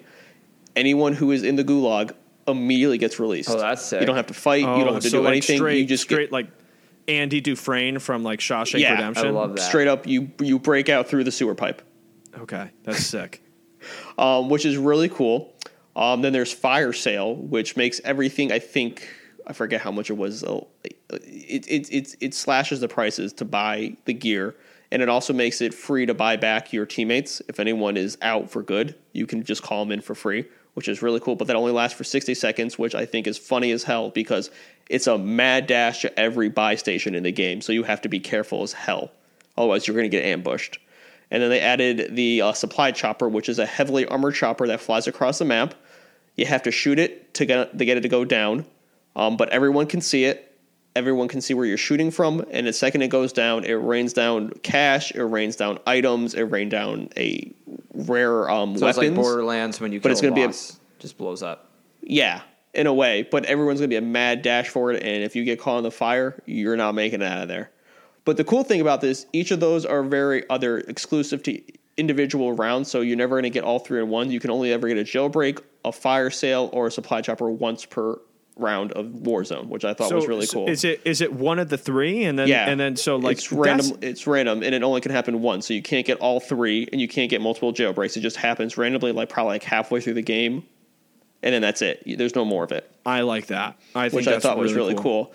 anyone 0.76 1.14
who 1.14 1.32
is 1.32 1.43
in 1.43 1.56
the 1.56 1.64
gulag 1.64 2.14
immediately 2.47 2.97
gets 2.97 3.19
released. 3.19 3.49
Oh, 3.49 3.59
that's 3.59 3.81
sick. 3.83 4.01
You 4.01 4.05
don't 4.07 4.15
have 4.15 4.27
to 4.27 4.33
fight. 4.33 4.59
you 4.59 4.65
don't 4.65 4.93
have 4.93 5.01
to 5.03 5.07
Oh, 5.07 5.11
so 5.11 5.17
do 5.19 5.23
like 5.23 5.31
anything. 5.33 5.57
Straight, 5.57 5.79
you 5.79 5.85
just 5.85 6.03
straight 6.03 6.25
get, 6.25 6.31
like 6.31 6.47
Andy 7.07 7.41
Dufresne 7.41 7.99
from 7.99 8.23
like 8.23 8.39
Shawshank 8.39 8.79
Yeah, 8.79 8.89
I 8.89 8.95
Redemption. 8.95 9.27
I 9.27 9.29
love 9.31 9.55
that. 9.55 9.61
straight 9.61 9.87
up. 9.87 10.07
You 10.07 10.31
you 10.39 10.59
break 10.59 10.89
out 10.89 11.07
through 11.07 11.23
the 11.23 11.31
sewer 11.31 11.55
pipe, 11.55 11.81
Okay, 12.37 12.69
that's 12.83 13.05
sick. 13.05 13.41
um, 14.17 14.49
which 14.49 14.65
is 14.65 14.77
really 14.77 15.09
cool. 15.09 15.53
Um, 15.95 16.21
then 16.21 16.33
there's 16.33 16.51
Fire 16.51 16.91
Sale, 16.93 17.35
which 17.35 17.77
makes 17.77 18.01
everything. 18.03 18.51
I 18.51 18.59
think 18.59 19.07
I 19.47 19.53
forget 19.53 19.81
how 19.81 19.91
much 19.91 20.09
it 20.09 20.17
was. 20.17 20.43
uh, 20.43 20.61
It 21.09 21.65
it 21.67 21.89
it, 21.93 22.15
it 22.19 22.33
slashes 22.33 22.79
the 22.79 22.87
prices 22.87 23.31
to 23.33 23.45
buy 23.45 23.95
the 24.05 24.13
gear, 24.13 24.55
and 24.91 25.01
it 25.01 25.07
also 25.09 25.31
makes 25.33 25.61
it 25.61 25.73
free 25.73 26.05
to 26.07 26.13
buy 26.13 26.35
back 26.35 26.73
your 26.73 26.85
teammates 26.85 27.41
if 27.47 27.59
anyone 27.59 27.95
is 27.97 28.17
out 28.21 28.49
for 28.49 28.61
good. 28.63 28.95
You 29.13 29.25
can 29.27 29.43
just 29.43 29.61
call 29.63 29.85
them 29.85 29.91
in 29.93 30.01
for 30.01 30.15
free, 30.15 30.45
which 30.76 30.88
is 30.88 31.01
really 31.01 31.19
cool. 31.19 31.36
But 31.36 31.47
that 31.47 31.55
only 31.55 31.71
lasts 31.71 31.97
for 31.97 32.03
60 32.03 32.36
seconds, 32.36 32.78
which 32.78 32.93
I 32.93 33.05
think 33.05 33.26
is 33.26 33.38
funny 33.38 33.71
as 33.71 33.84
hell 33.84 34.11
because 34.11 34.51
it's 34.88 35.07
a 35.07 35.17
mad 35.17 35.65
dash 35.65 36.01
to 36.01 36.19
every 36.19 36.49
buy 36.49 36.76
station 36.76 37.15
in 37.15 37.23
the 37.23 37.32
game. 37.32 37.61
So 37.61 37.73
you 37.73 37.84
have 37.84 38.01
to 38.01 38.09
be 38.09 38.19
careful 38.19 38.61
as 38.61 38.73
hell, 38.73 39.11
otherwise 39.57 39.88
you're 39.88 39.95
going 39.95 40.09
to 40.09 40.15
get 40.15 40.26
ambushed. 40.26 40.80
And 41.32 41.41
then 41.41 41.49
they 41.49 41.59
added 41.59 42.15
the 42.15 42.41
uh, 42.41 42.53
supply 42.53 42.91
chopper, 42.91 43.28
which 43.28 43.49
is 43.49 43.57
a 43.57 43.65
heavily 43.65 44.05
armored 44.05 44.36
chopper 44.36 44.67
that 44.67 44.80
flies 44.80 45.07
across 45.07 45.39
the 45.39 45.45
map. 45.45 45.73
You 46.36 46.45
have 46.45 46.63
to 46.63 46.71
shoot 46.71 46.99
it 46.99 47.34
to 47.36 47.45
get 47.45 47.78
to 47.78 47.86
get 47.86 47.97
it 47.97 48.01
to 48.01 48.09
go 48.09 48.26
down, 48.26 48.65
um, 49.15 49.38
but 49.38 49.49
everyone 49.49 49.88
can 49.88 50.01
see 50.01 50.26
it. 50.26 50.55
Everyone 50.95 51.27
can 51.27 51.41
see 51.41 51.53
where 51.53 51.65
you're 51.65 51.77
shooting 51.77 52.09
from, 52.09 52.45
and 52.51 52.67
the 52.67 52.73
second 52.73 53.01
it 53.01 53.09
goes 53.09 53.33
down, 53.33 53.65
it 53.65 53.73
rains 53.73 54.13
down 54.13 54.51
cash, 54.63 55.11
it 55.13 55.23
rains 55.23 55.57
down 55.57 55.77
items, 55.85 56.33
it 56.33 56.43
rains 56.43 56.71
down 56.71 57.09
a 57.17 57.51
rare 57.93 58.49
um, 58.49 58.77
So 58.77 58.87
it's 58.87 58.97
like 58.97 59.13
Borderlands 59.13 59.81
when 59.81 59.91
you 59.91 59.99
But 59.99 60.11
it's 60.11 60.21
gonna 60.21 60.35
be 60.35 60.43
a- 60.43 60.53
just 60.99 61.17
blows 61.17 61.43
up. 61.43 61.69
Yeah, 62.01 62.41
in 62.73 62.87
a 62.87 62.93
way, 62.93 63.27
but 63.29 63.45
everyone's 63.45 63.79
gonna 63.81 63.89
be 63.89 63.97
a 63.97 64.01
mad 64.01 64.41
dash 64.41 64.69
for 64.69 64.91
it, 64.91 65.03
and 65.03 65.23
if 65.23 65.35
you 65.35 65.43
get 65.43 65.59
caught 65.59 65.79
in 65.79 65.83
the 65.83 65.91
fire, 65.91 66.41
you're 66.45 66.77
not 66.77 66.93
making 66.95 67.21
it 67.21 67.25
out 67.25 67.41
of 67.41 67.47
there. 67.49 67.71
But 68.23 68.37
the 68.37 68.43
cool 68.43 68.63
thing 68.63 68.79
about 68.81 69.01
this, 69.01 69.25
each 69.33 69.51
of 69.51 69.59
those 69.59 69.85
are 69.85 70.01
very 70.01 70.49
other 70.49 70.77
exclusive 70.79 71.43
to 71.43 71.61
individual 71.97 72.53
rounds, 72.53 72.89
so 72.89 73.01
you're 73.01 73.17
never 73.17 73.35
gonna 73.35 73.49
get 73.49 73.63
all 73.63 73.79
three 73.79 73.99
in 73.99 74.09
one. 74.09 74.31
You 74.31 74.39
can 74.39 74.49
only 74.49 74.71
ever 74.71 74.87
get 74.87 74.97
a 74.97 75.03
jailbreak, 75.03 75.59
a 75.83 75.91
fire 75.91 76.29
sale, 76.29 76.69
or 76.71 76.87
a 76.87 76.91
supply 76.91 77.21
chopper 77.21 77.49
once 77.49 77.85
per 77.85 78.17
round 78.58 78.91
of 78.93 79.06
Warzone, 79.08 79.68
which 79.68 79.84
I 79.86 79.93
thought 79.93 80.10
so 80.10 80.16
was 80.16 80.28
really 80.28 80.47
cool. 80.47 80.70
Is 80.70 80.84
it 80.84 81.01
is 81.06 81.22
it 81.22 81.34
one 81.34 81.60
of 81.60 81.70
the 81.70 81.78
three, 81.78 82.24
and 82.24 82.38
then 82.39 82.47
yeah, 82.47 82.70
and 82.70 82.80
then 82.80 82.95
so 82.95 83.18
like 83.18 83.38
it's 83.38 83.51
random. 83.51 83.97
It's 84.01 84.26
random, 84.28 84.64
and 84.64 84.74
it 84.74 84.84
only 84.84 85.01
can 85.01 85.12
happen 85.12 85.41
once. 85.41 85.68
So 85.68 85.74
you 85.74 85.82
can't 85.82 86.06
get 86.06 86.20
all 86.20 86.39
three, 86.39 86.88
and 86.91 87.01
you 87.01 87.08
can't 87.08 87.30
get 87.30 87.41
multiple 87.41 87.74
jailbreaks. 87.74 88.18
It 88.18 88.22
just 88.22 88.38
happens 88.38 88.78
randomly, 88.78 89.12
like 89.12 89.30
probably 89.30 89.53
like 89.53 89.64
halfway 89.64 90.01
through 90.01 90.16
the 90.16 90.22
game, 90.22 90.64
and 91.43 91.53
then 91.53 91.62
that's 91.62 91.82
it. 91.82 92.03
There's 92.18 92.36
no 92.36 92.45
more 92.45 92.64
of 92.64 92.72
it 92.72 92.89
I 93.06 93.22
like 93.22 93.47
that. 93.47 93.78
I 93.93 94.10
think 94.10 94.26
which 94.26 94.28
I 94.28 94.39
thought 94.39 94.58
was 94.58 94.74
really 94.74 94.95
cool. 94.95 95.34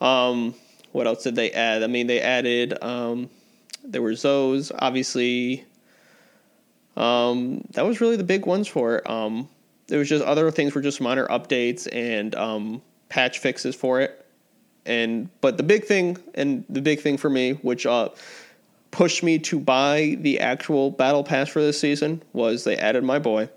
Um, 0.00 0.54
what 0.92 1.06
else 1.06 1.22
did 1.22 1.34
they 1.34 1.50
add? 1.52 1.82
I 1.82 1.86
mean, 1.86 2.06
they 2.06 2.20
added 2.20 2.82
um, 2.82 3.30
There 3.84 4.02
were 4.02 4.14
those. 4.14 4.70
Obviously, 4.78 5.64
um, 6.96 7.64
that 7.72 7.86
was 7.86 8.00
really 8.00 8.16
the 8.16 8.24
big 8.24 8.46
ones 8.46 8.68
for 8.68 8.98
it. 8.98 9.08
Um, 9.08 9.48
there 9.88 9.98
was 9.98 10.08
just 10.08 10.24
other 10.24 10.50
things 10.50 10.74
were 10.74 10.80
just 10.80 11.00
minor 11.00 11.26
updates 11.26 11.88
and 11.92 12.34
um, 12.34 12.82
patch 13.08 13.38
fixes 13.38 13.74
for 13.74 14.00
it. 14.00 14.26
And 14.84 15.28
but 15.40 15.56
the 15.56 15.62
big 15.62 15.84
thing 15.84 16.16
and 16.34 16.64
the 16.68 16.80
big 16.80 17.00
thing 17.00 17.16
for 17.16 17.28
me, 17.28 17.52
which 17.52 17.86
uh, 17.86 18.10
pushed 18.90 19.22
me 19.22 19.38
to 19.40 19.58
buy 19.58 20.16
the 20.20 20.40
actual 20.40 20.90
battle 20.90 21.24
pass 21.24 21.48
for 21.48 21.60
this 21.60 21.80
season, 21.80 22.22
was 22.32 22.64
they 22.64 22.76
added 22.76 23.02
my 23.02 23.18
boy, 23.18 23.48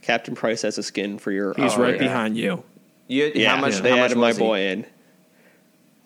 Captain 0.00 0.34
Price, 0.34 0.64
as 0.64 0.78
a 0.78 0.82
skin 0.82 1.18
for 1.18 1.30
your. 1.32 1.54
He's 1.54 1.76
uh, 1.76 1.82
right 1.82 1.94
yeah. 1.94 2.00
behind 2.00 2.36
you. 2.36 2.64
You, 3.08 3.30
yeah, 3.34 3.54
how 3.54 3.60
much? 3.60 3.76
they 3.78 3.90
how 3.90 3.96
much 3.96 4.04
added 4.06 4.18
my 4.18 4.28
was 4.28 4.36
he? 4.38 4.42
boy 4.42 4.60
in. 4.60 4.86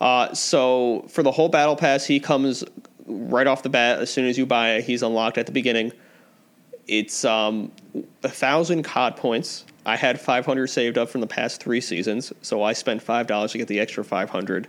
Uh, 0.00 0.34
so 0.34 1.06
for 1.08 1.22
the 1.22 1.30
whole 1.30 1.48
battle 1.48 1.76
pass, 1.76 2.04
he 2.04 2.18
comes 2.20 2.64
right 3.06 3.46
off 3.46 3.62
the 3.62 3.68
bat. 3.68 4.00
As 4.00 4.10
soon 4.10 4.26
as 4.26 4.36
you 4.36 4.44
buy 4.44 4.74
it, 4.74 4.84
he's 4.84 5.02
unlocked 5.02 5.38
at 5.38 5.46
the 5.46 5.52
beginning. 5.52 5.92
It's 6.88 7.24
um, 7.24 7.72
a 8.22 8.28
thousand 8.28 8.82
COD 8.84 9.16
points. 9.16 9.64
I 9.84 9.96
had 9.96 10.20
500 10.20 10.66
saved 10.68 10.98
up 10.98 11.08
from 11.08 11.20
the 11.20 11.26
past 11.26 11.62
three 11.62 11.80
seasons, 11.80 12.32
so 12.42 12.62
I 12.62 12.72
spent 12.72 13.02
five 13.02 13.26
dollars 13.26 13.52
to 13.52 13.58
get 13.58 13.68
the 13.68 13.78
extra 13.80 14.04
500. 14.04 14.68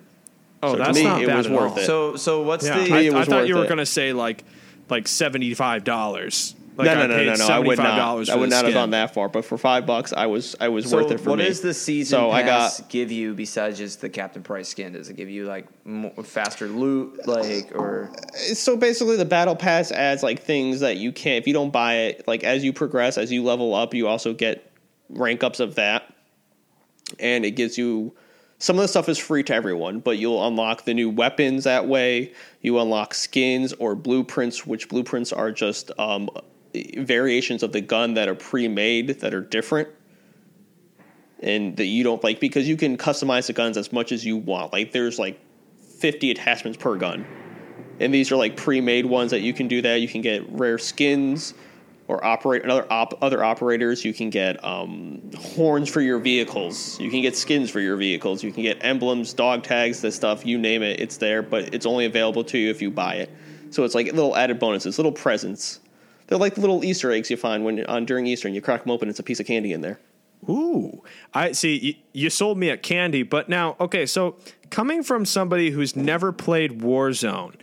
Oh, 0.63 0.71
So 0.73 0.77
to 0.77 0.83
that's 0.83 0.97
me, 0.97 1.03
not 1.03 1.21
it 1.21 1.27
bad 1.27 1.37
was 1.37 1.45
at 1.47 1.51
worth 1.53 1.71
all. 1.73 1.77
it. 1.79 1.85
So 1.85 2.15
so 2.15 2.41
what's 2.41 2.65
Yeah, 2.65 2.83
the? 2.83 2.93
I, 3.15 3.21
I 3.21 3.25
thought 3.25 3.47
you 3.47 3.55
were 3.55 3.63
it. 3.65 3.67
going 3.67 3.77
to 3.79 3.85
say 3.85 4.13
like 4.13 4.43
like 4.89 5.07
seventy 5.07 5.53
five 5.53 5.83
dollars. 5.83 6.55
Like 6.77 6.85
no, 6.85 6.91
I 6.91 7.07
no, 7.07 7.07
no, 7.07 7.23
no, 7.23 7.35
no. 7.35 7.47
I 7.47 7.59
would 7.59 7.77
not. 7.79 8.29
I 8.29 8.35
would 8.35 8.49
not 8.51 8.65
have 8.65 8.73
gone 8.73 8.91
that 8.91 9.13
far. 9.13 9.29
But 9.29 9.45
for 9.45 9.57
five 9.57 9.87
bucks, 9.87 10.13
I 10.13 10.27
was 10.27 10.55
I 10.59 10.69
was 10.69 10.93
worth 10.93 11.09
it 11.09 11.19
for 11.19 11.31
what 11.31 11.39
me. 11.39 11.45
does 11.45 11.61
the 11.61 11.73
season 11.73 12.17
So 12.19 12.29
I 12.29 12.43
pass 12.43 12.79
got 12.79 12.89
give 12.89 13.11
you 13.11 13.33
besides 13.33 13.79
just 13.79 14.01
the 14.01 14.09
Captain 14.09 14.43
Price 14.43 14.69
skin? 14.69 14.93
Does 14.93 15.09
it 15.09 15.15
give 15.15 15.29
you 15.29 15.45
like 15.45 15.67
more, 15.85 16.11
faster 16.23 16.67
loot, 16.67 17.27
like 17.27 17.71
or 17.73 18.11
so 18.53 18.77
basically 18.77 19.17
the 19.17 19.25
battle 19.25 19.55
pass 19.55 19.91
adds 19.91 20.21
like 20.21 20.43
things 20.43 20.81
that 20.81 20.97
you 20.97 21.11
can't 21.11 21.37
if 21.37 21.47
you 21.47 21.53
don't 21.53 21.71
buy 21.71 21.95
it 21.95 22.27
like 22.27 22.43
as 22.43 22.63
you 22.63 22.71
progress 22.73 23.17
as 23.17 23.31
you 23.31 23.43
level 23.43 23.73
up 23.73 23.93
you 23.93 24.07
also 24.07 24.33
get 24.33 24.71
rank 25.09 25.43
ups 25.43 25.59
of 25.59 25.75
that 25.75 26.13
and 27.19 27.45
it 27.45 27.51
gives 27.51 27.77
you 27.77 28.13
some 28.59 28.75
of 28.75 28.81
the 28.81 28.87
stuff 28.87 29.07
is 29.09 29.17
free 29.17 29.43
to 29.43 29.53
everyone 29.53 29.99
but 29.99 30.17
you'll 30.17 30.45
unlock 30.45 30.85
the 30.85 30.93
new 30.93 31.09
weapons 31.09 31.63
that 31.63 31.87
way 31.87 32.31
you 32.61 32.77
unlock 32.79 33.13
skins 33.13 33.73
or 33.73 33.95
blueprints 33.95 34.65
which 34.65 34.89
blueprints 34.89 35.31
are 35.31 35.51
just 35.51 35.91
um, 35.99 36.29
variations 36.97 37.63
of 37.63 37.71
the 37.71 37.81
gun 37.81 38.13
that 38.15 38.27
are 38.27 38.35
pre-made 38.35 39.19
that 39.19 39.33
are 39.33 39.41
different 39.41 39.89
and 41.39 41.77
that 41.77 41.85
you 41.85 42.03
don't 42.03 42.23
like 42.23 42.39
because 42.39 42.67
you 42.67 42.75
can 42.75 42.97
customize 42.97 43.47
the 43.47 43.53
guns 43.53 43.77
as 43.77 43.93
much 43.93 44.11
as 44.11 44.25
you 44.25 44.37
want 44.37 44.73
like 44.73 44.91
there's 44.91 45.19
like 45.19 45.39
50 45.99 46.31
attachments 46.31 46.77
per 46.77 46.95
gun 46.95 47.25
and 47.99 48.13
these 48.13 48.31
are 48.31 48.35
like 48.35 48.55
pre-made 48.55 49.05
ones 49.05 49.31
that 49.31 49.41
you 49.41 49.53
can 49.53 49.67
do 49.67 49.81
that. 49.81 50.01
You 50.01 50.07
can 50.07 50.21
get 50.21 50.47
rare 50.51 50.77
skins 50.77 51.53
or 52.07 52.23
operate 52.23 52.63
another 52.63 52.85
op, 52.91 53.21
other 53.21 53.43
operators. 53.43 54.05
You 54.05 54.13
can 54.13 54.29
get 54.29 54.63
um, 54.63 55.21
horns 55.35 55.89
for 55.89 56.01
your 56.01 56.19
vehicles. 56.19 56.99
You 56.99 57.09
can 57.09 57.21
get 57.21 57.35
skins 57.35 57.69
for 57.69 57.79
your 57.79 57.97
vehicles. 57.97 58.43
You 58.43 58.51
can 58.51 58.63
get 58.63 58.77
emblems, 58.81 59.33
dog 59.33 59.63
tags, 59.63 60.01
this 60.01 60.15
stuff. 60.15 60.45
You 60.45 60.57
name 60.57 60.83
it, 60.83 60.99
it's 60.99 61.17
there. 61.17 61.41
But 61.41 61.73
it's 61.73 61.85
only 61.85 62.05
available 62.05 62.43
to 62.45 62.57
you 62.57 62.69
if 62.69 62.81
you 62.81 62.91
buy 62.91 63.15
it. 63.15 63.31
So 63.71 63.83
it's 63.83 63.95
like 63.95 64.07
little 64.07 64.35
added 64.35 64.59
bonuses, 64.59 64.97
little 64.97 65.11
presents. 65.11 65.79
They're 66.27 66.37
like 66.37 66.57
little 66.57 66.83
Easter 66.83 67.11
eggs 67.11 67.29
you 67.29 67.37
find 67.37 67.63
when 67.63 67.85
on 67.85 68.05
during 68.05 68.27
Easter 68.27 68.47
and 68.47 68.55
you 68.55 68.61
crack 68.61 68.83
them 68.83 68.91
open. 68.91 69.09
It's 69.09 69.19
a 69.19 69.23
piece 69.23 69.39
of 69.39 69.45
candy 69.45 69.73
in 69.73 69.81
there. 69.81 69.99
Ooh, 70.49 71.03
I 71.33 71.51
see. 71.53 71.77
You, 71.77 71.93
you 72.13 72.29
sold 72.29 72.57
me 72.57 72.69
a 72.69 72.77
candy, 72.77 73.23
but 73.23 73.49
now, 73.49 73.75
okay. 73.79 74.05
So, 74.05 74.37
coming 74.69 75.01
from 75.03 75.25
somebody 75.25 75.71
who's 75.71 75.95
never 75.95 76.31
played 76.31 76.79
Warzone, 76.79 77.55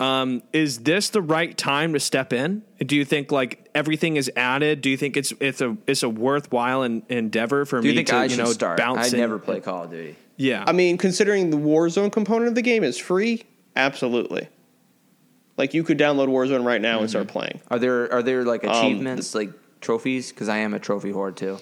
um, 0.00 0.42
is 0.52 0.80
this 0.80 1.10
the 1.10 1.20
right 1.20 1.56
time 1.56 1.92
to 1.92 2.00
step 2.00 2.32
in? 2.32 2.62
Do 2.78 2.96
you 2.96 3.04
think 3.04 3.30
like 3.30 3.68
everything 3.74 4.16
is 4.16 4.30
added? 4.34 4.80
Do 4.80 4.90
you 4.90 4.96
think 4.96 5.16
it's 5.16 5.32
it's 5.40 5.60
a 5.60 5.76
it's 5.86 6.02
a 6.02 6.08
worthwhile 6.08 6.82
en- 6.82 7.02
endeavor 7.08 7.64
for 7.64 7.80
do 7.80 7.88
you 7.88 7.92
me 7.92 7.96
think 7.98 8.08
to 8.08 8.16
I 8.16 8.24
you 8.24 8.36
know 8.36 8.46
start? 8.46 8.80
I 8.80 8.84
bounce? 8.84 9.12
in? 9.12 9.20
never 9.20 9.38
play 9.38 9.60
Call 9.60 9.84
of 9.84 9.90
Duty. 9.90 10.16
Yeah, 10.36 10.64
I 10.66 10.72
mean, 10.72 10.96
considering 10.96 11.50
the 11.50 11.58
Warzone 11.58 12.10
component 12.10 12.48
of 12.48 12.54
the 12.54 12.62
game 12.62 12.82
is 12.82 12.96
free, 12.98 13.44
absolutely. 13.76 14.48
Like 15.56 15.74
you 15.74 15.84
could 15.84 15.98
download 15.98 16.28
Warzone 16.28 16.64
right 16.64 16.80
now 16.80 17.00
and 17.00 17.10
start 17.10 17.28
playing. 17.28 17.60
Are 17.70 17.78
there 17.78 18.12
are 18.12 18.22
there 18.22 18.44
like 18.44 18.64
Um, 18.64 18.70
achievements 18.70 19.34
like 19.34 19.50
trophies? 19.80 20.30
Because 20.30 20.48
I 20.48 20.58
am 20.58 20.74
a 20.74 20.78
trophy 20.78 21.10
hoard 21.10 21.36
too. 21.36 21.58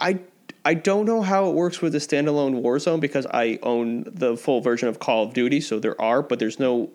I 0.00 0.18
I 0.64 0.74
don't 0.74 1.06
know 1.06 1.22
how 1.22 1.48
it 1.48 1.54
works 1.54 1.80
with 1.80 1.92
the 1.92 1.98
standalone 1.98 2.60
Warzone 2.62 3.00
because 3.00 3.26
I 3.32 3.58
own 3.62 4.04
the 4.06 4.36
full 4.36 4.60
version 4.60 4.88
of 4.88 4.98
Call 4.98 5.24
of 5.24 5.32
Duty, 5.32 5.60
so 5.60 5.78
there 5.78 5.98
are, 6.00 6.20
but 6.22 6.38
there's 6.38 6.58
no 6.58 6.90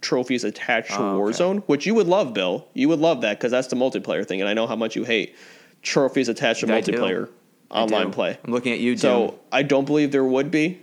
trophies 0.00 0.44
attached 0.44 0.90
to 0.92 1.00
Oh, 1.00 1.20
okay. 1.20 1.32
Warzone, 1.42 1.62
which 1.66 1.84
you 1.84 1.94
would 1.94 2.06
love, 2.06 2.32
Bill. 2.32 2.66
You 2.74 2.88
would 2.88 3.00
love 3.00 3.20
that 3.22 3.38
because 3.38 3.50
that's 3.50 3.66
the 3.68 3.76
multiplayer 3.76 4.24
thing, 4.26 4.40
and 4.40 4.48
I 4.48 4.54
know 4.54 4.66
how 4.66 4.76
much 4.76 4.94
you 4.94 5.04
hate 5.04 5.34
trophies 5.82 6.28
attached 6.28 6.60
to 6.60 6.72
I 6.72 6.80
multiplayer 6.80 7.28
I 7.70 7.82
online 7.82 8.12
play. 8.12 8.38
I'm 8.44 8.52
looking 8.52 8.72
at 8.72 8.78
you, 8.78 8.92
Jim. 8.94 9.00
So 9.00 9.38
I 9.52 9.62
don't 9.64 9.84
believe 9.84 10.12
there 10.12 10.24
would 10.24 10.50
be, 10.50 10.80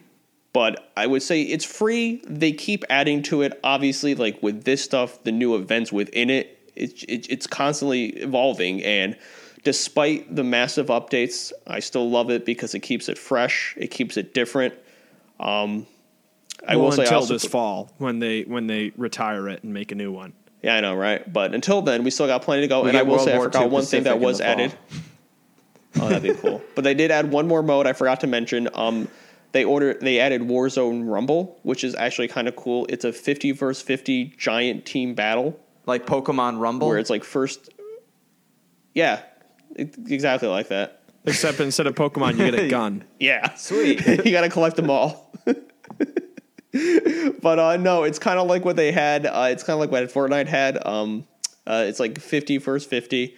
but 0.56 0.90
I 0.96 1.06
would 1.06 1.22
say 1.22 1.42
it's 1.42 1.66
free. 1.66 2.22
They 2.26 2.54
keep 2.54 2.86
adding 2.90 3.22
to 3.24 3.42
it. 3.42 3.60
Obviously, 3.62 4.16
like 4.16 4.42
with 4.42 4.64
this 4.64 4.82
stuff, 4.82 5.22
the 5.26 5.34
new 5.34 5.54
events 5.54 5.92
within 5.92 6.30
it, 6.30 6.72
it's 6.78 7.04
it, 7.04 7.28
it's 7.30 7.46
constantly 7.46 8.06
evolving. 8.12 8.82
And 8.82 9.18
despite 9.66 10.34
the 10.34 10.46
massive 10.46 10.88
updates, 10.88 11.52
I 11.68 11.82
still 11.82 12.10
love 12.10 12.30
it 12.32 12.46
because 12.46 12.74
it 12.74 12.80
keeps 12.80 13.10
it 13.10 13.18
fresh. 13.18 13.76
It 13.76 13.88
keeps 13.88 14.16
it 14.16 14.34
different. 14.34 14.74
Um, 15.42 15.88
I 16.66 16.78
well, 16.78 16.86
will 16.86 16.92
say 16.94 17.02
until 17.02 17.18
also, 17.18 17.34
this 17.34 17.44
fall 17.44 17.92
when 17.98 18.20
they 18.20 18.44
when 18.44 18.68
they 18.68 18.94
retire 18.96 19.50
it 19.50 19.62
and 19.62 19.74
make 19.74 19.92
a 19.92 19.96
new 19.96 20.14
one. 20.14 20.32
yeah, 20.62 20.78
I 20.78 20.80
know, 20.80 20.96
right? 20.96 21.22
But 21.34 21.54
until 21.54 21.82
then, 21.82 22.06
we 22.06 22.12
still 22.12 22.28
got 22.28 22.44
plenty 22.44 22.62
to 22.62 22.70
go. 22.70 22.84
We 22.84 22.92
and 22.92 22.98
I 22.98 23.02
will 23.02 23.16
World 23.16 23.26
say, 23.26 23.36
I 23.36 23.40
forgot 23.40 23.64
II 23.64 23.70
one 23.72 23.84
thing 23.84 24.04
that 24.04 24.22
was 24.22 24.40
added. 24.40 24.74
Oh, 26.00 26.08
that'd 26.08 26.24
be 26.24 26.34
cool. 26.34 26.62
But 26.76 26.86
they 26.86 26.94
did 26.94 27.12
add 27.12 27.30
one 27.30 27.46
more 27.46 27.62
mode. 27.62 27.88
I 27.88 27.94
forgot 27.94 28.22
to 28.22 28.28
mention. 28.28 28.70
Um, 28.74 29.10
they 29.52 29.64
order 29.64 29.94
they 29.96 30.20
added 30.20 30.42
Warzone 30.42 31.10
Rumble, 31.12 31.60
which 31.64 31.84
is 31.84 31.96
actually 31.96 32.28
kind 32.28 32.48
of 32.48 32.56
cool. 32.56 32.86
It's 32.90 33.06
a 33.06 33.14
fifty 33.14 33.52
versus 33.52 33.82
fifty 33.84 34.34
giant 34.38 34.86
team 34.86 35.14
battle 35.16 35.60
like 35.86 36.06
Pokemon 36.06 36.60
Rumble. 36.60 36.88
where 36.88 36.98
it's 36.98 37.10
like 37.10 37.24
first. 37.24 37.70
Yeah, 38.94 39.22
it- 39.76 39.96
exactly 40.08 40.48
like 40.48 40.70
that. 40.70 41.02
Except 41.26 41.60
instead 41.60 41.88
of 41.88 41.96
Pokemon, 41.96 42.32
you 42.38 42.52
get 42.52 42.60
a 42.60 42.68
gun. 42.70 43.04
Yeah, 43.20 43.54
Sweet. 43.56 44.06
you 44.26 44.32
got 44.32 44.42
to 44.42 44.50
collect 44.50 44.76
them 44.76 44.90
all. 44.92 45.32
but 47.42 47.60
uh, 47.60 47.78
no, 47.78 48.04
it's 48.04 48.20
kind 48.20 48.40
of 48.40 48.48
like 48.48 48.66
what 48.66 48.76
they 48.76 48.92
had. 48.92 49.26
Uh, 49.26 49.48
it's 49.52 49.64
kind 49.64 49.76
of 49.76 49.80
like 49.80 49.92
what 49.92 50.04
Fortnite 50.14 50.48
had. 50.48 50.86
Um, 50.86 51.28
uh, 51.66 51.86
it's 51.88 52.00
like 52.00 52.20
fifty 52.20 52.58
versus 52.58 52.88
fifty. 52.88 53.36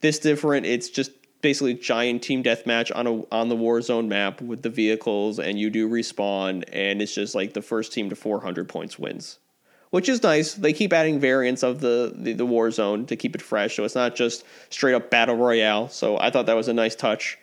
This 0.00 0.18
different. 0.18 0.66
It's 0.66 0.88
just 0.88 1.10
basically 1.42 1.74
giant 1.74 2.22
team 2.22 2.42
deathmatch 2.42 2.90
on 2.94 3.06
a 3.06 3.22
on 3.34 3.48
the 3.48 3.56
Warzone 3.56 4.08
map 4.08 4.40
with 4.40 4.62
the 4.62 4.70
vehicles, 4.70 5.38
and 5.38 5.58
you 5.58 5.70
do 5.70 5.88
respawn, 5.88 6.64
and 6.72 7.00
it's 7.02 7.14
just 7.14 7.34
like 7.34 7.52
the 7.54 7.62
first 7.62 7.92
team 7.92 8.08
to 8.10 8.16
four 8.16 8.40
hundred 8.40 8.68
points 8.68 8.98
wins, 8.98 9.38
which 9.90 10.08
is 10.08 10.22
nice. 10.22 10.54
They 10.54 10.72
keep 10.72 10.92
adding 10.92 11.20
variants 11.20 11.62
of 11.62 11.80
the, 11.80 12.12
the 12.16 12.32
the 12.32 12.46
Warzone 12.46 13.06
to 13.08 13.16
keep 13.16 13.34
it 13.34 13.42
fresh, 13.42 13.76
so 13.76 13.84
it's 13.84 13.94
not 13.94 14.14
just 14.16 14.44
straight 14.70 14.94
up 14.94 15.10
battle 15.10 15.36
royale. 15.36 15.88
So 15.88 16.18
I 16.18 16.30
thought 16.30 16.46
that 16.46 16.54
was 16.56 16.68
a 16.68 16.74
nice 16.74 16.94
touch. 16.96 17.38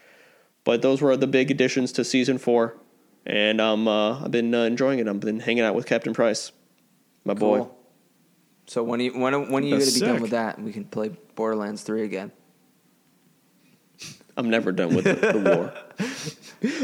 But 0.65 0.81
those 0.81 1.01
were 1.01 1.17
the 1.17 1.27
big 1.27 1.51
additions 1.51 1.91
to 1.93 2.05
season 2.05 2.37
four, 2.37 2.77
and 3.25 3.59
um, 3.59 3.85
uh, 3.87 4.23
I've 4.23 4.31
been 4.31 4.55
uh, 4.55 4.63
enjoying 4.63 4.99
it. 4.99 5.09
I've 5.09 5.19
been 5.19 5.41
hanging 5.41 5.63
out 5.63 5.75
with 5.75 5.85
Captain 5.85 6.13
Price, 6.13 6.53
my 7.25 7.33
boy. 7.33 7.67
So 8.67 8.81
when 8.81 9.01
are 9.01 9.03
you, 9.03 9.19
when 9.19 9.33
are- 9.33 9.39
when 9.41 9.63
are 9.63 9.67
you 9.67 9.71
going 9.71 9.85
to 9.85 9.93
be 9.93 9.99
done 9.99 10.21
with 10.21 10.31
that? 10.31 10.61
We 10.61 10.71
can 10.71 10.85
play 10.85 11.09
Borderlands 11.35 11.83
three 11.83 12.03
again. 12.03 12.31
I'm 14.36 14.49
never 14.49 14.71
done 14.71 14.95
with 14.95 15.05
the, 15.05 15.13
the 15.13 15.39
war. 15.39 15.73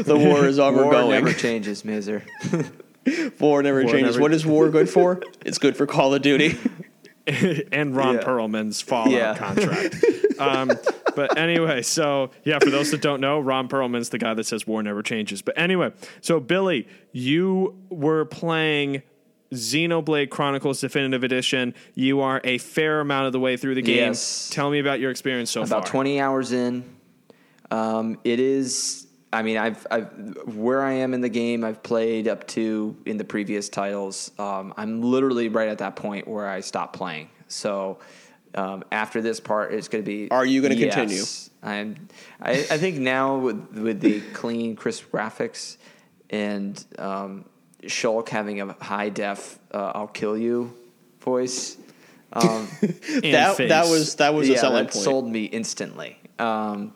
the 0.04 0.16
war 0.16 0.46
is 0.46 0.58
ever 0.58 0.84
War 0.84 0.92
going. 0.92 1.10
never 1.10 1.32
changes, 1.32 1.84
Miser. 1.84 2.22
war 3.40 3.62
never 3.62 3.82
War 3.82 3.90
changes. 3.92 4.14
never- 4.16 4.20
What 4.22 4.32
is 4.32 4.46
war 4.46 4.68
good 4.68 4.88
for? 4.96 5.20
it's 5.44 5.58
good 5.58 5.76
for 5.76 5.86
Call 5.86 6.14
of 6.14 6.22
Duty. 6.22 6.58
and 7.26 7.94
Ron 7.96 8.16
Yeah. 8.16 8.22
Perlman's 8.22 8.80
Fallout 8.80 9.10
Yeah. 9.12 9.36
contract. 9.36 9.96
um, 10.38 10.70
but 11.14 11.36
anyway, 11.36 11.82
so 11.82 12.30
yeah, 12.44 12.58
for 12.60 12.70
those 12.70 12.90
that 12.92 13.00
don't 13.02 13.20
know, 13.20 13.40
Ron 13.40 13.68
Perlman's 13.68 14.08
the 14.10 14.18
guy 14.18 14.34
that 14.34 14.44
says 14.44 14.66
war 14.66 14.82
never 14.82 15.02
changes. 15.02 15.42
But 15.42 15.58
anyway, 15.58 15.92
so 16.20 16.40
Billy, 16.40 16.88
you 17.12 17.76
were 17.90 18.24
playing 18.24 19.02
Xenoblade 19.52 20.30
Chronicles 20.30 20.80
Definitive 20.80 21.24
Edition. 21.24 21.74
You 21.94 22.20
are 22.20 22.40
a 22.44 22.58
fair 22.58 23.00
amount 23.00 23.26
of 23.26 23.32
the 23.32 23.40
way 23.40 23.56
through 23.56 23.74
the 23.74 23.82
game. 23.82 23.96
Yes. 23.96 24.48
Tell 24.52 24.70
me 24.70 24.78
about 24.78 25.00
your 25.00 25.10
experience 25.10 25.50
so 25.50 25.64
far. 25.66 25.78
About 25.78 25.88
20 25.88 26.20
hours 26.20 26.52
in. 26.52 26.84
Um, 27.70 28.18
it 28.24 28.40
is. 28.40 29.06
I 29.32 29.42
mean, 29.42 29.58
I've, 29.58 29.86
I've 29.90 30.08
where 30.56 30.82
I 30.82 30.94
am 30.94 31.14
in 31.14 31.20
the 31.20 31.28
game. 31.28 31.64
I've 31.64 31.82
played 31.82 32.26
up 32.26 32.46
to 32.48 32.96
in 33.06 33.16
the 33.16 33.24
previous 33.24 33.68
titles. 33.68 34.32
Um, 34.38 34.74
I'm 34.76 35.02
literally 35.02 35.48
right 35.48 35.68
at 35.68 35.78
that 35.78 35.94
point 35.94 36.26
where 36.26 36.48
I 36.48 36.60
stop 36.60 36.92
playing. 36.92 37.28
So 37.46 37.98
um, 38.56 38.82
after 38.90 39.22
this 39.22 39.38
part, 39.38 39.72
it's 39.72 39.86
going 39.86 40.02
to 40.04 40.06
be. 40.10 40.30
Are 40.32 40.44
you 40.44 40.62
gonna 40.62 40.74
Yes. 40.74 40.94
continue? 40.94 41.24
I'm. 41.62 42.08
I, 42.40 42.52
I 42.52 42.78
think 42.78 42.98
now 42.98 43.36
with 43.38 43.68
with 43.78 44.00
the 44.00 44.20
clean, 44.32 44.74
crisp 44.74 45.10
graphics 45.12 45.76
and 46.30 46.82
um, 46.98 47.44
Shulk 47.84 48.28
having 48.30 48.60
a 48.60 48.72
high 48.82 49.10
def 49.10 49.58
uh, 49.72 49.92
"I'll 49.94 50.08
kill 50.08 50.36
you" 50.36 50.72
voice. 51.20 51.76
Um, 52.32 52.68
that 52.80 53.54
face. 53.56 53.68
that 53.68 53.86
was 53.88 54.14
that 54.16 54.34
was 54.34 54.48
a 54.48 54.56
selling 54.56 54.86
that 54.86 54.92
point. 54.92 55.04
sold 55.04 55.28
me 55.28 55.44
instantly. 55.44 56.18
Um, 56.40 56.94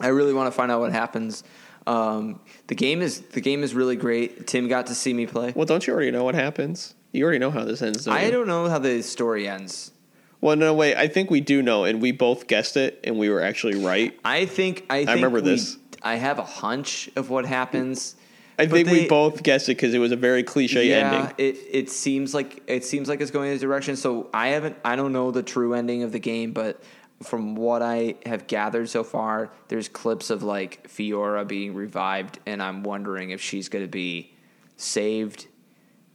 I 0.00 0.08
really 0.08 0.32
want 0.32 0.46
to 0.46 0.52
find 0.52 0.70
out 0.70 0.80
what 0.80 0.92
happens. 0.92 1.44
Um, 1.86 2.40
the 2.66 2.74
game 2.74 3.00
is 3.00 3.20
the 3.20 3.40
game 3.40 3.62
is 3.62 3.74
really 3.74 3.96
great. 3.96 4.46
Tim 4.46 4.68
got 4.68 4.86
to 4.86 4.94
see 4.94 5.14
me 5.14 5.26
play. 5.26 5.52
Well, 5.56 5.66
don't 5.66 5.86
you 5.86 5.92
already 5.92 6.10
know 6.10 6.24
what 6.24 6.34
happens? 6.34 6.94
You 7.12 7.24
already 7.24 7.38
know 7.38 7.50
how 7.50 7.64
this 7.64 7.80
ends. 7.80 8.04
Don't 8.04 8.14
I 8.14 8.30
don't 8.30 8.46
know 8.46 8.68
how 8.68 8.78
the 8.78 9.02
story 9.02 9.48
ends. 9.48 9.92
Well, 10.40 10.56
no, 10.56 10.74
wait. 10.74 10.96
I 10.96 11.08
think 11.08 11.30
we 11.30 11.40
do 11.40 11.62
know, 11.62 11.84
and 11.84 12.00
we 12.00 12.12
both 12.12 12.46
guessed 12.46 12.76
it, 12.76 13.00
and 13.02 13.18
we 13.18 13.28
were 13.28 13.40
actually 13.40 13.82
right. 13.82 14.16
I 14.24 14.46
think 14.46 14.84
I, 14.90 15.04
think 15.04 15.16
remember 15.16 15.40
we- 15.40 15.50
this. 15.50 15.78
I 16.02 16.14
have 16.16 16.38
a 16.38 16.44
hunch 16.44 17.10
of 17.16 17.28
what 17.30 17.44
happens. 17.44 18.14
I 18.58 18.66
think 18.66 18.86
they- 18.88 19.02
we 19.02 19.08
both 19.08 19.42
guessed 19.42 19.68
it 19.68 19.76
because 19.76 19.94
it 19.94 19.98
was 19.98 20.12
a 20.12 20.16
very 20.16 20.42
cliche 20.42 20.90
yeah, 20.90 21.12
ending. 21.12 21.34
it 21.38 21.56
it 21.70 21.90
seems 21.90 22.34
like 22.34 22.62
it 22.66 22.84
seems 22.84 23.08
like 23.08 23.20
it's 23.20 23.30
going 23.30 23.48
in 23.48 23.54
this 23.54 23.62
direction. 23.62 23.96
So 23.96 24.28
I 24.34 24.48
haven't 24.48 24.76
I 24.84 24.94
don't 24.94 25.12
know 25.12 25.30
the 25.30 25.42
true 25.42 25.74
ending 25.74 26.02
of 26.02 26.12
the 26.12 26.18
game, 26.18 26.52
but 26.52 26.82
from 27.22 27.54
what 27.56 27.82
I 27.82 28.14
have 28.26 28.46
gathered 28.46 28.88
so 28.88 29.02
far, 29.04 29.50
there's 29.68 29.88
clips 29.88 30.30
of 30.30 30.42
like 30.42 30.88
Fiora 30.88 31.46
being 31.46 31.74
revived, 31.74 32.38
and 32.46 32.62
I'm 32.62 32.82
wondering 32.82 33.30
if 33.30 33.40
she's 33.40 33.68
going 33.68 33.84
to 33.84 33.90
be 33.90 34.32
saved 34.76 35.46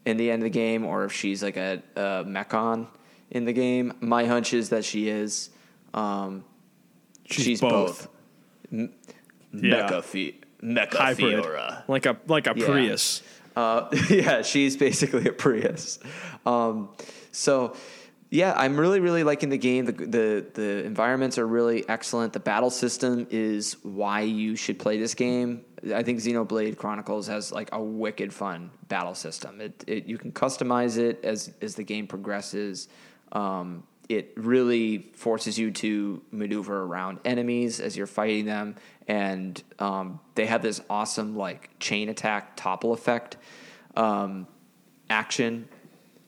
in 0.06 0.18
the 0.18 0.32
end 0.32 0.42
of 0.42 0.46
the 0.46 0.50
game 0.50 0.86
or 0.86 1.06
if 1.06 1.12
she's 1.14 1.44
like 1.44 1.58
a, 1.58 1.82
a 1.96 2.24
mechon 2.26 2.88
in 3.32 3.46
the 3.46 3.54
game. 3.54 3.94
My 4.00 4.26
hunch 4.26 4.54
is 4.54 4.70
that 4.70 4.86
she 4.86 5.10
is. 5.10 5.50
Um, 5.94 6.44
She's 7.26 7.46
she's, 7.46 7.62
both. 7.62 8.08
both. 8.70 8.90
Yeah. 9.54 9.88
Mecha, 9.90 10.04
Fi- 10.04 10.40
Mecha 10.62 10.94
hybrid, 10.94 11.44
Fiora. 11.44 11.84
like 11.88 12.06
a 12.06 12.18
like 12.28 12.48
a 12.48 12.54
Yeah. 12.56 12.66
Prius. 12.66 13.22
Uh, 13.56 13.88
yeah, 14.10 14.42
she's 14.42 14.76
basically 14.76 15.28
a 15.28 15.32
Prius. 15.32 16.00
Um, 16.46 16.90
so, 17.32 17.76
yeah, 18.34 18.54
I'm 18.58 18.80
really, 18.80 19.00
really 19.00 19.24
liking 19.24 19.50
the 19.50 19.60
game. 19.60 19.86
The, 19.86 19.92
the 19.92 20.46
the 20.56 20.84
environments 20.86 21.38
are 21.38 21.46
really 21.46 21.88
excellent. 21.88 22.34
The 22.34 22.40
battle 22.40 22.72
system 22.72 23.28
is 23.30 23.78
why 23.84 24.22
you 24.22 24.56
should 24.56 24.80
play 24.80 24.98
this 24.98 25.14
game. 25.14 25.64
I 25.94 26.02
think 26.02 26.18
Xenoblade 26.18 26.76
Chronicles 26.76 27.28
has 27.28 27.52
like 27.52 27.70
a 27.74 27.80
wicked 27.80 28.34
fun 28.34 28.72
battle 28.88 29.14
system. 29.14 29.62
It, 29.62 29.84
it 29.86 30.06
you 30.06 30.18
can 30.18 30.32
customize 30.32 30.98
it 30.98 31.24
as 31.24 31.54
as 31.62 31.76
the 31.76 31.84
game 31.84 32.08
progresses. 32.08 32.88
Um, 33.34 33.84
it 34.10 34.34
really 34.36 35.12
forces 35.14 35.60
you 35.60 35.70
to 35.70 36.20
maneuver 36.32 36.82
around 36.82 37.20
enemies 37.26 37.80
as 37.80 37.96
you're 37.96 38.08
fighting 38.08 38.46
them, 38.46 38.78
and 39.08 39.62
um, 39.78 40.20
they 40.34 40.48
have 40.48 40.64
this 40.64 40.82
awesome 40.90 41.38
like 41.38 41.70
chain 41.78 42.10
attack 42.10 42.56
topple 42.56 42.94
effect 42.94 43.38
um, 43.96 44.48
action. 45.08 45.70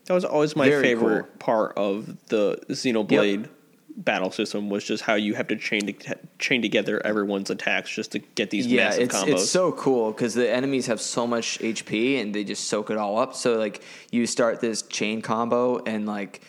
That 0.06 0.14
was 0.14 0.26
always 0.26 0.56
my 0.56 0.70
Very 0.70 0.84
favorite 0.84 1.24
cool. 1.24 1.38
part 1.40 1.78
of 1.78 2.28
the 2.28 2.60
Xenoblade 2.70 3.50
battle 3.98 4.30
system 4.30 4.70
was 4.70 4.84
just 4.84 5.04
how 5.04 5.16
you 5.16 5.36
have 5.36 5.48
to 5.48 5.56
chain 5.56 5.86
to, 5.88 6.18
chain 6.38 6.62
together 6.62 7.04
everyone's 7.06 7.50
attacks 7.50 7.90
just 7.90 8.12
to 8.12 8.20
get 8.20 8.50
these 8.50 8.68
yeah, 8.68 8.86
massive 8.86 9.04
it's 9.04 9.16
combos. 9.16 9.28
it's 9.30 9.50
so 9.50 9.72
cool 9.72 10.12
because 10.12 10.34
the 10.34 10.50
enemies 10.50 10.88
have 10.88 11.00
so 11.00 11.26
much 11.26 11.58
HP 11.60 12.22
and 12.22 12.36
they 12.36 12.44
just 12.44 12.66
soak 12.66 12.90
it 12.90 12.98
all 12.98 13.18
up. 13.18 13.36
So 13.36 13.58
like 13.58 13.82
you 14.12 14.28
start 14.28 14.60
this 14.60 14.82
chain 14.84 15.22
combo 15.22 15.82
and 15.86 16.06
like 16.06 16.42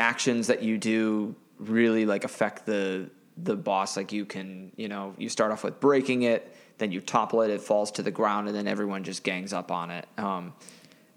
actions 0.00 0.46
that 0.46 0.62
you 0.62 0.78
do 0.78 1.34
really 1.58 2.06
like 2.06 2.24
affect 2.24 2.66
the 2.66 3.10
the 3.36 3.56
boss. 3.56 3.96
Like 3.96 4.12
you 4.12 4.24
can 4.24 4.72
you 4.76 4.88
know 4.88 5.14
you 5.18 5.28
start 5.28 5.52
off 5.52 5.64
with 5.64 5.80
breaking 5.80 6.22
it, 6.22 6.54
then 6.78 6.90
you 6.92 7.00
topple 7.00 7.42
it, 7.42 7.50
it 7.50 7.60
falls 7.60 7.90
to 7.92 8.02
the 8.02 8.10
ground, 8.10 8.48
and 8.48 8.56
then 8.56 8.66
everyone 8.66 9.04
just 9.04 9.22
gangs 9.22 9.52
up 9.52 9.70
on 9.70 9.90
it. 9.90 10.08
Um, 10.16 10.54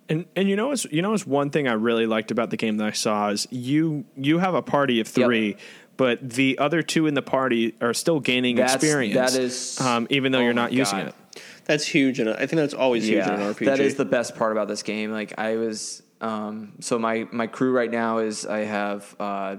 And 0.10 0.26
and 0.36 0.48
you 0.50 0.56
know 0.56 0.68
what's 0.68 0.86
you 0.86 1.02
know 1.02 1.12
what's 1.12 1.28
one 1.28 1.50
thing 1.50 1.68
I 1.68 1.74
really 1.74 2.06
liked 2.06 2.32
about 2.32 2.50
the 2.50 2.58
game 2.58 2.78
that 2.78 2.88
I 2.88 2.92
saw 2.92 3.30
is 3.30 3.48
you 3.52 4.06
you 4.16 4.38
have 4.40 4.54
a 4.54 4.62
party 4.62 5.00
of 5.02 5.08
Yep. 5.08 5.26
three, 5.28 5.58
but 5.98 6.30
the 6.30 6.58
other 6.60 6.82
two 6.82 7.08
in 7.08 7.14
the 7.14 7.22
party 7.22 7.76
are 7.82 7.94
still 7.94 8.20
gaining 8.20 8.56
That's- 8.56 8.76
experience. 8.76 9.34
that 9.34 9.40
is- 9.42 9.82
um, 9.82 10.08
even 10.10 10.32
though 10.32 10.40
oh 10.40 10.44
you're 10.44 10.54
not 10.54 10.72
using 10.72 11.00
God. 11.00 11.08
it. 11.10 11.42
That's 11.66 11.86
huge, 11.86 12.20
and 12.22 12.30
I 12.30 12.38
think 12.46 12.54
that's 12.54 12.74
always 12.74 13.04
huge 13.06 13.26
in 13.26 13.34
an 13.34 13.42
RPG. 13.42 13.66
That 13.66 13.82
is 13.82 13.96
the 13.96 14.06
best 14.06 14.38
part 14.38 14.54
about 14.54 14.70
this 14.70 14.84
game. 14.84 15.12
Like 15.12 15.38
I 15.38 15.58
was, 15.58 16.02
um, 16.22 16.72
so 16.80 16.98
my 16.98 17.28
my 17.34 17.48
crew 17.48 17.74
right 17.74 17.92
now 17.92 18.20
is 18.20 18.46
I 18.46 18.60
have 18.60 19.14
uh, 19.20 19.58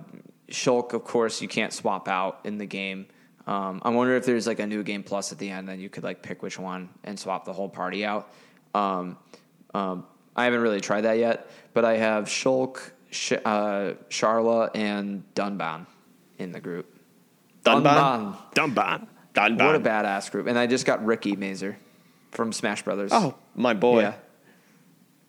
Shulk. 0.50 0.94
Of 0.94 1.04
course, 1.04 1.42
you 1.42 1.48
can't 1.48 1.72
swap 1.74 2.08
out 2.08 2.40
in 2.44 2.56
the 2.56 2.64
game. 2.64 3.06
Um, 3.46 3.82
I 3.84 3.90
wonder 3.90 4.16
if 4.16 4.24
there's 4.24 4.46
like 4.46 4.58
a 4.60 4.66
new 4.66 4.82
game 4.82 5.02
plus 5.02 5.32
at 5.32 5.38
the 5.38 5.50
end, 5.50 5.68
then 5.68 5.80
you 5.80 5.90
could 5.90 6.02
like 6.04 6.22
pick 6.22 6.42
which 6.42 6.58
one 6.58 6.88
and 7.04 7.18
swap 7.18 7.44
the 7.44 7.52
whole 7.52 7.68
party 7.68 8.06
out. 8.06 8.32
Um, 8.74 9.18
um, 9.74 10.04
I 10.38 10.44
haven't 10.44 10.60
really 10.60 10.80
tried 10.80 11.02
that 11.02 11.18
yet, 11.18 11.50
but 11.74 11.84
I 11.84 11.96
have 11.96 12.24
Shulk, 12.26 12.92
Sh- 13.10 13.32
uh, 13.44 13.94
Sharla, 14.08 14.70
and 14.74 15.24
Dunban 15.34 15.86
in 16.38 16.52
the 16.52 16.60
group. 16.60 16.86
Dunban? 17.64 18.36
Dunban. 18.54 19.06
Dunban. 19.34 19.66
What 19.66 19.74
a 19.74 19.80
badass 19.80 20.30
group! 20.30 20.46
And 20.46 20.58
I 20.58 20.66
just 20.66 20.86
got 20.86 21.04
Riki 21.04 21.36
Mazer 21.36 21.76
from 22.30 22.52
Smash 22.52 22.82
Brothers. 22.82 23.10
Oh, 23.12 23.34
my 23.54 23.74
boy. 23.74 24.00
yeah. 24.00 24.14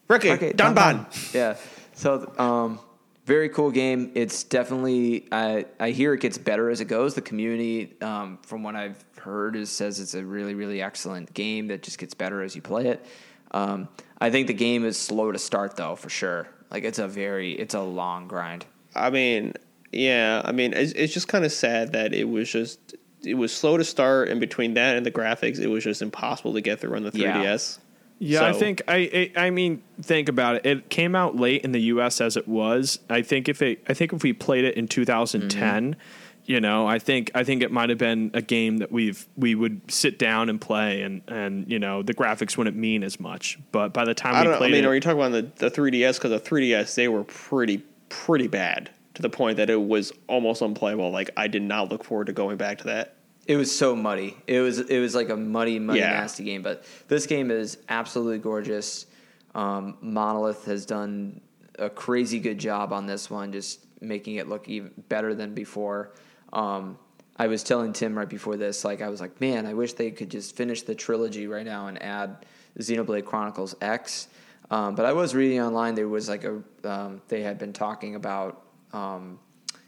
Riki, 0.07 0.31
Okay, 0.31 0.53
Dunban. 0.53 1.33
Yeah. 1.33 1.55
So, 1.93 2.31
um, 2.37 2.79
very 3.25 3.49
cool 3.49 3.71
game. 3.71 4.11
It's 4.15 4.43
definitely. 4.43 5.27
I 5.31 5.65
I 5.79 5.91
hear 5.91 6.13
it 6.13 6.21
gets 6.21 6.37
better 6.37 6.69
as 6.69 6.81
it 6.81 6.85
goes. 6.85 7.13
The 7.13 7.21
community, 7.21 7.93
um, 8.01 8.39
from 8.43 8.63
what 8.63 8.75
I've 8.75 9.03
heard, 9.19 9.55
is 9.55 9.69
says 9.69 9.99
it's 9.99 10.13
a 10.15 10.23
really 10.25 10.55
really 10.55 10.81
excellent 10.81 11.33
game 11.33 11.67
that 11.67 11.83
just 11.83 11.97
gets 11.99 12.13
better 12.13 12.41
as 12.41 12.55
you 12.55 12.61
play 12.61 12.87
it. 12.87 13.05
Um, 13.51 13.87
I 14.21 14.29
think 14.29 14.47
the 14.47 14.53
game 14.53 14.83
is 14.85 14.97
slow 14.97 15.31
to 15.31 15.39
start 15.39 15.75
though, 15.77 15.95
for 15.95 16.09
sure. 16.09 16.47
Like 16.71 16.83
it's 16.83 16.99
a 16.99 17.07
very 17.07 17.53
it's 17.53 17.73
a 17.73 17.81
long 17.81 18.27
grind. 18.27 18.65
I 18.95 19.09
mean, 19.09 19.53
yeah. 19.91 20.41
I 20.43 20.51
mean, 20.51 20.73
it's, 20.73 20.91
it's 20.93 21.13
just 21.13 21.27
kind 21.27 21.45
of 21.45 21.51
sad 21.51 21.93
that 21.93 22.13
it 22.13 22.25
was 22.29 22.51
just 22.51 22.95
it 23.23 23.33
was 23.35 23.53
slow 23.53 23.77
to 23.77 23.83
start, 23.83 24.29
and 24.29 24.39
between 24.39 24.73
that 24.75 24.95
and 24.95 25.05
the 25.05 25.11
graphics, 25.11 25.59
it 25.59 25.67
was 25.67 25.83
just 25.83 26.01
impossible 26.01 26.53
to 26.53 26.61
get 26.61 26.79
through 26.79 26.95
on 26.95 27.03
the 27.03 27.11
3ds. 27.11 27.79
Yeah, 28.21 28.43
I 28.43 28.51
So- 28.51 28.59
think 28.59 28.81
I, 28.87 29.31
I 29.35 29.45
I 29.45 29.49
mean 29.49 29.81
think 30.01 30.27
about 30.29 30.57
it. 30.57 30.65
It 30.65 30.89
came 30.89 31.15
out 31.15 31.35
late 31.37 31.63
in 31.63 31.71
the 31.71 31.81
U.S. 31.93 32.19
as 32.21 32.35
it 32.37 32.47
was. 32.47 32.99
I 33.09 33.21
think 33.21 33.47
if 33.49 33.61
it 33.61 33.81
I 33.87 33.93
think 33.93 34.11
if 34.13 34.23
we 34.23 34.33
played 34.33 34.65
it 34.65 34.75
in 34.75 34.87
2010, 34.87 35.49
Mm-hmm. 35.95 35.99
You 36.49 36.59
know, 36.59 36.87
I 36.87 36.97
think 36.97 37.29
I 37.35 37.43
think 37.43 37.61
it 37.61 37.71
might 37.71 37.89
have 37.89 37.99
been 37.99 38.31
a 38.33 38.41
game 38.41 38.77
that 38.77 38.91
we've 38.91 39.23
we 39.37 39.53
would 39.53 39.81
sit 39.91 40.17
down 40.17 40.49
and 40.49 40.59
play, 40.59 41.03
and 41.03 41.21
and 41.27 41.69
you 41.71 41.77
know 41.77 42.01
the 42.01 42.15
graphics 42.15 42.57
wouldn't 42.57 42.75
mean 42.75 43.03
as 43.03 43.19
much. 43.19 43.59
But 43.71 43.93
by 43.93 44.03
the 44.03 44.15
time 44.15 44.33
I 44.33 44.39
we 44.39 44.47
don't 44.47 44.59
know. 44.59 44.65
I 44.65 44.69
mean, 44.71 44.83
it, 44.83 44.87
are 44.87 44.95
you 44.95 44.99
talking 44.99 45.19
about 45.21 45.31
the, 45.31 45.69
the 45.69 45.71
3DS? 45.71 46.15
Because 46.15 46.31
the 46.31 46.39
3DS, 46.39 46.95
they 46.95 47.07
were 47.07 47.23
pretty, 47.23 47.83
pretty 48.09 48.47
bad 48.47 48.89
to 49.13 49.21
the 49.21 49.29
point 49.29 49.57
that 49.57 49.69
it 49.69 49.79
was 49.79 50.11
almost 50.25 50.63
unplayable. 50.63 51.11
Like, 51.11 51.29
I 51.37 51.47
did 51.47 51.61
not 51.61 51.91
look 51.91 52.03
forward 52.03 52.25
to 52.27 52.33
going 52.33 52.57
back 52.57 52.79
to 52.79 52.85
that. 52.85 53.13
It 53.45 53.55
was 53.55 53.75
so 53.75 53.95
muddy. 53.95 54.35
It 54.47 54.61
was 54.61 54.79
it 54.79 54.97
was 54.97 55.13
like 55.13 55.29
a 55.29 55.37
muddy, 55.37 55.77
muddy, 55.77 55.99
Yeah. 55.99 56.13
nasty 56.13 56.45
game. 56.45 56.63
But 56.63 56.83
this 57.09 57.27
game 57.27 57.51
is 57.51 57.77
absolutely 57.89 58.39
gorgeous. 58.39 59.05
Um, 59.53 59.99
Monolith 60.01 60.65
has 60.65 60.87
done 60.87 61.41
a 61.77 61.91
crazy 61.91 62.39
good 62.39 62.57
job 62.57 62.91
on 62.91 63.05
this 63.05 63.29
one, 63.29 63.51
just 63.51 63.85
making 64.01 64.37
it 64.37 64.49
look 64.49 64.67
even 64.67 64.91
better 65.09 65.35
than 65.35 65.53
before. 65.53 66.11
Um, 66.53 66.97
I 67.37 67.47
was 67.47 67.63
telling 67.63 67.93
Tim 67.93 68.17
right 68.17 68.27
before 68.27 68.57
this, 68.57 68.83
like 68.83 69.01
I 69.01 69.07
was 69.07 69.21
like, 69.21 69.39
man, 69.39 69.65
I 69.65 69.73
wish 69.73 69.93
they 69.93 70.11
could 70.11 70.29
just 70.29 70.55
finish 70.55 70.81
the 70.81 70.93
trilogy 70.93 71.47
right 71.47 71.65
now 71.65 71.87
and 71.87 72.01
add 72.03 72.45
Xenoblade 72.77 73.25
Chronicles 73.25 73.75
X. 73.81 74.27
Um, 74.69 74.95
but 74.95 75.05
I 75.05 75.13
was 75.13 75.33
reading 75.33 75.61
online 75.61 75.95
there 75.95 76.07
was 76.07 76.29
like 76.29 76.43
a 76.43 76.61
um, 76.83 77.21
they 77.27 77.41
had 77.41 77.57
been 77.57 77.73
talking 77.73 78.15
about 78.15 78.63
um, 78.93 79.39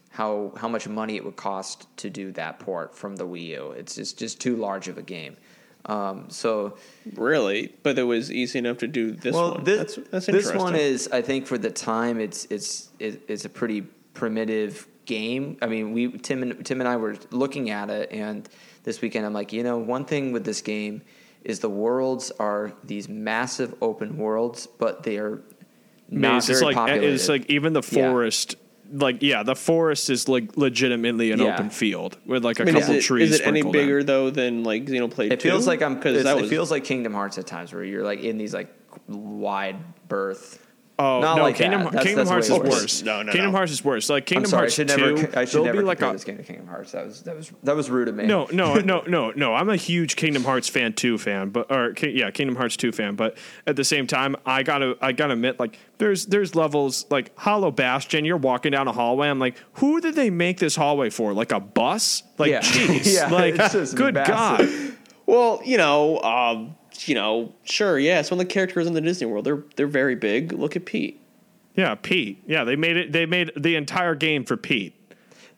how 0.10 0.54
how 0.58 0.68
much 0.68 0.88
money 0.88 1.18
it 1.18 1.26
would 1.26 1.36
cost 1.36 1.86
to 1.98 2.10
do 2.10 2.32
that 2.34 2.60
port 2.60 2.96
from 2.96 3.16
the 3.16 3.28
Wii 3.28 3.48
U. 3.48 3.72
It's 3.72 3.96
just 3.96 4.18
just 4.18 4.40
too 4.40 4.56
large 4.56 4.88
of 4.88 4.98
a 4.98 5.02
game. 5.02 5.38
Um, 5.86 6.30
so 6.30 6.78
Really? 7.16 7.74
But 7.84 7.98
it 7.98 8.04
was 8.04 8.32
easy 8.32 8.60
enough 8.60 8.78
to 8.80 8.88
do 8.88 9.12
this 9.12 9.34
well, 9.34 9.56
one. 9.56 9.64
this 9.64 9.96
that's, 9.96 10.10
that's 10.10 10.26
this 10.26 10.54
one 10.54 10.76
is 10.76 11.10
I 11.12 11.22
think 11.22 11.48
for 11.48 11.58
the 11.58 11.72
time 11.72 12.20
it's 12.20 12.46
it's 12.46 12.90
it, 12.98 13.24
it's 13.28 13.46
a 13.46 13.50
pretty 13.50 13.82
primitive 14.14 14.88
game. 15.06 15.58
I 15.62 15.68
mean, 15.68 15.94
we 15.94 16.12
Tim 16.18 16.42
and 16.44 16.66
Tim 16.66 16.80
and 16.82 16.88
I 16.88 16.96
were 16.98 17.16
looking 17.32 17.70
at 17.70 17.90
it, 17.90 18.12
and 18.12 18.48
this 18.84 19.02
weekend 19.02 19.26
I'm 19.26 19.34
like, 19.34 19.54
you 19.54 19.64
know, 19.64 19.78
one 19.78 20.06
thing 20.06 20.32
with 20.32 20.44
this 20.46 20.62
game 20.62 21.02
is 21.44 21.60
the 21.60 21.70
worlds 21.70 22.32
are 22.40 22.72
these 22.84 23.10
massive 23.10 23.74
open 23.82 24.18
worlds, 24.18 24.68
but 24.68 25.04
they 25.04 25.18
are 25.18 25.42
not 26.10 26.38
it's 26.38 26.48
very 26.48 26.62
like 26.62 26.76
eh, 26.76 26.80
populated. 26.80 27.14
it's 27.14 27.30
like 27.30 27.50
even 27.50 27.74
the 27.74 27.82
Yeah. 27.92 28.10
forest. 28.12 28.56
Like 28.94 29.22
yeah, 29.24 29.44
the 29.44 29.56
forest 29.56 30.10
is 30.10 30.28
like 30.28 30.58
legitimately 30.58 31.32
an 31.32 31.40
Yeah. 31.40 31.54
open 31.54 31.70
field 31.70 32.18
with 32.26 32.44
like 32.44 32.60
a 32.60 32.64
I 32.64 32.66
mean, 32.66 32.76
couple 32.76 32.96
is 32.96 33.06
it, 33.06 33.08
trees. 33.08 33.32
is 33.32 33.40
it 33.40 33.48
any 33.48 33.62
sprinkled 33.62 33.76
in. 33.78 33.82
bigger 33.82 34.04
though 34.04 34.30
than 34.30 34.64
like 34.66 34.86
Xenoblade? 34.86 35.32
It 35.32 35.42
feels 35.42 35.66
like 35.66 35.82
I'm. 35.82 35.96
because 35.96 36.26
It 36.26 36.36
was 36.42 36.50
feels 36.50 36.70
like 36.72 36.84
Kingdom 36.84 37.14
Hearts 37.14 37.38
at 37.38 37.48
times, 37.48 37.72
where 37.74 37.84
you're 37.86 38.04
like 38.04 38.20
in 38.20 38.38
these 38.38 38.54
like 38.54 38.68
wide 39.08 39.78
berth. 40.10 40.66
Oh 41.04 41.20
Not 41.22 41.38
no, 41.38 41.44
like 41.44 41.58
that. 41.58 41.64
Kingdom, 41.64 41.84
That's- 41.86 42.04
Kingdom 42.04 42.18
that's 42.28 42.30
Hearts 42.30 42.50
is 42.50 42.60
worse. 42.60 42.70
worse. 42.82 43.04
No, 43.04 43.22
no, 43.24 43.32
Kingdom 43.32 43.52
no. 43.52 43.58
Hearts 43.58 43.72
is 43.72 43.84
worse. 43.84 44.10
Like 44.10 44.24
I'm 44.24 44.26
Kingdom 44.26 44.50
sorry, 44.50 44.60
I 44.60 44.62
Hearts 44.64 44.74
should 44.76 44.88
2, 44.90 44.98
never. 45.16 45.40
I 45.40 45.46
should 45.46 45.64
never 45.64 45.78
be 45.80 45.84
like 45.84 45.98
compare 45.98 46.10
a 46.12 46.14
this 46.14 46.24
game 46.24 46.38
to 46.38 46.44
Kingdom 46.44 46.68
Hearts. 46.68 46.92
That 46.92 47.06
was 47.06 47.22
that 47.24 47.36
was 47.36 47.52
that 47.64 47.76
was 47.76 47.90
rude 47.90 48.08
of 48.08 48.16
me. 48.16 48.26
no, 48.28 48.48
no, 48.52 48.76
no, 48.92 49.02
no, 49.08 49.32
no. 49.32 49.54
I'm 49.56 49.70
a 49.70 49.76
huge 49.76 50.16
Kingdom 50.16 50.44
Hearts 50.44 50.70
fan 50.70 50.94
two 50.94 51.18
fan, 51.18 51.50
but 51.50 51.72
or 51.72 51.94
yeah, 52.04 52.30
Kingdom 52.32 52.56
Hearts 52.56 52.78
two 52.78 52.92
fan. 52.92 53.16
But 53.16 53.38
at 53.66 53.76
the 53.76 53.84
same 53.84 54.06
time, 54.08 54.36
I 54.46 54.64
gotta, 54.64 54.96
I 55.02 55.12
gotta 55.12 55.34
admit, 55.34 55.60
like 55.60 55.78
there's 55.98 56.26
there's 56.28 56.54
levels 56.56 57.06
like 57.10 57.32
Hollow 57.38 57.72
Bastion. 57.72 58.24
You're 58.26 58.38
walking 58.38 58.72
down 58.72 58.88
a 58.88 58.92
hallway. 58.92 59.30
I'm 59.30 59.40
like, 59.40 59.56
who 59.74 60.02
did 60.02 60.16
they 60.16 60.30
make 60.30 60.60
this 60.60 60.76
hallway 60.76 61.10
for? 61.10 61.34
Like 61.34 61.52
a 61.52 61.60
bus? 61.60 62.24
Like, 62.38 62.52
Yeah. 62.52 62.60
jeez, 62.62 63.14
Yeah, 63.16 63.30
like 63.30 63.56
it's 63.56 63.74
just 63.74 63.96
good 63.96 64.14
massive. 64.14 64.30
god. 64.68 64.98
Well, 65.26 65.62
you 65.64 65.78
know, 65.78 66.20
um, 66.22 66.76
you 67.08 67.16
know, 67.16 67.54
sure, 67.64 67.98
yeah. 67.98 68.22
Some 68.22 68.40
of 68.40 68.48
the 68.48 68.52
characters 68.52 68.88
in 68.88 68.94
the 68.94 69.02
Disney 69.02 69.28
World, 69.28 69.46
they're 69.46 69.64
they're 69.76 69.88
very 69.88 70.16
big. 70.16 70.54
Look 70.54 70.76
at 70.76 70.86
Pete. 70.86 71.20
Yeah, 71.76 71.96
Pete. 71.96 72.44
Yeah, 72.48 72.64
they 72.64 72.76
made 72.76 72.98
it. 72.98 73.12
They 73.12 73.26
made 73.26 73.52
the 73.56 73.76
entire 73.76 74.16
game 74.16 74.44
for 74.44 74.58
Pete. 74.58 74.96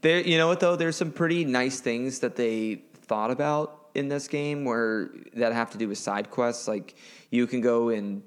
There, 0.01 0.19
you 0.19 0.37
know 0.37 0.47
what 0.47 0.59
though? 0.59 0.75
There's 0.75 0.95
some 0.95 1.11
pretty 1.11 1.45
nice 1.45 1.79
things 1.79 2.19
that 2.19 2.35
they 2.35 2.83
thought 2.93 3.31
about 3.31 3.87
in 3.95 4.09
this 4.09 4.27
game 4.27 4.65
where 4.65 5.09
that 5.35 5.53
have 5.53 5.71
to 5.71 5.77
do 5.77 5.87
with 5.87 5.97
side 5.97 6.29
quests. 6.29 6.67
Like 6.67 6.95
you 7.29 7.47
can 7.47 7.61
go 7.61 7.89
and 7.89 8.21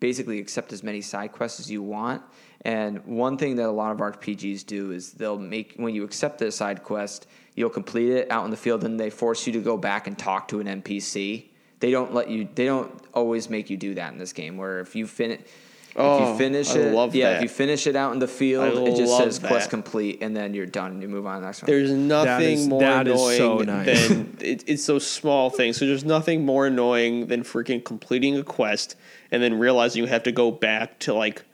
basically 0.00 0.38
accept 0.38 0.72
as 0.72 0.82
many 0.82 1.00
side 1.00 1.32
quests 1.32 1.60
as 1.60 1.70
you 1.70 1.82
want. 1.82 2.22
And 2.62 3.04
one 3.04 3.36
thing 3.36 3.56
that 3.56 3.66
a 3.66 3.70
lot 3.70 3.92
of 3.92 3.98
RPGs 3.98 4.64
do 4.64 4.90
is 4.90 5.12
they'll 5.12 5.38
make 5.38 5.74
when 5.76 5.94
you 5.94 6.04
accept 6.04 6.40
a 6.42 6.50
side 6.50 6.82
quest, 6.82 7.26
you'll 7.54 7.70
complete 7.70 8.10
it 8.10 8.30
out 8.30 8.44
in 8.44 8.50
the 8.50 8.56
field, 8.56 8.84
and 8.84 8.98
they 8.98 9.10
force 9.10 9.46
you 9.46 9.52
to 9.54 9.60
go 9.60 9.76
back 9.76 10.06
and 10.06 10.18
talk 10.18 10.48
to 10.48 10.60
an 10.60 10.82
NPC. 10.82 11.50
They 11.84 11.90
don't 11.90 12.14
let 12.14 12.30
you. 12.30 12.48
They 12.54 12.64
don't 12.64 12.90
always 13.12 13.50
make 13.50 13.68
you 13.68 13.76
do 13.76 13.94
that 13.96 14.10
in 14.12 14.18
this 14.18 14.32
game. 14.32 14.56
Where 14.56 14.80
if 14.80 14.96
you 14.96 15.06
finish. 15.06 15.40
if 15.40 15.96
Oh, 15.96 16.32
you 16.32 16.38
finish 16.38 16.70
I 16.70 16.78
it, 16.78 16.94
love 16.94 17.14
yeah. 17.14 17.28
that. 17.28 17.36
If 17.36 17.42
you 17.42 17.48
finish 17.50 17.86
it 17.86 17.94
out 17.94 18.14
in 18.14 18.18
the 18.20 18.26
field, 18.26 18.64
I 18.64 18.82
it 18.90 18.96
just 18.96 19.12
love 19.12 19.22
says 19.24 19.38
quest 19.38 19.68
complete, 19.68 20.22
and 20.22 20.34
then 20.34 20.54
you're 20.54 20.64
done. 20.64 20.92
and 20.92 21.02
You 21.02 21.08
move 21.08 21.26
on 21.26 21.34
to 21.36 21.40
the 21.42 21.46
next 21.46 21.60
one. 21.62 21.66
There's 21.70 21.90
nothing 21.90 22.58
is- 22.60 22.66
more 22.68 22.80
that 22.80 23.06
is 23.06 23.12
annoying 23.20 23.36
so 23.38 23.58
nice. 23.58 24.08
than 24.08 24.36
it, 24.40 24.64
it's 24.66 24.86
those 24.86 25.06
small 25.06 25.50
things. 25.50 25.76
So 25.76 25.86
there's 25.86 26.04
nothing 26.04 26.46
more 26.46 26.66
annoying 26.68 27.26
than 27.26 27.42
freaking 27.42 27.84
completing 27.84 28.34
a 28.38 28.42
quest 28.42 28.96
and 29.30 29.42
then 29.42 29.58
realizing 29.58 30.02
you 30.02 30.08
have 30.08 30.22
to 30.22 30.32
go 30.32 30.50
back 30.50 30.98
to 31.00 31.12
like 31.12 31.44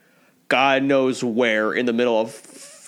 God 0.48 0.84
knows 0.84 1.22
where 1.24 1.74
in 1.74 1.86
the 1.86 1.92
middle 1.92 2.18
of 2.20 2.32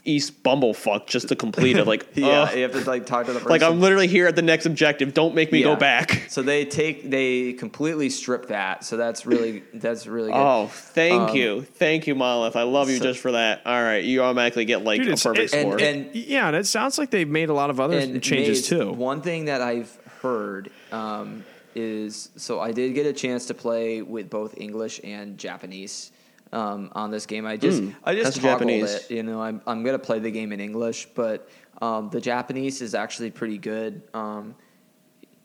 East 0.04 0.42
Bumblefuck 0.42 1.06
just 1.06 1.28
to 1.28 1.36
complete 1.36 1.76
it. 1.76 1.86
Like, 1.86 2.06
Yeah, 2.16 2.26
ugh. 2.42 2.56
you 2.56 2.62
have 2.62 2.72
to 2.72 2.80
like 2.90 3.06
talk 3.06 3.26
to 3.26 3.32
the 3.32 3.38
person. 3.38 3.50
like 3.50 3.62
I'm 3.62 3.80
literally 3.80 4.08
here 4.08 4.26
at 4.26 4.34
the 4.34 4.42
next 4.42 4.66
objective. 4.66 5.14
Don't 5.14 5.34
make 5.34 5.52
me 5.52 5.60
Yeah. 5.60 5.66
go 5.66 5.76
back. 5.76 6.24
So 6.28 6.42
they 6.42 6.64
take 6.64 7.08
they 7.08 7.52
completely 7.52 8.10
strip 8.10 8.48
that. 8.48 8.84
So 8.84 8.96
that's 8.96 9.26
really 9.26 9.62
that's 9.74 10.06
really 10.06 10.32
good. 10.32 10.38
Oh, 10.38 10.66
thank 10.72 11.30
Um, 11.30 11.36
you, 11.36 11.62
thank 11.62 12.06
you, 12.08 12.14
Monolith. 12.16 12.56
I 12.56 12.62
love 12.64 12.90
you 12.90 12.96
so- 12.96 13.04
just 13.04 13.20
for 13.20 13.32
that. 13.32 13.62
All 13.64 13.80
right, 13.82 14.02
you 14.02 14.22
automatically 14.22 14.64
get 14.64 14.82
like 14.82 15.02
Dude, 15.02 15.12
a 15.12 15.16
perfect 15.16 15.54
it- 15.54 15.60
score. 15.60 15.74
and- 15.74 16.06
and- 16.06 16.14
Yeah, 16.16 16.48
and 16.48 16.56
it 16.56 16.66
sounds 16.66 16.98
like 16.98 17.10
they've 17.10 17.28
made 17.28 17.48
a 17.48 17.54
lot 17.54 17.70
of 17.70 17.78
other 17.78 18.00
changes 18.18 18.58
Maze, 18.58 18.68
too. 18.68 18.92
One 18.92 19.20
thing 19.20 19.44
that 19.44 19.60
I've 19.62 19.96
heard 20.20 20.70
um, 20.90 21.44
is 21.76 22.28
so 22.36 22.58
I 22.60 22.72
did 22.72 22.94
get 22.94 23.06
a 23.06 23.12
chance 23.12 23.46
to 23.46 23.54
play 23.54 24.02
with 24.02 24.28
both 24.30 24.54
English 24.60 25.00
and 25.04 25.38
Japanese 25.38 26.10
um, 26.52 26.90
on 26.94 27.10
this 27.10 27.26
game. 27.26 27.46
I 27.46 27.56
just 27.56 27.82
I 28.04 28.14
just 28.14 28.24
that's 28.24 28.36
toggled 28.38 28.68
Japanese. 28.68 28.94
it. 28.94 29.10
You 29.10 29.22
know, 29.22 29.40
I'm 29.40 29.60
I'm 29.66 29.82
gonna 29.82 29.98
play 29.98 30.18
the 30.18 30.30
game 30.30 30.52
in 30.52 30.60
English, 30.60 31.06
but 31.14 31.48
um, 31.80 32.10
the 32.10 32.20
Japanese 32.20 32.80
is 32.82 32.94
actually 32.94 33.30
pretty 33.30 33.58
good. 33.58 34.02
Um, 34.14 34.54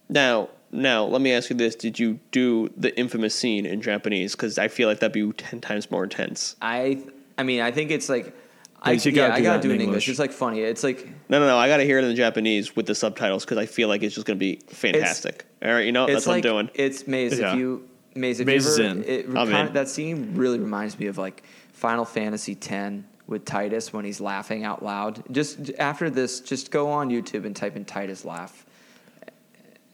Now, 0.09 0.49
now, 0.71 1.05
let 1.05 1.21
me 1.21 1.31
ask 1.33 1.49
you 1.49 1.55
this: 1.55 1.75
Did 1.75 1.97
you 1.99 2.19
do 2.31 2.69
the 2.77 2.97
infamous 2.97 3.33
scene 3.35 3.65
in 3.65 3.81
Japanese? 3.81 4.35
Because 4.35 4.57
I 4.57 4.67
feel 4.67 4.87
like 4.87 4.99
that'd 4.99 5.13
be 5.13 5.31
ten 5.33 5.61
times 5.61 5.89
more 5.91 6.03
intense. 6.03 6.55
I 6.61 7.03
I 7.37 7.43
mean 7.43 7.61
I 7.61 7.71
think 7.71 7.91
it's 7.91 8.09
like. 8.09 8.35
I, 8.79 8.91
Maze, 8.91 9.07
you 9.07 9.11
yeah, 9.11 9.29
gotta 9.29 9.33
I 9.33 9.37
do 9.37 9.43
gotta 9.43 9.61
do 9.63 9.69
it 9.71 9.73
in 9.75 9.81
English. 9.81 9.87
English. 10.03 10.09
It's 10.09 10.19
like 10.19 10.31
funny. 10.31 10.59
It's 10.61 10.83
like 10.83 11.07
No, 11.29 11.39
no, 11.39 11.47
no. 11.47 11.57
I 11.57 11.67
got 11.67 11.77
to 11.77 11.83
hear 11.83 11.97
it 11.97 12.03
in 12.03 12.09
the 12.09 12.15
Japanese 12.15 12.75
with 12.75 12.85
the 12.85 12.93
subtitles 12.93 13.43
because 13.43 13.57
I 13.57 13.65
feel 13.65 13.87
like 13.87 14.03
it's 14.03 14.13
just 14.13 14.27
going 14.27 14.37
to 14.37 14.39
be 14.39 14.57
fantastic. 14.67 15.47
All 15.65 15.71
right, 15.71 15.83
you 15.83 15.91
know, 15.91 16.05
that's 16.05 16.27
like 16.27 16.43
what 16.43 16.51
I'm 16.51 16.67
doing. 16.67 16.69
it's 16.75 17.07
Maze. 17.07 17.39
Yeah. 17.39 17.53
If 17.53 17.57
you 17.57 17.89
Maze, 18.17 18.43
Maze 18.43 18.65
you 18.65 18.71
is 18.71 18.79
in. 18.79 19.03
It, 19.03 19.25
I'm 19.27 19.49
kind 19.49 19.67
in. 19.69 19.73
that 19.73 19.87
scene 19.89 20.33
really 20.35 20.59
reminds 20.59 20.97
me 20.99 21.07
of 21.07 21.17
like 21.17 21.43
Final 21.73 22.05
Fantasy 22.05 22.57
X 22.61 23.03
with 23.27 23.45
Tidus 23.45 23.91
when 23.93 24.05
he's 24.05 24.21
laughing 24.21 24.63
out 24.63 24.83
loud. 24.83 25.23
Just 25.31 25.71
after 25.79 26.09
this, 26.09 26.39
just 26.39 26.71
go 26.71 26.89
on 26.89 27.09
YouTube 27.09 27.45
and 27.45 27.55
type 27.55 27.75
in 27.75 27.85
Tidus 27.85 28.23
laugh. 28.25 28.65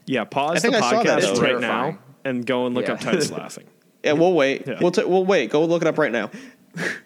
Yeah, 0.05 0.23
pause 0.25 0.61
the 0.61 0.71
think 0.71 0.83
I 0.83 1.03
that, 1.03 1.05
podcast 1.05 1.27
right 1.41 1.49
Terrifying. 1.49 1.61
now 1.61 1.97
and 2.25 2.45
go 2.45 2.65
and 2.65 2.75
look 2.75 2.87
Yeah. 2.87 2.93
up 2.93 2.99
Tidus 2.99 3.31
laughing. 3.37 3.65
Yeah, 4.03 4.13
we'll 4.13 4.33
wait. 4.33 4.67
Yeah. 4.67 4.79
We'll 4.81 4.91
t- 4.91 5.03
we'll 5.05 5.25
wait. 5.25 5.49
Go 5.49 5.63
look 5.65 5.81
it 5.81 5.87
up 5.87 5.97
right 5.97 6.11
now. 6.11 6.29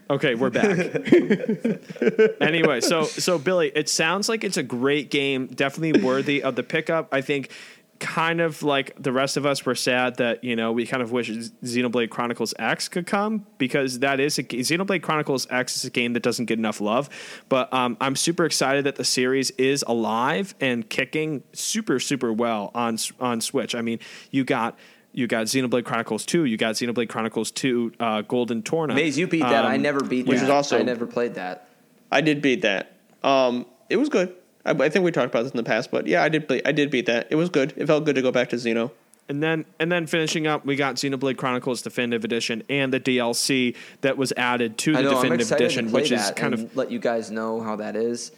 Okay, 0.09 0.36
we're 0.36 0.49
back. 0.49 0.70
anyway, 2.41 2.80
so 2.80 3.03
so 3.03 3.38
Billy, 3.38 3.72
it 3.76 3.89
sounds 3.89 4.30
like 4.30 4.45
it's 4.45 4.55
a 4.55 4.63
great 4.63 5.11
game, 5.11 5.47
definitely 5.47 6.01
worthy 6.01 6.41
of 6.41 6.55
the 6.55 6.63
pickup. 6.63 7.13
I 7.13 7.20
think 7.20 7.51
kind 8.00 8.41
of 8.41 8.62
like 8.64 8.93
the 9.02 9.12
rest 9.12 9.38
of 9.38 9.45
us 9.45 9.66
were 9.66 9.74
sad 9.76 10.18
that, 10.18 10.43
you 10.43 10.56
know, 10.56 10.72
we 10.72 10.86
kind 10.86 11.02
of 11.02 11.12
wish 11.12 11.30
Xenoblade 11.30 12.10
Chronicles 12.10 12.54
X 12.60 12.88
could 12.88 13.08
come 13.08 13.45
because 13.58 14.00
that 14.00 14.20
is 14.20 14.38
a 14.38 14.43
g- 14.43 14.60
Xenoblade 14.60 15.02
Chronicles 15.02 15.48
X 15.50 15.76
is 15.78 15.86
a 15.86 15.89
game 15.89 16.14
that 16.14 16.22
doesn't 16.24 16.45
get 16.45 16.60
enough 16.60 16.80
love. 16.80 17.10
But 17.50 17.74
um, 17.74 17.98
I'm 18.00 18.16
super 18.16 18.45
excited 18.45 18.86
that 18.86 18.95
the 18.98 19.04
series 19.04 19.52
is 19.52 19.84
alive 19.88 20.54
and 20.62 20.88
kicking 20.89 21.43
super 21.54 22.00
super 22.00 22.32
well 22.32 22.72
on 22.76 22.98
on 23.20 23.41
Switch. 23.41 23.74
I 23.76 23.82
mean, 23.82 24.00
you 24.32 24.43
got 24.43 24.78
you 25.14 25.26
got 25.26 25.48
Xenoblade 25.48 25.84
Chronicles 25.86 26.26
2, 26.26 26.45
you 26.45 26.58
got 26.58 26.76
Xenoblade 26.76 27.10
Chronicles 27.10 27.50
2 27.50 27.93
uh, 28.00 28.22
Golden 28.22 28.62
Torna. 28.62 28.93
Maze, 28.93 29.18
you 29.18 29.26
beat 29.26 29.41
that. 29.41 29.66
I 29.66 29.76
Um, 29.76 29.82
never 29.82 30.02
beat 30.02 30.24
that, 30.26 30.30
which 30.30 30.39
that. 30.39 30.43
is 30.45 30.50
also- 30.52 30.78
I 30.78 30.84
never 30.84 31.08
played 31.08 31.34
that. 31.36 31.68
I 32.12 32.22
did 32.22 32.41
beat 32.43 32.62
that. 32.62 32.91
Um, 33.24 33.66
it 33.89 33.98
was 33.98 34.10
good. 34.10 34.36
I, 34.68 34.72
I 34.72 34.89
think 34.89 35.05
we 35.05 35.11
talked 35.11 35.34
about 35.34 35.43
this 35.43 35.51
in 35.51 35.57
the 35.57 35.63
past, 35.63 35.89
but 35.91 36.05
yeah, 36.07 36.22
I 36.24 36.30
did. 36.30 36.47
Play, 36.47 36.61
I 36.65 36.72
did 36.72 36.91
beat 36.91 37.05
that. 37.07 37.28
It 37.32 37.36
was 37.36 37.49
good. 37.49 37.74
It 37.78 37.88
felt 37.88 38.05
good 38.05 38.15
to 38.15 38.22
go 38.22 38.32
back 38.32 38.49
to 38.49 38.55
Xeno. 38.57 38.91
And 39.30 39.41
then 39.43 39.65
and 39.80 39.91
then 39.91 40.07
finishing 40.07 40.47
up, 40.47 40.65
we 40.65 40.76
got 40.76 40.95
Xenoblade 40.95 41.38
Chronicles 41.38 41.82
Definitive 41.82 42.24
Edition 42.24 42.63
and 42.70 42.93
the 42.93 42.99
DLC 42.99 43.76
that 44.01 44.18
was 44.18 44.32
added 44.38 44.78
to 44.80 44.93
the 44.93 45.01
know. 45.03 45.09
Definitive 45.15 45.51
Edition, 45.51 45.91
which 45.91 46.11
is 46.11 46.32
kind 46.32 46.53
of 46.53 46.76
let 46.78 46.91
you 46.91 46.99
guys 46.99 47.30
know 47.32 47.59
how 47.61 47.76
that 47.78 47.95
is. 47.95 48.32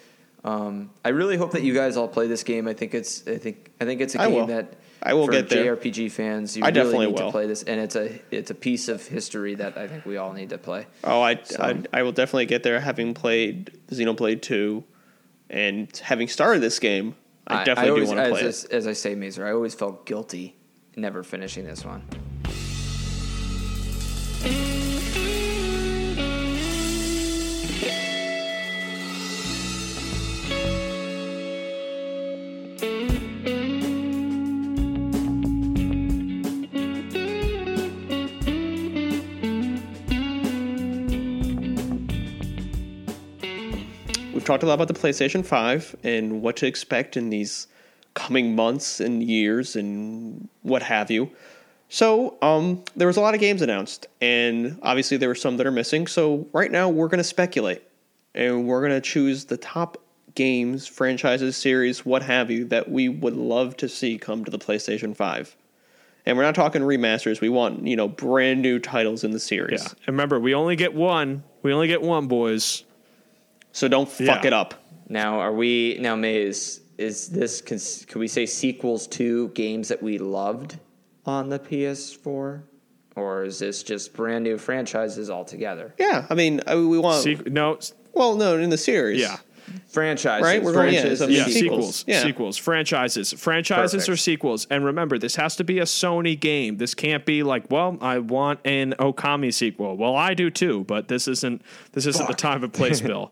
Um, 0.43 0.89
I 1.03 1.09
really 1.09 1.35
hope 1.37 1.51
that 1.51 1.63
you 1.63 1.73
guys 1.73 1.97
all 1.97 2.07
play 2.07 2.27
this 2.27 2.43
game. 2.43 2.67
I 2.67 2.73
think 2.73 2.93
it's. 2.93 3.27
I 3.27 3.37
think. 3.37 3.71
I 3.81 3.85
think 3.85 4.01
it's 4.01 4.15
a 4.15 4.21
I 4.21 4.25
game 4.27 4.35
will. 4.35 4.45
that. 4.47 4.73
I 5.01 5.13
will 5.13 5.27
for 5.27 5.31
get 5.31 5.47
there. 5.49 5.75
JRPG 5.77 6.11
fans, 6.11 6.57
you 6.57 6.63
I 6.63 6.67
really 6.67 6.73
definitely 6.73 7.05
need 7.07 7.19
will. 7.19 7.27
to 7.27 7.31
play 7.31 7.45
this, 7.47 7.63
and 7.63 7.79
it's 7.79 7.95
a 7.95 8.19
it's 8.31 8.49
a 8.51 8.55
piece 8.55 8.87
of 8.89 9.05
history 9.05 9.55
that 9.55 9.77
I 9.77 9.87
think 9.87 10.05
we 10.05 10.17
all 10.17 10.33
need 10.33 10.49
to 10.49 10.57
play. 10.57 10.87
Oh, 11.03 11.21
I, 11.21 11.39
So- 11.43 11.61
I 11.61 11.99
I 11.99 12.03
will 12.03 12.11
definitely 12.11 12.47
get 12.47 12.63
there. 12.63 12.79
Having 12.79 13.13
played 13.13 13.77
Xenoblade 13.89 14.41
Two, 14.41 14.83
and 15.49 15.95
having 15.97 16.27
started 16.27 16.61
this 16.61 16.79
game, 16.79 17.15
I 17.47 17.63
definitely 17.63 17.91
always, 17.91 18.09
do 18.09 18.15
want 18.15 18.27
to 18.27 18.31
play 18.31 18.47
as, 18.47 18.65
it. 18.65 18.71
as 18.71 18.87
I 18.87 18.93
say, 18.93 19.15
Mazer, 19.15 19.45
I 19.45 19.51
always 19.51 19.73
felt 19.73 20.05
guilty 20.05 20.55
never 20.95 21.23
finishing 21.23 21.65
this 21.65 21.83
one. 21.83 22.03
Talked 44.49 44.63
a 44.63 44.65
lot 44.65 44.73
about 44.73 44.87
the 44.87 44.95
PlayStation 44.95 45.45
5 45.45 45.95
and 46.03 46.41
what 46.41 46.55
to 46.55 46.65
expect 46.65 47.15
in 47.15 47.29
these 47.29 47.67
coming 48.15 48.55
months 48.55 48.99
and 48.99 49.21
years 49.21 49.75
and 49.75 50.49
what 50.63 50.81
have 50.81 51.11
you. 51.11 51.29
So, 51.87 52.35
um, 52.41 52.83
there 52.95 53.05
was 53.05 53.17
a 53.17 53.21
lot 53.21 53.35
of 53.35 53.39
games 53.39 53.61
announced, 53.61 54.07
and 54.21 54.79
obviously 54.81 55.17
there 55.17 55.29
were 55.29 55.35
some 55.35 55.57
that 55.57 55.67
are 55.67 55.71
missing. 55.71 56.07
So, 56.07 56.47
right 56.51 56.71
now 56.71 56.89
we're 56.89 57.09
going 57.09 57.19
to 57.19 57.23
speculate, 57.23 57.83
and 58.33 58.67
we're 58.67 58.81
going 58.81 58.99
to 58.99 59.01
choose 59.01 59.45
the 59.45 59.57
top 59.57 59.97
games, 60.33 60.87
franchises, 60.87 61.55
series, 61.55 62.03
what 62.03 62.23
have 62.23 62.49
you, 62.49 62.65
that 62.65 62.89
we 62.89 63.07
would 63.07 63.35
love 63.35 63.77
to 63.77 63.87
see 63.87 64.17
come 64.17 64.45
to 64.45 64.51
the 64.51 64.59
PlayStation 64.59 65.15
5. 65.15 65.55
And 66.25 66.37
we're 66.37 66.43
not 66.43 66.55
talking 66.55 66.81
remasters. 66.81 67.39
We 67.39 67.49
want, 67.49 67.85
you 67.87 67.95
know, 67.95 68.07
brand 68.07 68.61
new 68.63 68.79
titles 68.79 69.23
in 69.23 69.31
the 69.31 69.39
series. 69.39 69.83
yeah. 69.83 69.89
And 70.07 70.07
remember, 70.07 70.39
we 70.39 70.55
only 70.55 70.75
get 70.75 70.93
one. 70.93 71.43
We 71.61 71.71
only 71.71 71.87
get 71.87 72.01
one, 72.01 72.27
boys. 72.27 72.83
So 73.71 73.87
don't 73.87 74.09
fuck 74.09 74.43
Yeah. 74.43 74.47
it 74.47 74.53
up. 74.53 74.73
Now, 75.09 75.39
are 75.39 75.53
we 75.53 75.97
now, 75.99 76.15
Maze? 76.15 76.81
Is 76.97 77.27
this 77.29 77.61
cons- 77.61 78.05
can 78.07 78.19
we 78.19 78.27
say 78.27 78.45
sequels 78.45 79.07
to 79.07 79.47
games 79.49 79.87
that 79.87 80.03
we 80.03 80.17
loved 80.17 80.77
on 81.25 81.49
the 81.49 81.57
PS4, 81.59 82.63
or 83.15 83.43
is 83.43 83.59
this 83.59 83.83
just 83.83 84.13
brand 84.13 84.43
new 84.43 84.57
franchises 84.57 85.29
altogether? 85.29 85.93
Yeah, 85.97 86.25
I 86.29 86.35
mean, 86.35 86.61
I- 86.67 86.75
we 86.75 86.97
want. 86.99 87.23
See, 87.23 87.37
no, 87.47 87.79
Well, 88.13 88.35
no, 88.35 88.57
in 88.57 88.69
the 88.69 88.77
series. 88.77 89.21
Yeah. 89.21 89.37
franchise. 89.87 90.41
Right? 90.41 90.63
We're 90.63 90.73
going- 90.73 90.93
yeah, 90.95 91.01
franchises, 91.01 91.19
so 91.19 91.27
yeah, 91.27 91.43
sequels. 91.45 91.59
sequels, 91.59 92.05
Yeah. 92.07 92.23
sequels, 92.23 92.57
franchises, 92.57 93.33
franchises 93.33 93.93
Perfect. 94.01 94.09
or 94.09 94.17
sequels. 94.17 94.67
And 94.71 94.83
remember, 94.83 95.19
this 95.19 95.35
has 95.35 95.55
to 95.57 95.63
be 95.63 95.77
a 95.77 95.83
Sony 95.83 96.39
game. 96.39 96.77
This 96.77 96.95
can't 96.95 97.23
be 97.23 97.43
like, 97.43 97.69
well, 97.69 97.95
I 98.01 98.17
want 98.17 98.61
an 98.65 98.95
Okami 98.99 99.53
sequel. 99.53 99.95
Well, 99.95 100.15
I 100.15 100.33
do 100.33 100.49
too, 100.49 100.85
but 100.87 101.07
this 101.07 101.27
isn't. 101.27 101.61
This 101.93 102.07
isn't 102.07 102.27
the 102.27 102.33
time 102.33 102.63
and 102.63 102.73
place, 102.73 102.99
Bill. 103.09 103.31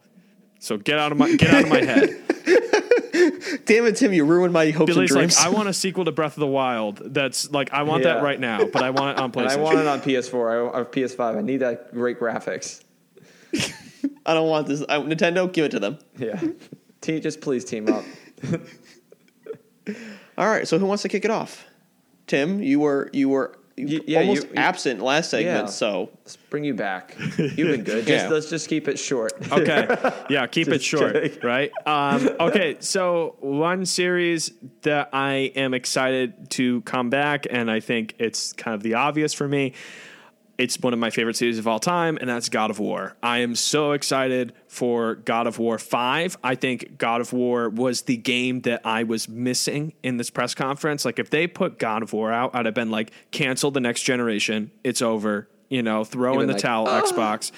So 0.67 0.77
get 0.77 0.99
out 0.99 1.13
of 1.13 1.17
my 1.17 1.33
get 1.33 1.49
out 1.49 1.63
of 1.63 1.69
my 1.69 1.81
head. 1.81 2.09
Damn 3.65 3.85
it, 3.85 3.95
Tim! 3.95 4.11
You 4.11 4.25
ruined 4.25 4.51
my 4.51 4.71
hopes 4.71 4.93
Billy's 4.93 5.11
and 5.11 5.21
like, 5.21 5.29
dreams. 5.29 5.37
I 5.37 5.47
want 5.47 5.69
a 5.69 5.73
sequel 5.73 6.03
to 6.03 6.11
Breath 6.11 6.33
of 6.33 6.41
the 6.41 6.47
Wild. 6.47 6.97
That's 6.97 7.49
like, 7.51 7.71
I 7.71 7.83
want 7.83 8.03
that 8.03 8.21
right 8.21 8.37
now, 8.37 8.65
but 8.65 8.83
I 8.83 8.89
want 8.89 9.17
it 9.17 9.21
on 9.21 9.31
And 9.37 9.47
I 9.47 9.55
want 9.55 9.79
it 9.79 9.87
on 9.87 10.01
PS4 10.01 10.33
I, 10.33 10.55
or 10.55 10.75
uh, 10.75 10.83
PS5. 10.83 11.37
I 11.37 11.41
need 11.41 11.57
that 11.57 11.93
great 11.93 12.19
graphics. 12.19 12.83
I 14.25 14.33
don't 14.33 14.49
want 14.49 14.67
this. 14.67 14.83
I, 14.89 14.97
Nintendo, 14.97 15.51
give 15.51 15.63
it 15.63 15.71
to 15.71 15.79
them. 15.79 15.99
Yeah. 16.17 16.41
Team, 16.99 17.21
just 17.21 17.39
please 17.39 17.63
team 17.63 17.87
up. 17.87 18.03
All 20.37 20.49
right. 20.49 20.67
So 20.67 20.77
who 20.79 20.85
wants 20.85 21.03
to 21.03 21.09
kick 21.09 21.23
it 21.23 21.31
off? 21.31 21.65
Tim, 22.27 22.61
you 22.61 22.81
were 22.81 23.09
you 23.13 23.29
were 23.29 23.57
Y- 23.79 23.99
yeah, 24.07 24.19
almost 24.21 24.43
you- 24.43 24.49
you- 24.49 24.55
absent 24.55 25.01
last 25.01 25.29
segment. 25.29 25.65
Yeah. 25.67 25.71
So 25.71 26.09
Let's 26.23 26.35
bring 26.35 26.63
you 26.63 26.73
back. 26.73 27.15
You've 27.37 27.55
been 27.55 27.83
good. 27.83 28.07
Just, 28.07 28.25
Yeah. 28.25 28.27
Let's 28.29 28.49
just 28.49 28.67
keep 28.69 28.87
it 28.87 28.97
short. 28.97 29.33
okay. 29.51 29.87
Yeah, 30.29 30.47
keep 30.47 30.67
it 30.69 30.81
short, 30.81 31.13
kidding. 31.13 31.39
right? 31.43 31.71
Um, 31.85 32.27
okay, 32.39 32.77
so 32.79 33.35
one 33.39 33.85
series 33.85 34.51
that 34.81 35.09
I 35.13 35.51
am 35.55 35.73
excited 35.75 36.49
to 36.51 36.81
come 36.81 37.09
back, 37.09 37.45
and 37.49 37.69
I 37.69 37.79
think 37.79 38.15
it's 38.19 38.51
kind 38.53 38.73
of 38.73 38.81
the 38.83 38.95
obvious 38.95 39.33
for 39.33 39.47
me. 39.47 39.73
It's 40.57 40.79
one 40.79 40.91
of 40.91 40.97
my 40.97 41.11
favorite 41.11 41.35
series 41.35 41.59
of 41.59 41.67
all 41.67 41.79
time, 41.79 42.17
and 42.19 42.27
that's 42.27 42.49
God 42.49 42.71
of 42.71 42.79
War. 42.79 43.15
I 43.21 43.39
am 43.39 43.53
so 43.53 43.91
excited 43.91 44.53
for 44.67 45.13
God 45.13 45.45
of 45.45 45.59
War 45.59 45.77
5. 45.77 46.37
I 46.43 46.55
think 46.55 46.97
God 46.97 47.21
of 47.21 47.31
War 47.31 47.69
was 47.69 48.03
the 48.03 48.17
game 48.17 48.61
that 48.61 48.81
I 48.83 49.03
was 49.03 49.29
missing 49.29 49.93
in 50.01 50.17
this 50.17 50.31
press 50.31 50.55
conference. 50.55 51.05
Like, 51.05 51.19
if 51.19 51.29
they 51.29 51.45
put 51.45 51.77
God 51.77 52.01
of 52.01 52.11
War 52.11 52.33
out, 52.33 52.55
I'd 52.55 52.65
have 52.65 52.73
been 52.73 52.89
like, 52.89 53.11
cancel 53.29 53.69
the 53.69 53.79
next 53.79 54.01
generation. 54.01 54.71
It's 54.83 55.01
over. 55.01 55.47
You 55.69 55.83
know, 55.83 56.03
throw 56.03 56.39
in 56.39 56.47
the 56.47 56.53
like, 56.53 56.61
towel, 56.61 56.87
Xbox. 56.87 57.51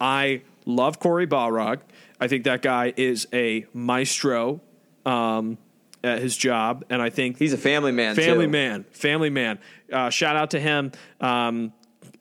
I 0.00 0.40
love 0.64 0.98
Cory 0.98 1.26
Barlog. 1.26 1.80
I 2.18 2.28
think 2.28 2.44
that 2.44 2.62
guy 2.62 2.94
is 2.96 3.26
a 3.34 3.66
maestro 3.74 4.62
um, 5.04 5.58
at 6.02 6.22
his 6.22 6.36
job, 6.36 6.84
and 6.88 7.02
I 7.02 7.10
think 7.10 7.38
He's 7.38 7.52
a 7.52 7.58
family 7.58 7.92
man. 7.92 8.14
family 8.14 8.46
too. 8.46 8.50
man, 8.52 8.84
family 8.92 9.30
man. 9.30 9.58
Uh, 9.92 10.08
shout 10.08 10.36
out 10.36 10.52
to 10.52 10.60
him. 10.60 10.92
Um, 11.20 11.72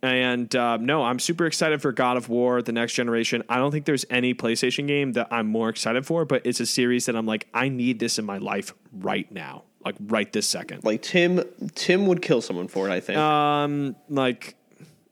and 0.06 0.56
uh, 0.56 0.78
no, 0.78 1.04
I'm 1.04 1.20
super 1.20 1.46
excited 1.46 1.82
for 1.82 1.92
God 1.92 2.18
of 2.18 2.30
War: 2.30 2.62
The 2.62 2.72
Next 2.72 2.94
Generation. 2.94 3.44
I 3.50 3.58
don't 3.58 3.72
think 3.72 3.86
there's 3.86 4.06
any 4.10 4.34
PlayStation 4.34 4.88
game 4.88 5.14
that 5.14 5.28
I'm 5.32 5.48
more 5.48 5.70
excited 5.70 6.06
for, 6.06 6.26
but 6.26 6.46
it's 6.46 6.60
a 6.60 6.66
series 6.66 7.06
that 7.06 7.16
I'm 7.16 7.26
like, 7.26 7.48
I 7.54 7.70
need 7.70 8.00
this 8.00 8.20
in 8.20 8.26
my 8.26 8.38
life 8.38 8.74
right 8.92 9.30
now, 9.32 9.64
like 9.84 9.96
right 10.00 10.32
this 10.32 10.48
second. 10.48 10.84
like 10.84 11.02
Tim, 11.02 11.44
Tim 11.76 12.08
would 12.08 12.22
kill 12.22 12.42
someone 12.42 12.68
for 12.68 12.88
it. 12.88 12.92
I 12.92 13.00
think. 13.00 13.18
Um, 13.18 13.96
like 14.10 14.56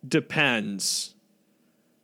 depends. 0.08 1.16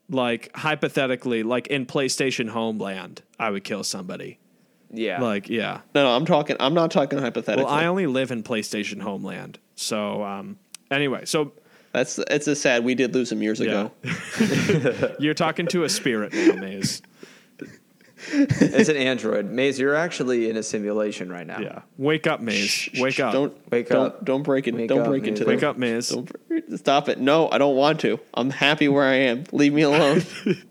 Like 0.09 0.55
hypothetically, 0.55 1.43
like 1.43 1.67
in 1.67 1.85
PlayStation 1.85 2.49
Homeland, 2.49 3.21
I 3.39 3.51
would 3.51 3.63
kill 3.63 3.83
somebody. 3.83 4.39
Yeah. 4.91 5.21
Like, 5.21 5.49
yeah. 5.49 5.81
no, 5.93 6.03
no, 6.03 6.15
I'm 6.15 6.25
talking. 6.25 6.55
I'm 6.59 6.73
not 6.73 6.89
talking 6.89 7.19
hypothetically. 7.19 7.65
Well, 7.65 7.73
I 7.73 7.85
only 7.85 8.07
live 8.07 8.31
in 8.31 8.41
PlayStation 8.41 9.01
Homeland, 9.01 9.59
so 9.75 10.23
um, 10.23 10.57
anyway, 10.89 11.25
so 11.25 11.53
That's 11.91 12.19
it's 12.19 12.47
a 12.47 12.55
sad. 12.55 12.83
We 12.83 12.95
did 12.95 13.13
lose 13.13 13.31
him 13.31 13.41
years 13.41 13.59
yeah, 13.59 13.89
ago. 14.03 15.15
you're 15.19 15.33
talking 15.33 15.67
to 15.67 15.83
a 15.83 15.89
spirit 15.89 16.33
now, 16.33 16.53
Maze. 16.53 17.01
it's 18.31 18.89
an 18.89 18.97
android. 18.97 19.45
Maze, 19.45 19.79
you're 19.79 19.95
actually 19.95 20.49
in 20.49 20.57
a 20.57 20.63
simulation 20.63 21.31
right 21.31 21.47
now. 21.47 21.59
Yeah, 21.59 21.81
wake 21.97 22.27
up, 22.27 22.41
Maze. 22.41 22.89
Wake 22.99 23.19
up. 23.19 23.33
Don't 23.33 23.71
Wake 23.71 23.89
don't, 23.89 24.05
up. 24.07 24.25
Don't 24.25 24.43
break 24.43 24.67
it. 24.67 24.75
Wake 24.75 24.89
don't 24.89 25.01
up, 25.01 25.07
break 25.07 25.23
man. 25.23 25.29
into 25.29 25.45
Wake 25.45 25.61
the- 25.61 25.69
up, 25.69 25.77
Maze. 25.77 26.09
Don't 26.09 26.31
stop 26.77 27.09
it. 27.09 27.19
No, 27.19 27.49
I 27.49 27.57
don't 27.57 27.75
want 27.75 27.99
to. 28.01 28.19
I'm 28.33 28.51
happy 28.51 28.87
where 28.87 29.05
I 29.05 29.15
am. 29.15 29.45
Leave 29.51 29.73
me 29.73 29.81
alone. 29.83 30.23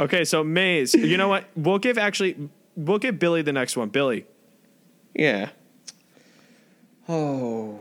Okay, 0.00 0.24
so 0.24 0.42
Maze. 0.42 0.94
You 0.94 1.18
know 1.18 1.28
what? 1.28 1.44
We'll 1.54 1.78
give 1.78 1.98
actually. 1.98 2.48
We'll 2.74 2.98
give 2.98 3.18
Billy 3.18 3.42
the 3.42 3.52
next 3.52 3.76
one. 3.76 3.90
Billy. 3.90 4.24
yeah. 5.14 5.50
Oh. 7.06 7.80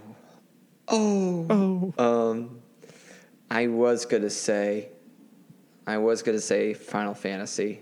Oh. 0.90 1.94
Oh. 1.98 2.04
Um, 2.32 2.60
I 3.52 3.68
was 3.68 4.06
gonna 4.06 4.30
say, 4.30 4.90
I 5.88 5.98
was 5.98 6.22
gonna 6.22 6.40
say 6.40 6.74
Final 6.74 7.14
Fantasy 7.14 7.82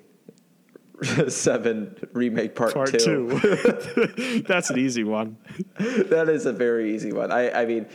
Seven 1.27 1.95
remake 2.13 2.55
part, 2.55 2.73
Part 2.73 2.91
two. 2.97 3.39
two. 3.39 4.41
That's 4.47 4.69
an 4.71 4.79
easy 4.79 5.03
one. 5.03 5.37
that 5.77 6.27
is 6.29 6.45
a 6.45 6.53
very 6.53 6.95
easy 6.95 7.11
one. 7.13 7.31
I, 7.31 7.51
I 7.61 7.65
mean, 7.65 7.85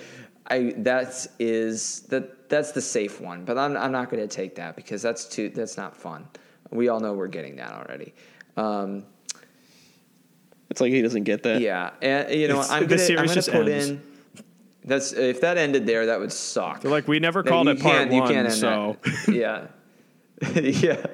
I 0.47 0.75
that 0.79 1.27
is 1.39 2.03
that 2.11 2.49
that's 2.49 2.73
the 2.73 2.81
safe 2.81 3.21
one, 3.21 3.45
but 3.45 3.59
I'm 3.59 3.77
I'm 3.77 3.91
not 3.93 4.09
going 4.11 4.23
to 4.27 4.33
take 4.35 4.55
that 4.57 4.77
because 4.77 5.03
that's 5.03 5.25
too 5.25 5.49
that's 5.49 5.77
not 5.77 5.97
fun. 5.97 6.29
We 6.71 6.89
all 6.89 7.01
know 7.01 7.13
we're 7.15 7.27
getting 7.29 7.57
that 7.57 7.73
already. 7.73 8.15
Um, 8.57 9.05
It's 10.71 10.81
like 10.81 10.93
he 10.93 11.03
doesn't 11.03 11.25
get 11.25 11.43
that. 11.43 11.61
yeah, 11.61 11.91
and 12.01 12.31
you 12.35 12.49
know 12.49 12.61
It's- 12.61 12.71
I'm 12.71 12.83
the 12.83 12.89
gonna, 12.89 13.01
I'm 13.03 13.07
series 13.07 13.21
gonna 13.31 13.35
just 13.35 13.51
put 13.51 13.69
ends. 13.69 13.89
in. 13.89 14.03
That's 14.85 15.13
if 15.13 15.41
that 15.43 15.59
ended 15.59 15.87
there, 15.87 16.07
that 16.07 16.19
would 16.19 16.33
suck. 16.33 16.81
They're 16.81 16.91
like, 16.91 17.07
we 17.07 17.21
never 17.21 17.43
called 17.43 17.69
it 17.69 17.81
part 17.81 18.09
one, 18.09 18.29
can't 18.29 18.47
end 18.49 18.53
so 18.53 18.97
yeah. 19.29 19.67
yeah, 20.55 21.07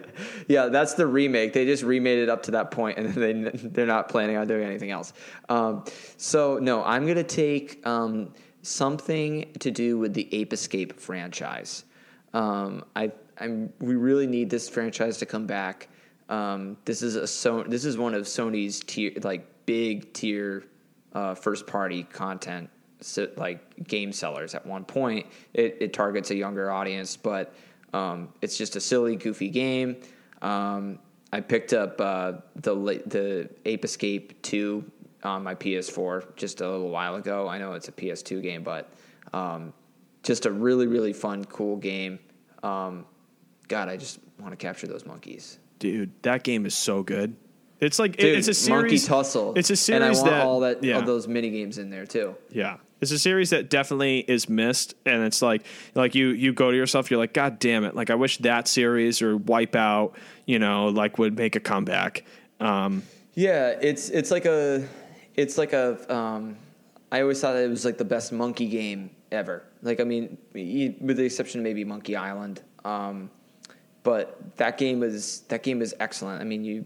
yeah, 0.47 0.66
that's 0.66 0.95
the 0.95 1.07
remake. 1.07 1.53
They 1.53 1.66
just 1.66 1.82
remade 1.82 2.19
it 2.19 2.31
up 2.31 2.45
to 2.45 2.53
that 2.53 2.70
point, 2.70 2.97
and 2.99 3.09
they 3.15 3.32
they're 3.53 3.85
not 3.85 4.09
planning 4.09 4.36
on 4.36 4.47
doing 4.47 4.65
anything 4.65 4.90
else. 4.90 5.12
Um, 5.51 5.85
so 6.16 6.59
no, 6.59 6.82
I'm 6.82 7.07
gonna 7.07 7.23
take 7.23 7.86
um, 7.86 8.32
something 8.62 9.53
to 9.59 9.70
do 9.70 9.99
with 9.99 10.15
the 10.15 10.35
Ape 10.35 10.55
Escape 10.55 10.99
franchise. 10.99 11.85
Um, 12.32 12.85
I 12.97 13.12
I'm 13.39 13.70
we 13.81 13.97
really 13.97 14.27
need 14.27 14.49
this 14.49 14.66
franchise 14.69 15.19
to 15.19 15.27
come 15.27 15.47
back. 15.47 15.89
Um, 16.31 16.78
this 16.86 17.03
is 17.03 17.16
a 17.16 17.27
so 17.27 17.65
this 17.65 17.85
is 17.85 17.99
one 17.99 18.15
of 18.15 18.23
Sony's 18.23 18.81
tier 18.81 19.12
like 19.23 19.47
big 19.66 20.11
tier 20.15 20.65
uh, 21.12 21.35
first 21.35 21.66
party 21.66 22.05
content 22.05 22.70
so, 23.01 23.29
like 23.37 23.87
game 23.87 24.12
sellers 24.12 24.55
at 24.55 24.66
one 24.66 24.85
point 24.85 25.27
it, 25.55 25.77
it 25.81 25.93
targets 25.93 26.31
a 26.31 26.35
younger 26.35 26.70
audience 26.70 27.16
but 27.16 27.55
um, 27.95 28.29
it's 28.43 28.57
just 28.59 28.77
a 28.77 28.81
silly 28.81 29.16
goofy 29.16 29.49
game 29.49 29.97
um, 30.43 30.99
i 31.33 31.41
picked 31.41 31.73
up 31.73 32.01
uh, 32.01 32.33
the 32.57 32.75
the 33.07 33.49
ape 33.65 33.85
escape 33.85 34.41
2 34.43 34.85
on 35.25 35.43
my 35.43 35.55
ps4 35.55 36.37
just 36.37 36.61
a 36.61 36.69
little 36.69 36.91
while 36.91 37.16
ago 37.16 37.49
i 37.49 37.59
know 37.59 37.73
it's 37.73 37.89
a 37.89 37.93
ps2 37.93 38.43
game 38.43 38.62
but 38.62 38.93
um, 39.33 39.73
just 40.23 40.47
a 40.47 40.51
really 40.51 40.87
really 40.87 41.12
fun 41.12 41.45
cool 41.45 41.77
game 41.77 42.19
um, 42.62 43.05
god 43.69 43.89
i 43.89 43.97
just 43.97 44.19
want 44.41 44.53
to 44.53 44.57
capture 44.57 44.87
those 44.87 45.05
monkeys 45.07 45.59
dude, 45.79 46.11
that 46.23 46.43
game 46.43 46.66
is 46.66 46.75
so 46.75 47.03
good. 47.03 47.37
It's 47.81 48.01
like 48.01 48.16
Dude, 48.16 48.37
it's 48.37 48.49
a 48.49 48.55
series. 48.55 48.83
monkey 48.83 48.99
tussle 48.99 49.55
It's 49.55 49.70
a 49.70 49.77
series 49.77 50.03
and 50.03 50.05
i 50.05 50.11
want 50.11 50.31
that 50.31 50.45
all 50.45 50.61
that 50.61 50.83
yeah. 50.83 50.97
all 50.97 51.03
those 51.03 51.29
mini 51.29 51.51
games 51.51 51.79
in 51.79 51.91
there 51.91 52.07
too 52.07 52.35
Yeah. 52.51 52.79
It's 53.01 53.12
a 53.12 53.19
series 53.19 53.51
that 53.51 53.70
definitely 53.70 54.20
is 54.20 54.49
missed 54.49 54.95
and 55.07 55.23
it's 55.23 55.41
like 55.41 55.65
like 55.95 56.15
you 56.15 56.29
you 56.29 56.53
go 56.53 56.70
to 56.70 56.77
yourself 56.77 57.11
you're 57.11 57.19
like 57.19 57.33
god 57.33 57.59
damn 57.59 57.85
it 57.85 57.95
like 57.95 58.11
I 58.11 58.16
wish 58.16 58.39
that 58.39 58.66
series 58.66 59.23
or 59.23 59.39
Wipeout 59.39 60.15
you 60.47 60.59
know 60.59 60.89
like 60.89 61.19
would 61.19 61.37
make 61.37 61.57
a 61.57 61.61
comeback. 61.61 62.25
Um 62.61 63.03
Yeah, 63.35 63.77
it's 63.81 64.09
it's 64.09 64.31
like 64.33 64.47
a 64.47 64.89
it's 65.39 65.57
like 65.57 65.73
a 65.73 66.12
um, 66.12 66.57
I 67.12 67.23
always 67.23 67.41
thought 67.41 67.55
it 67.55 67.70
was 67.70 67.85
like 67.85 67.97
the 67.97 68.05
best 68.05 68.33
monkey 68.33 68.66
game 68.66 69.11
ever. 69.31 69.62
Like 69.83 70.01
I 70.01 70.05
mean, 70.05 70.37
with 70.53 71.16
the 71.16 71.25
exception 71.25 71.61
of 71.61 71.65
maybe 71.65 71.85
Monkey 71.85 72.16
Island, 72.16 72.61
um, 72.85 73.31
but 74.03 74.57
that 74.57 74.77
game 74.77 74.99
was 74.99 75.43
that 75.43 75.62
game 75.62 75.81
is 75.81 75.95
excellent. 76.01 76.41
I 76.41 76.45
mean, 76.45 76.65
you 76.65 76.85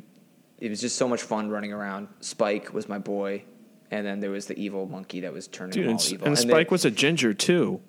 it 0.58 0.68
was 0.68 0.82
just 0.82 0.96
so 0.96 1.08
much 1.08 1.22
fun 1.22 1.48
running 1.48 1.72
around. 1.72 2.08
Spike 2.20 2.74
was 2.74 2.86
my 2.86 2.98
boy, 2.98 3.44
and 3.92 4.04
then 4.04 4.18
there 4.18 4.30
was 4.30 4.46
the 4.46 4.58
evil 4.58 4.86
monkey 4.86 5.20
that 5.20 5.32
was 5.32 5.46
turning 5.46 5.72
dude 5.74 5.84
them 5.84 5.90
and, 5.92 6.00
all 6.00 6.12
evil. 6.14 6.26
and 6.26 6.36
they- 6.36 6.40
Spike 6.40 6.70
was 6.72 6.84
a 6.84 6.90
ginger 6.90 7.32
too. 7.32 7.80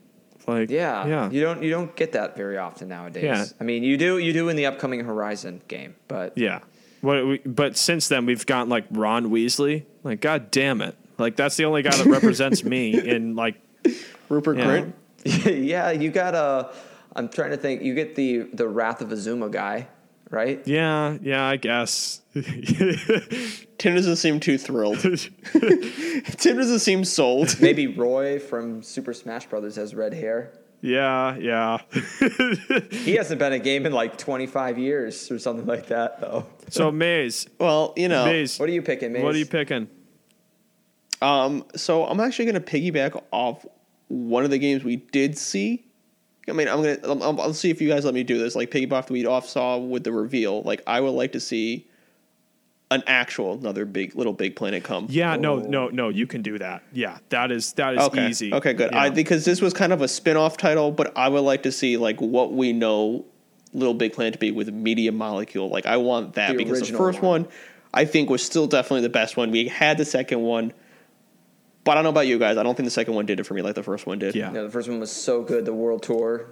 Like 0.45 0.69
yeah, 0.69 1.07
Yeah. 1.07 1.29
You 1.31 1.41
don't 1.41 1.63
you 1.63 1.71
don't 1.71 1.95
get 1.95 2.11
that 2.11 2.35
very 2.37 2.57
often 2.57 2.89
nowadays. 2.89 3.23
Yeah. 3.23 3.45
I 3.59 3.63
mean, 3.63 3.81
you 3.83 3.97
do 3.97 4.17
you 4.17 4.33
do 4.33 4.49
in 4.49 4.55
the 4.57 4.65
upcoming 4.67 4.99
Horizon 5.05 5.61
game, 5.67 5.95
but 6.07 6.37
Yeah. 6.37 6.59
What 7.01 7.25
we, 7.25 7.37
but 7.39 7.75
since 7.77 8.07
then 8.09 8.25
we've 8.25 8.45
gotten 8.45 8.69
like 8.69 8.85
Ron 8.91 9.31
Weasley. 9.31 9.85
Like 10.03 10.19
god 10.21 10.51
damn 10.51 10.81
it. 10.81 10.95
Like 11.17 11.35
that's 11.37 11.55
the 11.55 11.65
only 11.65 11.81
guy 11.81 11.95
that 11.95 12.05
represents 12.07 12.63
me 12.63 12.93
in 13.15 13.35
like 13.35 13.55
Rupert 14.29 14.57
Yeah. 14.57 14.65
Grint. 14.65 14.93
yeah, 15.65 15.91
you 15.91 16.11
got 16.11 16.35
a. 16.35 16.73
I'm 17.15 17.29
trying 17.29 17.51
to 17.51 17.57
think. 17.57 17.81
You 17.81 17.93
get 17.95 18.15
the 18.15 18.39
the 18.53 18.67
Wrath 18.67 18.99
of 19.01 19.11
Azuma 19.13 19.47
guy, 19.49 19.87
right? 20.29 20.61
yeah, 20.65 21.17
yeah, 21.21 21.45
I 21.45 21.55
guess. 21.55 22.19
Tim 23.83 23.95
doesn't 23.95 24.15
seem 24.15 24.39
too 24.39 24.57
thrilled. 24.57 24.99
Tim 25.51 26.55
doesn't 26.57 26.79
seem 26.79 27.03
sold. 27.03 27.59
Maybe 27.59 27.87
Roy 27.87 28.39
from 28.39 28.81
Super 28.81 29.13
Smash 29.13 29.45
Brothers 29.47 29.75
has 29.75 29.93
red 29.93 30.13
hair. 30.13 30.53
yeah, 30.79 31.35
yeah. 31.35 31.79
He 32.91 33.15
hasn't 33.15 33.39
been 33.39 33.51
a 33.51 33.59
game 33.59 33.85
in 33.85 33.91
like 33.91 34.17
25 34.17 34.77
years 34.79 35.29
or 35.29 35.37
something 35.37 35.65
like 35.65 35.87
that, 35.87 36.21
though. 36.21 36.45
So 36.69 36.91
Maze, 36.93 37.45
Well, 37.59 37.93
you 37.97 38.07
know, 38.07 38.23
Maze, 38.23 38.57
What 38.57 38.69
are 38.69 38.71
you 38.71 38.81
picking, 38.81 39.11
Maze? 39.11 39.21
what 39.23 39.35
are 39.35 39.37
you 39.37 39.45
picking? 39.45 39.89
Um, 41.21 41.65
so 41.75 42.05
I'm 42.05 42.21
actually 42.21 42.45
going 42.45 42.55
to 42.55 42.61
piggyback 42.61 43.21
off 43.31 43.65
one 44.07 44.45
of 44.45 44.49
the 44.49 44.59
games 44.59 44.85
we 44.85 44.95
did 44.95 45.37
see. 45.37 45.85
I 46.47 46.53
mean, 46.53 46.69
I'm 46.69 46.77
gonna 46.83 46.97
I'll, 47.03 47.21
I'll- 47.21 47.41
I'll 47.41 47.53
see 47.53 47.69
if 47.69 47.81
you 47.81 47.89
guys 47.89 48.05
let 48.05 48.13
me 48.13 48.23
do 48.23 48.37
this. 48.37 48.55
Like 48.55 48.71
piggyback 48.71 49.09
we 49.09 49.25
off 49.25 49.47
saw 49.47 49.77
with 49.77 50.05
the 50.05 50.13
reveal. 50.13 50.61
Like 50.63 50.81
I 50.87 51.01
would 51.01 51.11
like 51.11 51.33
to 51.33 51.39
see 51.41 51.89
an 52.93 53.03
actual 53.07 53.53
another 53.53 53.85
big 53.85 54.15
little 54.15 54.33
big 54.33 54.55
planet 54.55 54.83
come. 54.83 55.07
Yeah, 55.09 55.35
no, 55.35 55.55
oh. 55.55 55.59
no, 55.59 55.87
no. 55.89 56.09
You 56.09 56.27
can 56.27 56.41
do 56.41 56.57
that. 56.59 56.83
Yeah, 56.93 57.17
that 57.29 57.51
is 57.51 57.73
that 57.73 57.95
is 57.95 57.99
okay. 58.01 58.29
easy. 58.29 58.53
Okay, 58.53 58.73
good. 58.73 58.91
Yeah. 58.91 59.01
I 59.01 59.09
because 59.09 59.45
this 59.45 59.61
was 59.61 59.73
kind 59.73 59.91
of 59.91 60.01
a 60.01 60.07
spin-off 60.07 60.57
title, 60.57 60.91
but 60.91 61.17
I 61.17 61.29
would 61.29 61.41
like 61.41 61.63
to 61.63 61.71
see 61.71 61.97
like 61.97 62.21
what 62.21 62.53
we 62.53 62.73
know 62.73 63.25
Little 63.73 63.93
Big 63.93 64.13
Planet 64.13 64.33
to 64.33 64.39
be 64.39 64.51
with 64.51 64.71
Media 64.71 65.11
Molecule. 65.11 65.69
Like 65.69 65.85
I 65.85 65.97
want 65.97 66.33
that 66.35 66.51
The 66.51 66.63
because 66.63 66.89
the 66.89 66.97
first 66.97 67.21
one. 67.21 67.43
one 67.43 67.51
I 67.93 68.05
think 68.05 68.29
was 68.29 68.43
still 68.43 68.67
definitely 68.67 69.01
the 69.01 69.09
best 69.09 69.37
one. 69.37 69.51
We 69.51 69.67
had 69.67 69.97
the 69.97 70.05
second 70.05 70.41
one, 70.41 70.73
but 71.83 71.91
I 71.91 71.95
don't 71.95 72.03
know 72.03 72.09
about 72.09 72.27
you 72.27 72.39
guys. 72.39 72.57
I 72.57 72.63
don't 72.63 72.75
think 72.75 72.85
the 72.85 72.91
second 72.91 73.15
one 73.15 73.25
did 73.25 73.39
it 73.39 73.43
for 73.43 73.53
me 73.53 73.61
like 73.61 73.75
the 73.75 73.83
first 73.83 74.05
one 74.05 74.19
did. 74.19 74.35
Yeah. 74.35 74.51
No, 74.51 74.63
the 74.63 74.71
first 74.71 74.89
one 74.89 74.99
was 74.99 75.11
so 75.11 75.43
good. 75.43 75.65
The 75.65 75.73
world 75.73 76.03
tour. 76.03 76.47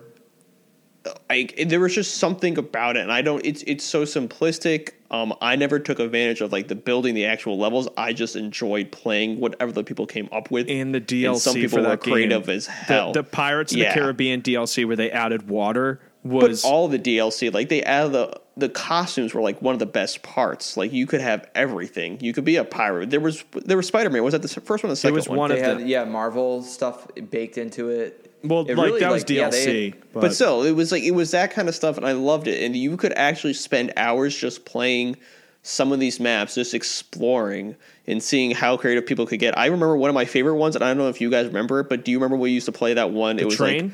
Like 1.29 1.55
there 1.67 1.79
was 1.79 1.95
just 1.95 2.15
something 2.17 2.57
about 2.57 2.95
it 2.95 2.99
and 3.01 3.11
i 3.11 3.21
don't 3.21 3.43
it's 3.45 3.63
it's 3.65 3.83
so 3.83 4.03
simplistic. 4.03 4.91
Um 5.09 5.33
i 5.41 5.55
never 5.55 5.79
took 5.79 5.99
advantage 5.99 6.41
of 6.41 6.51
like 6.51 6.67
the 6.67 6.75
building 6.75 7.15
the 7.15 7.25
actual 7.25 7.57
levels. 7.57 7.87
I 7.97 8.13
just 8.13 8.35
enjoyed 8.35 8.91
playing 8.91 9.39
whatever 9.39 9.71
the 9.71 9.83
people 9.83 10.05
came 10.05 10.29
up 10.31 10.51
with. 10.51 10.67
In 10.67 10.91
the 10.91 11.01
DLC 11.01 11.27
and 11.29 11.37
some 11.39 11.55
people 11.55 11.69
for 11.79 11.83
were 11.83 11.89
that 11.89 12.03
game, 12.03 12.13
creative 12.13 12.47
as 12.49 12.67
hell. 12.67 13.11
The, 13.13 13.23
the 13.23 13.29
Pirates 13.29 13.73
of 13.73 13.79
Yeah. 13.79 13.93
the 13.93 13.99
Caribbean 13.99 14.41
DLC 14.41 14.85
where 14.85 14.95
they 14.95 15.09
added 15.11 15.49
water 15.49 15.99
but 16.23 16.49
was 16.49 16.63
all 16.63 16.87
the 16.87 16.99
dlc 16.99 17.51
like 17.51 17.69
they 17.69 17.81
added 17.81 18.11
the 18.11 18.39
the 18.57 18.69
costumes 18.69 19.33
were 19.33 19.41
like 19.41 19.59
one 19.61 19.73
of 19.73 19.79
the 19.79 19.85
best 19.87 20.21
parts. 20.21 20.77
Like 20.77 20.93
you 20.93 21.07
could 21.07 21.21
have 21.21 21.49
everything. 21.55 22.19
You 22.21 22.31
could 22.31 22.45
be 22.45 22.57
a 22.57 22.63
pirate. 22.65 23.09
There 23.09 23.19
was 23.19 23.43
there 23.53 23.77
was 23.77 23.87
spider-man. 23.87 24.23
Was 24.23 24.33
that 24.33 24.43
the 24.43 24.49
first 24.49 24.83
one 24.83 24.89
or 24.91 24.93
the 24.93 24.97
second 24.97 25.15
was 25.15 25.27
one, 25.27 25.37
one 25.39 25.49
They 25.49 25.59
of 25.61 25.65
had 25.65 25.77
the 25.79 25.87
yeah 25.87 26.03
Marvel 26.03 26.61
stuff 26.61 27.07
baked 27.31 27.57
into 27.57 27.89
it. 27.89 28.20
Well, 28.43 28.61
It 28.67 28.75
like 28.77 28.85
really, 28.87 28.99
that 29.01 29.11
was 29.11 29.21
like, 29.23 29.29
yeah, 29.29 29.49
DLC, 29.49 29.65
they- 29.65 29.93
but, 30.13 30.33
still 30.33 30.63
it 30.63 30.71
was 30.71 30.91
like 30.91 31.03
it 31.03 31.11
was 31.11 31.31
that 31.31 31.51
kind 31.51 31.69
of 31.69 31.75
stuff 31.75 31.95
and 31.97 32.05
i 32.05 32.11
loved 32.11 32.47
it 32.47 32.63
and 32.63 32.75
you 32.75 32.97
could 32.97 33.13
actually 33.13 33.53
spend 33.53 33.93
hours 33.95 34.35
just 34.35 34.65
playing 34.65 35.15
some 35.63 35.91
of 35.91 35.99
these 35.99 36.19
maps 36.19 36.55
just 36.55 36.73
exploring 36.73 37.75
and 38.07 38.21
seeing 38.21 38.51
how 38.51 38.75
creative 38.77 39.05
people 39.05 39.25
could 39.25 39.39
get 39.39 39.57
i 39.57 39.65
remember 39.65 39.95
one 39.95 40.09
of 40.09 40.13
my 40.13 40.25
favorite 40.25 40.55
ones 40.55 40.75
and 40.75 40.83
i 40.83 40.87
don't 40.89 40.97
know 40.97 41.07
if 41.09 41.21
you 41.21 41.29
guys 41.29 41.45
remember 41.47 41.79
it 41.79 41.87
but 41.89 42.03
do 42.03 42.11
you 42.11 42.17
remember 42.17 42.35
we 42.35 42.51
used 42.51 42.65
to 42.65 42.71
play 42.71 42.93
that 42.93 43.11
one 43.11 43.39
it 43.39 43.45
was 43.45 43.55
train? 43.55 43.83
like 43.85 43.91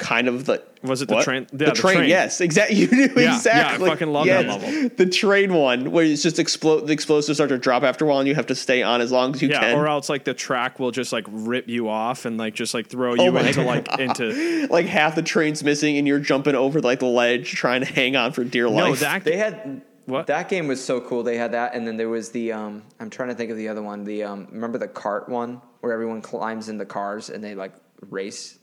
kind 0.00 0.26
of 0.28 0.46
the 0.46 0.62
Was 0.82 1.02
it 1.02 1.08
the 1.08 1.14
what? 1.16 1.24
train? 1.24 1.42
Yeah, 1.52 1.58
the, 1.58 1.64
the 1.66 1.70
train, 1.72 1.96
train. 1.98 2.08
yes 2.08 2.40
exactly 2.40 2.76
you 2.80 2.88
knew 2.90 3.12
yeah, 3.16 3.36
exactly 3.36 3.86
I 3.86 3.90
fucking 3.92 4.10
love 4.12 4.26
that 4.26 4.46
level. 4.46 4.88
the 4.96 5.06
train 5.06 5.52
one 5.54 5.92
where 5.92 6.04
it's 6.04 6.22
just 6.22 6.38
explode 6.38 6.86
the 6.86 6.92
explosives 6.92 7.36
start 7.36 7.50
to 7.50 7.58
drop 7.58 7.82
after 7.82 8.04
a 8.04 8.08
while 8.08 8.18
and 8.18 8.26
you 8.26 8.34
have 8.34 8.46
to 8.46 8.54
stay 8.54 8.82
on 8.82 9.00
as 9.00 9.12
long 9.12 9.34
as 9.34 9.42
you 9.42 9.50
yeah, 9.50 9.60
can 9.60 9.76
or 9.78 9.86
else 9.86 10.08
like 10.08 10.24
the 10.24 10.34
track 10.34 10.80
will 10.80 10.90
just 10.90 11.12
like 11.12 11.26
rip 11.28 11.68
you 11.68 11.88
off 11.88 12.24
and 12.24 12.38
like 12.38 12.54
just 12.54 12.72
like 12.74 12.86
throw 12.88 13.12
Oh 13.12 13.24
you 13.24 13.30
my 13.32 13.42
into 13.46 13.62
like 13.74 13.98
into 14.00 14.66
like 14.70 14.86
half 14.86 15.14
the 15.14 15.22
train's 15.22 15.62
missing 15.62 15.98
and 15.98 16.08
you're 16.08 16.18
jumping 16.18 16.54
over 16.54 16.80
like 16.80 16.98
the 17.00 17.06
ledge 17.06 17.50
trying 17.52 17.80
to 17.82 17.86
hang 17.92 18.16
on 18.16 18.32
for 18.32 18.42
dear 18.42 18.68
life. 18.68 18.76
no 18.84 18.90
life 18.90 19.00
that 19.00 19.24
They 19.24 19.36
had 19.36 19.82
What? 20.06 20.26
that 20.28 20.48
game 20.48 20.66
was 20.66 20.82
so 20.82 21.00
cool. 21.02 21.22
They 21.22 21.36
had 21.36 21.52
that, 21.52 21.74
and 21.74 21.86
then 21.86 21.96
there 21.96 22.08
was 22.08 22.30
the 22.30 22.52
um. 22.52 22.82
I'm 22.98 23.10
trying 23.10 23.28
to 23.28 23.34
think 23.34 23.50
of 23.50 23.56
the 23.58 23.68
other 23.68 23.82
one. 23.82 24.02
The 24.04 24.24
um. 24.24 24.48
Remember 24.50 24.78
the 24.78 24.88
cart 24.88 25.28
one 25.28 25.60
where 25.82 25.92
everyone 25.92 26.20
climbs 26.22 26.68
in 26.68 26.78
the 26.78 26.86
cars 26.86 27.28
and 27.30 27.44
they 27.44 27.54
like 27.54 27.74
race 28.08 28.58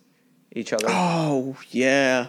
each 0.53 0.73
other. 0.73 0.87
oh 0.89 1.55
yeah 1.71 2.27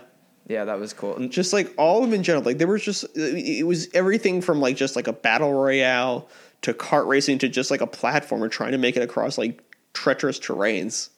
Yeah, 0.49 0.65
that 0.65 0.79
was 0.79 0.93
cool. 0.93 1.17
And 1.17 1.31
just 1.31 1.53
like 1.53 1.73
all 1.77 1.99
of 2.03 2.11
them 2.11 2.15
in 2.15 2.23
general 2.23 2.45
like 2.45 2.59
there 2.59 2.67
was 2.69 2.83
just 2.83 3.05
it 3.17 3.67
was 3.67 3.89
everything 3.95 4.41
from 4.43 4.61
like 4.61 4.77
just 4.77 4.97
like 4.97 5.07
a 5.09 5.13
battle 5.13 5.53
royale 5.53 6.29
to 6.63 6.73
kart 6.75 7.07
racing 7.07 7.39
to 7.39 7.49
just 7.49 7.71
like 7.71 7.81
a 7.81 7.87
platformer 7.87 8.51
trying 8.51 8.73
to 8.73 8.79
make 8.79 8.97
it 8.97 9.03
across 9.03 9.39
like 9.39 9.63
treacherous 9.95 10.39
terrains 10.41 11.11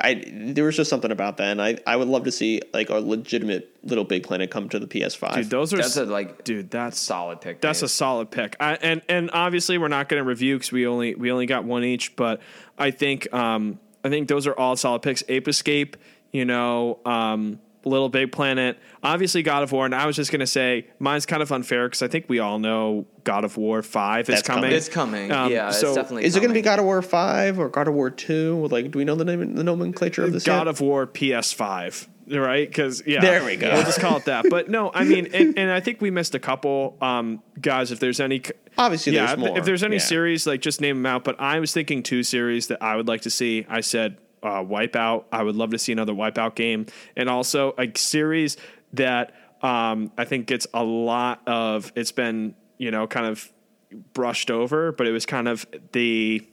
i 0.00 0.22
there 0.32 0.64
was 0.64 0.76
just 0.76 0.88
something 0.90 1.10
about 1.10 1.38
that 1.38 1.48
and 1.52 1.62
i 1.62 1.76
i 1.86 1.96
would 1.96 2.06
love 2.06 2.24
to 2.24 2.30
see 2.30 2.60
like 2.74 2.88
a 2.90 2.94
legitimate 2.96 3.74
little 3.82 4.04
big 4.04 4.22
planet 4.22 4.50
come 4.50 4.68
to 4.68 4.78
the 4.78 4.86
ps5 4.86 5.34
dude, 5.34 5.50
those 5.50 5.72
are 5.72 5.78
That's 5.78 5.96
s- 5.96 6.02
a 6.02 6.04
like 6.04 6.44
dude, 6.44 6.70
that's 6.70 6.98
solid 7.00 7.40
pick. 7.40 7.60
That's 7.60 7.82
a 7.82 7.88
solid 7.88 8.30
pick. 8.30 8.54
I, 8.60 8.74
and 8.74 9.02
and 9.08 9.30
obviously 9.32 9.78
we're 9.78 9.88
not 9.88 10.08
going 10.08 10.22
to 10.22 10.28
review 10.28 10.56
because 10.56 10.70
we 10.70 10.86
only 10.86 11.14
we 11.14 11.32
only 11.32 11.46
got 11.46 11.64
one 11.64 11.82
each. 11.84 12.14
But 12.16 12.40
I 12.78 12.90
think 12.90 13.32
um 13.32 13.80
I 14.04 14.10
think 14.10 14.28
those 14.28 14.46
are 14.46 14.52
all 14.56 14.76
solid 14.76 15.02
picks. 15.02 15.24
Ape 15.28 15.48
Escape, 15.48 15.96
you 16.32 16.44
know, 16.44 16.98
um, 17.04 17.60
Little 17.84 18.08
Big 18.08 18.32
Planet, 18.32 18.78
obviously 19.02 19.42
God 19.42 19.62
of 19.62 19.72
War. 19.72 19.86
And 19.86 19.94
I 19.94 20.04
was 20.04 20.16
just 20.16 20.30
going 20.30 20.40
to 20.40 20.46
say 20.46 20.88
mine's 20.98 21.24
kind 21.24 21.42
of 21.42 21.50
unfair 21.52 21.86
because 21.88 22.02
I 22.02 22.08
think 22.08 22.26
we 22.28 22.38
all 22.38 22.58
know 22.58 23.06
God 23.24 23.44
of 23.44 23.56
War 23.56 23.82
Five 23.82 24.28
is 24.28 24.42
coming. 24.42 24.62
coming. 24.64 24.76
It's 24.76 24.88
coming. 24.88 25.32
Um, 25.32 25.50
yeah, 25.52 25.70
so 25.70 25.86
it's 25.88 25.96
definitely. 25.96 26.24
is 26.24 26.36
it 26.36 26.40
going 26.40 26.50
to 26.50 26.54
be 26.54 26.60
god 26.60 26.80
of 26.80 26.84
war 26.84 27.00
5 27.00 27.58
or 27.58 27.68
god 27.70 27.88
of 27.88 27.94
war 27.94 28.10
2 28.10 28.66
like 28.70 28.90
do 28.90 28.98
we 28.98 29.04
know 29.04 29.14
the 29.14 29.24
name 29.24 29.54
the 29.54 29.64
nomenclature 29.64 30.24
of 30.24 30.32
this 30.32 30.44
God 30.44 30.58
yet? 30.66 30.68
of 30.68 30.80
War 30.80 31.06
PS5, 31.06 32.08
right? 32.30 32.68
Because 32.68 33.02
yeah, 33.06 33.20
There 33.20 33.44
we 33.44 33.56
go. 33.56 33.72
We'll 33.72 33.84
just 33.84 34.00
call 34.00 34.16
it 34.18 34.24
that. 34.26 34.46
But 34.50 34.68
no, 34.68 34.90
I 34.92 35.04
mean, 35.04 35.28
and, 35.32 35.56
and 35.58 35.70
I 35.70 35.80
think 35.80 36.00
we 36.00 36.10
missed 36.10 36.34
a 36.34 36.38
couple 36.40 36.96
um, 37.00 37.42
guys. 37.60 37.90
If 37.92 38.00
there's 38.00 38.20
any, 38.20 38.42
Obviously, 38.76 39.12
yeah, 39.14 39.20
there's 39.20 39.32
if, 39.32 39.38
more. 39.38 39.58
if 39.58 39.64
there's 39.64 39.82
any 39.84 39.96
Yeah. 39.96 40.02
series, 40.02 40.46
like 40.46 40.60
just 40.60 40.80
name 40.80 40.96
them 40.96 41.06
out. 41.06 41.24
But 41.24 41.40
I 41.40 41.58
was 41.60 41.72
thinking 41.72 42.02
two 42.02 42.22
series 42.22 42.66
that 42.66 42.82
I 42.82 42.96
would 42.96 43.08
like 43.08 43.22
to 43.22 43.30
see. 43.30 43.64
I 43.68 43.80
said 43.80 44.18
uh, 44.42 44.62
Wipeout. 44.62 45.24
I 45.32 45.42
would 45.42 45.56
love 45.56 45.70
to 45.70 45.78
see 45.78 45.92
another 45.92 46.12
Wipeout 46.12 46.54
game, 46.54 46.86
and 47.16 47.28
also 47.28 47.74
a 47.78 47.90
series 47.96 48.56
that 48.92 49.34
um, 49.62 50.12
I 50.16 50.24
think 50.24 50.46
gets 50.46 50.66
a 50.72 50.82
lot 50.82 51.46
of. 51.46 51.92
It's 51.94 52.12
been 52.12 52.54
you 52.78 52.90
know 52.90 53.06
kind 53.06 53.26
of 53.26 53.50
brushed 54.12 54.50
over, 54.50 54.92
but 54.92 55.06
it 55.06 55.12
was 55.12 55.26
kind 55.26 55.48
of 55.48 55.66
the 55.92 56.46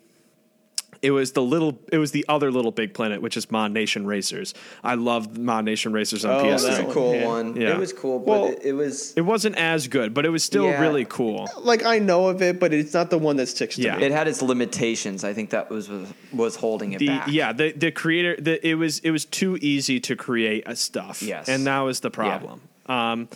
it 1.05 1.11
was 1.11 1.31
the 1.33 1.41
little 1.41 1.73
it 1.91 1.97
was 1.99 2.11
the 2.11 2.25
other 2.27 2.49
little 2.51 2.71
big 2.71 2.93
planet 2.93 3.21
which 3.21 3.37
is 3.37 3.51
mod 3.51 3.71
nation 3.71 4.05
racers 4.07 4.53
i 4.83 4.95
love 4.95 5.37
mod 5.37 5.63
nation 5.65 5.93
racers 5.93 6.25
on 6.25 6.31
Oh, 6.31 6.49
That 6.49 6.59
ps3 6.59 6.69
was 6.69 6.79
a 6.79 6.83
cool 6.95 7.13
yeah. 7.15 7.25
one. 7.35 7.55
Yeah. 7.61 7.73
It 7.75 7.79
was 7.79 7.93
cool, 7.93 8.17
but 8.19 8.27
Well- 8.27 8.45
it, 8.51 8.59
it 8.63 8.73
was. 8.73 9.13
it 9.15 9.21
wasn't 9.21 9.55
as 9.57 9.87
good 9.87 10.13
but 10.13 10.25
it 10.25 10.29
was 10.29 10.43
still 10.43 10.65
Yeah. 10.65 10.81
really 10.81 11.05
cool 11.05 11.47
like 11.71 11.83
i 11.85 11.99
know 11.99 12.27
of 12.27 12.41
it 12.41 12.59
but 12.59 12.73
it's 12.73 12.93
not 12.93 13.09
the 13.09 13.17
one 13.29 13.35
that 13.37 13.47
sticks 13.47 13.75
to 13.75 13.81
Yeah. 13.83 13.97
me 13.97 14.05
It 14.05 14.11
had 14.11 14.27
its 14.27 14.41
limitations. 14.41 15.23
I 15.23 15.33
think 15.33 15.51
that 15.51 15.69
was 15.69 15.87
was, 15.89 16.07
was 16.33 16.55
holding 16.55 16.93
it 16.93 16.99
the 16.99 17.07
back. 17.07 17.27
yeah 17.29 17.53
the 17.53 17.71
the 17.71 17.91
creator 17.91 18.35
the, 18.47 18.55
it 18.67 18.75
was 18.75 18.99
it 18.99 19.11
was 19.11 19.23
too 19.25 19.57
easy 19.61 19.99
to 20.01 20.15
create 20.15 20.63
a 20.65 20.75
stuff 20.75 21.21
Yes. 21.21 21.47
and 21.49 21.65
that 21.67 21.79
was 21.81 21.99
the 22.01 22.11
problem 22.11 22.61
um 22.87 23.29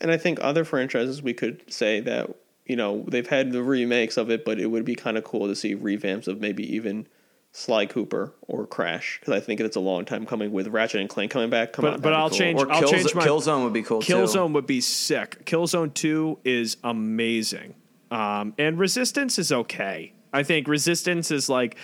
and 0.00 0.10
I 0.12 0.16
think 0.16 0.38
other 0.40 0.64
franchises 0.64 1.22
we 1.22 1.34
could 1.34 1.56
say 1.72 2.00
that 2.00 2.30
you 2.68 2.76
know 2.76 3.04
they've 3.08 3.26
had 3.26 3.50
the 3.52 3.62
remakes 3.62 4.16
of 4.16 4.30
it, 4.30 4.44
but 4.44 4.60
it 4.60 4.66
would 4.66 4.84
be 4.84 4.94
kind 4.94 5.16
of 5.18 5.24
cool 5.24 5.48
to 5.48 5.56
see 5.56 5.74
revamps 5.74 6.28
of 6.28 6.40
maybe 6.40 6.62
even 6.76 7.06
Sly 7.50 7.86
Cooper 7.86 8.34
or 8.42 8.66
Crash 8.66 9.18
because 9.18 9.34
I 9.34 9.40
think 9.40 9.58
it's 9.60 9.74
a 9.76 9.80
long 9.80 10.04
time 10.04 10.26
coming 10.26 10.52
with 10.52 10.68
Ratchet 10.68 11.00
and 11.00 11.08
Clank 11.08 11.30
coming 11.32 11.48
back. 11.50 11.72
Come 11.72 11.84
But- 11.86 11.94
on, 11.94 12.00
but 12.02 12.12
I'll 12.12 12.28
cool. 12.28 12.38
change- 12.38 12.60
Or 12.60 12.70
I'll 12.70 12.80
Kills- 12.80 12.90
change 12.92 13.14
my- 13.14 13.26
Killzone 13.26 13.64
would 13.64 13.72
be 13.72 13.82
cool 13.82 14.02
too. 14.02 14.12
killzone 14.14 14.52
would 14.52 14.66
be 14.66 14.80
sick 14.82 15.44
killzone 15.46 15.92
2 15.94 16.38
is 16.44 16.76
amazing 16.84 17.74
um 18.10 18.54
and 18.58 18.78
resistance 18.78 19.38
is 19.38 19.50
okay 19.50 20.12
i 20.32 20.42
think 20.42 20.68
resistance 20.68 21.30
is 21.30 21.48
like 21.48 21.76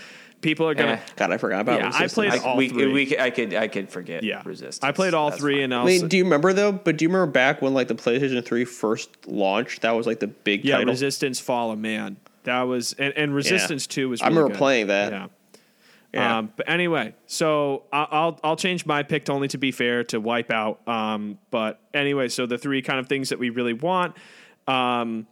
people 0.45 0.69
are 0.69 0.75
gonna 0.75 0.93
Eh. 0.93 0.99
God, 1.17 1.33
I 1.33 1.39
forgot 1.39 1.63
about. 1.63 1.81
Yeah, 1.81 1.91
I 1.93 2.07
played 2.07 2.33
I, 2.33 2.39
all 2.39 2.57
we, 2.57 2.69
three. 2.69 2.93
we 2.93 3.07
could- 3.07 3.19
I 3.19 3.31
could 3.31 3.55
I 3.55 3.67
could 3.67 3.89
forget. 3.89 4.23
yeah 4.23 4.43
resistance. 4.45 4.85
i 4.85 4.93
played 4.93 5.15
all 5.15 5.31
That's 5.31 5.41
three 5.41 5.55
fine. 5.57 5.63
and 5.65 5.75
I 5.75 5.79
also 5.79 5.87
mean, 5.93 6.09
do 6.09 6.17
you 6.17 6.25
remember 6.25 6.53
though? 6.53 6.71
But 6.71 6.97
do 6.99 7.05
you 7.05 7.09
remember 7.09 7.33
back 7.33 7.61
when 7.63 7.75
like 7.75 7.89
the 7.89 7.95
PlayStation 7.97 8.45
Three 8.45 8.65
first 8.65 9.11
launched? 9.27 9.83
That 9.83 9.93
was 9.93 10.07
like 10.07 10.21
the 10.21 10.29
big 10.29 10.65
Yeah, 10.65 10.77
title. 10.77 10.93
Resistance 10.93 11.41
Fall 11.41 11.73
of 11.73 11.79
Man. 11.79 12.17
That 12.45 12.63
was 12.63 12.93
and, 12.95 13.13
and 13.17 13.35
Resistance 13.35 13.87
Two 13.87 14.11
was. 14.11 14.21
I 14.23 14.27
Really 14.27 14.37
remember 14.37 14.53
good. 14.55 14.59
playing 14.59 14.87
that. 14.89 15.13
Yeah. 15.13 15.27
Yeah. 16.13 16.39
Um, 16.39 16.53
but 16.55 16.69
anyway, 16.69 17.15
so 17.27 17.83
I- 17.93 18.07
I'll 18.11 18.39
I'll 18.45 18.57
change 18.57 18.87
my 18.87 19.03
pick 19.03 19.25
to 19.25 19.33
only 19.33 19.49
to 19.49 19.59
be 19.59 19.73
fair 19.73 20.05
to 20.05 20.21
Wipeout. 20.21 20.87
Um, 20.87 21.39
but 21.51 21.81
anyway, 21.93 22.29
so 22.29 22.47
the 22.47 22.57
three 22.59 22.83
kind 22.83 23.01
of 23.01 23.09
things 23.09 23.31
that 23.31 23.39
we 23.41 23.51
really 23.51 23.73
want 23.73 24.15
um, 24.69 25.27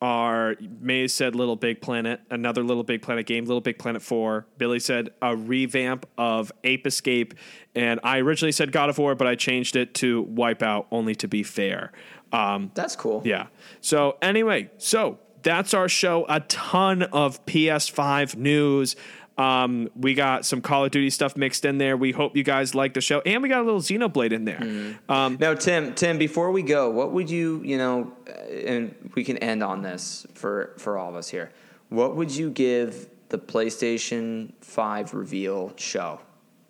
are 0.00 0.56
Maze 0.80 1.12
said 1.12 1.34
Little 1.34 1.56
Big 1.56 1.80
Planet, 1.80 2.20
another 2.30 2.62
Little 2.62 2.82
Big 2.84 3.02
Planet 3.02 3.26
game, 3.26 3.44
Little 3.44 3.60
Big 3.60 3.78
Planet 3.78 4.00
Four. 4.02 4.46
Billy 4.58 4.80
said 4.80 5.10
a 5.20 5.36
revamp 5.36 6.06
of 6.16 6.50
Ape 6.64 6.86
Escape, 6.86 7.34
and 7.74 8.00
I 8.02 8.18
originally 8.18 8.52
said 8.52 8.72
God 8.72 8.88
of 8.88 8.98
War, 8.98 9.14
but 9.14 9.26
I 9.26 9.34
changed 9.34 9.76
it 9.76 9.94
to 9.94 10.24
Wipeout 10.24 10.86
only 10.90 11.14
to 11.16 11.28
be 11.28 11.42
fair. 11.42 11.92
Um, 12.32 12.70
That's 12.74 12.96
cool. 12.96 13.22
yeah. 13.24 13.46
So 13.80 14.16
anyway, 14.22 14.70
so 14.78 15.18
that's 15.42 15.74
our 15.74 15.88
show. 15.88 16.26
A 16.28 16.40
ton 16.40 17.02
of 17.02 17.44
PS5 17.46 18.36
news. 18.36 18.94
Um, 19.40 19.88
we 19.96 20.12
got 20.12 20.44
some 20.44 20.60
Call 20.60 20.84
of 20.84 20.90
Duty 20.90 21.08
stuff 21.08 21.34
mixed 21.34 21.64
in 21.64 21.78
there. 21.78 21.96
We 21.96 22.12
hope 22.12 22.36
you 22.36 22.42
guys 22.42 22.74
like 22.74 22.92
the 22.92 23.00
show, 23.00 23.20
and 23.20 23.42
we 23.42 23.48
got 23.48 23.62
a 23.62 23.64
little 23.64 23.80
Xenoblade 23.80 24.32
in 24.32 24.44
there. 24.44 24.96
Um, 25.08 25.38
Now, 25.40 25.54
Tim, 25.54 25.94
Tim, 25.94 26.18
before 26.18 26.50
we 26.50 26.62
go, 26.62 26.90
what 26.90 27.12
would 27.12 27.30
you, 27.30 27.62
you 27.64 27.78
know, 27.78 28.12
uh, 28.28 28.32
and 28.32 28.94
we 29.14 29.24
can 29.24 29.38
end 29.38 29.62
on 29.62 29.80
this 29.80 30.26
for 30.34 30.74
for 30.76 30.98
all 30.98 31.08
of 31.08 31.14
us 31.14 31.28
here. 31.30 31.50
What 31.88 32.16
would 32.16 32.30
you 32.30 32.50
give 32.50 33.08
the 33.30 33.38
PlayStation 33.38 34.52
Five 34.60 35.14
reveal 35.14 35.72
show 35.76 36.20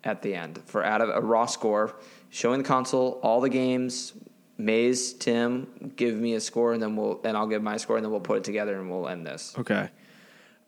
at 0.03 0.21
the 0.21 0.33
end 0.33 0.61
for 0.65 0.83
out 0.83 1.01
of 1.01 1.09
a 1.09 1.19
raw 1.19 1.47
score, 1.47 1.95
showing 2.29 2.61
the 2.61 2.67
console, 2.67 3.19
all 3.21 3.41
the 3.41 3.49
games, 3.49 4.13
Maze, 4.57 5.13
Tim, 5.13 5.91
give 5.97 6.15
me 6.15 6.35
a 6.35 6.39
score, 6.39 6.71
and 6.71 6.81
then 6.81 6.95
we'll 6.95 7.19
and 7.25 7.35
I'll 7.35 7.47
give 7.47 7.61
my 7.61 7.75
score, 7.75 7.97
and 7.97 8.05
then 8.05 8.11
we'll 8.11 8.21
put 8.21 8.37
it 8.37 8.43
together, 8.45 8.79
and 8.79 8.89
we'll 8.89 9.09
end 9.09 9.27
this. 9.27 9.53
Okay. 9.57 9.89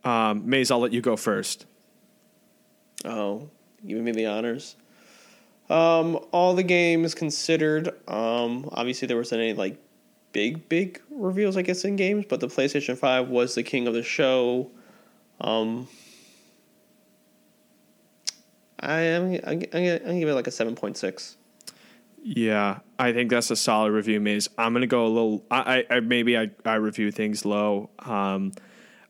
Um, 0.04 0.50
Maze, 0.50 0.70
I'll 0.70 0.80
let 0.82 0.92
you 0.92 1.00
go 1.00 1.16
first. 1.16 1.66
Oh, 3.06 3.50
giving 3.86 4.04
me 4.04 4.12
the 4.12 4.26
honors. 4.26 4.76
Um, 5.70 6.20
all 6.32 6.54
the 6.54 6.64
games 6.64 7.16
considered. 7.16 7.90
Um, 8.08 8.70
obviously 8.72 9.08
there 9.08 9.18
wasn't 9.18 9.42
any 9.42 9.54
like 9.54 9.78
big 10.32 10.68
big 10.68 11.02
reveals, 11.10 11.56
I 11.56 11.62
guess, 11.62 11.86
in 11.86 11.96
games, 11.96 12.26
but 12.28 12.40
the 12.40 12.48
PlayStation 12.48 12.98
Five 12.98 13.30
was 13.30 13.56
the 13.56 13.64
king 13.64 13.88
of 13.88 13.94
the 13.94 14.04
show. 14.04 14.70
Um, 15.40 15.88
I 18.80 19.00
am. 19.02 19.40
I'm, 19.46 19.60
gonna, 19.60 20.20
give 20.20 20.28
it 20.28 20.34
like 20.34 20.48
a 20.48 20.52
seven 20.52 20.76
point 20.76 20.98
six. 20.98 21.38
Yeah, 22.22 22.80
I 23.00 23.12
think 23.14 23.30
that's 23.30 23.52
a 23.52 23.56
solid 23.56 23.92
review, 23.92 24.20
Maze. 24.20 24.50
I'm 24.58 24.74
gonna 24.74 24.88
go 24.88 25.06
a 25.06 25.08
little. 25.08 25.46
I, 25.50 25.86
I, 25.90 26.00
maybe 26.02 26.38
I, 26.38 26.52
I 26.66 26.76
review 26.76 27.12
things 27.12 27.46
low. 27.46 27.90
Um, 28.00 28.52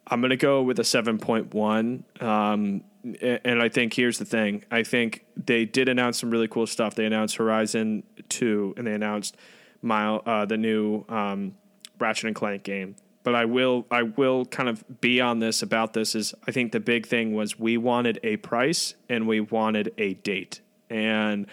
I'm 0.07 0.21
gonna 0.21 0.37
go 0.37 0.61
with 0.61 0.79
a 0.79 0.83
seven 0.83 1.17
point 1.17 1.53
one. 1.53 2.03
Um, 2.19 2.83
and 3.03 3.61
I 3.61 3.69
think 3.69 3.93
here's 3.93 4.17
the 4.17 4.25
thing. 4.25 4.63
I 4.71 4.83
think 4.83 5.25
they 5.35 5.65
did 5.65 5.89
announce 5.89 6.19
some 6.19 6.31
really 6.31 6.47
cool 6.47 6.67
stuff. 6.67 6.95
They 6.95 7.05
announced 7.05 7.35
Horizon 7.35 8.03
Two, 8.29 8.73
and 8.77 8.87
they 8.87 8.93
announced 8.93 9.35
Mile, 9.81 10.21
uh, 10.25 10.45
the 10.45 10.57
new 10.57 11.03
um, 11.09 11.55
Ratchet 11.99 12.25
and 12.25 12.35
Clank 12.35 12.63
game. 12.63 12.95
But 13.23 13.35
I 13.35 13.45
will, 13.45 13.85
I 13.89 14.03
will 14.03 14.45
kind 14.45 14.67
of 14.67 14.83
be 15.01 15.21
on 15.21 15.39
this 15.39 15.61
about 15.61 15.93
this. 15.93 16.15
Is 16.15 16.33
I 16.47 16.51
think 16.51 16.71
the 16.71 16.79
big 16.79 17.05
thing 17.05 17.33
was 17.33 17.59
we 17.59 17.77
wanted 17.77 18.19
a 18.23 18.37
price 18.37 18.95
and 19.09 19.27
we 19.27 19.39
wanted 19.39 19.93
a 19.97 20.13
date, 20.15 20.61
and 20.89 21.47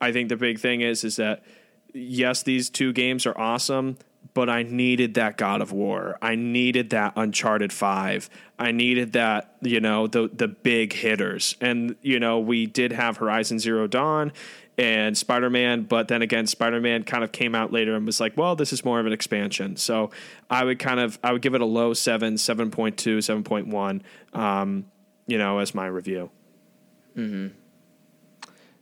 I 0.00 0.12
think 0.12 0.28
the 0.28 0.36
big 0.36 0.58
thing 0.58 0.80
is 0.80 1.04
is 1.04 1.16
that 1.16 1.44
yes, 1.92 2.42
these 2.42 2.68
two 2.68 2.92
games 2.92 3.26
are 3.26 3.38
awesome, 3.38 3.96
but 4.36 4.50
I 4.50 4.64
needed 4.64 5.14
that 5.14 5.38
God 5.38 5.62
of 5.62 5.72
War. 5.72 6.18
I 6.20 6.34
needed 6.34 6.90
that 6.90 7.14
Uncharted 7.16 7.72
5. 7.72 8.28
I 8.58 8.70
needed 8.70 9.14
that, 9.14 9.56
you 9.62 9.80
know, 9.80 10.06
the 10.06 10.28
the 10.28 10.46
big 10.46 10.92
hitters. 10.92 11.56
And 11.58 11.96
you 12.02 12.20
know, 12.20 12.38
we 12.38 12.66
did 12.66 12.92
have 12.92 13.16
Horizon 13.16 13.58
Zero 13.58 13.86
Dawn 13.86 14.34
and 14.76 15.16
Spider-Man, 15.16 15.84
but 15.84 16.08
then 16.08 16.20
again 16.20 16.46
Spider-Man 16.46 17.04
kind 17.04 17.24
of 17.24 17.32
came 17.32 17.54
out 17.54 17.72
later 17.72 17.96
and 17.96 18.04
was 18.04 18.20
like, 18.20 18.36
well, 18.36 18.54
this 18.54 18.74
is 18.74 18.84
more 18.84 19.00
of 19.00 19.06
an 19.06 19.12
expansion. 19.14 19.74
So, 19.76 20.10
I 20.50 20.64
would 20.64 20.78
kind 20.78 21.00
of 21.00 21.18
I 21.24 21.32
would 21.32 21.40
give 21.40 21.54
it 21.54 21.62
a 21.62 21.66
low 21.66 21.94
7, 21.94 22.34
7.2, 22.34 22.92
7.1 22.94 24.38
um, 24.38 24.84
you 25.26 25.38
know, 25.38 25.60
as 25.60 25.74
my 25.74 25.86
review. 25.86 26.30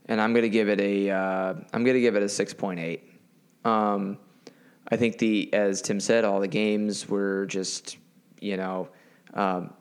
and 0.06 0.20
I'm 0.20 0.35
gonna 0.35 0.48
give 0.48 0.68
it 0.68 0.81
a 0.81 1.10
uh, 1.10 1.55
I'm 1.72 1.85
gonna 1.85 2.01
give 2.01 2.16
it 2.16 2.24
a 2.24 2.28
six 2.28 2.52
point 2.52 2.81
eight. 2.81 3.09
Um, 3.64 4.18
I 4.89 4.97
think 4.97 5.19
the 5.19 5.52
as 5.52 5.82
Tim 5.82 6.01
said, 6.01 6.24
all 6.24 6.40
the 6.40 6.48
games 6.48 7.09
were 7.09 7.47
just 7.47 7.97
you 8.40 8.56
know 8.56 8.89
um, 9.32 9.73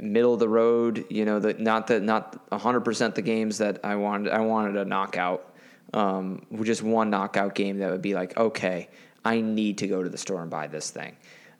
middle 0.00 0.34
of 0.34 0.40
the 0.40 0.48
road. 0.48 1.04
You 1.10 1.24
know, 1.24 1.38
the, 1.38 1.54
not 1.54 1.86
the 1.86 2.00
not 2.00 2.40
hundred 2.52 2.80
percent 2.80 3.14
the 3.14 3.22
games 3.22 3.58
that 3.58 3.80
I 3.84 3.96
wanted. 3.96 4.32
I 4.32 4.40
wanted 4.40 4.76
a 4.76 4.84
knockout. 4.84 5.46
Um, 5.92 6.46
just 6.62 6.82
one 6.82 7.10
knockout 7.10 7.54
game 7.54 7.78
that 7.78 7.90
would 7.90 8.02
be 8.02 8.14
like, 8.14 8.36
okay, 8.36 8.88
I 9.24 9.40
need 9.40 9.78
to 9.78 9.88
go 9.88 10.02
to 10.02 10.08
the 10.08 10.18
store 10.18 10.40
and 10.40 10.50
buy 10.50 10.68
this 10.68 10.90
thing. 10.90 11.16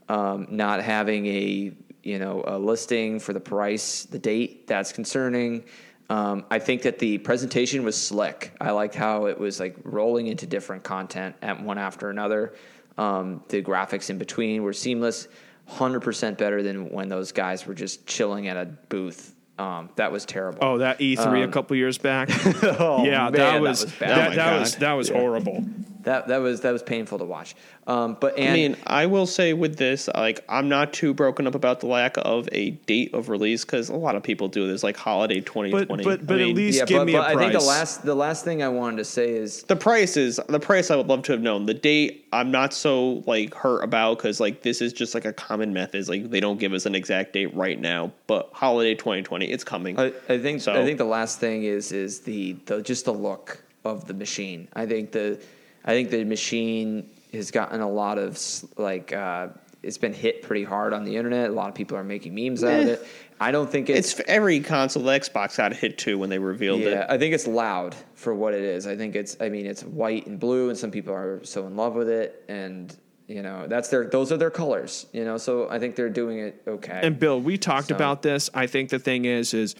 Um, 0.08 0.46
not 0.50 0.82
having 0.82 1.26
a 1.26 1.72
you 2.02 2.18
know 2.18 2.44
a 2.46 2.58
listing 2.58 3.20
for 3.20 3.32
the 3.32 3.40
price, 3.40 4.04
the 4.04 4.18
date 4.18 4.66
that's 4.66 4.92
concerning. 4.92 5.64
Um, 6.10 6.44
I 6.50 6.58
think 6.58 6.82
that 6.82 6.98
the 6.98 7.18
presentation 7.18 7.84
was 7.84 7.96
slick. 7.96 8.52
I 8.60 8.72
liked 8.72 8.96
how 8.96 9.26
it 9.26 9.38
was 9.38 9.60
like 9.60 9.76
rolling 9.84 10.26
into 10.26 10.44
different 10.44 10.82
content 10.82 11.36
at 11.40 11.62
one 11.62 11.78
after 11.78 12.10
another. 12.10 12.52
Um, 12.98 13.44
the 13.48 13.62
graphics 13.62 14.10
in 14.10 14.18
between 14.18 14.64
were 14.64 14.72
seamless, 14.72 15.28
hundred 15.66 16.00
percent 16.00 16.36
better 16.36 16.64
than 16.64 16.90
when 16.90 17.08
those 17.08 17.30
guys 17.30 17.64
were 17.64 17.74
just 17.74 18.06
chilling 18.06 18.48
at 18.48 18.56
a 18.56 18.66
booth. 18.66 19.34
Um, 19.56 19.90
that 19.96 20.10
was 20.10 20.24
terrible. 20.24 20.58
Oh, 20.62 20.78
that 20.78 20.98
E3 20.98 21.44
a 21.44 21.48
couple 21.48 21.76
years 21.76 21.96
back. 21.98 22.28
Oh, 22.62 23.04
yeah, 23.04 23.24
man, 23.24 23.32
that 23.32 23.60
was 23.60 23.84
was 23.84 23.92
bad. 23.92 24.08
that, 24.08 24.32
Oh 24.32 24.34
that 24.34 24.60
was 24.60 24.76
that 24.76 24.92
was 24.94 25.08
horrible. 25.10 25.64
That 26.02 26.28
that 26.28 26.38
was 26.38 26.60
that 26.62 26.72
was 26.72 26.82
painful 26.82 27.18
to 27.18 27.24
watch. 27.24 27.54
Um, 27.86 28.16
but 28.20 28.38
and 28.38 28.50
I 28.50 28.52
mean, 28.52 28.76
I 28.86 29.06
will 29.06 29.26
say 29.26 29.52
with 29.52 29.76
this, 29.76 30.08
like, 30.14 30.44
I'm 30.48 30.68
not 30.68 30.92
too 30.92 31.12
broken 31.12 31.46
up 31.46 31.54
about 31.54 31.80
the 31.80 31.86
lack 31.86 32.14
of 32.18 32.48
a 32.52 32.70
date 32.70 33.12
of 33.14 33.28
release 33.28 33.64
because 33.64 33.88
a 33.88 33.96
lot 33.96 34.14
of 34.14 34.22
people 34.22 34.48
do 34.48 34.68
this, 34.68 34.82
like 34.82 34.96
holiday 34.96 35.40
2020. 35.40 36.02
But 36.02 36.04
but 36.04 36.26
but 36.26 36.38
I 36.38 36.48
at 36.48 36.54
least 36.54 36.78
yeah, 36.78 36.84
give 36.84 36.98
but, 36.98 37.06
me 37.06 37.12
but 37.12 37.22
a 37.22 37.24
I 37.24 37.34
price. 37.34 37.50
think 37.50 37.60
the 37.60 37.66
last 37.66 38.02
the 38.04 38.14
last 38.14 38.44
thing 38.44 38.62
I 38.62 38.68
wanted 38.68 38.98
to 38.98 39.04
say 39.04 39.30
is 39.30 39.62
the 39.64 39.76
price 39.76 40.16
is 40.16 40.40
the 40.48 40.60
price 40.60 40.90
I 40.90 40.96
would 40.96 41.08
love 41.08 41.22
to 41.24 41.32
have 41.32 41.40
known. 41.40 41.66
The 41.66 41.74
date 41.74 42.26
I'm 42.32 42.50
not 42.50 42.72
so 42.72 43.22
like 43.26 43.54
hurt 43.54 43.82
about 43.82 44.18
because 44.18 44.40
like 44.40 44.62
this 44.62 44.80
is 44.80 44.92
just 44.92 45.14
like 45.14 45.24
a 45.24 45.32
common 45.32 45.72
method. 45.72 45.98
Is 45.98 46.08
Like 46.08 46.30
they 46.30 46.40
don't 46.40 46.60
give 46.60 46.72
us 46.72 46.86
an 46.86 46.94
exact 46.94 47.32
date 47.32 47.54
right 47.54 47.80
now, 47.80 48.12
but 48.26 48.50
holiday 48.52 48.94
2020, 48.94 49.46
it's 49.50 49.64
coming. 49.64 49.98
I, 49.98 50.12
I 50.28 50.38
think 50.38 50.60
So- 50.60 50.72
I 50.72 50.84
think 50.84 50.98
the 50.98 51.04
last 51.04 51.40
thing 51.40 51.64
is 51.64 51.92
is 51.92 52.20
the, 52.20 52.52
the 52.66 52.82
just 52.82 53.04
the 53.04 53.12
look 53.12 53.62
of 53.84 54.06
the 54.06 54.14
machine. 54.14 54.68
I 54.74 54.86
think 54.86 55.12
the 55.12 55.40
I 55.84 55.92
think 55.92 56.10
the 56.10 56.24
machine 56.24 57.08
has 57.32 57.50
gotten 57.50 57.80
a 57.80 57.88
lot 57.88 58.18
of 58.18 58.38
like 58.76 59.12
uh, 59.12 59.48
it's 59.82 59.98
been 59.98 60.12
hit 60.12 60.42
pretty 60.42 60.64
hard 60.64 60.92
on 60.92 61.04
the 61.04 61.16
internet. 61.16 61.50
A 61.50 61.52
lot 61.52 61.68
of 61.68 61.74
people 61.74 61.96
are 61.96 62.04
making 62.04 62.34
memes 62.34 62.62
out 62.62 62.80
of 62.80 62.88
Eh. 62.88 62.92
it. 62.92 63.06
I 63.42 63.52
don't 63.52 63.70
think 63.70 63.88
it's 63.88 63.98
it's, 63.98 64.12
for 64.12 64.24
every 64.28 64.60
console. 64.60 65.02
The 65.02 65.12
Xbox 65.12 65.56
got 65.56 65.72
hit 65.72 65.96
too 65.96 66.18
when 66.18 66.28
they 66.28 66.38
revealed 66.38 66.80
yeah. 66.82 67.04
it. 67.04 67.06
I 67.08 67.16
think 67.16 67.32
it's 67.34 67.46
loud 67.46 67.94
for 68.14 68.34
what 68.34 68.52
it 68.52 68.62
is. 68.62 68.86
I 68.86 68.96
think 68.96 69.16
it's 69.16 69.36
I 69.40 69.48
mean 69.48 69.64
it's 69.66 69.82
white 69.82 70.26
and 70.26 70.38
blue, 70.38 70.68
and 70.68 70.76
some 70.78 70.90
people 70.90 71.14
are 71.14 71.40
so 71.44 71.66
in 71.66 71.76
love 71.76 71.94
with 71.94 72.10
it, 72.10 72.44
and 72.48 72.94
you 73.28 73.40
know 73.42 73.66
that's 73.66 73.88
their 73.88 74.04
those 74.04 74.30
are 74.30 74.36
their 74.36 74.50
colors. 74.50 75.06
You 75.14 75.24
know, 75.24 75.38
so 75.38 75.70
I 75.70 75.78
think 75.78 75.96
they're 75.96 76.10
doing 76.10 76.40
it 76.40 76.62
okay. 76.68 77.00
And 77.02 77.18
Bill, 77.18 77.40
we 77.40 77.56
talked 77.56 77.88
So- 77.88 77.94
about 77.96 78.20
this. 78.20 78.50
I 78.52 78.66
think 78.66 78.90
the 78.90 78.98
thing 78.98 79.24
is, 79.24 79.54
is 79.54 79.74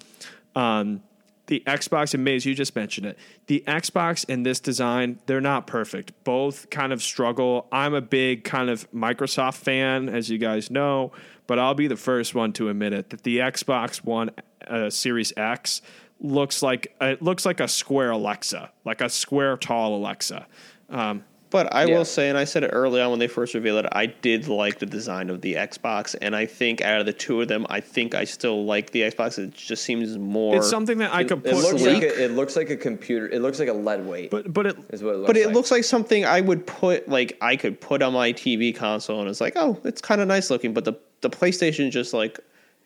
um, 0.57 1.03
the 1.51 1.63
Xbox 1.67 2.15
and 2.15 2.25
Maze. 2.25 2.47
You 2.47 2.55
just 2.55 2.75
mentioned 2.75 3.07
it. 3.07 3.19
The 3.49 3.63
Xbox 3.67 4.25
in 4.29 4.45
this 4.45 4.61
design, 4.61 5.19
they're 5.27 5.41
not 5.41 5.67
perfect. 5.67 6.13
Both 6.25 6.71
kind 6.71 6.93
of 6.93 7.03
struggle. 7.03 7.67
I'm 7.73 7.93
a 7.93 8.01
big 8.01 8.45
kind 8.45 8.71
of 8.71 8.91
Microsoft 8.93 9.57
fan, 9.57 10.09
as 10.09 10.31
you 10.31 10.39
guys 10.39 10.71
know, 10.71 11.13
but 11.49 11.59
I'll 11.59 11.75
be 11.75 11.89
the 11.89 11.97
first 11.97 12.35
one 12.35 12.53
to 12.55 12.69
admit 12.69 12.93
it 12.93 13.11
that 13.11 13.25
the 13.25 13.39
Xbox 13.39 14.05
One 14.05 14.31
uh, 14.67 14.89
Series 14.91 15.33
X 15.37 15.83
looks 16.21 16.63
like 16.63 16.95
it 17.01 17.21
looks 17.21 17.45
like 17.45 17.59
a 17.59 17.69
square 17.69 18.13
Alexa, 18.13 18.71
like 18.85 19.01
a 19.01 19.09
square 19.09 19.57
tall 19.57 19.97
Alexa. 19.97 20.47
Um, 20.89 21.25
But 21.51 21.75
I 21.75 21.85
Yeah. 21.87 21.99
will 21.99 22.05
say, 22.05 22.29
and 22.29 22.39
I 22.39 22.45
said 22.45 22.63
it 22.63 22.69
early 22.69 23.01
on 23.01 23.11
when 23.11 23.19
they 23.19 23.27
first 23.27 23.55
revealed 23.55 23.85
it, 23.85 23.89
I 23.93 24.07
did 24.07 24.47
like 24.47 24.79
the 24.79 24.87
design 24.87 25.31
of 25.31 25.41
the 25.41 25.55
Xbox, 25.55 26.15
and 26.23 26.37
I 26.37 26.47
think 26.47 26.81
out 26.81 27.01
of 27.01 27.07
the 27.07 27.13
two 27.13 27.41
of 27.43 27.49
them, 27.49 27.67
I 27.69 27.81
think 27.81 28.15
I 28.15 28.23
still 28.25 28.65
like 28.65 28.91
the 28.93 29.03
Xbox. 29.03 29.37
It 29.39 29.53
just 29.53 29.83
seems 29.83 30.17
more. 30.17 30.57
it's 30.57 30.71
something 30.71 30.99
that 30.99 31.13
I 31.13 31.25
could 31.25 31.39
it 31.45 31.53
put. 31.53 31.63
looks 31.65 31.83
sleek. 31.83 31.95
like 31.95 32.03
a, 32.05 32.25
it 32.25 32.31
looks 32.33 32.55
like 32.55 32.71
a 32.71 32.77
computer. 32.77 33.29
It 33.29 33.43
looks 33.43 33.59
like 33.59 33.69
a 33.69 33.73
lead 33.73 34.07
weight. 34.07 34.31
but 34.31 34.53
but 34.53 34.67
it 34.67 34.77
is 34.91 35.03
what 35.03 35.15
it 35.15 35.19
looks 35.19 35.27
but 35.27 35.37
it 35.37 35.47
like. 35.47 35.55
looks 35.57 35.71
like 35.73 35.83
something 35.85 36.25
I 36.25 36.41
would 36.41 36.67
put 36.67 37.09
like 37.09 37.37
I 37.41 37.57
could 37.57 37.81
put 37.81 38.01
on 38.03 38.13
my 38.13 38.33
TV 38.33 38.75
console, 38.75 39.21
and 39.21 39.29
it's 39.29 39.41
like, 39.41 39.55
oh, 39.57 39.77
it's 39.85 40.01
kind 40.01 40.21
of 40.21 40.29
nice 40.29 40.51
looking. 40.51 40.73
But 40.73 40.85
the 40.85 40.95
the 41.21 41.31
PlayStation 41.31 41.91
just 41.91 42.15
like 42.15 42.39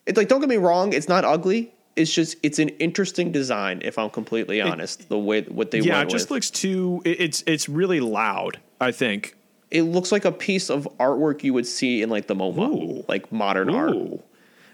it's 0.06 0.16
like 0.16 0.28
don't 0.28 0.40
get 0.40 0.48
me 0.48 0.56
wrong, 0.56 0.92
it's 0.94 1.08
not 1.08 1.24
ugly. 1.26 1.70
It's 1.96 2.12
just 2.12 2.36
it's 2.42 2.58
an 2.58 2.70
interesting 2.70 3.30
design. 3.30 3.80
If 3.84 3.98
I'm 3.98 4.10
completely 4.10 4.60
honest, 4.60 5.08
the 5.08 5.18
way 5.18 5.42
what 5.42 5.70
they 5.70 5.80
yeah, 5.80 5.98
went 5.98 6.10
it 6.10 6.12
just 6.12 6.24
with. 6.26 6.36
looks 6.36 6.50
too. 6.50 7.02
it- 7.04 7.20
It's 7.20 7.44
it's 7.46 7.68
really 7.68 8.00
loud. 8.00 8.58
I 8.80 8.90
think. 8.92 9.36
it 9.70 9.82
looks 9.82 10.10
like 10.12 10.24
a 10.24 10.32
piece 10.32 10.70
of 10.70 10.86
artwork 10.98 11.42
you 11.44 11.52
would 11.54 11.66
see 11.66 12.02
in 12.02 12.08
like 12.10 12.26
the 12.26 12.34
MoMA, 12.34 12.68
Ooh. 12.68 13.04
like 13.08 13.30
modern 13.32 13.70
art. 13.70 13.96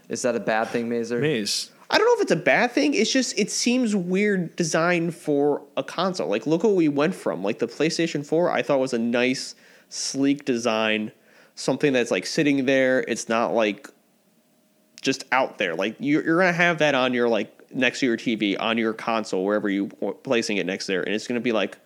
Is 0.08 0.22
that 0.22 0.34
a 0.34 0.40
bad 0.40 0.68
thing, 0.68 0.88
Mazer? 0.88 1.20
maze. 1.20 1.70
I 1.92 1.98
don't 1.98 2.06
know 2.06 2.14
if 2.14 2.22
it's 2.22 2.32
a 2.32 2.36
bad 2.36 2.72
thing. 2.72 2.94
It's 2.94 3.12
just 3.12 3.38
it 3.38 3.50
seems 3.50 3.94
weird 3.96 4.54
design 4.56 5.10
for 5.10 5.62
a 5.76 5.82
console. 5.82 6.28
Like 6.28 6.46
look 6.46 6.62
what 6.64 6.74
we 6.74 6.88
went 6.88 7.14
from. 7.14 7.42
Like 7.42 7.58
the 7.58 7.66
PlayStation 7.68 8.24
4 8.24 8.50
I 8.50 8.62
thought 8.62 8.78
was 8.80 8.92
a 8.92 8.98
nice 8.98 9.54
sleek 9.88 10.44
design, 10.44 11.12
something 11.54 11.92
that's 11.92 12.10
like 12.10 12.26
sitting 12.26 12.64
there. 12.66 13.00
It's 13.08 13.28
not 13.28 13.52
like 13.54 13.88
just 15.00 15.24
out 15.32 15.58
there. 15.58 15.74
Like 15.74 15.96
you're, 15.98 16.24
you're 16.24 16.36
going 16.40 16.52
to 16.52 16.56
have 16.56 16.78
that 16.78 16.94
on 16.94 17.14
your 17.14 17.28
like 17.28 17.72
next 17.74 18.00
to 18.00 18.06
your 18.06 18.16
TV 18.16 18.56
on 18.58 18.78
your 18.78 18.92
console 18.92 19.44
wherever 19.44 19.68
you 19.68 19.86
placing 20.22 20.56
it 20.56 20.66
next 20.66 20.86
there 20.86 21.02
and 21.02 21.14
it's 21.14 21.26
going 21.28 21.40
to 21.40 21.40
be 21.40 21.52
like 21.52 21.78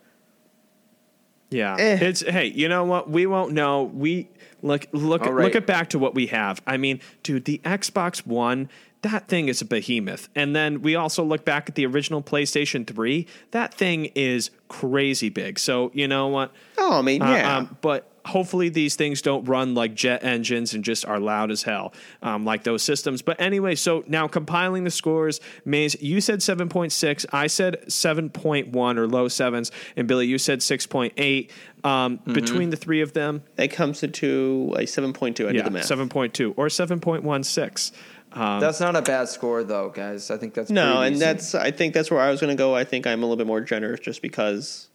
Yeah, 1.51 1.75
Eh. 1.77 1.97
it's 2.01 2.21
hey, 2.21 2.47
you 2.47 2.67
know 2.67 2.83
what? 2.85 3.09
We 3.09 3.25
won't 3.27 3.51
know. 3.53 3.83
We 3.83 4.27
look 4.61 4.87
look 4.91 5.21
at, 5.25 5.31
right. 5.33 5.43
look 5.45 5.55
at 5.55 5.67
back 5.67 5.89
to 5.89 5.99
what 5.99 6.15
we 6.15 6.27
have. 6.27 6.61
I 6.65 6.77
mean, 6.77 6.99
dude, 7.23 7.45
the 7.45 7.59
Xbox 7.63 8.25
One. 8.25 8.69
That 9.03 9.27
thing 9.27 9.49
is 9.49 9.61
a 9.61 9.65
behemoth. 9.65 10.29
And 10.33 10.55
then 10.55 10.81
we 10.81 10.95
also 10.95 11.23
look 11.23 11.45
back 11.45 11.69
at 11.69 11.75
the 11.75 11.85
original 11.85 12.23
PlayStation 12.23 12.87
3. 12.87 13.27
That 13.51 13.71
thing 13.71 14.05
is 14.15 14.49
crazy 14.67 15.29
big. 15.29 15.59
So, 15.59 15.91
you 15.93 16.07
know 16.07 16.27
what? 16.29 16.51
oh, 16.79 16.97
I 16.97 17.01
mean, 17.03 17.21
Uh, 17.21 17.29
yeah. 17.29 17.57
um, 17.57 17.77
but 17.81 18.09
hopefully 18.25 18.69
these 18.69 18.95
things 18.95 19.21
don't 19.21 19.45
run 19.45 19.73
like 19.75 19.93
jet 19.93 20.23
engines 20.23 20.73
and 20.73 20.83
just 20.83 21.05
are 21.05 21.19
loud 21.19 21.51
as 21.51 21.63
hell, 21.63 21.93
um, 22.21 22.43
like 22.43 22.63
those 22.63 22.83
systems. 22.83 23.21
But 23.21 23.39
anyway, 23.39 23.75
so 23.75 24.03
now 24.07 24.27
compiling 24.27 24.83
the 24.83 24.91
scores, 24.91 25.39
Maze, 25.63 25.95
you 26.01 26.19
said 26.21 26.39
7.6, 26.39 27.25
I 27.31 27.47
said 27.47 27.83
7.1 27.87 28.97
or 28.97 29.07
low 29.07 29.27
sevens, 29.27 29.71
and 29.95 30.07
Billy, 30.07 30.27
you 30.27 30.37
said 30.37 30.59
6.8. 30.59 31.49
Um, 31.83 32.19
Between 32.25 32.71
the 32.71 32.77
three 32.77 33.01
of 33.01 33.13
them, 33.13 33.43
That 33.57 33.69
comes 33.71 34.01
into 34.01 34.73
a 34.75 34.81
7.2. 34.83 35.27
I 35.47 35.51
did 35.51 35.55
yeah, 35.57 35.63
the 35.63 35.69
math. 35.69 35.87
7.2 35.87 36.53
or 36.57 36.67
7.16. 36.67 37.91
Um, 38.33 38.59
That's 38.59 38.79
not 38.79 38.95
a 38.95 39.01
bad 39.01 39.29
score 39.29 39.63
though, 39.63 39.89
guys. 39.89 40.29
I 40.31 40.37
think 40.37 40.55
that's 40.55 40.69
No, 40.69 41.01
and 41.01 41.15
decent. 41.15 41.37
that's 41.37 41.55
I 41.55 41.71
think 41.71 41.93
that's 41.93 42.11
where 42.11 42.19
I 42.19 42.31
was 42.31 42.41
going 42.41 42.55
to 42.55 42.61
go. 42.61 42.75
I 42.75 42.83
think 42.83 43.07
I'm 43.07 43.19
a 43.23 43.25
little 43.25 43.37
bit 43.37 43.47
more 43.47 43.61
generous 43.61 44.01
just 44.01 44.21
because 44.21 44.89